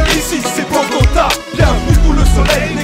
Ici 0.10 0.42
c'est 0.56 0.68
Bogota, 0.70 1.30
bienvenue 1.56 1.98
où 2.08 2.14
le 2.14 2.24
soleil 2.36 2.76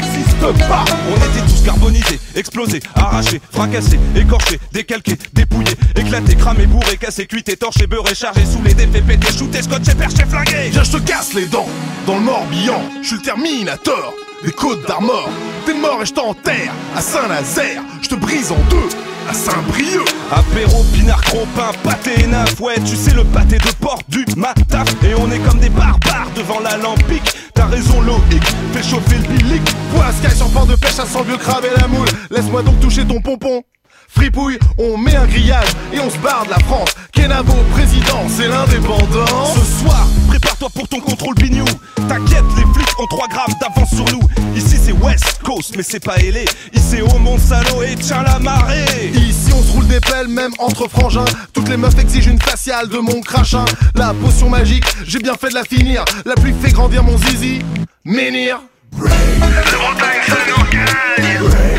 pas. 0.51 0.83
On 1.09 1.15
était 1.15 1.45
tous 1.47 1.63
carbonisés 1.63 2.19
et 2.35 2.39
Explosé, 2.39 2.81
arraché, 2.95 3.41
fracassé, 3.51 3.99
écorché, 4.15 4.59
décalqué, 4.71 5.17
dépouillé, 5.31 5.71
éclaté, 5.95 6.35
cramé, 6.35 6.65
bourré, 6.65 6.97
cassé, 6.97 7.25
cuit, 7.25 7.43
étorché, 7.47 7.87
beurré, 7.87 8.13
chargé, 8.13 8.45
sous 8.45 8.61
les 8.63 8.73
défaits, 8.73 9.05
pété, 9.05 9.31
shooté, 9.31 9.61
scotché, 9.61 9.95
perché, 9.95 10.25
flingué 10.25 10.69
Viens, 10.71 10.83
je 10.83 10.91
te 10.91 10.97
casse 10.97 11.33
les 11.33 11.45
dents 11.45 11.69
dans 12.05 12.15
le 12.15 12.21
Morbihan. 12.21 12.81
Je 13.01 13.07
suis 13.07 13.15
le 13.17 13.21
Terminator 13.21 14.13
des 14.43 14.51
côtes 14.51 14.85
d'Armor. 14.87 15.29
T'es 15.65 15.73
mort 15.73 16.01
et 16.01 16.05
je 16.05 16.13
t'enterre 16.13 16.73
à 16.95 17.01
Saint-Nazaire. 17.01 17.81
Je 18.01 18.09
te 18.09 18.15
brise 18.15 18.51
en 18.51 18.59
deux 18.69 19.12
à 19.29 19.33
Saint-Brieuc. 19.33 20.07
Apéro, 20.31 20.83
pinard, 20.93 21.21
cropin, 21.21 21.71
pâté 21.83 22.11
et 22.23 22.27
neuf 22.27 22.59
Ouais, 22.59 22.75
tu 22.79 22.95
sais 22.95 23.13
le 23.13 23.23
pâté 23.23 23.57
de 23.57 23.71
porte 23.79 24.09
du 24.09 24.25
mataf 24.35 24.87
Et 25.03 25.13
on 25.15 25.29
est 25.31 25.39
comme 25.39 25.59
des 25.59 25.69
barbares 25.69 26.27
devant 26.35 26.59
l'alambic 26.59 27.21
T'as 27.53 27.65
raison 27.65 28.01
Loïc, 28.01 28.43
fais 28.73 28.83
chauffer 28.83 29.17
le 29.17 29.35
bilic 29.35 29.63
Point 29.93 30.11
Sky 30.11 30.35
sur 30.35 30.49
port 30.49 30.65
de 30.65 30.75
pêche, 30.75 30.91
sent 30.93 31.05
le 31.19 31.25
vieux 31.25 31.37
crabe 31.37 31.65
et 31.65 31.79
la 31.79 31.87
moule. 31.87 32.07
Laisse-moi 32.31 32.63
donc 32.63 32.79
toucher 32.79 33.05
ton 33.05 33.21
pompon. 33.21 33.61
Fripouille, 34.07 34.59
on 34.77 34.97
met 34.97 35.15
un 35.15 35.25
grillage 35.25 35.69
et 35.91 35.99
on 35.99 36.09
se 36.09 36.17
barre 36.17 36.45
de 36.45 36.51
la 36.51 36.59
France. 36.59 36.89
Kenavo, 37.11 37.53
président, 37.71 38.27
c'est 38.29 38.47
l'indépendance. 38.47 39.55
Ce 39.55 39.83
soir, 39.83 40.07
prépare-toi 40.27 40.69
pour 40.73 40.87
ton 40.87 40.99
contrôle 40.99 41.35
bignou 41.35 41.65
T'inquiète, 42.07 42.43
les 42.57 42.73
flics 42.73 42.99
ont 42.99 43.07
3 43.07 43.27
grammes 43.27 43.53
d'avance 43.61 43.89
sur 43.95 44.05
nous 44.11 44.21
Ici 44.55 44.77
c'est 44.83 44.91
West 44.91 45.39
Coast, 45.43 45.73
mais 45.77 45.83
c'est 45.83 46.03
pas 46.03 46.17
ailé 46.17 46.45
Ici 46.73 47.01
au 47.01 47.17
Mont 47.17 47.37
Salo 47.37 47.81
et 47.81 47.95
tiens 47.95 48.23
la 48.23 48.39
marée 48.39 49.11
Ici 49.13 49.51
on 49.55 49.61
se 49.63 49.71
roule 49.71 49.87
des 49.87 49.99
pelles, 49.99 50.27
même 50.27 50.51
entre 50.59 50.87
frangins. 50.89 51.25
Toutes 51.53 51.69
les 51.69 51.77
meufs 51.77 51.97
exigent 51.97 52.29
une 52.31 52.41
faciale 52.41 52.89
de 52.89 52.97
mon 52.97 53.21
crachin. 53.21 53.65
La 53.95 54.13
potion 54.13 54.49
magique, 54.49 54.85
j'ai 55.05 55.19
bien 55.19 55.35
fait 55.35 55.49
de 55.49 55.55
la 55.55 55.63
finir. 55.63 56.03
La 56.25 56.35
pluie 56.35 56.53
fait 56.61 56.71
grandir 56.71 57.03
mon 57.03 57.17
zizi. 57.17 57.59
Menhir. 58.03 58.59
La 58.99 59.07
Bretagne, 59.07 60.21
ça 60.27 60.37
nous 60.49 60.63
gagne. 60.71 61.72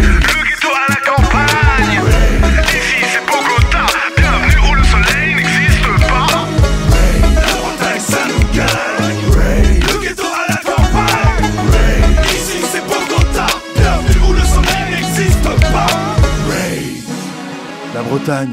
La 18.05 18.11
Bretagne. 18.11 18.51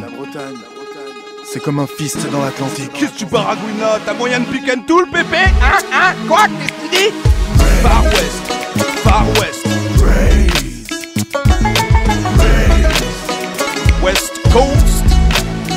C'est 1.51 1.61
comme 1.61 1.79
un 1.79 1.87
fist 1.87 2.17
dans 2.31 2.41
l'Atlantique. 2.43 2.91
Qu'est-ce 2.93 3.11
que 3.11 3.17
tu 3.19 3.25
baragouines 3.25 3.79
là 3.79 3.99
T'as 4.05 4.13
moyen 4.13 4.39
de 4.39 4.45
pick 4.45 4.63
and 4.69 4.81
tool, 4.87 5.05
pépé? 5.11 5.37
Hein 5.61 5.79
Hein? 5.93 6.13
Quoi? 6.27 6.43
Qu'est-ce 6.47 6.73
que 6.73 6.95
tu 6.95 7.09
dis? 7.09 7.13
Far 7.83 8.03
West 8.03 8.41
Far 9.03 9.25
West 9.39 9.67
West 14.03 14.31
Coast 14.53 15.05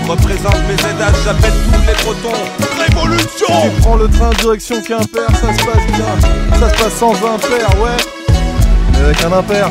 Représente 0.09 0.59
mes 0.69 0.75
aidages, 0.75 1.15
j'appelle 1.25 1.53
tous 1.73 1.87
les 1.87 2.05
bretons 2.05 2.39
Révolution 2.79 3.47
Tu 3.65 3.81
prends 3.81 3.97
le 3.97 4.09
train 4.09 4.31
direction 4.41 4.81
Quimper, 4.83 5.27
ça 5.31 5.53
se 5.53 5.65
passe 5.65 5.87
bien. 5.97 6.59
Ça 6.61 6.69
se 6.71 6.83
passe 6.83 6.95
sans 6.95 7.13
impair, 7.13 7.69
ouais. 7.83 7.97
Mais 8.93 8.99
avec 9.07 9.25
un 9.25 9.33
impair. 9.33 9.69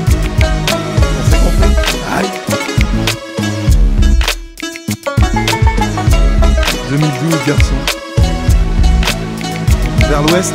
Vers 10.07 10.21
l'ouest. 10.21 10.53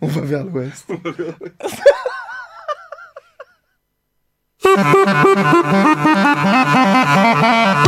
On 0.00 0.06
va 0.06 0.20
vers 0.20 0.44
l'ouest. 0.44 0.86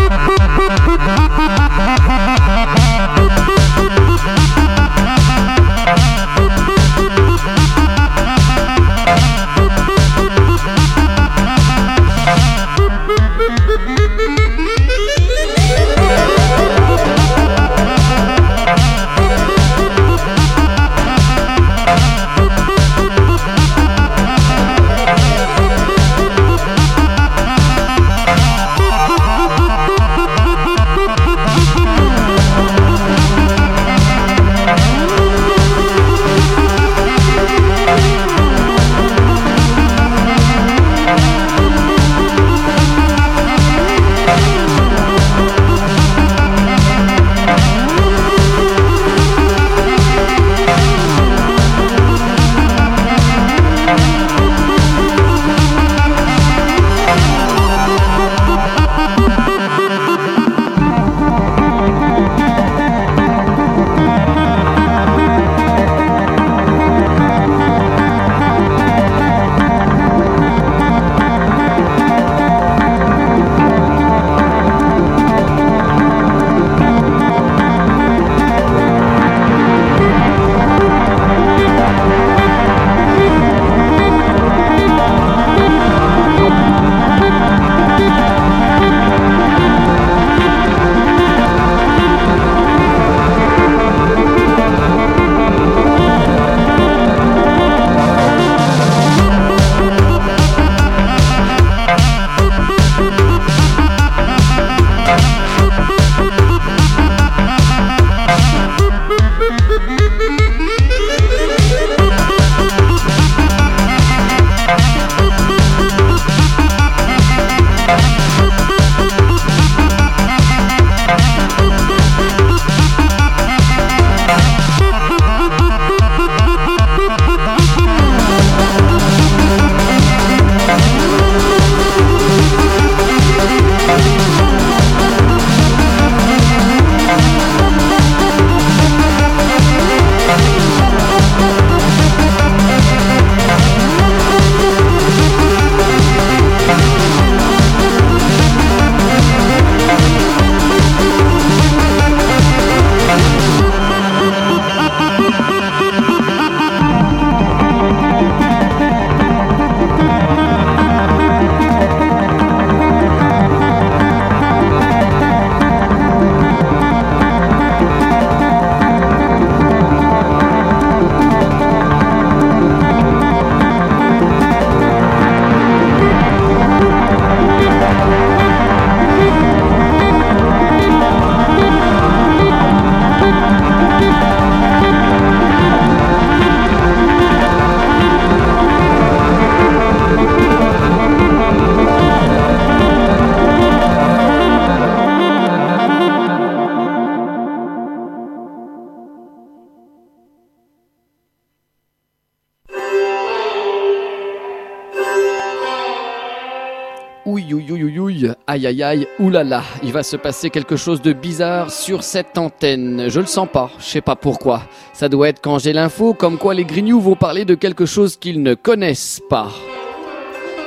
Aïe, 208.52 208.66
aïe, 208.66 208.82
aïe. 208.82 209.08
Oulala. 209.18 209.62
Il 209.82 209.94
va 209.94 210.02
se 210.02 210.14
passer 210.14 210.50
quelque 210.50 210.76
chose 210.76 211.00
de 211.00 211.14
bizarre 211.14 211.70
sur 211.70 212.02
cette 212.02 212.36
antenne. 212.36 213.06
Je 213.08 213.18
le 213.18 213.24
sens 213.24 213.48
pas. 213.50 213.70
Je 213.78 213.84
sais 213.84 214.02
pas 214.02 214.14
pourquoi. 214.14 214.64
Ça 214.92 215.08
doit 215.08 215.30
être 215.30 215.40
quand 215.40 215.58
j'ai 215.58 215.72
l'info, 215.72 216.12
comme 216.12 216.36
quoi 216.36 216.52
les 216.52 216.66
grignoux 216.66 217.00
vont 217.00 217.16
parler 217.16 217.46
de 217.46 217.54
quelque 217.54 217.86
chose 217.86 218.18
qu'ils 218.18 218.42
ne 218.42 218.52
connaissent 218.52 219.22
pas. 219.30 219.48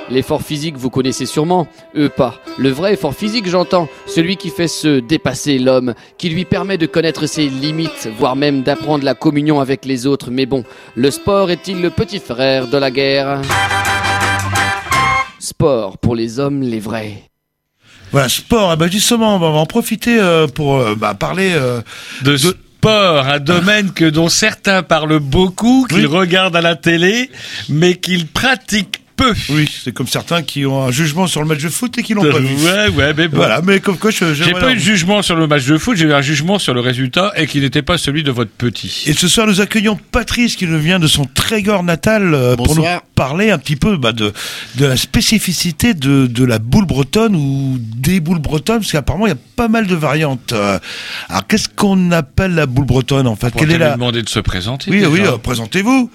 L'effort 0.10 0.42
physique, 0.42 0.78
vous 0.78 0.90
connaissez 0.90 1.28
sûrement, 1.28 1.68
eux 1.96 2.10
pas. 2.10 2.34
Le 2.58 2.70
vrai 2.70 2.94
effort 2.94 3.14
physique, 3.14 3.48
j'entends, 3.48 3.88
celui 4.08 4.36
qui 4.36 4.50
fait 4.50 4.68
se 4.68 5.00
dépasser 5.00 5.60
l'homme, 5.60 5.94
qui 6.18 6.30
lui 6.30 6.46
permet 6.46 6.80
de 6.80 6.88
connaître 6.88 7.28
ses 7.28 7.48
limites, 7.50 8.10
voire 8.18 8.36
même 8.36 8.64
d'apprendre 8.64 9.06
la 9.06 9.14
communion 9.14 9.60
avec 9.60 9.86
les 9.86 10.08
autres. 10.08 10.32
Mais 10.32 10.48
bon, 10.48 10.64
le 10.96 11.12
sport 11.12 11.52
est-il 11.52 11.84
le 11.84 11.92
petit 11.92 12.18
frère 12.18 12.68
de 12.68 12.80
la 12.80 12.90
guerre? 12.90 13.44
Sport 15.38 16.00
pour 16.00 16.16
les 16.16 16.40
hommes, 16.40 16.64
les 16.64 16.80
vrais. 16.80 17.30
Voilà, 18.16 18.30
sport. 18.30 18.72
Eh 18.72 18.78
ben 18.78 18.90
justement, 18.90 19.36
on 19.36 19.40
va 19.40 19.48
en 19.48 19.66
profiter 19.66 20.18
euh, 20.18 20.48
pour 20.48 20.78
euh, 20.78 20.96
bah, 20.96 21.16
parler 21.16 21.52
euh, 21.54 21.82
de, 22.22 22.38
sport, 22.38 23.28
un 23.28 23.40
domaine 23.40 23.92
que 23.92 24.06
dont 24.06 24.30
certains 24.30 24.84
parlent 24.84 25.20
beaucoup, 25.20 25.86
qu'ils 25.90 26.08
regardent 26.08 26.56
à 26.56 26.62
la 26.62 26.78
télé, 26.78 27.30
mais 27.68 27.96
qu'ils 27.96 28.26
pratiquent 28.26 29.02
peu. 29.16 29.34
Oui, 29.50 29.70
c'est 29.84 29.94
comme 29.94 30.08
certains 30.08 30.42
qui 30.44 30.66
ont 30.66 30.84
un 30.84 30.92
jugement 30.92 31.28
sur 31.28 31.42
le 31.42 31.48
match 31.48 31.62
de 31.64 31.70
foot 31.70 31.98
et 31.98 32.04
qui 32.04 32.14
l'ont 32.14 32.22
pas 32.24 32.40
vu. 32.40 32.56
Ouais, 32.66 32.90
ouais, 32.90 33.14
mais 33.16 33.28
bon. 33.28 33.38
Voilà, 33.38 33.62
mais 33.62 33.80
comme 33.80 33.98
quoi 33.98 34.12
je. 34.12 34.34
J'ai 34.34 34.52
pas 34.52 34.72
eu 34.72 34.76
de 34.76 34.80
jugement 34.80 35.22
sur 35.22 35.36
le 35.36 35.48
match 35.48 35.66
de 35.66 35.78
foot, 35.78 35.98
j'ai 35.98 36.06
eu 36.06 36.14
un 36.14 36.22
jugement 36.22 36.60
sur 36.60 36.74
le 36.74 36.82
résultat 36.82 37.34
et 37.36 37.48
qui 37.48 37.60
n'était 37.60 37.82
pas 37.82 37.98
celui 37.98 38.24
de 38.24 38.32
votre 38.32 38.52
petit. 38.52 39.04
Et 39.08 39.14
ce 39.14 39.28
soir, 39.28 39.48
nous 39.48 39.62
accueillons 39.62 39.98
Patrice 40.12 40.56
qui 40.56 40.66
nous 40.68 40.80
vient 40.80 41.00
de 41.00 41.08
son 41.08 41.26
Trégor 41.26 41.84
natal 41.84 42.34
euh, 42.34 42.56
pour 42.56 42.76
nous 42.76 42.84
parler 43.16 43.52
un 43.52 43.58
petit 43.58 43.76
peu 43.76 43.98
bah, 43.98 44.12
de, 44.12 44.34
de 44.76 44.86
la 44.86 44.98
spécificité 44.98 45.94
de, 45.94 46.28
de 46.28 46.44
la 46.44 46.60
boule 46.60 46.86
bretonne 46.86 47.36
ou 47.36 47.78
des 47.80 48.20
boules 48.20 48.40
bretonnes, 48.40 48.80
parce 48.80 48.92
qu'apparemment 48.92 49.28
il 49.28 49.30
y 49.30 49.34
a 49.34 49.38
pas 49.56 49.68
mal 49.68 49.88
de 49.88 49.96
variantes. 49.96 50.54
Euh, 50.54 50.78
Alors 51.30 51.48
qu'est-ce 51.48 51.70
qu'on 51.70 52.12
appelle 52.12 52.54
la 52.56 52.66
boule 52.66 52.86
bretonne 52.86 53.28
en 53.28 53.36
fait? 53.36 53.52
On 53.56 53.60
Quelle 53.60 53.70
est 53.72 53.74
lui 53.74 53.80
la 53.80 53.94
demander 53.94 54.22
de 54.22 54.30
se 54.30 54.40
présenter. 54.40 54.92
Oui, 54.92 54.98
déjà. 54.98 55.10
oui, 55.10 55.22
euh, 55.24 55.38
présentez-vous. 55.38 56.10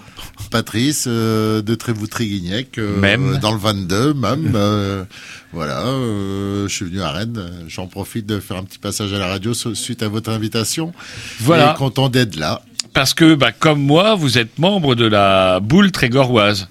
Patrice 0.49 1.05
euh, 1.07 1.61
de 1.63 1.75
Trévoux-Tréguignac, 1.75 2.79
euh, 2.79 2.99
Même. 2.99 3.39
dans 3.39 3.53
le 3.53 3.59
22, 3.59 4.15
même. 4.15 4.53
euh, 4.57 5.05
voilà, 5.53 5.83
je 5.85 6.69
suis 6.69 6.85
venu 6.87 7.03
à 7.03 7.11
Rennes. 7.11 7.43
J'en 7.69 7.87
profite 7.87 8.27
de 8.27 8.41
faire 8.41 8.57
un 8.57 8.65
petit 8.65 8.79
passage 8.79 9.13
à 9.13 9.19
la 9.19 9.27
radio 9.27 9.53
su- 9.55 9.75
suite 9.75 10.03
à 10.03 10.09
votre 10.09 10.31
invitation. 10.31 10.93
Voilà. 11.41 11.73
Et 11.73 11.79
content 11.79 12.09
d'être 12.09 12.37
là. 12.37 12.63
Parce 12.95 13.15
que, 13.15 13.35
bah, 13.35 13.53
comme 13.53 13.81
moi, 13.81 14.15
vous 14.15 14.39
êtes 14.39 14.59
membre 14.59 14.95
de 14.95 15.05
la 15.07 15.61
boule 15.61 15.93
trégoroise. 15.93 16.69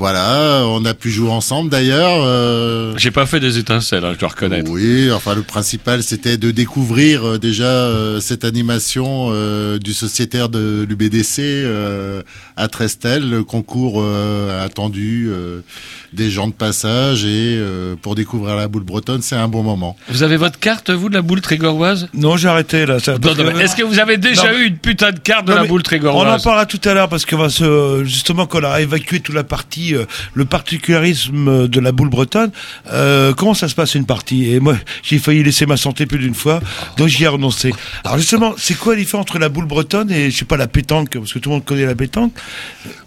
Voilà, 0.00 0.62
on 0.64 0.82
a 0.86 0.94
pu 0.94 1.10
jouer 1.10 1.28
ensemble 1.30 1.68
d'ailleurs. 1.68 2.22
euh, 2.24 2.94
J'ai 2.96 3.10
pas 3.10 3.26
fait 3.26 3.38
des 3.38 3.58
étincelles, 3.58 4.02
hein, 4.02 4.12
je 4.14 4.18
dois 4.18 4.30
reconnaître. 4.30 4.70
Oui, 4.70 5.12
enfin 5.12 5.34
le 5.34 5.42
principal 5.42 6.02
c'était 6.02 6.38
de 6.38 6.50
découvrir 6.52 7.22
euh, 7.26 7.38
déjà 7.38 7.64
euh, 7.66 8.18
cette 8.18 8.46
animation 8.46 9.28
euh, 9.30 9.76
du 9.78 9.92
sociétaire 9.92 10.48
de 10.48 10.86
l'UBDC 10.88 11.40
euh, 11.40 12.22
à 12.56 12.68
Trestel, 12.68 13.28
le 13.28 13.44
concours 13.44 14.00
euh, 14.02 14.64
attendu 14.64 15.28
euh, 15.30 15.60
des 16.14 16.30
gens 16.30 16.48
de 16.48 16.54
passage 16.54 17.26
et 17.26 17.56
euh, 17.58 17.94
pour 18.00 18.14
découvrir 18.14 18.56
la 18.56 18.68
boule 18.68 18.84
bretonne, 18.84 19.20
c'est 19.20 19.36
un 19.36 19.48
bon 19.48 19.62
moment. 19.62 19.98
Vous 20.08 20.22
avez 20.22 20.38
votre 20.38 20.58
carte, 20.58 20.88
vous, 20.90 21.10
de 21.10 21.14
la 21.14 21.20
boule 21.22 21.42
trégoroise 21.42 22.08
Non, 22.14 22.38
j'ai 22.38 22.48
arrêté 22.48 22.86
là. 22.86 23.00
Ça, 23.00 23.16
Est-ce 23.60 23.76
que 23.76 23.82
vous 23.82 23.98
avez 23.98 24.16
déjà 24.16 24.50
Non, 24.50 24.58
eu 24.60 24.64
une 24.68 24.78
putain 24.78 25.12
de 25.12 25.18
carte 25.18 25.46
de 25.46 25.52
Non, 25.52 25.58
la 25.58 25.64
boule 25.64 25.72
On 25.72 25.80
en 25.80 25.82
trégoroise 25.82 26.42
parlera 26.42 26.64
tout 26.64 26.80
à 26.88 26.94
l'heure 26.94 27.10
parce 27.10 27.26
qu'on 27.26 27.36
va 27.36 27.50
se 27.50 28.02
justement 28.04 28.46
qu'on 28.46 28.64
a 28.64 28.80
évacué 28.80 29.20
toute 29.20 29.34
la 29.34 29.44
partie, 29.44 29.89
euh, 29.94 30.06
le 30.34 30.44
particularisme 30.44 31.68
de 31.68 31.80
la 31.80 31.92
boule 31.92 32.10
bretonne. 32.10 32.50
Euh, 32.92 33.32
comment 33.34 33.54
ça 33.54 33.68
se 33.68 33.74
passe 33.74 33.94
une 33.94 34.06
partie? 34.06 34.50
Et 34.52 34.60
moi, 34.60 34.76
j'ai 35.02 35.18
failli 35.18 35.42
laisser 35.42 35.66
ma 35.66 35.76
santé 35.76 36.06
plus 36.06 36.18
d'une 36.18 36.34
fois, 36.34 36.60
donc 36.96 37.08
j'y 37.08 37.24
ai 37.24 37.28
renoncé. 37.28 37.72
Alors 38.04 38.18
justement, 38.18 38.54
c'est 38.56 38.78
quoi 38.78 38.94
la 38.94 39.00
différence 39.00 39.22
entre 39.22 39.38
la 39.38 39.48
boule 39.48 39.66
bretonne 39.66 40.10
et 40.10 40.30
je 40.30 40.36
sais 40.36 40.44
pas 40.44 40.56
la 40.56 40.68
pétanque 40.68 41.10
parce 41.18 41.32
que 41.32 41.38
tout 41.38 41.50
le 41.50 41.56
monde 41.56 41.64
connaît 41.64 41.86
la 41.86 41.94
pétanque? 41.94 42.32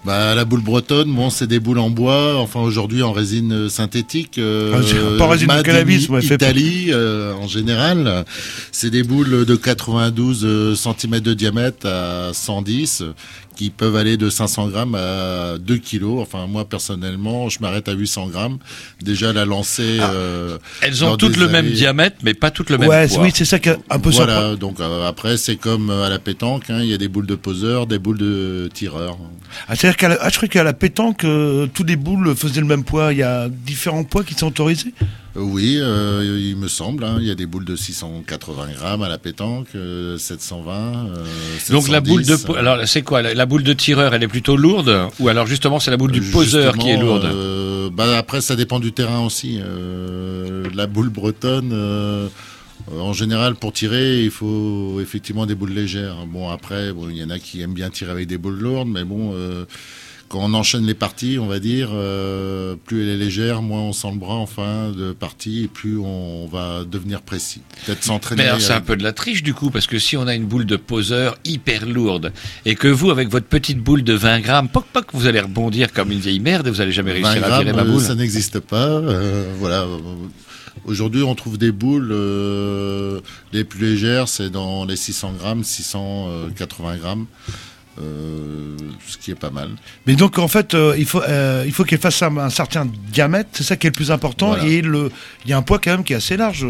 Bah, 0.06 0.36
la 0.36 0.44
boule 0.46 0.62
bretonne, 0.62 1.14
bon, 1.14 1.30
c'est 1.30 1.48
des 1.48 1.60
boules 1.60 1.80
en 1.80 1.90
bois, 1.90 2.38
enfin 2.38 2.60
aujourd'hui 2.60 3.04
en 3.04 3.14
résine 3.14 3.54
euh, 3.54 3.70
synthétique. 3.70 4.38
Euh, 4.38 4.74
Ah, 4.76 5.18
pas 5.18 5.28
résine 5.28 5.48
de 5.48 5.62
cannabis, 5.62 6.10
in 6.10 6.14
ouais, 6.14 6.26
Italie 6.26 6.88
euh, 6.90 7.34
en 7.36 7.48
général. 7.48 8.26
C'est 8.72 8.90
des 8.90 9.04
boules 9.04 9.46
de 9.46 9.56
92 9.56 10.78
cm 10.78 11.20
de 11.20 11.34
diamètre 11.34 11.88
à 11.88 12.32
110 12.34 13.04
qui 13.56 13.70
peuvent 13.70 13.96
aller 13.96 14.18
de 14.18 14.30
500 14.30 14.68
grammes 14.70 14.96
à 14.96 15.58
2 15.60 15.78
kilos. 15.78 16.22
Enfin, 16.22 16.48
moi 16.48 16.66
personnellement, 16.66 17.50
je 17.50 17.60
m'arrête 17.60 17.88
à 17.88 17.94
800 17.94 18.28
grammes. 18.28 18.58
Déjà 19.02 19.34
la 19.34 19.46
lancer. 19.46 19.98
euh, 20.02 20.58
Elles 20.82 21.04
ont 21.06 21.18
toutes 21.18 21.38
le 21.38 21.48
même 21.48 21.70
diamètre, 21.70 22.18
mais 22.24 22.34
pas 22.34 22.52
toutes 22.52 22.70
le 22.70 22.78
même 22.78 22.90
Ouais, 22.90 23.08
poids. 23.08 23.22
oui, 23.24 23.32
c'est 23.34 23.46
ça 23.46 23.60
qui 23.60 23.70
est 23.70 23.78
un 23.90 24.00
peu 24.00 24.10
Voilà, 24.12 24.34
surprenant. 24.34 24.56
donc 24.58 24.80
euh, 24.80 25.08
après 25.08 25.38
c'est 25.38 25.56
comme 25.56 25.90
euh, 25.90 26.06
à 26.06 26.10
la 26.10 26.20
pétanque, 26.20 26.70
hein, 26.70 26.80
il 26.82 26.88
y 26.90 26.94
a 26.94 26.98
des 26.98 27.08
boules 27.08 27.28
de 27.28 27.36
poseurs, 27.36 27.88
des 27.88 28.00
boules 28.00 28.18
de 28.18 28.70
tireurs. 28.74 29.18
Ah, 29.68 29.76
c'est-à-dire 29.76 29.98
qu'à 29.98 30.10
la, 30.10 30.18
ah, 30.22 30.30
je 30.30 30.38
crois 30.38 30.48
qu'à 30.50 30.64
la 30.64 30.74
pétanque, 30.74 31.24
euh, 31.24 31.68
tous 31.74 31.84
les 31.84 31.96
boules 31.96 32.36
faisaient 32.36 32.62
le 32.62 32.68
même 32.68 32.84
poids. 32.84 33.12
Il 33.14 33.20
y 33.20 33.24
a 33.24 33.48
différents 33.50 34.04
poids 34.04 34.24
qui 34.24 34.34
sont 34.34 34.48
autorisés? 34.48 34.94
Euh, 35.36 35.42
Oui, 35.42 35.78
euh, 35.80 36.40
il 36.40 36.56
me 36.58 36.68
semble. 36.68 37.04
hein, 37.04 37.18
il 37.20 37.26
y 37.28 37.32
a 37.32 37.36
des 37.36 37.46
boules 37.46 37.66
de 37.66 37.76
680 37.76 38.68
grammes 38.76 39.02
à 39.04 39.10
la 39.10 39.18
pétanque, 39.18 39.68
euh, 39.76 40.18
720. 40.18 40.72
euh, 40.72 41.26
Donc 41.72 41.88
la 41.90 42.00
710, 42.00 42.10
boule 42.10 42.26
de 42.26 42.34
euh, 42.34 42.60
alors 42.60 42.88
c'est 42.88 43.02
quoi? 43.02 43.22
La, 43.22 43.46
boule 43.46 43.64
de 43.64 43.74
tireur 43.74 44.14
elle 44.14 44.24
est 44.24 44.28
plutôt 44.28 44.56
lourde? 44.58 45.08
Ou 45.20 45.28
alors 45.30 45.48
justement 45.48 45.80
c'est 45.80 45.92
la 45.92 45.98
boule 45.98 46.12
du 46.12 46.22
poseur 46.22 46.78
qui 46.78 46.90
est 46.90 46.98
lourde? 46.98 47.26
euh, 47.26 47.90
bah 47.92 48.18
après, 48.18 48.42
ça 48.42 48.56
dépend 48.56 48.80
du 48.80 48.92
terrain 48.92 49.20
aussi. 49.26 49.60
Euh, 49.62 50.64
la 50.74 50.88
boule 50.88 51.10
bretonne. 51.10 51.72
euh, 51.74 52.28
euh, 52.92 53.00
en 53.00 53.14
général, 53.14 53.56
pour 53.56 53.72
tirer, 53.72 54.24
il 54.24 54.32
faut 54.32 55.00
effectivement 55.02 55.46
des 55.46 55.56
boules 55.56 55.72
légères. 55.72 56.16
Bon, 56.28 56.50
après, 56.50 56.92
bon, 56.92 57.08
il 57.10 57.16
y 57.18 57.24
en 57.24 57.30
a 57.30 57.40
qui 57.40 57.62
aiment 57.62 57.74
bien 57.74 57.90
tirer 57.90 58.12
avec 58.12 58.28
des 58.28 58.38
boules 58.38 58.60
lourdes, 58.60 58.90
mais 58.90 59.06
bon, 59.06 59.32
euh, 59.34 59.64
quand 60.30 60.40
on 60.40 60.54
enchaîne 60.54 60.86
les 60.86 60.94
parties, 60.94 61.38
on 61.40 61.46
va 61.48 61.60
dire, 61.60 61.90
euh, 61.94 62.76
plus 62.86 63.04
elle 63.04 63.10
est 63.10 63.18
légère, 63.18 63.62
moins 63.62 63.82
on 63.82 63.94
sent 63.94 64.10
le 64.12 64.18
bras 64.18 64.36
en 64.36 64.46
fin 64.48 64.92
de 64.92 65.12
partie, 65.14 65.64
et 65.66 65.68
plus 65.68 65.98
on 66.00 66.48
va 66.48 66.84
devenir 66.84 67.22
précis. 67.22 67.62
Peut-être 67.86 68.04
s'entraîner. 68.04 68.44
C'est 68.60 68.74
un 68.74 68.82
peu 68.82 68.96
de 68.96 69.04
la 69.04 69.14
triche 69.14 69.44
du 69.44 69.54
coup 69.54 69.70
parce 69.70 69.86
que 69.88 70.00
si 70.00 70.18
on 70.18 70.26
a 70.28 70.34
une 70.34 70.46
boule 70.46 70.66
de 70.66 70.76
poseur 70.76 71.38
hyper 71.46 71.86
lourde 71.86 72.32
et 72.66 72.76
que 72.76 72.88
vous 72.88 73.12
avec 73.12 73.30
votre 73.30 73.46
petite 73.48 73.80
boule 73.80 74.04
de 74.04 74.14
20 74.14 74.40
grammes, 74.40 74.70
poc 74.70 74.86
poc, 74.92 75.06
vous 75.14 75.28
allez 75.28 75.40
rebondir 75.40 75.92
comme 75.94 76.12
une 76.12 76.20
vieille 76.20 76.40
merde 76.40 76.68
et 76.68 76.72
vous 76.72 76.82
allez 76.82 76.92
jamais 76.92 77.20
20 77.20 77.28
réussir 77.30 77.44
à 77.46 77.60
virer 77.60 77.72
grammes, 77.72 77.86
ma 77.86 77.92
boule. 77.92 78.02
ça 78.02 78.16
n'existe 78.16 78.60
pas. 78.60 78.88
euh, 78.88 79.54
voilà. 79.60 79.86
Aujourd'hui, 80.86 81.24
on 81.24 81.34
trouve 81.36 81.58
des 81.58 81.72
boules 81.72 82.10
euh, 82.12 83.22
les 83.54 83.64
plus 83.64 83.80
légères, 83.92 84.28
c'est 84.28 84.50
dans 84.50 84.84
les 84.86 84.98
600 84.98 85.34
grammes, 85.38 85.64
680 85.64 86.98
grammes, 86.98 87.26
euh, 88.02 88.76
ce 89.08 89.18
qui 89.18 89.32
est 89.32 89.36
pas 89.36 89.50
mal. 89.50 89.70
Mais 90.08 90.16
donc 90.16 90.40
en 90.40 90.48
fait, 90.48 90.74
euh, 90.74 90.96
il 90.98 91.06
faut 91.06 91.22
euh, 91.22 91.64
il 91.66 91.72
faut 91.72 91.84
qu'elle 91.84 92.00
fasse 92.00 92.22
un, 92.22 92.36
un 92.38 92.50
certain 92.50 92.88
diamètre, 93.12 93.50
c'est 93.54 93.64
ça 93.64 93.76
qui 93.76 93.88
est 93.88 93.92
le 93.92 93.96
plus 93.96 94.12
important. 94.12 94.50
Voilà. 94.50 94.66
Et 94.66 94.82
le 94.82 95.12
il 95.46 95.52
y 95.52 95.54
a 95.54 95.58
un 95.58 95.62
poids 95.62 95.80
quand 95.80 95.92
même 95.92 96.04
qui 96.04 96.14
est 96.14 96.18
assez 96.18 96.38
large, 96.38 96.66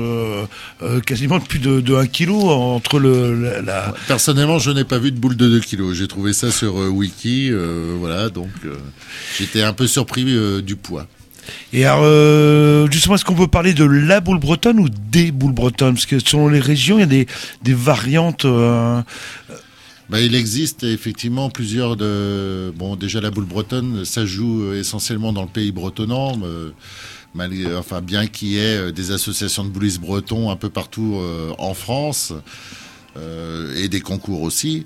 quasiment 1.06 1.40
plus 1.40 1.60
de, 1.60 1.80
de 1.80 1.96
1 1.96 2.08
kg 2.08 2.32
entre 2.32 3.00
le 3.00 3.62
la, 3.62 3.94
Personnellement, 4.08 4.60
je 4.60 4.72
n'ai 4.72 4.84
pas 4.84 4.98
vu 5.00 5.12
de 5.12 5.20
boule 5.20 5.38
de 5.38 5.48
2 5.48 5.60
kilos. 5.60 5.96
J'ai 5.96 6.08
trouvé 6.08 6.34
ça 6.34 6.52
sur 6.52 6.76
Wiki, 6.76 7.52
voilà, 8.00 8.30
donc 8.30 8.50
j'étais 9.38 9.62
un 9.62 9.74
peu 9.74 9.88
surpris 9.88 10.26
du 10.64 10.76
poids. 10.76 11.08
Et 11.72 11.86
alors, 11.86 12.02
euh, 12.04 12.88
justement, 12.92 13.16
est-ce 13.16 13.26
qu'on 13.26 13.36
peut 13.36 13.48
parler 13.48 13.74
de 13.74 13.84
la 13.84 14.22
boule 14.22 14.40
bretonne 14.40 14.80
ou 14.80 14.90
des 14.90 15.32
boules 15.32 15.54
bretonnes? 15.54 15.96
Parce 15.96 16.06
que 16.06 16.20
selon 16.20 16.48
les 16.48 16.60
régions, 16.60 16.98
il 16.98 17.02
y 17.02 17.04
a 17.04 17.08
des, 17.08 17.28
des 17.64 17.74
variantes. 17.74 18.46
euh, 18.46 19.02
Bah, 20.14 20.22
il 20.22 20.36
existe 20.36 20.84
effectivement 20.84 21.50
plusieurs 21.50 21.96
de. 21.96 22.72
Bon, 22.76 22.96
déjà 22.96 23.20
la 23.20 23.32
boule 23.32 23.46
bretonne, 23.46 24.06
ça 24.06 24.28
joue 24.28 24.62
euh, 24.62 24.80
essentiellement 24.80 25.34
dans 25.34 25.42
le 25.42 25.48
pays 25.48 25.72
bretonnant. 25.72 26.38
euh, 27.66 27.80
enfin, 27.80 28.00
bien 28.00 28.28
qu'il 28.28 28.50
y 28.50 28.60
ait 28.60 28.78
euh, 28.78 28.92
des 28.92 29.10
associations 29.10 29.66
de 29.66 29.70
boulistes 29.70 30.00
bretons 30.00 30.52
un 30.52 30.56
peu 30.56 30.70
partout 30.70 31.20
en 31.58 31.74
France 31.74 32.32
et 33.76 33.90
des 33.90 34.02
concours 34.02 34.44
aussi. 34.44 34.86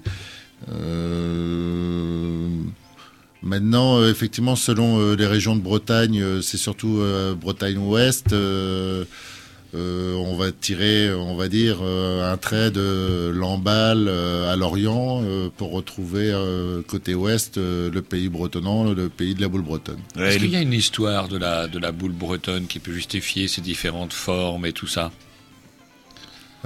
Maintenant, 3.44 4.06
effectivement, 4.06 4.56
selon 4.56 5.14
les 5.14 5.28
régions 5.28 5.58
de 5.58 5.62
Bretagne, 5.62 6.42
c'est 6.42 6.56
surtout 6.58 7.00
euh, 7.00 7.36
Bretagne 7.36 7.80
Ouest. 7.80 8.34
Euh, 9.76 10.16
on 10.16 10.36
va 10.36 10.52
tirer, 10.52 11.14
on 11.14 11.36
va 11.36 11.48
dire, 11.50 11.80
euh, 11.82 12.32
un 12.32 12.38
trait 12.38 12.72
de 12.72 13.30
Lamballe 13.34 14.08
euh, 14.08 14.52
à 14.52 14.56
Lorient 14.56 15.22
euh, 15.24 15.50
pour 15.56 15.72
retrouver 15.72 16.32
euh, 16.32 16.82
côté 16.82 17.16
ouest 17.16 17.58
euh, 17.58 17.90
le 17.92 18.02
pays 18.02 18.30
bretonnant, 18.30 18.86
le 18.94 19.10
pays 19.10 19.36
de 19.36 19.42
la 19.42 19.48
boule 19.50 19.64
bretonne. 19.64 20.00
Est-ce 20.18 20.38
qu'il 20.38 20.52
y 20.52 20.56
a 20.56 20.62
une 20.62 20.74
histoire 20.74 21.28
de 21.28 21.38
la 21.38 21.68
de 21.68 21.80
la 21.80 21.92
boule 21.92 22.14
bretonne 22.14 22.68
qui 22.68 22.80
peut 22.80 22.94
justifier 22.94 23.48
ces 23.48 23.62
différentes 23.62 24.14
formes 24.14 24.66
et 24.66 24.74
tout 24.74 24.88
ça? 24.88 25.12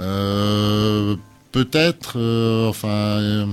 Euh, 0.00 1.16
Peut-être, 1.52 2.14
euh, 2.16 2.66
enfin, 2.66 3.46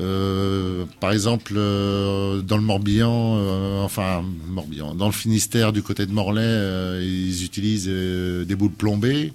euh, 0.00 0.84
par 1.00 1.12
exemple, 1.12 1.54
euh, 1.56 2.42
dans 2.42 2.56
le 2.56 2.62
Morbihan, 2.62 3.36
euh, 3.38 3.82
enfin 3.82 4.24
Morbihan, 4.48 4.94
dans 4.94 5.06
le 5.06 5.12
Finistère, 5.12 5.72
du 5.72 5.82
côté 5.82 6.04
de 6.06 6.12
Morlaix, 6.12 6.42
euh, 6.42 7.00
ils 7.04 7.44
utilisent 7.44 7.88
euh, 7.88 8.44
des 8.44 8.56
boules 8.56 8.72
plombées. 8.72 9.32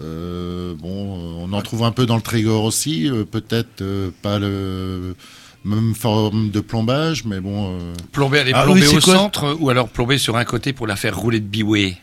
Euh, 0.00 0.74
bon, 0.78 1.44
on 1.44 1.52
en 1.52 1.62
trouve 1.62 1.82
un 1.82 1.90
peu 1.90 2.06
dans 2.06 2.14
le 2.16 2.22
Trégor 2.22 2.62
aussi, 2.62 3.10
euh, 3.10 3.24
peut-être 3.24 3.82
euh, 3.82 4.10
pas 4.22 4.38
le 4.38 5.16
même 5.64 5.96
forme 5.96 6.50
de 6.50 6.60
plombage, 6.60 7.24
mais 7.24 7.40
bon. 7.40 7.76
euh, 7.80 7.92
Plomber, 8.12 8.38
elle 8.38 8.48
est 8.50 8.52
Ah 8.54 8.62
plombée 8.62 8.86
oui, 8.86 8.96
au 8.96 9.00
quoi 9.00 9.14
centre 9.16 9.56
ou 9.58 9.70
alors 9.70 9.88
plomber 9.88 10.16
sur 10.18 10.36
un 10.36 10.44
côté 10.44 10.72
pour 10.72 10.86
la 10.86 10.94
faire 10.94 11.18
rouler 11.18 11.40
de 11.40 11.46
biway? 11.46 11.96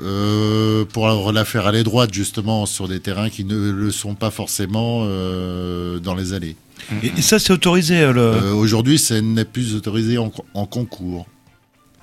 Euh, 0.00 0.84
pour 0.84 1.32
la 1.32 1.44
faire 1.44 1.66
aller 1.66 1.82
droite 1.82 2.12
justement 2.14 2.66
sur 2.66 2.86
des 2.86 3.00
terrains 3.00 3.30
qui 3.30 3.44
ne 3.44 3.72
le 3.72 3.90
sont 3.90 4.14
pas 4.14 4.30
forcément 4.30 5.00
euh, 5.04 5.98
dans 5.98 6.14
les 6.14 6.34
allées. 6.34 6.54
Et, 7.02 7.12
et 7.16 7.22
ça, 7.22 7.38
c'est 7.38 7.52
autorisé 7.52 8.00
euh, 8.00 8.12
le... 8.12 8.20
Euh, 8.20 8.52
Aujourd'hui, 8.54 8.98
ça 8.98 9.20
n'est 9.20 9.44
plus 9.44 9.74
autorisé 9.74 10.18
en, 10.18 10.32
en 10.54 10.66
concours. 10.66 11.26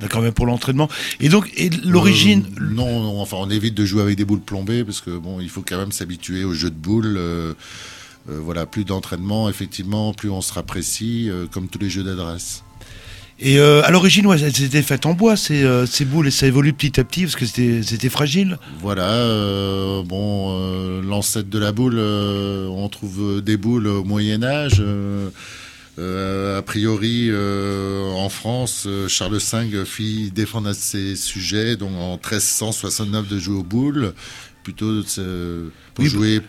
D'accord, 0.02 0.22
mais 0.22 0.32
pour 0.34 0.46
l'entraînement. 0.46 0.90
Et 1.22 1.30
donc, 1.30 1.50
et 1.56 1.70
l'origine. 1.70 2.44
Euh, 2.60 2.66
non, 2.70 3.02
non, 3.02 3.22
enfin, 3.22 3.38
on 3.40 3.50
évite 3.50 3.74
de 3.76 3.86
jouer 3.86 4.02
avec 4.02 4.18
des 4.18 4.26
boules 4.26 4.42
plombées 4.42 4.84
parce 4.84 5.00
que 5.00 5.18
bon, 5.18 5.40
il 5.40 5.50
faut 5.50 5.64
quand 5.66 5.78
même 5.78 5.94
s'habituer 5.94 6.44
au 6.44 6.54
jeu 6.54 6.70
de 6.70 6.76
boules. 6.76 7.16
euh, 7.18 7.54
voilà, 8.28 8.66
plus 8.66 8.84
d'entraînement, 8.84 9.48
effectivement, 9.50 10.12
plus 10.14 10.30
on 10.30 10.42
sera 10.42 10.64
précis, 10.64 11.30
comme 11.52 11.70
tous 11.70 11.80
les 11.80 11.90
jeux 11.90 12.04
d'adresse. 12.04 12.65
Et 13.40 13.60
euh, 13.60 13.82
à 13.84 13.92
l'origine, 13.92 14.26
ouais, 14.28 14.42
elles 14.42 14.64
étaient 14.64 14.82
faites 14.82 15.06
en 15.06 15.14
bois, 15.14 15.36
ces, 15.36 15.64
euh, 15.64 15.86
ces 15.86 16.06
boules, 16.06 16.28
et 16.28 16.32
ça 16.32 16.48
évolue 16.48 16.72
petit 16.72 17.00
à 17.00 17.04
petit 17.04 17.24
parce 17.24 17.36
que 17.36 17.46
c'était 17.46 18.10
fragile. 18.10 18.58
Voilà, 18.80 19.10
euh, 19.12 20.04
bon, 20.04 21.02
l'ancêtre 21.02 21.50
de 21.50 21.60
la 21.60 21.72
boule, 21.74 22.00
on 22.00 22.88
trouve 22.90 23.42
des 23.42 23.58
boules 23.58 23.88
au 23.88 24.04
Moyen 24.06 24.42
Âge. 24.42 24.82
euh, 26.00 26.58
a 26.58 26.62
priori, 26.62 27.30
en 28.16 28.30
France, 28.30 28.88
Charles 29.10 29.38
V 29.38 29.86
fit 29.86 30.32
défendre 30.34 30.70
à 30.70 30.74
ses 30.74 31.18
sujets, 31.18 31.76
donc 31.76 31.92
en 31.92 32.14
1369, 32.14 33.28
de 33.28 33.38
jouer 33.38 33.58
aux 33.58 33.64
boules, 33.64 34.14
plutôt 34.64 35.02
de 35.02 35.72
pour 35.94 36.04
Oui, 36.04 36.10
jouer 36.10 36.42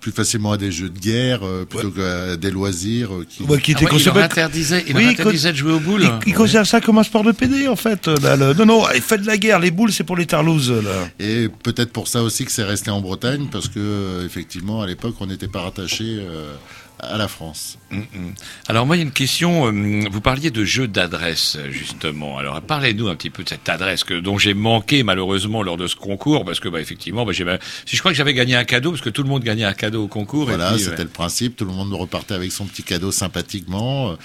plus 0.00 0.12
facilement 0.12 0.52
à 0.52 0.56
des 0.56 0.72
jeux 0.72 0.88
de 0.88 0.98
guerre, 0.98 1.40
euh, 1.44 1.64
plutôt 1.66 1.90
qu'à 1.90 2.36
des 2.36 2.50
loisirs. 2.50 3.14
euh, 3.14 3.26
qui... 3.28 3.42
Ouais, 3.42 3.60
qui 3.60 3.72
était 3.72 3.80
Ah 3.80 3.84
ouais, 3.84 3.88
il 3.90 3.94
considéré- 4.04 4.18
leur 4.20 4.24
interdisait- 4.30 4.84
il 4.86 4.92
leur 4.94 5.02
Oui, 5.02 5.08
interdisait 5.10 5.52
de 5.52 5.56
jouer 5.56 5.72
aux 5.72 5.80
boules. 5.80 6.04
Ils, 6.26 6.34
considèrent 6.34 6.66
ça 6.66 6.80
comme 6.80 6.98
un 6.98 7.02
sport 7.02 7.22
de 7.22 7.32
PD, 7.32 7.68
en 7.68 7.76
fait. 7.76 8.08
euh, 8.08 8.16
là, 8.22 8.36
le- 8.36 8.54
Non, 8.54 8.64
non, 8.66 8.84
faites 9.02 9.20
de 9.22 9.26
la 9.26 9.36
guerre, 9.36 9.58
les 9.60 9.70
boules, 9.70 9.92
c'est 9.92 10.04
pour 10.04 10.16
les 10.16 10.26
tarlouses. 10.26 10.70
Là. 10.72 11.08
Et 11.18 11.48
peut-être 11.62 11.92
pour 11.92 12.08
ça 12.08 12.22
aussi 12.22 12.44
que 12.44 12.52
c'est 12.52 12.64
resté 12.64 12.90
en 12.90 13.00
Bretagne, 13.00 13.48
parce 13.52 13.68
que 13.68 14.24
effectivement, 14.24 14.80
à 14.82 14.86
l'époque, 14.86 15.14
on 15.20 15.26
n'était 15.26 15.48
pas 15.48 15.60
rattaché 15.60 16.04
euh, 16.20 16.54
à 17.02 17.16
la 17.16 17.28
France. 17.28 17.78
Mm, 17.90 17.98
mm. 17.98 18.34
Alors 18.68 18.86
moi, 18.86 18.96
il 18.96 19.00
y 19.00 19.02
a 19.02 19.06
une 19.06 19.12
question. 19.12 19.66
euh, 19.66 20.04
Vous 20.10 20.20
parliez 20.20 20.50
de 20.50 20.64
jeu 20.64 20.88
d'adresse, 20.88 21.58
justement. 21.70 22.38
Alors 22.38 22.60
parlez-nous 22.60 23.08
un 23.08 23.16
petit 23.16 23.30
peu 23.30 23.42
de 23.42 23.48
cette 23.48 23.68
adresse 23.68 24.04
que, 24.04 24.14
dont 24.14 24.38
j'ai 24.38 24.54
manqué 24.54 25.02
malheureusement 25.02 25.62
lors 25.62 25.76
de 25.76 25.86
ce 25.86 25.96
concours, 25.96 26.44
parce 26.44 26.60
que 26.60 26.68
bah, 26.68 26.80
effectivement, 26.80 27.24
bah, 27.24 27.32
si 27.32 27.96
je 27.96 27.98
crois 28.00 28.12
que 28.12 28.16
j'avais 28.16 28.34
gagné 28.34 28.54
un 28.54 28.64
cadeau, 28.64 28.90
parce 28.90 29.02
que 29.02 29.10
tout 29.10 29.22
le 29.22 29.28
monde 29.28 29.42
gagnait 29.42 29.64
un 29.64 29.74
cadeau 29.74 30.04
au 30.04 30.08
concours. 30.08 30.46
Voilà, 30.46 30.76
c'était 30.78 30.90
ouais. 30.90 31.04
le 31.04 31.08
principe. 31.08 31.56
Tout 31.56 31.64
le 31.64 31.72
monde 31.72 31.92
repartait 31.94 32.34
avec 32.34 32.52
son 32.52 32.66
petit 32.66 32.82
cadeau 32.82 33.10
sympathiquement. 33.10 34.16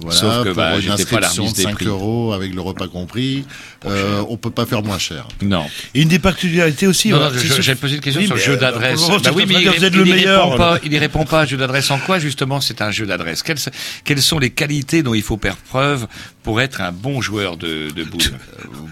Euh, 0.00 0.02
Voilà, 0.02 0.16
Sauf 0.18 0.38
que, 0.42 0.48
pour 0.48 0.56
bah, 0.56 0.74
une 0.76 0.80
j'étais 0.80 1.04
pas 1.04 1.16
à 1.18 1.20
la 1.20 1.26
inscription 1.28 1.42
remise 1.44 1.52
de 1.52 1.56
des 1.58 1.62
5 1.62 1.74
prix. 1.74 1.86
euros 1.86 2.32
avec 2.32 2.54
le 2.54 2.60
repas 2.60 2.88
compris, 2.88 3.44
euh, 3.86 4.24
on 4.28 4.36
peut 4.36 4.50
pas 4.50 4.66
faire 4.66 4.82
moins 4.82 4.98
cher. 4.98 5.28
Non. 5.42 5.64
Et 5.94 6.02
une 6.02 6.08
des 6.08 6.18
particularités 6.18 6.86
aussi. 6.86 7.10
Non, 7.10 7.18
ouais, 7.18 7.30
non, 7.30 7.38
je- 7.38 7.62
j'ai 7.62 7.74
posé 7.76 7.94
une 7.96 8.00
question 8.00 8.20
Oui, 8.20 8.26
sur 8.26 8.34
le 8.36 8.40
jeu 8.42 8.52
euh, 8.52 8.56
d'adresse. 8.56 9.00
Bah 9.08 9.30
oui, 9.34 9.44
mais 9.46 9.54
il, 9.62 9.68
vous 9.70 9.84
êtes 9.84 9.92
il 9.94 10.00
le 10.00 10.06
y 10.06 10.10
meilleur. 10.12 10.44
répond 10.46 10.56
pas. 10.56 10.78
Il 10.84 10.92
y 10.92 10.98
répond 10.98 11.24
pas 11.24 11.40
à 11.42 11.46
jeu 11.46 11.56
d'adresse 11.56 11.90
en 11.90 11.98
quoi 11.98 12.18
justement 12.18 12.60
C'est 12.60 12.82
un 12.82 12.90
jeu 12.90 13.06
d'adresse? 13.06 13.42
Quelles, 13.42 13.58
quelles 14.04 14.22
sont 14.22 14.38
les 14.38 14.50
qualités 14.50 15.02
dont 15.02 15.14
il 15.14 15.22
faut 15.22 15.38
faire 15.40 15.56
preuve 15.56 16.06
pour 16.42 16.60
être 16.60 16.80
un 16.80 16.92
bon 16.92 17.20
joueur 17.20 17.56
de, 17.56 17.90
de 17.90 18.04
boules 18.04 18.20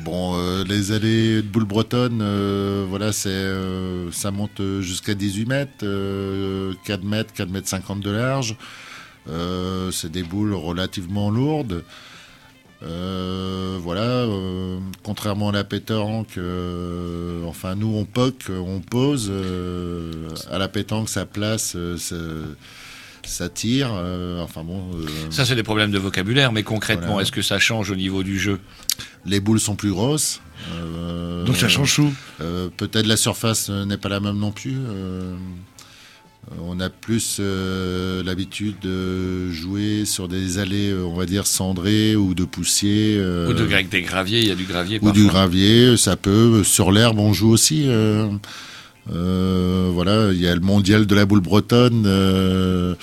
Bon, 0.05 0.37
euh, 0.39 0.65
les 0.67 0.93
allées 0.93 1.37
de 1.37 1.41
boules 1.43 1.65
bretonnes, 1.65 2.21
euh, 2.23 2.85
voilà, 2.89 3.13
c'est 3.13 3.29
euh, 3.29 4.11
ça 4.13 4.31
monte 4.31 4.61
euh, 4.61 4.81
jusqu'à 4.81 5.15
18 5.15 5.47
mètres, 5.47 5.71
euh, 5.83 6.73
4 6.87 7.05
mètres, 7.05 7.33
4 7.35 7.51
mètres 7.51 7.69
50 7.69 8.01
de 8.01 8.11
large. 8.11 8.57
Euh, 9.29 9.91
c'est 9.91 10.11
des 10.11 10.23
boules 10.23 10.55
relativement 10.55 11.31
lourdes. 11.31 11.85
Euh, 12.83 13.79
voilà, 13.81 14.01
euh, 14.03 14.81
contrairement 15.05 15.51
à 15.51 15.53
la 15.53 15.63
pétanque, 15.63 16.37
euh, 16.37 17.45
enfin 17.47 17.77
nous 17.77 17.95
on 17.95 18.05
poque, 18.05 18.47
on 18.51 18.81
pose. 18.81 19.29
euh, 19.31 20.11
à 20.51 20.59
la 20.59 20.67
pétanque, 20.67 21.09
ça 21.09 21.25
place, 21.25 21.75
euh, 21.77 21.97
ça, 21.97 22.17
ça 23.25 23.49
tire. 23.49 23.91
euh, 23.95 24.43
enfin 24.43 24.65
bon. 24.65 24.83
euh, 24.97 25.07
Ça, 25.31 25.45
c'est 25.45 25.55
des 25.55 25.63
problèmes 25.63 25.93
de 25.93 25.99
vocabulaire, 26.01 26.51
mais 26.51 26.65
concrètement, 26.65 27.07
Voilà. 27.13 27.23
est-ce 27.23 27.31
que 27.31 27.43
ça 27.43 27.61
change 27.61 27.93
au 27.93 27.95
niveau 27.95 28.25
du 28.25 28.37
jeu? 28.41 28.59
Les 29.27 29.39
boules 29.39 29.61
sont 29.61 29.77
plus 29.77 29.93
grosses. 29.93 30.41
euh, 30.75 31.45
Donc 31.45 31.57
ça 31.57 31.69
change 31.69 31.95
tout. 31.95 32.13
euh, 32.41 32.69
Peut-être 32.77 33.07
la 33.07 33.17
surface 33.17 33.71
n'est 33.71 33.97
pas 33.97 34.09
la 34.09 34.19
même 34.19 34.39
non 34.39 34.51
plus. 34.51 34.77
Euh, 36.51 36.55
on 36.67 36.81
a 36.81 36.91
plus 36.91 37.37
euh, 37.41 38.23
l'habitude 38.25 38.75
de 38.83 39.51
jouer 39.51 40.05
sur 40.05 40.27
des 40.29 40.59
allées, 40.59 40.91
euh, 40.91 41.05
on 41.05 41.15
va 41.15 41.25
dire, 41.27 41.47
cendrées 41.47 42.17
ou 42.17 42.35
de 42.35 42.45
poussier. 42.45 43.17
euh, 43.19 43.49
Ou 43.49 43.53
de 43.53 43.63
avec 43.63 43.89
des 43.89 44.03
graviers, 44.03 44.41
il 44.41 44.49
y 44.49 44.51
a 44.51 44.55
du 44.57 44.65
gravier 44.65 44.99
ou 45.03 45.13
du 45.13 45.27
gravier, 45.27 45.97
ça 45.97 46.17
peut. 46.17 46.65
Sur 46.65 46.91
l'herbe, 46.93 47.19
on 47.21 47.33
joue 47.33 47.51
aussi. 47.51 47.85
euh, 47.87 48.29
euh, 49.13 49.89
voilà, 49.93 50.31
il 50.33 50.41
y 50.41 50.47
a 50.49 50.55
le 50.55 50.61
mondial 50.61 51.07
de 51.07 51.15
la 51.15 51.25
boule 51.27 51.41
bretonne 51.41 52.05
euh, 52.07 52.95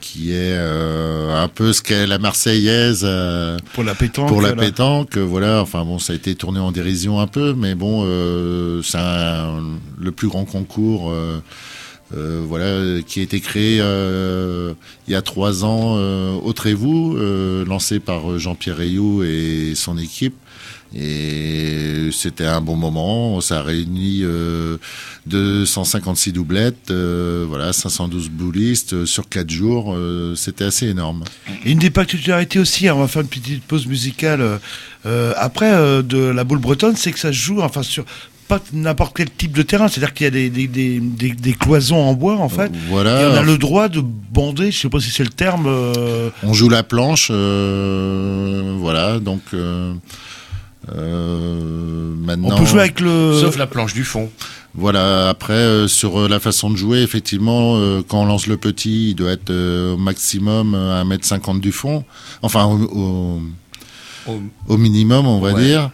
qui 0.00 0.30
est 0.32 0.54
euh, 0.56 1.42
un 1.42 1.48
peu 1.48 1.72
ce 1.72 1.82
qu'est 1.82 2.06
la 2.06 2.18
Marseillaise 2.18 3.02
euh, 3.04 3.56
Pour 3.74 3.84
la 3.84 3.94
pétanque. 3.94 4.28
pour 4.28 4.40
la 4.42 4.48
voilà. 4.54 4.62
pétanque. 4.62 5.16
Voilà, 5.18 5.60
enfin 5.62 5.84
bon, 5.84 5.98
ça 5.98 6.12
a 6.12 6.16
été 6.16 6.34
tourné 6.34 6.60
en 6.60 6.72
dérision 6.72 7.20
un 7.20 7.26
peu, 7.26 7.52
mais 7.54 7.74
bon, 7.74 8.04
euh, 8.06 8.80
c'est 8.82 8.98
un- 8.98 9.62
le 9.98 10.12
plus 10.12 10.28
grand 10.28 10.44
concours. 10.44 11.12
Euh, 12.14 12.16
euh, 12.16 12.42
voilà, 12.46 13.02
qui 13.02 13.20
a 13.20 13.22
été 13.22 13.40
créé 13.40 13.78
euh, 13.80 14.72
il 15.06 15.12
y 15.12 15.16
a 15.16 15.22
trois 15.22 15.64
ans 15.64 15.96
euh, 15.98 16.32
au 16.32 16.52
Trévoux, 16.52 17.16
euh, 17.16 17.64
lancé 17.64 18.00
par 18.00 18.38
Jean-Pierre 18.38 18.76
Rayou 18.78 19.22
et 19.22 19.72
son 19.74 19.98
équipe. 19.98 20.34
Et 20.94 22.08
c'était 22.12 22.46
un 22.46 22.62
bon 22.62 22.76
moment. 22.76 23.42
Ça 23.42 23.58
a 23.58 23.62
réuni 23.62 24.20
euh, 24.22 24.78
256 25.26 26.32
doublettes, 26.32 26.90
euh, 26.90 27.44
voilà, 27.46 27.74
512 27.74 28.30
boulistes 28.30 28.94
euh, 28.94 29.06
sur 29.06 29.28
quatre 29.28 29.50
jours. 29.50 29.94
euh, 29.94 30.34
c'était 30.34 30.64
assez 30.64 30.86
énorme. 30.86 31.24
Une 31.66 31.78
des 31.78 31.90
particularités 31.90 32.58
aussi, 32.58 32.88
hein, 32.88 32.94
on 32.96 33.00
va 33.00 33.08
faire 33.08 33.20
une 33.22 33.28
petite 33.28 33.64
pause 33.64 33.86
musicale 33.86 34.40
euh, 34.40 34.56
euh, 35.04 35.34
après 35.36 35.70
euh, 35.72 36.00
de 36.02 36.18
la 36.18 36.44
boule 36.44 36.58
bretonne, 36.58 36.96
c'est 36.96 37.12
que 37.12 37.18
ça 37.18 37.28
se 37.32 37.36
joue 37.38 37.60
enfin 37.60 37.82
sur 37.82 38.04
pas 38.48 38.60
n'importe 38.72 39.14
quel 39.16 39.30
type 39.30 39.52
de 39.56 39.62
terrain, 39.62 39.88
c'est-à-dire 39.88 40.14
qu'il 40.14 40.24
y 40.24 40.28
a 40.28 40.30
des, 40.30 40.48
des, 40.50 40.66
des, 40.66 40.98
des- 41.00 41.30
des 41.32 41.52
cloisons 41.52 42.02
en 42.02 42.14
bois 42.14 42.36
en 42.38 42.48
fait. 42.48 42.72
Voilà. 42.88 43.22
Et 43.22 43.26
on 43.26 43.34
a 43.34 43.42
le 43.42 43.58
droit 43.58 43.88
de 43.88 44.00
bander, 44.00 44.70
je 44.72 44.78
sais 44.80 44.88
pas 44.88 45.00
si 45.00 45.10
c'est 45.10 45.22
le 45.24 45.28
terme. 45.30 45.66
euh, 45.66 46.30
On 46.42 46.52
joue 46.54 46.68
la 46.68 46.82
planche, 46.82 47.28
euh, 47.30 48.74
voilà, 48.78 49.18
donc 49.20 49.42
euh, 49.54 49.92
euh, 50.94 52.14
maintenant. 52.24 52.48
On 52.52 52.58
peut 52.58 52.64
jouer 52.66 52.80
avec 52.80 53.00
le. 53.00 53.34
Sauf 53.40 53.56
la 53.56 53.66
planche 53.66 53.94
du 53.94 54.04
fond. 54.04 54.30
Voilà, 54.74 55.28
après, 55.28 55.54
euh, 55.54 55.88
sur 55.88 56.20
euh, 56.20 56.28
la 56.28 56.38
façon 56.40 56.70
de 56.70 56.76
jouer, 56.76 57.02
effectivement, 57.02 57.76
euh, 57.76 58.02
quand 58.06 58.22
on 58.22 58.26
lance 58.26 58.46
le 58.46 58.56
petit, 58.56 59.10
il 59.10 59.14
doit 59.14 59.32
être 59.32 59.50
euh, 59.50 59.94
au 59.94 59.96
maximum 59.96 60.74
à 60.74 61.02
1m50 61.04 61.58
du 61.60 61.72
fond. 61.72 62.04
Enfin, 62.42 62.64
au, 62.66 62.78
au, 62.84 63.40
Au- 64.28 64.42
au 64.68 64.76
minimum, 64.76 65.26
on 65.26 65.40
va 65.40 65.52
Ouais. 65.52 65.64
dire. 65.64 65.90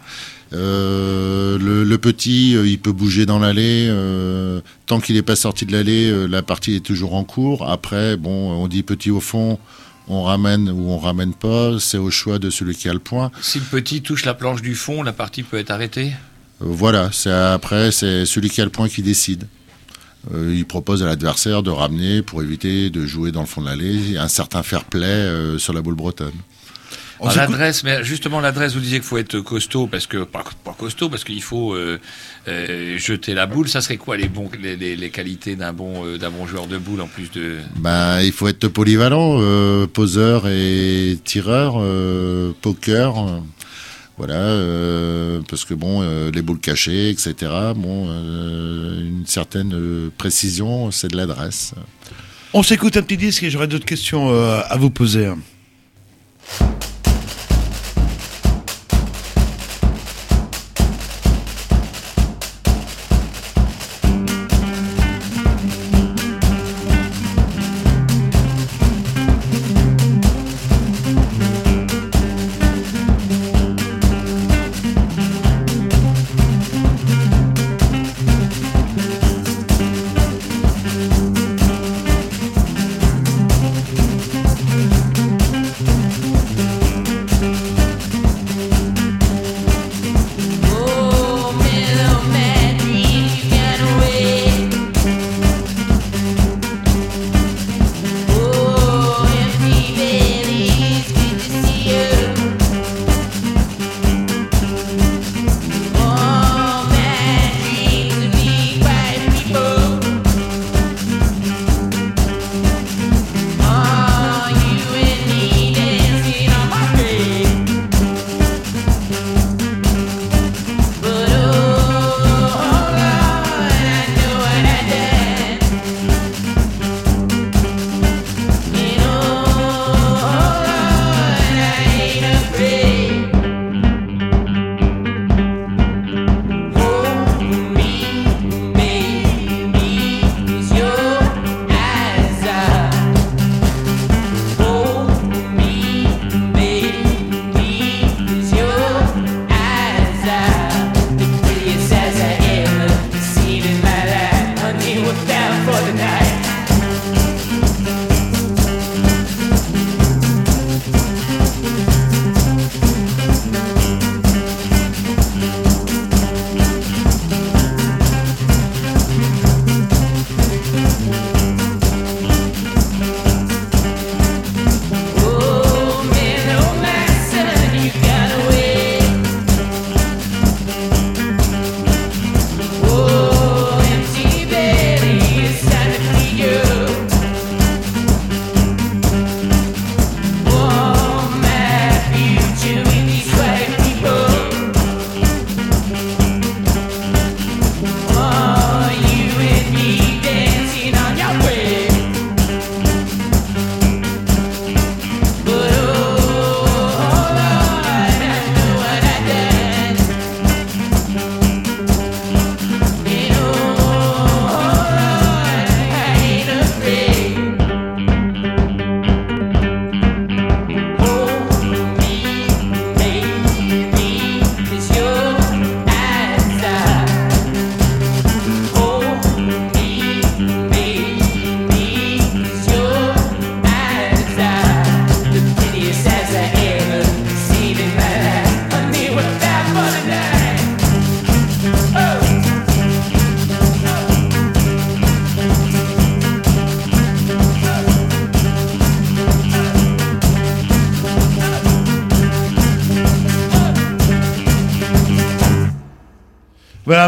Euh, 0.53 1.59
le, 1.59 1.85
le 1.85 1.99
petit, 1.99 2.55
euh, 2.57 2.67
il 2.67 2.79
peut 2.79 2.93
bouger 2.93 3.27
dans 3.27 3.39
l'allée. 3.39 3.87
euh, 3.89 4.61
tant 4.87 5.01
qu'il 5.01 5.17
n'est 5.17 5.23
pas 5.23 5.37
sorti 5.37 5.67
de 5.67 5.73
l'allée, 5.73 6.29
la 6.29 6.43
partie 6.43 6.77
est 6.77 6.85
toujours 6.85 7.15
en 7.15 7.25
cours. 7.25 7.69
Après, 7.69 8.17
bon, 8.17 8.53
on 8.53 8.69
dit 8.69 8.83
petit 8.83 9.11
au 9.11 9.21
fond, 9.21 9.59
on 10.07 10.23
ramène 10.23 10.69
ou 10.71 10.91
on 10.91 10.99
ramène 10.99 11.33
pas. 11.33 11.79
C'est 11.81 11.99
au 11.99 12.11
choix 12.11 12.39
de 12.39 12.51
celui 12.51 12.75
qui 12.75 12.89
a 12.89 12.93
le 12.93 12.99
point. 12.99 13.31
Si 13.41 13.59
le 13.59 13.65
petit 13.65 14.03
touche 14.03 14.25
la 14.25 14.35
planche 14.35 14.63
du 14.63 14.75
fond, 14.75 15.03
la 15.03 15.13
partie 15.13 15.43
peut 15.43 15.59
être 15.59 15.71
arrêtée? 15.71 16.13
Voilà, 16.61 17.11
c'est 17.13 17.33
après, 17.33 17.91
c'est 17.91 18.25
celui 18.25 18.49
qui 18.49 18.61
a 18.61 18.65
le 18.65 18.71
point 18.71 18.89
qui 18.89 19.03
décide. 19.03 19.47
Il 20.33 20.65
propose 20.65 21.03
à 21.03 21.07
l'adversaire 21.07 21.63
de 21.63 21.71
ramener 21.71 22.23
pour 22.23 22.43
éviter 22.43 22.89
de 22.89 23.05
jouer 23.05 23.33
dans 23.33 23.41
le 23.41 23.47
fond 23.47 23.61
de 23.61 23.67
l'allée. 23.67 23.95
Il 23.95 24.13
y 24.13 24.17
a 24.17 24.23
un 24.23 24.29
certain 24.29 24.63
fair 24.63 24.85
play 24.85 25.59
sur 25.59 25.75
la 25.75 25.83
boule 25.83 25.97
bretonne. 25.97 26.33
L'adresse, 27.37 27.85
mais 27.85 28.03
justement 28.05 28.41
l'adresse, 28.41 28.75
vous 28.75 28.81
disiez 28.81 28.99
qu'il 28.99 29.07
faut 29.09 29.19
être 29.19 29.39
costaud 29.41 29.87
parce 29.87 30.07
que 30.07 30.25
pas, 30.25 30.45
pas 30.65 30.75
costaud 30.79 31.09
parce 31.09 31.23
qu'il 31.25 31.43
faut 31.43 31.73
euh, 31.75 31.99
euh, 32.49 32.99
jeter 32.99 33.35
la 33.35 33.47
boule. 33.47 33.69
Ça 33.69 33.81
serait 33.81 33.97
quoi 33.99 34.17
les 34.17 34.29
bons 34.29 34.51
les, 34.61 34.77
les- 34.77 34.97
les 34.97 35.11
qualités 35.11 35.55
d'un 35.57 35.73
bon 35.73 36.05
euh, 36.05 36.19
d'un 36.19 36.31
bon 36.31 36.47
joueur 36.47 36.67
de 36.67 36.77
boule 36.77 37.01
en 37.01 37.07
plus 37.07 37.31
de 37.31 37.59
Ben, 37.77 38.21
il 38.21 38.33
faut 38.33 38.49
être 38.49 38.67
polyvalent, 38.69 39.39
euh, 39.41 39.87
poseur 39.87 40.49
et 40.49 41.17
tireur, 41.25 41.75
euh, 41.79 42.53
poker. 42.63 43.15
voilà, 44.19 44.35
euh, 44.35 45.41
parce 45.49 45.65
que 45.65 45.75
bon, 45.75 46.03
euh, 46.03 46.31
les 46.33 46.43
boules 46.43 46.59
cachées, 46.61 47.11
etc. 47.11 47.35
Bon, 47.77 48.07
euh, 48.09 49.01
une 49.01 49.27
certaine 49.27 50.11
précision, 50.19 50.91
c'est 50.91 51.09
de 51.09 51.17
l'adresse. 51.17 51.75
On 52.53 52.63
s'écoute 52.63 52.97
un 52.97 53.03
petit 53.03 53.17
disque 53.17 53.43
et 53.45 53.51
j'aurai 53.51 53.67
d'autres 53.67 53.85
questions 53.85 54.31
euh, 54.33 54.61
à 54.69 54.77
vous 54.77 54.91
poser. 54.91 55.31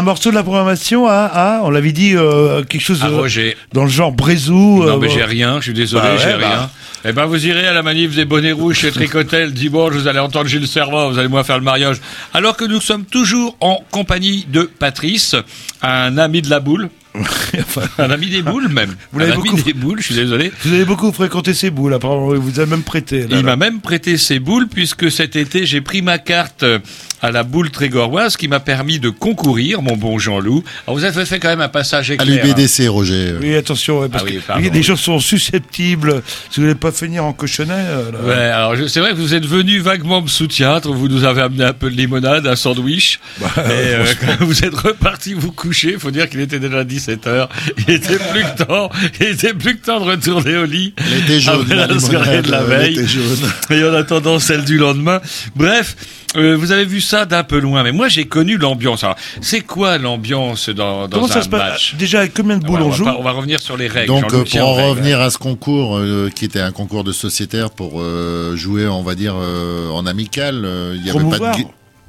Morceau 0.07 0.29
de 0.29 0.35
la 0.35 0.43
programmation 0.43 1.05
à, 1.05 1.25
à, 1.25 1.61
on 1.63 1.69
l'avait 1.69 1.91
dit, 1.91 2.15
euh, 2.15 2.63
quelque 2.63 2.81
chose 2.81 3.03
À 3.03 3.09
de- 3.09 3.13
Roger. 3.15 3.57
dans 3.73 3.83
le 3.83 3.89
genre 3.89 4.13
Brézou. 4.13 4.83
Non, 4.85 4.93
euh, 4.95 4.97
mais 4.97 5.09
j'ai 5.09 5.23
rien, 5.25 5.57
je 5.57 5.63
suis 5.65 5.73
désolé, 5.73 6.03
Bah 6.03 6.13
ouais, 6.13 6.19
j'ai 6.23 6.39
bah. 6.39 6.47
rien. 6.49 6.69
Eh 7.05 7.11
ben, 7.11 7.25
vous 7.25 7.45
irez 7.45 7.67
à 7.67 7.73
la 7.73 7.83
manif 7.83 8.15
des 8.15 8.23
bonnets 8.23 8.53
rouges 8.53 8.77
chez 8.77 8.91
Tricotel 8.91 9.51
dimanche, 9.53 9.91
vous 9.93 10.07
allez 10.07 10.19
entendre 10.19 10.47
Gilles 10.47 10.65
Servant, 10.67 11.09
vous 11.09 11.19
allez 11.19 11.27
moi 11.27 11.43
faire 11.43 11.57
le 11.57 11.63
mariage. 11.65 11.97
Alors 12.33 12.55
que 12.55 12.63
nous 12.65 12.79
sommes 12.79 13.03
toujours 13.03 13.57
en 13.59 13.83
compagnie 13.91 14.45
de 14.49 14.61
Patrice, 14.63 15.35
un 15.81 16.17
ami 16.17 16.41
de 16.41 16.49
la 16.49 16.59
boule. 16.61 16.89
un 17.97 18.09
ami 18.11 18.27
des 18.29 18.41
boules, 18.41 18.67
même. 18.69 18.95
Vous 19.11 19.19
l'avez 19.19 19.31
un 19.31 19.35
ami 19.35 19.49
beaucoup- 19.49 19.61
des 19.63 19.73
boules, 19.73 19.99
je 19.99 20.05
suis 20.05 20.15
désolé. 20.15 20.51
Vous 20.63 20.73
avez 20.73 20.85
beaucoup 20.85 21.11
fréquenté 21.11 21.53
ces 21.53 21.69
boules, 21.69 21.93
apparemment, 21.93 22.33
il 22.33 22.39
vous 22.39 22.59
a 22.59 22.65
même 22.65 22.83
prêté. 22.83 23.21
là, 23.27 23.37
Il 23.37 23.43
m'a 23.43 23.55
même 23.55 23.79
prêté 23.81 24.17
ses 24.17 24.39
boules 24.39 24.67
puisque 24.67 25.11
cet 25.11 25.35
été 25.35 25.65
j'ai 25.65 25.81
pris 25.81 26.01
ma 26.01 26.17
carte 26.17 26.63
euh, 26.63 26.79
à 27.21 27.31
la 27.31 27.43
boule 27.43 27.71
trégoroise 27.71 28.37
qui 28.37 28.47
m'a 28.47 28.59
permis 28.59 28.99
de 28.99 29.09
concourir, 29.09 29.81
mon 29.81 29.97
bon 29.97 30.19
Jean-Loup. 30.19 30.63
Alors 30.85 30.97
vous 30.97 31.03
avez 31.03 31.25
fait 31.25 31.39
quand 31.39 31.47
même 31.49 31.61
un 31.61 31.67
passage 31.69 32.11
À 32.11 32.13
éclair. 32.15 32.43
hein. 32.43 32.47
l'UBDC, 32.47 32.87
Roger. 32.87 33.33
Oui, 33.41 33.55
attention, 33.55 34.07
parce 34.09 34.23
Ah 34.23 34.27
oui, 34.29 34.37
que 34.37 34.41
pardon. 34.45 34.69
les 34.71 34.83
gens 34.83 34.95
sont 34.95 35.19
susceptibles. 35.19 36.21
Si 36.51 36.59
vous 36.59 36.63
voulez 36.67 36.75
pas 36.75 36.91
finir 36.91 37.25
en 37.25 37.33
cochonnet. 37.33 37.73
euh, 37.75 38.11
là. 38.11 38.19
Ouais, 38.21 38.33
alors 38.49 38.75
je- 38.75 38.87
c'est 38.87 38.99
vrai 38.99 39.11
que 39.11 39.15
vous 39.17 39.33
êtes 39.33 39.45
venu 39.45 39.79
vaguement 39.79 40.21
me 40.21 40.27
soutiatre, 40.27 40.91
vous 40.91 41.07
nous 41.07 41.23
avez 41.23 41.41
amené 41.41 41.63
un 41.63 41.73
peu 41.73 41.89
de 41.89 41.95
limonade, 41.95 42.45
un 42.45 42.55
sandwich, 42.55 43.19
Bah, 43.39 43.47
et 43.57 43.61
euh, 43.69 44.05
quand 44.19 44.45
vous 44.45 44.63
êtes 44.63 44.75
reparti 44.75 45.33
vous 45.33 45.51
coucher, 45.51 45.97
faut 45.97 46.11
dire 46.11 46.29
qu'il 46.29 46.39
était 46.39 46.59
déjà 46.59 46.83
17h, 47.07 47.47
il 47.87 47.93
était 47.93 48.17
plus 48.17 48.43
que 48.43 48.63
temps, 48.65 48.89
il 49.19 49.27
était 49.27 49.53
plus 49.53 49.77
que 49.77 49.85
temps 49.85 49.99
de 49.99 50.05
retourner 50.11 50.57
au 50.57 50.65
lit 50.65 50.93
Elle 50.97 51.19
était 51.23 51.39
jaune, 51.39 51.61
après 51.61 51.75
la 51.75 51.87
la 51.87 51.99
soirée 51.99 52.41
de 52.41 52.51
la 52.51 52.59
elle 52.61 52.65
veille, 52.67 52.93
était 52.99 53.07
jaune. 53.07 53.49
et 53.69 53.83
en 53.83 53.93
attendant 53.93 54.39
celle 54.39 54.65
du 54.65 54.77
lendemain. 54.77 55.21
Bref, 55.55 55.95
euh, 56.35 56.55
vous 56.57 56.71
avez 56.71 56.85
vu 56.85 56.99
ça 57.01 57.25
d'un 57.25 57.43
peu 57.43 57.59
loin, 57.59 57.83
mais 57.83 57.91
moi 57.91 58.09
j'ai 58.09 58.25
connu 58.25 58.57
l'ambiance. 58.57 59.03
Alors, 59.03 59.15
c'est 59.41 59.61
quoi 59.61 59.97
l'ambiance 59.97 60.69
dans, 60.69 61.07
dans 61.07 61.17
Comment 61.17 61.25
un 61.31 61.33
ça 61.33 61.41
se 61.41 61.49
passe 61.49 61.71
match? 61.71 61.95
Déjà, 61.97 62.19
avec 62.19 62.33
combien 62.33 62.57
de 62.57 62.65
boules 62.65 62.81
Ouais, 62.81 62.83
on 62.83 62.87
on, 62.87 62.89
va 62.91 62.95
joue 62.95 63.07
on 63.07 63.23
va 63.23 63.31
revenir 63.31 63.61
sur 63.61 63.77
les 63.77 63.87
règles. 63.87 64.07
Donc, 64.07 64.33
euh, 64.33 64.43
pour 64.43 64.61
en 64.61 64.73
revenir 64.89 65.21
à 65.21 65.29
ce 65.31 65.37
concours, 65.37 65.97
euh, 65.97 66.29
qui 66.33 66.45
était 66.45 66.59
un 66.59 66.71
concours 66.71 67.03
de 67.03 67.11
sociétaire 67.11 67.69
pour 67.71 68.01
euh, 68.01 68.55
jouer, 68.55 68.87
on 68.87 69.03
va 69.03 69.15
dire, 69.15 69.35
euh, 69.37 69.89
en 69.89 70.05
amical, 70.05 70.63
euh, 70.65 70.93
il 70.95 71.03
n'y 71.03 71.09
avait, 71.09 71.37
pas 71.37 71.53
de 71.53 71.63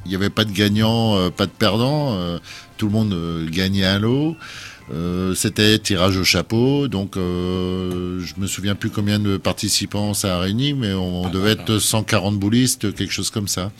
il 0.06 0.12
y 0.12 0.14
avait 0.14 0.30
pas 0.30 0.44
de 0.44 0.52
gagnant, 0.52 1.16
euh, 1.16 1.30
pas 1.30 1.46
de 1.46 1.50
perdant. 1.50 2.14
euh, 2.14 2.38
tout 2.76 2.86
le 2.86 2.92
monde 2.92 3.12
euh, 3.12 3.46
gagnait 3.50 3.84
un 3.84 3.98
lot. 3.98 4.36
Euh, 4.93 5.35
C'était 5.35 5.78
tirage 5.78 6.16
au 6.16 6.24
chapeau, 6.24 6.89
donc 6.89 7.16
euh, 7.16 8.20
je 8.20 8.35
me 8.40 8.47
souviens 8.47 8.74
plus 8.74 8.89
combien 8.90 9.19
de 9.19 9.36
participants 9.36 10.15
ça 10.15 10.36
a 10.36 10.40
réuni, 10.40 10.73
mais 10.73 10.94
on 10.94 11.27
Ah, 11.27 11.31
devait 11.31 11.51
être 11.52 11.78
140 11.78 12.39
boulistes, 12.39 12.94
quelque 12.94 13.12
chose 13.12 13.31
comme 13.31 13.48
ça. 13.48 13.70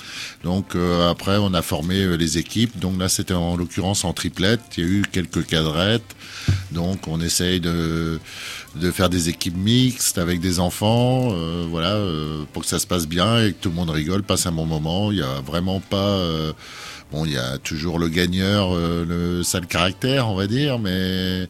Donc 0.45 0.75
euh, 0.77 1.09
après, 1.11 1.37
on 1.39 1.55
a 1.55 1.63
formé 1.63 2.03
euh, 2.03 2.17
les 2.17 2.37
équipes. 2.37 2.79
Donc 2.79 2.99
là, 2.99 3.09
c'était 3.09 3.33
en 3.35 3.57
l'occurrence 3.57 4.05
en 4.05 4.13
triplette. 4.13 4.61
Il 4.77 4.85
y 4.85 4.87
a 4.87 4.91
eu 4.91 5.03
quelques 5.11 5.47
cadrettes. 5.47 6.15
Donc 6.73 7.09
on 7.09 7.21
essaye 7.23 7.61
de, 7.61 8.19
de 8.77 8.91
faire 8.91 9.09
des 9.09 9.29
équipes 9.31 9.57
mixtes 9.57 10.19
avec 10.19 10.41
des 10.41 10.61
enfants, 10.61 11.31
euh, 11.33 11.65
voilà, 11.69 11.95
euh, 11.95 12.45
pour 12.53 12.63
que 12.63 12.69
ça 12.69 12.79
se 12.79 12.87
passe 12.87 13.07
bien 13.07 13.43
et 13.45 13.53
que 13.53 13.57
tout 13.63 13.71
le 13.71 13.75
monde 13.75 13.91
rigole, 13.91 14.23
passe 14.23 14.47
un 14.47 14.53
bon 14.53 14.67
moment. 14.67 15.11
Il 15.11 15.19
y 15.19 15.23
a 15.23 15.41
vraiment 15.47 15.81
pas, 15.81 15.97
euh, 16.19 16.53
bon, 17.13 17.25
il 17.25 17.33
y 17.33 17.39
a 17.39 17.59
toujours 17.59 17.99
le 17.99 18.09
gagneur, 18.09 18.75
euh, 18.75 19.05
le 19.07 19.43
sale 19.43 19.67
caractère, 19.67 20.29
on 20.29 20.35
va 20.35 20.47
dire, 20.47 20.79
mais 20.79 21.49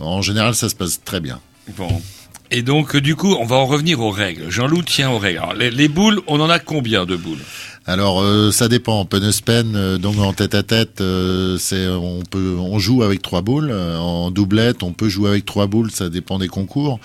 en 0.00 0.22
général 0.22 0.54
ça 0.54 0.68
se 0.68 0.74
passe 0.74 1.02
très 1.04 1.20
bien. 1.20 1.40
Bon. 1.76 2.02
Et 2.50 2.62
donc, 2.62 2.96
euh, 2.96 3.00
du 3.00 3.14
coup, 3.14 3.36
on 3.38 3.44
va 3.44 3.56
en 3.56 3.66
revenir 3.66 4.00
aux 4.00 4.10
règles. 4.10 4.48
Jean-Loup 4.48 4.82
tient 4.82 5.10
aux 5.10 5.18
règles. 5.18 5.38
Alors, 5.38 5.54
les, 5.54 5.70
les 5.70 5.88
boules, 5.88 6.22
on 6.26 6.40
en 6.40 6.48
a 6.48 6.58
combien 6.58 7.04
de 7.04 7.14
boules? 7.14 7.42
Alors 7.88 8.20
euh, 8.20 8.50
ça 8.50 8.68
dépend. 8.68 9.06
Penuspen, 9.06 9.74
euh, 9.74 9.96
donc 9.96 10.18
en 10.18 10.34
tête 10.34 10.54
à 10.54 10.62
tête, 10.62 11.00
euh, 11.00 11.56
c'est 11.56 11.88
on 11.88 12.20
peut 12.20 12.54
on 12.58 12.78
joue 12.78 13.02
avec 13.02 13.22
trois 13.22 13.40
boules. 13.40 13.72
En 13.72 14.30
doublette, 14.30 14.82
on 14.82 14.92
peut 14.92 15.08
jouer 15.08 15.30
avec 15.30 15.46
trois 15.46 15.66
boules. 15.66 15.90
Ça 15.90 16.10
dépend 16.10 16.38
des 16.38 16.48
concours. 16.48 17.00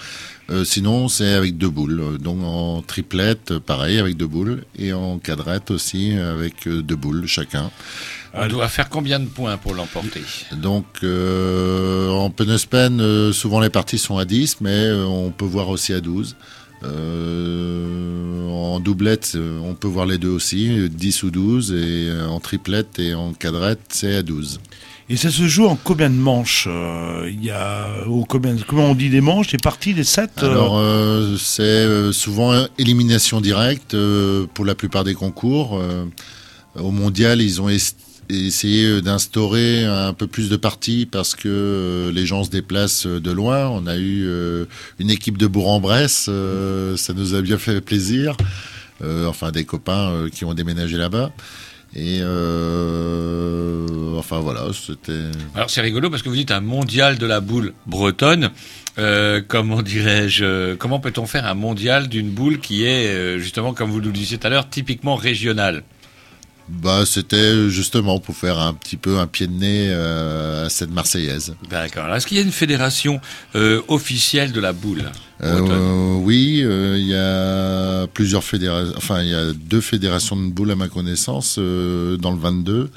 Euh, 0.49 0.65
sinon, 0.65 1.07
c'est 1.07 1.33
avec 1.33 1.57
deux 1.57 1.69
boules. 1.69 2.17
Donc 2.19 2.43
en 2.43 2.81
triplette, 2.81 3.57
pareil 3.59 3.97
avec 3.97 4.17
deux 4.17 4.27
boules, 4.27 4.63
et 4.77 4.91
en 4.91 5.19
quadrette 5.19 5.71
aussi 5.71 6.13
avec 6.13 6.67
euh, 6.67 6.81
deux 6.81 6.97
boules 6.97 7.25
chacun. 7.27 7.71
On 8.33 8.47
doit 8.47 8.67
faire 8.67 8.89
combien 8.89 9.19
de 9.19 9.25
points 9.25 9.57
pour 9.57 9.73
l'emporter? 9.73 10.21
Donc 10.51 10.85
euh, 11.03 12.09
en 12.09 12.29
Penuspen, 12.29 12.99
euh, 12.99 13.31
souvent 13.31 13.59
les 13.61 13.69
parties 13.69 13.99
sont 13.99 14.17
à 14.17 14.25
10, 14.25 14.59
mais 14.59 14.91
on 14.91 15.31
peut 15.31 15.45
voir 15.45 15.69
aussi 15.69 15.93
à 15.93 16.01
12. 16.01 16.35
Euh, 16.83 18.49
en 18.49 18.79
doublette, 18.79 19.33
euh, 19.35 19.59
on 19.63 19.73
peut 19.75 19.87
voir 19.87 20.05
les 20.05 20.17
deux 20.17 20.29
aussi, 20.29 20.69
euh, 20.79 20.89
10 20.89 21.23
ou 21.23 21.31
12, 21.31 21.71
et 21.71 21.75
euh, 22.09 22.27
en 22.27 22.39
triplette 22.39 22.99
et 22.99 23.13
en 23.13 23.33
quadrette, 23.33 23.79
c'est 23.89 24.15
à 24.15 24.23
12. 24.23 24.59
Et 25.09 25.17
ça 25.17 25.29
se 25.29 25.47
joue 25.47 25.65
en 25.65 25.75
combien 25.75 26.09
de 26.09 26.15
manches 26.15 26.65
Euh, 26.69 27.29
Il 27.31 27.43
y 27.43 27.51
a 27.51 27.87
combien, 28.29 28.55
comment 28.67 28.91
on 28.91 28.95
dit 28.95 29.09
des 29.09 29.21
manches, 29.21 29.47
des 29.51 29.57
parties, 29.57 29.93
des 29.93 30.03
sets 30.05 30.29
euh 30.41 30.49
Alors 30.49 30.77
euh, 30.77 31.35
c'est 31.37 32.13
souvent 32.13 32.65
élimination 32.77 33.41
directe 33.41 33.95
pour 34.53 34.65
la 34.65 34.75
plupart 34.75 35.03
des 35.03 35.13
concours. 35.13 35.79
Au 36.75 36.89
mondial, 36.91 37.41
ils 37.41 37.61
ont 37.61 37.67
est- 37.69 37.95
essayé 38.29 38.85
euh, 38.85 39.01
d'instaurer 39.01 39.85
un 39.85 40.13
peu 40.13 40.27
plus 40.27 40.49
de 40.49 40.55
parties 40.55 41.05
parce 41.05 41.35
que 41.35 41.47
euh, 41.47 42.11
les 42.11 42.25
gens 42.25 42.43
se 42.43 42.49
déplacent 42.49 43.05
euh, 43.05 43.19
de 43.19 43.31
loin. 43.31 43.67
On 43.67 43.87
a 43.87 43.97
eu 43.97 44.27
une 44.99 45.09
équipe 45.09 45.37
de 45.37 45.47
Bourg-en-Bresse, 45.47 46.29
ça 46.95 47.13
nous 47.13 47.35
a 47.35 47.41
bien 47.41 47.57
fait 47.57 47.81
plaisir. 47.81 48.35
Enfin, 49.27 49.51
des 49.51 49.65
copains 49.65 50.27
qui 50.31 50.45
ont 50.45 50.53
déménagé 50.53 50.97
là-bas. 50.97 51.31
Et 51.95 52.21
enfin 54.17 54.39
voilà, 54.39 54.67
c'était. 54.73 55.25
Alors 55.55 55.69
c'est 55.69 55.81
rigolo 55.81 56.09
parce 56.09 56.21
que 56.21 56.29
vous 56.29 56.35
dites 56.35 56.51
un 56.51 56.61
mondial 56.61 57.17
de 57.17 57.25
la 57.25 57.41
boule 57.41 57.73
bretonne. 57.85 58.51
Comment 58.95 59.81
dirais-je 59.81 60.75
Comment 60.75 60.99
peut-on 60.99 61.25
faire 61.25 61.45
un 61.45 61.53
mondial 61.53 62.07
d'une 62.07 62.29
boule 62.29 62.59
qui 62.59 62.85
est 62.85 63.37
justement, 63.39 63.73
comme 63.73 63.91
vous 63.91 63.99
nous 63.99 64.07
le 64.07 64.13
disiez 64.13 64.37
tout 64.37 64.47
à 64.47 64.49
l'heure, 64.49 64.69
typiquement 64.69 65.15
régionale? 65.15 65.83
Bah, 66.69 67.03
c'était 67.05 67.69
justement 67.69 68.19
pour 68.19 68.35
faire 68.35 68.57
un 68.57 68.73
petit 68.73 68.95
peu 68.95 69.19
un 69.19 69.27
pied 69.27 69.47
de 69.47 69.51
nez 69.53 69.87
euh, 69.89 70.65
à 70.65 70.69
cette 70.69 70.91
Marseillaise. 70.91 71.55
D'accord. 71.69 72.13
Est-ce 72.15 72.25
qu'il 72.25 72.37
y 72.37 72.39
a 72.39 72.43
une 72.43 72.51
fédération 72.53 73.19
euh, 73.55 73.81
officielle 73.89 74.51
de 74.53 74.61
la 74.61 74.71
boule 74.71 75.03
Euh, 75.41 76.13
oui, 76.15 76.63
il 76.65 77.07
y 77.07 77.15
a 77.15 78.07
plusieurs 78.07 78.43
fédérations. 78.45 78.93
Enfin, 78.95 79.21
il 79.21 79.29
y 79.29 79.35
a 79.35 79.51
deux 79.51 79.81
fédérations 79.81 80.37
de 80.37 80.49
boules 80.51 80.71
à 80.71 80.75
ma 80.75 80.87
connaissance 80.87 81.57
dans 81.57 82.31
le 82.31 82.37
22, 82.39 82.89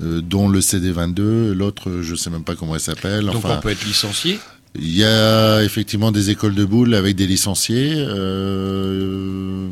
euh, 0.00 0.20
dont 0.20 0.48
le 0.48 0.60
CD22. 0.60 1.52
L'autre, 1.52 2.02
je 2.02 2.14
sais 2.14 2.30
même 2.30 2.44
pas 2.44 2.54
comment 2.54 2.74
elle 2.74 2.80
s'appelle. 2.80 3.24
Donc 3.26 3.36
Enfin, 3.36 3.56
on 3.58 3.60
peut 3.60 3.70
être 3.70 3.84
licencié? 3.84 4.38
Il 4.76 4.94
y 4.94 5.02
a 5.04 5.62
effectivement 5.64 6.12
des 6.12 6.30
écoles 6.30 6.54
de 6.54 6.64
boules 6.64 6.94
avec 6.94 7.16
des 7.16 7.26
licenciés, 7.26 7.94
euh, 7.96 9.68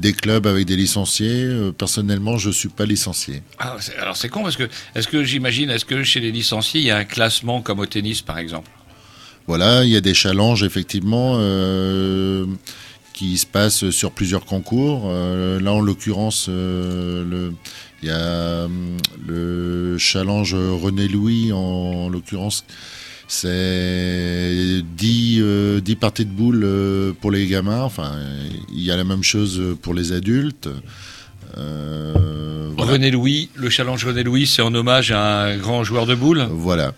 des 0.00 0.12
clubs 0.12 0.46
avec 0.46 0.66
des 0.66 0.76
licenciés. 0.76 1.44
Euh, 1.44 1.72
personnellement, 1.72 2.36
je 2.38 2.50
suis 2.50 2.68
pas 2.70 2.86
licencié. 2.86 3.42
Ah, 3.58 3.76
c'est- 3.78 3.96
Alors 3.96 4.16
c'est 4.16 4.28
con 4.28 4.42
parce 4.42 4.56
que 4.56 4.68
est-ce 4.94 5.06
que 5.08 5.22
j'imagine, 5.24 5.70
est-ce 5.70 5.84
que 5.84 6.02
chez 6.02 6.20
les 6.20 6.32
licenciés 6.32 6.80
il 6.80 6.86
y 6.86 6.90
a 6.90 6.96
un 6.96 7.04
classement 7.04 7.60
comme 7.62 7.78
au 7.80 7.86
tennis 7.86 8.22
par 8.22 8.38
exemple? 8.38 8.70
Voilà, 9.46 9.84
il 9.84 9.90
y 9.90 9.96
a 9.96 10.00
des 10.00 10.14
challenges 10.14 10.62
effectivement 10.62 11.34
euh, 11.38 12.46
qui 13.14 13.36
se 13.36 13.46
passent 13.46 13.90
sur 13.90 14.12
plusieurs 14.12 14.44
concours. 14.44 15.04
Euh, 15.06 15.60
là, 15.60 15.72
en 15.72 15.80
l'occurrence, 15.80 16.48
le, 16.48 17.52
il 18.02 18.08
y 18.08 18.12
a 18.12 18.64
hum, 18.64 18.96
le 19.26 19.96
challenge 19.98 20.54
René 20.54 21.08
Louis, 21.08 21.52
en, 21.52 22.08
l'occurrence, 22.08 22.64
c'est 23.32 24.82
10, 24.96 25.38
euh, 25.40 25.80
10 25.80 25.94
parties 25.94 26.24
de 26.24 26.30
boules 26.32 26.62
euh, 26.64 27.12
pour 27.20 27.30
les 27.30 27.46
gamins. 27.46 27.82
Enfin, 27.82 28.12
il 28.72 28.80
y 28.80 28.90
a 28.90 28.96
la 28.96 29.04
même 29.04 29.22
chose 29.22 29.62
pour 29.82 29.94
les 29.94 30.10
adultes. 30.10 30.68
Euh, 31.56 32.70
voilà. 32.76 32.92
René 32.92 33.12
Louis, 33.12 33.48
le 33.54 33.70
challenge 33.70 34.04
René 34.04 34.24
Louis, 34.24 34.48
c'est 34.48 34.62
en 34.62 34.74
hommage 34.74 35.12
à 35.12 35.42
un 35.44 35.56
grand 35.58 35.84
joueur 35.84 36.06
de 36.06 36.16
boules. 36.16 36.44
Voilà. 36.50 36.92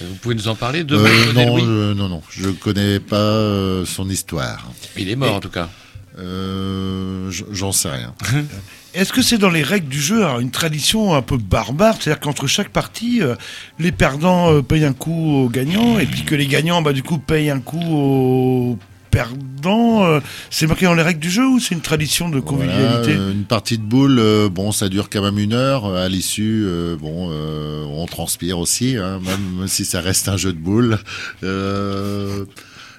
Vous 0.00 0.14
pouvez 0.22 0.36
nous 0.36 0.46
en 0.46 0.54
parler 0.54 0.84
de 0.84 0.94
Euh, 0.94 1.02
René 1.30 1.46
non, 1.46 1.56
Louis? 1.56 1.62
je, 1.64 1.92
non, 1.94 2.08
non, 2.10 2.22
je 2.30 2.48
connais 2.50 3.00
pas 3.00 3.84
son 3.86 4.08
histoire. 4.08 4.70
Il 4.96 5.08
est 5.10 5.16
mort 5.16 5.34
en 5.34 5.40
tout 5.40 5.48
cas. 5.50 5.68
J'en 6.16 7.72
sais 7.72 7.90
rien. 7.90 8.14
Est-ce 8.96 9.12
que 9.12 9.20
c'est 9.20 9.36
dans 9.36 9.50
les 9.50 9.62
règles 9.62 9.88
du 9.88 10.00
jeu 10.00 10.24
hein, 10.24 10.40
une 10.40 10.50
tradition 10.50 11.14
un 11.14 11.20
peu 11.20 11.36
barbare 11.36 11.96
C'est-à-dire 12.00 12.18
qu'entre 12.18 12.46
chaque 12.46 12.70
partie, 12.70 13.20
euh, 13.20 13.34
les 13.78 13.92
perdants 13.92 14.50
euh, 14.50 14.62
payent 14.62 14.86
un 14.86 14.94
coup 14.94 15.34
aux 15.34 15.50
gagnants 15.50 15.98
et 15.98 16.06
puis 16.06 16.22
que 16.22 16.34
les 16.34 16.46
gagnants, 16.46 16.80
bah, 16.80 16.94
du 16.94 17.02
coup, 17.02 17.18
payent 17.18 17.50
un 17.50 17.60
coup 17.60 17.78
aux 17.78 18.78
perdants 19.10 20.06
euh, 20.06 20.20
C'est 20.48 20.66
marqué 20.66 20.86
dans 20.86 20.94
les 20.94 21.02
règles 21.02 21.20
du 21.20 21.30
jeu 21.30 21.46
ou 21.46 21.60
c'est 21.60 21.74
une 21.74 21.82
tradition 21.82 22.30
de 22.30 22.40
convivialité 22.40 23.12
une 23.12 23.44
partie 23.44 23.76
de 23.76 23.82
boule, 23.82 24.18
bon, 24.50 24.72
ça 24.72 24.88
dure 24.88 25.10
quand 25.10 25.22
même 25.22 25.38
une 25.38 25.52
heure. 25.52 25.94
À 25.94 26.08
l'issue, 26.08 26.66
bon, 26.98 27.30
on 27.30 28.06
transpire 28.06 28.58
aussi, 28.58 28.96
hein, 28.96 29.20
même 29.22 29.68
si 29.68 29.84
ça 29.84 30.00
reste 30.00 30.30
un 30.30 30.38
jeu 30.38 30.54
de 30.54 30.58
boules. 30.58 30.98
Euh, 31.44 32.46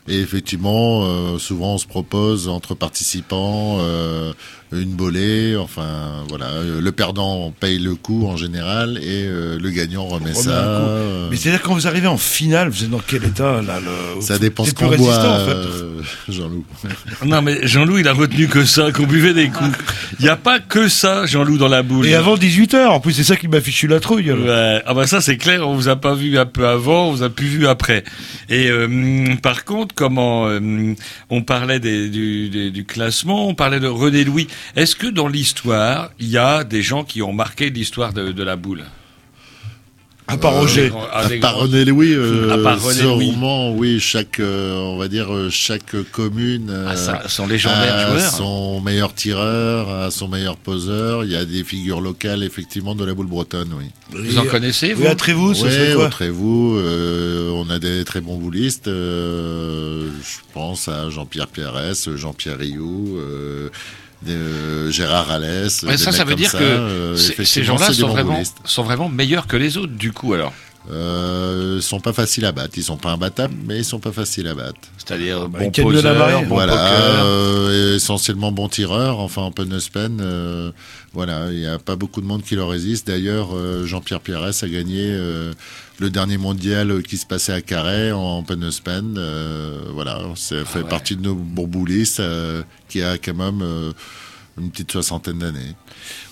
et 0.08 0.20
effectivement, 0.20 1.38
souvent 1.40 1.74
on 1.74 1.78
se 1.80 1.88
propose 1.88 2.48
entre 2.48 2.76
participants 2.76 3.80
une 4.74 4.92
bolée. 4.96 5.56
Enfin, 5.56 6.24
voilà, 6.30 6.48
euh, 6.48 6.82
le 6.82 6.92
perdant 6.92 7.54
paye 7.58 7.80
le 7.80 7.96
coup 7.96 8.28
en 8.28 8.36
général 8.38 8.98
et 9.02 9.24
euh, 9.26 9.58
le 9.62 9.70
gagnant 9.70 10.06
remet 10.06 10.32
Remet 10.32 10.34
ça. 10.44 10.50
euh, 10.52 11.28
Mais 11.32 11.38
c'est-à-dire 11.38 11.62
quand 11.62 11.74
vous 11.74 11.88
arrivez 11.88 12.08
en 12.08 12.18
finale, 12.18 12.70
vous 12.70 12.84
êtes 12.84 12.90
dans 12.90 13.02
quel 13.06 13.24
état 13.24 13.62
là 13.62 13.80
le... 13.80 14.22
ça 14.22 14.38
dépend 14.40 14.66
ce 14.66 14.74
qu'on 14.74 14.88
boit, 14.96 15.18
en 15.18 15.46
fait. 15.46 15.52
euh, 15.52 16.02
Jean-Loup. 16.30 16.66
Non 17.26 17.42
mais 17.42 17.66
Jean-Loup 17.68 17.98
il 18.00 18.08
a 18.08 18.14
retenu 18.14 18.48
que 18.48 18.66
ça, 18.66 18.92
qu'on 18.92 19.06
buvait 19.08 19.34
des 19.34 19.50
coups. 19.50 19.78
Il 20.20 20.24
n'y 20.24 20.30
a 20.30 20.36
pas 20.36 20.60
que 20.60 20.88
ça, 20.88 21.26
Jean-Loup, 21.26 21.58
dans 21.58 21.68
la 21.68 21.84
boule. 21.84 22.06
Et 22.08 22.14
avant 22.16 22.36
18h, 22.36 22.88
en 22.88 23.00
plus 23.00 23.14
c'est 23.14 23.24
ça 23.24 23.36
qui 23.36 23.48
m'a 23.48 23.62
fichu 23.62 23.88
la 23.88 24.00
trouille. 24.00 24.32
Ouais. 24.32 24.82
Ah 24.86 24.94
bah 24.94 25.08
ça 25.08 25.22
c'est 25.22 25.38
clair, 25.38 25.68
on 25.68 25.76
vous 25.76 25.88
a 25.90 25.96
pas 25.96 26.14
vu 26.14 26.38
un 26.38 26.46
peu 26.46 26.68
avant, 26.68 27.08
on 27.08 27.12
vous 27.12 27.24
a 27.24 27.30
plus 27.30 27.48
vu 27.48 27.68
après. 27.68 28.04
Et 28.50 28.68
euh, 28.70 28.86
hum, 28.86 29.38
par 29.42 29.64
contre, 29.66 29.96
comment 29.96 30.44
hum, 30.44 30.96
on 31.30 31.42
parlait 31.42 31.80
des- 31.80 32.10
du, 32.10 32.50
des- 32.50 32.72
du 32.72 32.84
classement, 32.86 33.48
on 33.48 33.56
parlait 33.56 33.80
de 33.80 33.88
René 33.88 34.24
Louis. 34.24 34.48
Est-ce 34.76 34.96
que 34.96 35.08
dans 35.08 35.28
l'histoire, 35.28 36.12
il 36.20 36.30
y 36.30 36.38
a 36.38 36.64
des 36.64 36.82
gens 36.82 37.04
qui 37.04 37.22
ont 37.22 37.34
marqué 37.34 37.70
l'histoire 37.70 38.14
de, 38.14 38.32
de 38.32 38.44
la 38.44 38.56
boule 38.56 38.84
À 40.30 40.36
part 40.38 40.56
Roger. 40.56 40.92
Ah, 41.14 41.22
À 41.26 41.30
part 41.40 41.56
René 41.56 41.86
Louis, 41.86 42.12
euh, 42.14 42.52
À 42.52 42.58
part 42.58 42.82
René 42.84 43.02
Louis. 43.04 43.28
sûrement, 43.28 43.72
oui, 43.74 43.98
chaque, 44.02 44.42
euh, 44.42 44.76
on 44.76 44.98
va 44.98 45.08
dire, 45.08 45.34
euh, 45.34 45.50
chaque 45.50 45.96
commune 46.12 46.70
euh, 46.70 46.88
Ah, 46.90 46.98
ça, 46.98 47.24
son 47.30 47.48
légendaire 47.48 47.96
a 47.96 48.18
joueur. 48.18 48.32
son 48.34 48.82
meilleur 48.82 49.14
tireur, 49.14 49.90
a 49.90 50.12
son 50.12 50.28
meilleur 50.28 50.58
poseur. 50.58 51.24
Il 51.24 51.32
y 51.32 51.36
a 51.38 51.46
des 51.46 51.64
figures 51.64 52.02
locales, 52.02 52.44
effectivement, 52.44 52.94
de 52.94 53.06
la 53.06 53.14
boule 53.14 53.28
bretonne, 53.28 53.74
oui. 53.78 53.86
Vous 54.12 54.38
en 54.38 54.44
connaissez, 54.46 54.92
vous 54.94 55.04
Oui, 55.04 55.08
à 55.08 55.16
Trévoux, 55.16 55.54
ça 55.54 55.66
Oui, 55.68 55.94
quoi 55.96 56.10
Trévoux, 56.10 56.76
euh, 56.78 57.50
on 57.52 57.70
a 57.70 57.80
des 57.80 58.04
très 58.04 58.20
bons 58.20 58.38
boulistes. 58.38 58.90
euh, 58.90 60.10
je 60.22 60.38
pense 60.54 60.90
à 60.90 61.10
Jean-Pierre 61.10 61.48
Pierres, 61.48 61.94
Jean-Pierre 62.18 62.58
Rioux, 62.58 63.18
euh, 64.28 64.90
Gérard 64.92 65.30
Alès. 65.32 65.84
Ouais, 65.84 65.98
ça, 65.98 66.12
ça 66.12 66.24
veut 66.24 66.36
dire 66.36 66.52
ça, 66.52 66.58
que 66.60 66.64
euh, 66.64 67.16
ces- 67.16 67.64
gens-là 67.64 67.94
sont 67.94 68.08
vraiment, 68.08 68.42
sont 68.66 68.84
vraiment 68.84 69.10
meilleurs 69.10 69.48
que 69.48 69.58
les 69.58 69.78
autres, 69.78 69.94
du 69.94 70.12
coup, 70.12 70.34
alors. 70.34 70.54
Euh, 70.90 71.82
sont 71.82 72.00
pas 72.00 72.14
faciles 72.14 72.46
à 72.46 72.52
battre. 72.52 72.74
Ils 72.78 72.84
sont 72.84 72.98
pas 72.98 73.12
imbattables, 73.12 73.54
mais 73.66 73.78
ils 73.80 73.86
sont 73.86 74.00
pas 74.00 74.12
faciles 74.12 74.48
à 74.48 74.56
battre. 74.56 74.80
C'est-à-dire 74.98 75.50
Bah, 75.50 75.60
bon 75.60 75.66
Étienne 75.68 75.88
de 75.90 75.94
la 76.00 76.14
poseur, 76.14 76.18
Marée. 76.18 76.46
bon 76.46 76.56
voilà, 76.56 76.72
poker. 76.74 77.26
euh, 77.26 77.96
essentiellement 77.96 78.52
bon 78.52 78.70
tireur. 78.70 79.20
Enfin, 79.20 79.42
en 79.44 79.52
Penuspen, 79.52 80.20
euh, 80.22 80.72
voilà, 81.14 81.48
il 81.52 81.60
n'y 81.60 81.66
a 81.66 81.78
pas 81.78 81.96
beaucoup 81.96 82.22
de 82.22 82.26
monde 82.26 82.44
qui 82.44 82.56
leur 82.56 82.70
résiste. 82.70 83.08
D'ailleurs, 83.08 83.50
euh, 83.56 83.86
Jean-Pierre 83.86 84.22
Pierres 84.22 84.44
a 84.44 84.68
gagné 84.68 85.02
euh, 85.10 85.52
le 86.00 86.10
dernier 86.10 86.38
mondial 86.38 87.02
qui 87.04 87.18
se 87.18 87.26
passait 87.26 87.54
à 87.54 87.62
Carhaix 87.62 88.12
en 88.12 88.44
Penuspen. 88.44 89.16
Euh, 89.18 89.80
voilà, 89.94 90.20
ça 90.36 90.64
fait 90.64 90.80
ouais. 90.84 90.90
partie 90.90 91.16
de 91.16 91.22
nos 91.22 91.36
bourboulistes 91.36 92.20
euh, 92.22 92.62
qui 92.88 93.02
a 93.02 93.18
quand 93.18 93.34
même 93.36 93.62
euh, 93.62 93.92
une 94.60 94.72
petite 94.72 94.92
soixantaine 94.92 95.40
d'années. 95.40 95.60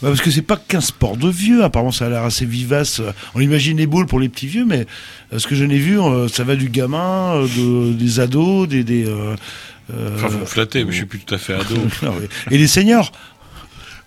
Ouais, 0.01 0.09
parce 0.09 0.21
que 0.21 0.31
c'est 0.31 0.41
pas 0.41 0.57
qu'un 0.57 0.81
sport 0.81 1.15
de 1.17 1.29
vieux, 1.29 1.63
apparemment 1.63 1.91
ça 1.91 2.07
a 2.07 2.09
l'air 2.09 2.23
assez 2.23 2.45
vivace. 2.45 3.01
On 3.35 3.39
imagine 3.41 3.77
les 3.77 3.87
boules 3.87 4.07
pour 4.07 4.19
les 4.19 4.29
petits 4.29 4.47
vieux, 4.47 4.65
mais 4.65 4.85
euh, 5.33 5.39
ce 5.39 5.47
que 5.47 5.55
je 5.55 5.63
n'ai 5.63 5.77
vu, 5.77 5.99
euh, 5.99 6.27
ça 6.27 6.43
va 6.43 6.55
du 6.55 6.69
gamin, 6.69 7.35
euh, 7.35 7.47
de- 7.47 7.93
des 7.93 8.19
ados, 8.19 8.67
des... 8.67 8.83
des 8.83 9.05
euh, 9.05 9.35
Enfin, 10.15 10.29
vous 10.29 10.39
me 10.39 10.45
flattez, 10.45 10.83
mais 10.83 10.91
je 10.91 10.97
suis 10.97 11.05
plus 11.05 11.19
tout 11.19 11.35
à 11.35 11.37
fait 11.37 11.53
ado. 11.53 11.75
Et 12.51 12.57
les 12.57 12.67
seniors 12.67 13.11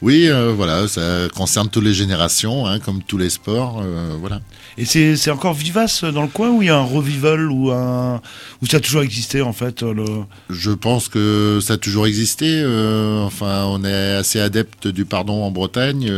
Oui, 0.00 0.28
euh, 0.28 0.52
voilà, 0.52 0.86
ça 0.86 1.28
concerne 1.34 1.68
toutes 1.68 1.82
les 1.84 1.92
générations, 1.92 2.66
hein, 2.66 2.78
comme 2.78 3.02
tous 3.02 3.18
les 3.18 3.30
sports, 3.30 3.82
euh, 3.84 4.14
voilà. 4.20 4.40
Et 4.76 4.84
c'est 4.84 5.30
encore 5.32 5.54
vivace 5.54 6.04
dans 6.04 6.22
le 6.22 6.28
coin 6.28 6.50
ou 6.50 6.62
il 6.62 6.66
y 6.66 6.70
a 6.70 6.76
un 6.78 6.84
revival 6.84 7.50
ou 7.50 7.72
un 7.72 8.20
ou 8.62 8.66
ça 8.66 8.76
a 8.76 8.80
toujours 8.80 9.02
existé 9.02 9.42
en 9.42 9.52
fait 9.52 9.82
le... 9.82 10.04
Je 10.50 10.70
pense 10.70 11.08
que 11.08 11.58
ça 11.60 11.72
a 11.74 11.76
toujours 11.78 12.06
existé. 12.06 12.46
euh, 12.48 13.22
enfin, 13.24 13.64
on 13.66 13.82
est 13.84 14.12
assez 14.14 14.38
adepte 14.38 14.86
du 14.86 15.04
pardon 15.04 15.42
en 15.42 15.50
Bretagne. 15.50 16.08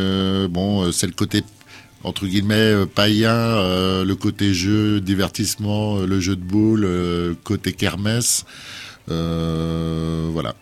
bon, 0.51 0.93
c'est 0.93 1.07
le 1.07 1.15
côté 1.15 1.43
entre 2.05 2.27
guillemets 2.27 2.87
païen, 2.95 3.31
euh, 3.33 4.05
le 4.05 4.15
côté 4.15 4.55
jeu, 4.55 5.01
divertissement, 5.01 5.99
le 5.99 6.21
jeu 6.21 6.37
de 6.37 6.43
boules, 6.43 6.85
euh, 6.85 7.35
côté 7.45 7.73
kermesse. 7.73 8.45
euh, 9.11 10.29
voilà. 10.33 10.55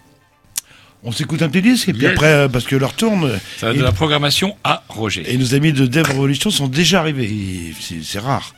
On 1.04 1.12
s'écoute 1.12 1.42
un 1.42 1.48
petit 1.48 1.62
disque 1.62 1.88
et 1.88 1.92
puis 1.92 2.02
Yes. 2.02 2.12
après 2.12 2.26
euh, 2.32 2.48
parce 2.48 2.64
que 2.64 2.74
l'heure 2.74 2.92
tourne. 2.94 3.38
Ça 3.58 3.68
va 3.68 3.72
de 3.74 3.82
la 3.82 3.92
programmation 3.92 4.56
à 4.64 4.82
Roger. 4.88 5.22
et 5.32 5.36
nos 5.38 5.54
amis 5.54 5.72
de 5.72 5.86
Dev 5.86 6.02
Revolution 6.08 6.50
sont 6.50 6.66
déjà 6.66 7.00
arrivés. 7.00 7.72
C'est 8.02 8.18
rare. 8.18 8.54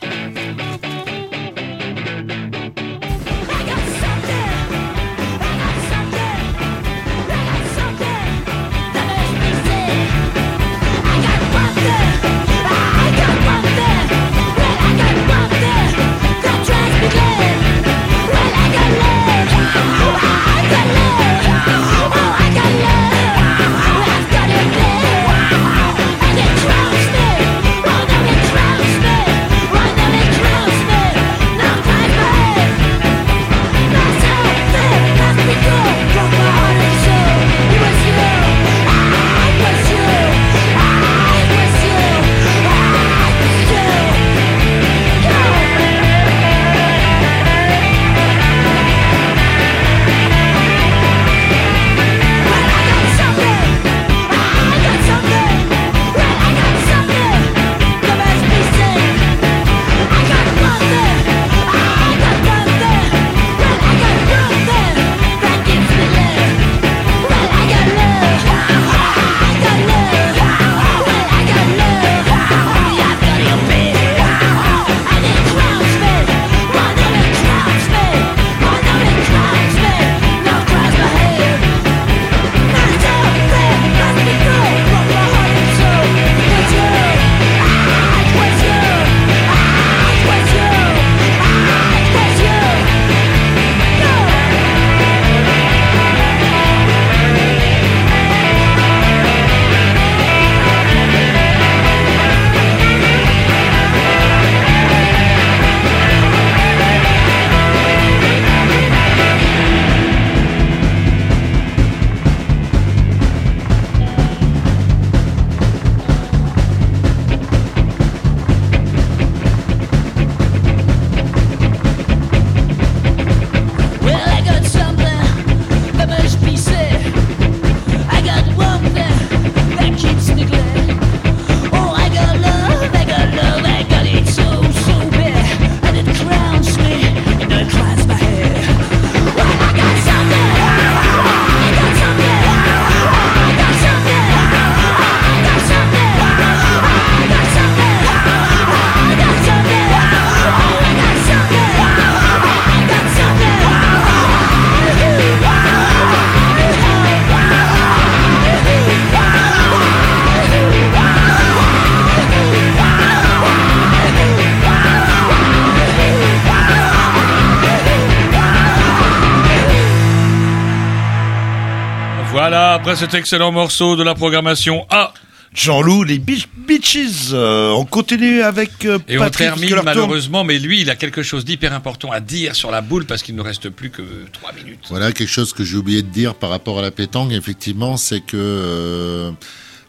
Cet 173.00 173.14
excellent 173.14 173.50
morceau 173.50 173.96
de 173.96 174.02
la 174.02 174.14
programmation 174.14 174.84
A. 174.90 175.14
Jean-Loup, 175.54 176.04
les 176.04 176.18
Beach 176.18 176.48
Beaches. 176.54 177.30
Euh, 177.32 177.70
on 177.70 177.86
continue 177.86 178.42
avec 178.42 178.84
euh, 178.84 178.98
Et 179.08 179.16
on 179.16 179.22
Patrick, 179.22 179.54
que 179.54 179.58
termine 179.58 179.82
malheureusement, 179.82 180.44
mais 180.44 180.58
lui, 180.58 180.82
il 180.82 180.90
a 180.90 180.96
quelque 180.96 181.22
chose 181.22 181.46
d'hyper 181.46 181.72
important 181.72 182.12
à 182.12 182.20
dire 182.20 182.54
sur 182.54 182.70
la 182.70 182.82
boule 182.82 183.06
parce 183.06 183.22
qu'il 183.22 183.34
ne 183.36 183.40
reste 183.40 183.70
plus 183.70 183.88
que 183.88 184.02
3 184.32 184.52
minutes. 184.52 184.80
Voilà 184.90 185.12
quelque 185.12 185.30
chose 185.30 185.54
que 185.54 185.64
j'ai 185.64 185.78
oublié 185.78 186.02
de 186.02 186.08
dire 186.08 186.34
par 186.34 186.50
rapport 186.50 186.78
à 186.78 186.82
la 186.82 186.90
pétanque, 186.90 187.32
effectivement, 187.32 187.96
c'est 187.96 188.20
que, 188.20 188.36
euh, 188.36 189.30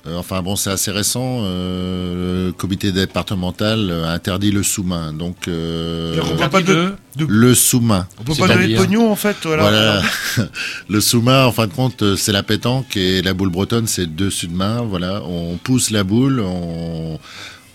euh, 0.07 0.17
enfin 0.17 0.41
bon, 0.41 0.55
c'est 0.55 0.71
assez 0.71 0.89
récent, 0.91 1.41
euh, 1.43 2.47
le 2.47 2.51
comité 2.53 2.91
départemental 2.91 3.91
a 4.05 4.11
interdit 4.11 4.51
le 4.51 4.63
sous-main. 4.63 5.13
Donc, 5.13 5.47
euh, 5.47 6.17
On 6.23 6.35
peut 6.37 6.49
pas 6.49 6.61
de- 6.61 6.95
de- 7.17 7.25
le 7.27 7.53
sous-main. 7.53 8.07
On 8.19 8.23
peut 8.23 8.33
pas 8.33 8.47
donner 8.55 8.67
de 8.73 8.77
pognon 8.79 9.11
en 9.11 9.15
fait. 9.15 9.37
Voilà. 9.43 9.63
Voilà. 9.63 10.01
le 10.89 11.01
sous-main, 11.01 11.45
en 11.45 11.51
fin 11.51 11.67
de 11.67 11.73
compte, 11.73 12.15
c'est 12.15 12.31
la 12.31 12.41
pétanque 12.43 12.97
et 12.97 13.21
la 13.21 13.33
boule 13.33 13.49
bretonne, 13.49 13.85
c'est 13.87 14.15
dessus 14.15 14.47
de 14.47 14.55
main. 14.55 14.81
Voilà, 14.81 15.21
on 15.23 15.57
pousse 15.57 15.91
la 15.91 16.03
boule, 16.03 16.39
on, 16.39 17.19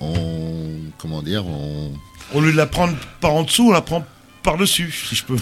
on 0.01 0.15
comment 0.99 1.23
dire, 1.23 1.47
on. 1.47 1.93
Au 2.35 2.41
lieu 2.41 2.51
de 2.51 2.57
la 2.57 2.67
prendre 2.67 2.95
par 3.21 3.33
en 3.35 3.45
dessous, 3.45 3.69
on 3.69 3.73
la 3.73 3.83
prend 3.83 4.05
par 4.43 4.57
dessus, 4.59 4.93
si 5.09 5.15
je 5.15 5.25
peux. 5.25 5.37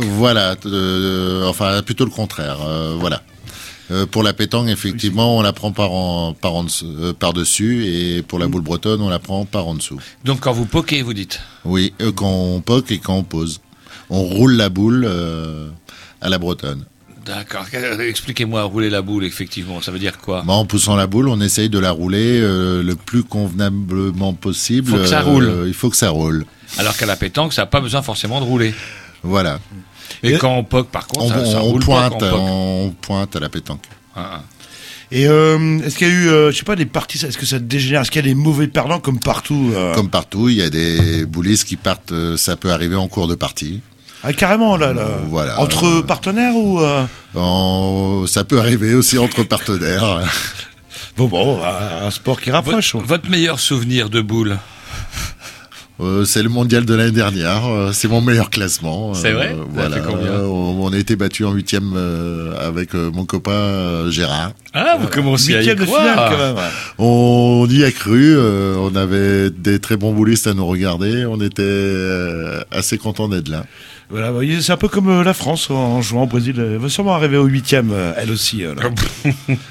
Voilà, 0.00 0.56
euh, 0.66 1.46
enfin 1.46 1.82
plutôt 1.82 2.04
le 2.04 2.10
contraire. 2.10 2.58
euh, 2.66 2.96
voilà. 2.98 3.22
Euh, 3.90 4.06
pour 4.06 4.22
la 4.22 4.32
pétanque, 4.32 4.68
effectivement, 4.68 5.36
on 5.36 5.42
la 5.42 5.52
prend 5.52 5.72
par 5.72 5.92
en, 5.92 6.32
par 6.32 6.54
en 6.54 6.66
euh, 6.84 7.12
par 7.12 7.32
dessus, 7.32 7.86
et 7.86 8.22
pour 8.22 8.38
la 8.38 8.46
boule 8.46 8.62
bretonne, 8.62 9.00
on 9.00 9.08
la 9.08 9.18
prend 9.18 9.44
par 9.44 9.66
en 9.66 9.74
dessous. 9.74 9.98
Donc 10.24 10.40
quand 10.40 10.52
vous 10.52 10.66
poquez, 10.66 11.02
vous 11.02 11.14
dites 11.14 11.40
Oui, 11.64 11.92
euh, 12.00 12.12
quand 12.12 12.30
on 12.30 12.60
poke 12.60 12.90
et 12.92 12.98
quand 12.98 13.16
on 13.16 13.24
pose, 13.24 13.60
on 14.08 14.22
roule 14.22 14.52
la 14.54 14.68
boule 14.68 15.10
à 16.20 16.28
la 16.28 16.38
bretonne. 16.38 16.84
D'accord. 17.26 17.66
Expliquez-moi, 18.00 18.62
rouler 18.62 18.90
la 18.90 19.02
boule, 19.02 19.24
effectivement, 19.24 19.80
ça 19.80 19.92
veut 19.92 19.98
dire 19.98 20.18
quoi? 20.18 20.42
Bah, 20.46 20.54
en 20.54 20.64
poussant 20.64 20.96
la 20.96 21.06
boule, 21.06 21.28
on 21.28 21.40
essaye 21.40 21.68
de 21.68 21.78
la 21.78 21.90
rouler 21.90 22.40
le 22.40 22.94
plus 22.94 23.22
convenablement 23.24 24.34
possible. 24.34 24.90
Faut 24.90 24.96
que 24.98 25.06
ça 25.06 25.20
roule. 25.20 25.64
il 25.66 25.74
faut 25.74 25.90
que 25.90 25.96
ça 25.96 26.10
roule. 26.10 26.44
Alors 26.78 26.96
qu'à 26.96 27.06
la 27.06 27.16
pétanque, 27.16 27.52
ça 27.52 27.62
n'a 27.62 27.66
pas 27.66 27.80
besoin 27.80 28.02
forcément 28.02 28.40
de 28.40 28.46
rouler. 28.46 28.74
Voilà. 29.22 29.60
Et 30.22 30.36
quand 30.38 30.54
on 30.56 30.64
poque, 30.64 30.88
par 30.88 31.06
contre, 31.06 31.24
on, 31.24 31.28
ça, 31.28 31.46
ça 31.52 31.58
on 31.60 31.62
roule 31.64 31.82
pointe, 31.84 32.18
pas 32.18 32.18
quand 32.18 32.26
on 32.26 32.30
poque. 32.30 32.40
on 32.40 32.94
pointe 33.00 33.36
à 33.36 33.40
la 33.40 33.48
pétanque. 33.48 33.84
Ah, 34.16 34.30
ah. 34.34 34.42
Et 35.12 35.26
euh, 35.26 35.78
est-ce 35.84 35.96
qu'il 35.98 36.06
y 36.06 36.10
a 36.10 36.14
eu, 36.14 36.28
euh, 36.28 36.52
je 36.52 36.56
sais 36.58 36.62
pas, 36.64 36.76
des 36.76 36.86
parties, 36.86 37.18
est-ce 37.24 37.36
que 37.36 37.46
ça 37.46 37.58
dégénère 37.58 38.02
Est-ce 38.02 38.10
qu'il 38.12 38.24
y 38.24 38.28
a 38.28 38.28
des 38.28 38.34
mauvais 38.36 38.68
perdants 38.68 39.00
comme 39.00 39.18
partout 39.18 39.72
euh 39.74 39.92
Comme 39.94 40.08
partout, 40.08 40.48
il 40.48 40.56
y 40.56 40.62
a 40.62 40.70
des 40.70 41.26
boulistes 41.26 41.64
qui 41.64 41.76
partent, 41.76 42.12
euh, 42.12 42.36
ça 42.36 42.56
peut 42.56 42.70
arriver 42.70 42.94
en 42.94 43.08
cours 43.08 43.26
de 43.26 43.34
partie. 43.34 43.80
Ah, 44.22 44.32
carrément, 44.32 44.76
là, 44.76 44.92
là. 44.92 45.06
Voilà. 45.28 45.58
Entre 45.60 46.02
partenaires 46.02 46.54
ou 46.54 46.78
euh 46.80 47.04
En- 47.34 48.24
Ça 48.26 48.44
peut 48.44 48.58
arriver 48.60 48.94
aussi 48.94 49.18
entre 49.18 49.42
partenaires. 49.42 50.20
Bon, 51.16 51.26
bon, 51.26 51.60
un 51.62 52.06
un 52.06 52.10
sport 52.10 52.40
qui 52.40 52.50
rapproche. 52.50 52.94
Votre, 52.94 53.06
votre 53.06 53.30
meilleur 53.30 53.58
souvenir 53.58 54.08
de 54.10 54.20
boule? 54.20 54.58
Euh, 56.00 56.24
c'est 56.24 56.42
le 56.42 56.48
mondial 56.48 56.84
de 56.86 56.94
l'année 56.94 57.10
dernière. 57.10 57.66
euh, 57.66 57.90
c'est 57.92 58.08
mon 58.08 58.20
meilleur 58.22 58.48
classement. 58.50 59.12
C'est 59.14 59.32
vrai? 59.32 59.54
Euh, 59.58 59.64
Voilà. 59.70 59.96
fait 59.96 60.02
combien? 60.06 60.32
On, 60.44 60.76
on 60.80 60.92
a 60.92 60.96
été 60.98 61.14
battu 61.16 61.44
en 61.44 61.52
huitième 61.52 61.92
euh, 61.94 62.52
avec 62.58 62.94
euh, 62.94 63.10
mon 63.12 63.24
copain 63.26 63.50
euh, 63.52 64.10
Gérard. 64.10 64.52
Ah, 64.72 64.96
vous 65.00 65.08
commencez 65.08 65.54
à 65.56 65.62
y 65.62 65.66
de 65.74 65.84
croire. 65.84 66.00
finale, 66.00 66.30
quand 66.30 66.38
même. 66.38 66.56
On 66.98 67.66
y 67.68 67.84
a 67.84 67.90
cru. 67.92 68.34
euh, 68.36 68.76
on 68.78 68.94
avait 68.96 69.50
des 69.50 69.78
très 69.78 69.96
bons 69.96 70.12
boulistes 70.12 70.46
à 70.46 70.54
nous 70.54 70.66
regarder. 70.66 71.26
On 71.26 71.40
était 71.40 71.62
euh, 71.62 72.60
assez 72.70 72.96
contents 72.96 73.28
d'être 73.28 73.48
là. 73.48 73.64
Voilà, 74.10 74.32
c'est 74.60 74.72
un 74.72 74.76
peu 74.76 74.88
comme 74.88 75.08
euh, 75.08 75.22
la 75.22 75.34
France 75.34 75.70
en 75.70 76.02
jouant 76.02 76.24
au 76.24 76.26
Brésil. 76.26 76.54
Elle 76.58 76.78
va 76.78 76.88
sûrement 76.88 77.14
arriver 77.14 77.36
au 77.36 77.44
huitième, 77.44 77.92
euh, 77.92 78.12
elle 78.16 78.32
aussi. 78.32 78.64
euh, 78.64 78.74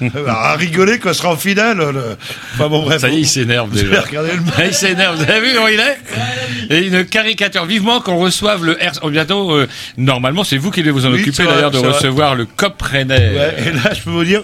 va 0.00 0.54
rigoler 0.56 0.98
quand 0.98 1.12
sera 1.12 1.30
en 1.32 1.36
finale. 1.36 1.76
le- 1.76 2.16
Enfin 2.54 2.68
bon, 2.68 2.82
bref. 2.82 3.02
Ça 3.02 3.10
y 3.10 3.16
est, 3.16 3.20
il 3.20 3.26
s'énerve 3.28 3.70
déjà. 3.74 4.02
le 4.10 4.64
il 4.66 4.72
s'énerve. 4.74 5.16
Vous 5.16 5.30
avez 5.30 5.40
vu 5.46 5.54
comment 5.54 5.68
il 5.68 5.78
est 5.78 6.74
Et 6.74 6.86
une 6.86 7.04
caricature. 7.04 7.66
Vivement 7.66 8.00
qu'on 8.00 8.16
reçoive 8.16 8.64
le 8.64 8.72
R. 8.72 8.92
oh, 9.02 9.10
Bientôt, 9.10 9.52
euh, 9.52 9.68
normalement, 9.98 10.42
c'est 10.42 10.56
vous 10.56 10.70
qui 10.70 10.80
devez 10.80 10.90
vous 10.92 11.04
en 11.04 11.12
Oui, 11.12 11.20
occuper 11.20 11.44
d'ailleurs 11.44 11.70
de 11.70 11.76
vrai. 11.78 11.88
recevoir 11.90 12.34
le 12.34 12.46
COP 12.46 12.80
Rennais. 12.80 13.32
Ouais, 13.34 13.56
et 13.68 13.72
là, 13.72 13.92
je 13.92 14.00
peux 14.00 14.10
vous 14.10 14.24
dire. 14.24 14.42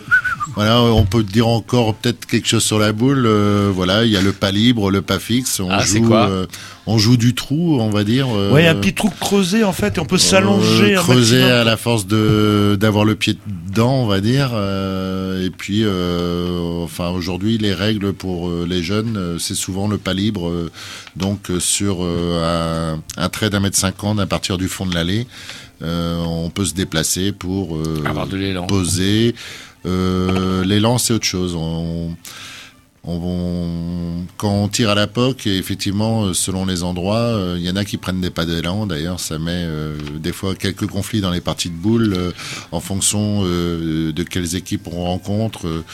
Voilà, 0.55 0.81
on 0.81 1.05
peut 1.05 1.23
dire 1.24 1.48
encore 1.48 1.94
peut-être 1.94 2.24
quelque 2.27 2.47
chose 2.47 2.62
sur 2.62 2.78
la 2.78 2.93
boule. 2.93 3.24
euh, 3.27 3.70
voilà, 3.74 4.05
il 4.05 4.10
y 4.12 4.16
a 4.16 4.23
le 4.23 4.32
pas 4.32 4.52
libre, 4.52 4.90
le 4.90 5.02
pas 5.02 5.18
fixe. 5.18 5.59
On 5.60 5.68
Ah, 5.70 5.85
joue, 5.85 6.02
quoi 6.02 6.28
euh, 6.28 6.47
on 6.86 6.98
joue 6.98 7.16
du 7.16 7.35
trou, 7.35 7.78
on 7.81 7.90
va 7.90 8.05
dire. 8.05 8.28
euh, 8.32 8.52
Ouais, 8.52 8.62
il 8.62 8.64
y 8.64 8.68
a 8.68 8.70
un 8.70 8.77
petit 8.77 8.94
trou 8.94 9.10
creusé 9.10 9.64
en 9.64 9.73
fait, 9.73 9.97
et 9.98 10.01
on 10.01 10.05
peut 10.06 10.18
s'allonger. 10.18 10.94
euh, 10.94 11.01
un 11.01 11.02
creuser 11.02 11.43
à 11.43 11.64
la 11.64 11.77
force 11.77 12.06
de 12.06 12.77
d'avoir 12.78 13.05
le 13.05 13.16
pied 13.16 13.36
dedans, 13.68 13.94
on 13.94 14.06
va 14.06 14.20
dire. 14.20 14.51
euh, 14.55 15.44
et 15.44 15.51
puis, 15.51 15.82
euh, 15.85 16.82
enfin, 16.85 17.09
aujourd'hui, 17.10 17.59
les 17.59 17.74
règles 17.74 18.12
pour 18.12 18.48
euh, 18.48 18.66
les 18.68 18.82
jeunes, 18.85 19.16
euh, 19.16 19.39
c'est 19.39 19.55
souvent 19.56 19.89
le 19.89 19.98
pas 19.98 20.14
libre. 20.14 20.48
euh, 20.48 20.70
donc, 21.16 21.51
euh, 21.51 21.59
sur 21.60 21.98
euh, 22.02 22.94
un, 23.16 23.23
un 23.23 23.28
trait 23.28 23.51
d'un 23.51 23.60
mètre 23.60 23.77
cinquante 23.77 24.20
à 24.20 24.27
partir 24.27 24.59
du 24.59 24.68
fond 24.68 24.86
de 24.86 24.94
l'allée, 24.94 25.27
euh, 25.82 26.23
on 26.24 26.48
peut 26.51 26.64
se 26.64 26.73
déplacer 26.74 27.32
pour 27.32 27.77
euh, 27.77 28.02
Avoir 28.06 28.27
de 28.27 28.36
l'élan. 28.36 28.66
poser. 28.66 29.35
Euh, 29.87 30.65
L'élan, 30.65 30.99
c'est 30.99 31.15
autre 31.15 31.25
chose. 31.27 31.55
On, 31.55 32.17
quand 34.37 34.51
on 34.51 34.69
tire 34.69 34.91
à 34.91 34.95
la 34.95 35.07
POC, 35.07 35.47
et 35.47 35.57
effectivement, 35.57 36.25
euh, 36.25 36.35
selon 36.35 36.67
les 36.67 36.83
endroits, 36.83 37.19
euh, 37.19 37.55
il 37.57 37.65
y 37.65 37.71
en 37.71 37.77
a 37.77 37.85
qui 37.85 37.99
prennent 37.99 38.21
des 38.21 38.31
pas 38.31 38.45
d'élan. 38.47 38.87
D'ailleurs, 38.87 39.21
ça 39.21 39.39
met 39.39 39.53
euh, 39.53 39.97
des 40.19 40.33
fois 40.33 40.55
quelques 40.57 40.87
conflits 40.87 41.21
dans 41.21 41.31
les 41.31 41.41
parties 41.41 41.71
de 41.71 41.77
boules 41.77 42.15
euh, 42.17 42.33
en 42.73 42.81
fonction 42.81 43.43
euh, 43.45 44.13
de 44.13 44.23
quelles 44.25 44.57
équipes 44.57 44.89
on 44.89 45.05
rencontre. 45.05 45.85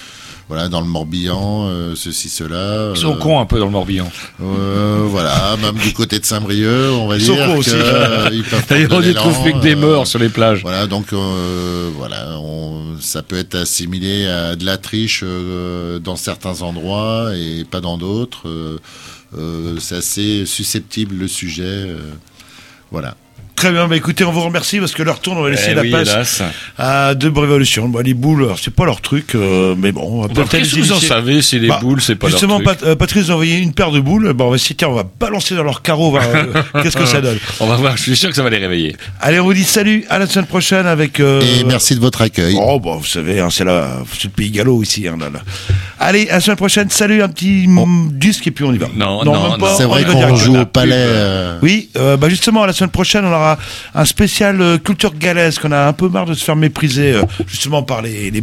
Voilà, 0.52 0.68
dans 0.68 0.82
le 0.82 0.86
Morbihan, 0.86 1.66
euh, 1.70 1.94
ceci, 1.96 2.28
cela. 2.28 2.90
Ils 2.94 3.00
sont 3.00 3.14
euh, 3.14 3.18
cons 3.18 3.40
un 3.40 3.46
peu 3.46 3.58
dans 3.58 3.64
le 3.64 3.70
Morbihan. 3.70 4.12
euh, 4.42 5.06
voilà, 5.08 5.56
même 5.62 5.76
du 5.76 5.94
côté 5.94 6.18
de 6.18 6.26
Saint-Brieuc, 6.26 6.90
on 6.92 7.06
va 7.06 7.16
Ils 7.16 7.24
dire 7.24 7.34
sont 7.34 7.46
cons 7.46 7.54
que, 7.54 7.58
aussi. 7.60 8.36
ils 8.36 8.44
peuvent 8.44 8.66
D'ailleurs, 8.68 8.90
on 8.92 9.00
y 9.00 9.14
trouve 9.14 9.42
plus 9.42 9.54
que 9.54 9.60
des 9.60 9.74
morts 9.74 10.06
sur 10.06 10.18
les 10.18 10.28
plages. 10.28 10.60
Voilà, 10.60 10.86
donc 10.86 11.14
euh, 11.14 11.88
voilà, 11.96 12.38
on, 12.38 12.98
ça 13.00 13.22
peut 13.22 13.38
être 13.38 13.54
assimilé 13.54 14.26
à 14.26 14.54
de 14.54 14.66
la 14.66 14.76
triche 14.76 15.24
dans 16.04 16.16
certains 16.16 16.60
endroits 16.60 17.30
et 17.34 17.64
pas 17.64 17.80
dans 17.80 17.96
d'autres. 17.96 18.78
C'est 19.78 19.96
assez 19.96 20.44
susceptible 20.44 21.14
le 21.16 21.28
sujet. 21.28 21.86
voilà. 22.90 23.16
Très 23.62 23.70
bien, 23.70 23.86
bah 23.86 23.94
écoutez, 23.94 24.24
on 24.24 24.32
vous 24.32 24.40
remercie 24.40 24.80
parce 24.80 24.90
que 24.90 25.04
leur 25.04 25.20
tourne, 25.20 25.38
on 25.38 25.42
va 25.42 25.50
laisser 25.50 25.68
Eh 25.70 25.74
la 25.74 25.82
oui, 25.82 25.92
passe 25.92 26.08
hélas. 26.08 26.42
à 26.78 27.14
deux 27.14 27.30
révolutions. 27.32 27.88
Bon, 27.88 28.00
les 28.00 28.12
boules, 28.12 28.48
c'est 28.60 28.74
pas 28.74 28.84
leur 28.86 29.00
truc, 29.00 29.36
euh, 29.36 29.76
mais 29.78 29.92
bon, 29.92 30.02
on 30.02 30.22
va 30.22 30.26
Bah, 30.26 30.34
peut-être 30.34 30.50
qu'est-ce 30.50 30.70
que 30.72 30.76
les 30.80 30.82
vous 30.82 30.92
en 30.94 30.98
savez 30.98 31.42
si 31.42 31.60
les 31.60 31.68
Bah, 31.68 31.78
boules, 31.80 32.00
c'est 32.02 32.16
pas 32.16 32.26
leur 32.26 32.32
Justement, 32.32 32.56
truc 32.56 32.66
Pat- 32.66 32.82
euh, 32.82 32.96
Patrice 32.96 33.30
a 33.30 33.34
envoyé 33.34 33.58
une 33.58 33.72
paire 33.72 33.92
de 33.92 34.00
boules. 34.00 34.32
Bon, 34.32 34.48
on 34.48 34.50
va 34.50 34.56
tiens, 34.58 34.88
on 34.88 34.94
va 34.94 35.04
balancer 35.20 35.54
dans 35.54 35.62
leur 35.62 35.80
carreau, 35.82 36.16
euh, 36.18 36.46
qu'est-ce 36.82 36.96
que 36.96 37.06
ça 37.06 37.20
donne 37.20 37.38
On 37.60 37.66
va 37.68 37.76
voir, 37.76 37.96
je 37.96 38.02
suis 38.02 38.16
sûr 38.16 38.30
que 38.30 38.34
ça 38.34 38.42
va 38.42 38.50
les 38.50 38.58
réveiller. 38.58 38.96
Allez, 39.20 39.38
on 39.38 39.44
vous 39.44 39.54
dit 39.54 39.62
salut, 39.62 40.04
à 40.10 40.18
la 40.18 40.26
semaine 40.26 40.46
prochaine 40.46 40.88
avec. 40.88 41.20
euh, 41.20 41.40
Et 41.40 41.62
merci 41.62 41.94
de 41.94 42.00
votre 42.00 42.20
accueil. 42.20 42.56
Oh, 42.58 42.80
bah, 42.80 42.96
vous 42.98 43.06
savez, 43.06 43.38
hein, 43.38 43.46
c'est 43.48 43.62
c'est 44.12 44.24
le 44.24 44.30
pays 44.30 44.50
gallo 44.50 44.82
ici. 44.82 45.06
Hein, 45.06 45.18
là, 45.20 45.30
là. 45.32 45.38
Allez, 46.00 46.28
à 46.30 46.34
la 46.34 46.40
semaine 46.40 46.56
prochaine, 46.56 46.90
salut, 46.90 47.22
un 47.22 47.28
petit 47.28 47.68
mm, 47.68 48.10
disque 48.14 48.44
et 48.48 48.50
puis 48.50 48.64
on 48.64 48.72
y 48.72 48.78
va. 48.78 48.88
Non, 48.96 49.22
non, 49.24 49.50
même 49.50 49.60
pas, 49.60 49.76
C'est 49.76 49.84
on 49.84 49.88
vrai 49.90 50.02
y 50.02 50.04
va 50.04 50.14
qu'on 50.14 50.34
joue 50.34 50.56
au 50.56 50.66
palais. 50.66 51.06
Oui, 51.62 51.90
bah 51.94 52.28
justement, 52.28 52.66
la 52.66 52.72
semaine 52.72 52.90
prochaine, 52.90 53.24
on 53.24 53.28
aura 53.32 53.51
un 53.94 54.04
spécial 54.04 54.60
euh, 54.60 54.78
culture 54.78 55.14
galaise 55.14 55.58
qu'on 55.58 55.72
a 55.72 55.86
un 55.86 55.92
peu 55.92 56.08
marre 56.08 56.26
de 56.26 56.34
se 56.34 56.44
faire 56.44 56.56
mépriser, 56.56 57.12
euh, 57.12 57.22
justement 57.46 57.82
par 57.82 58.02
les, 58.02 58.30
les. 58.30 58.42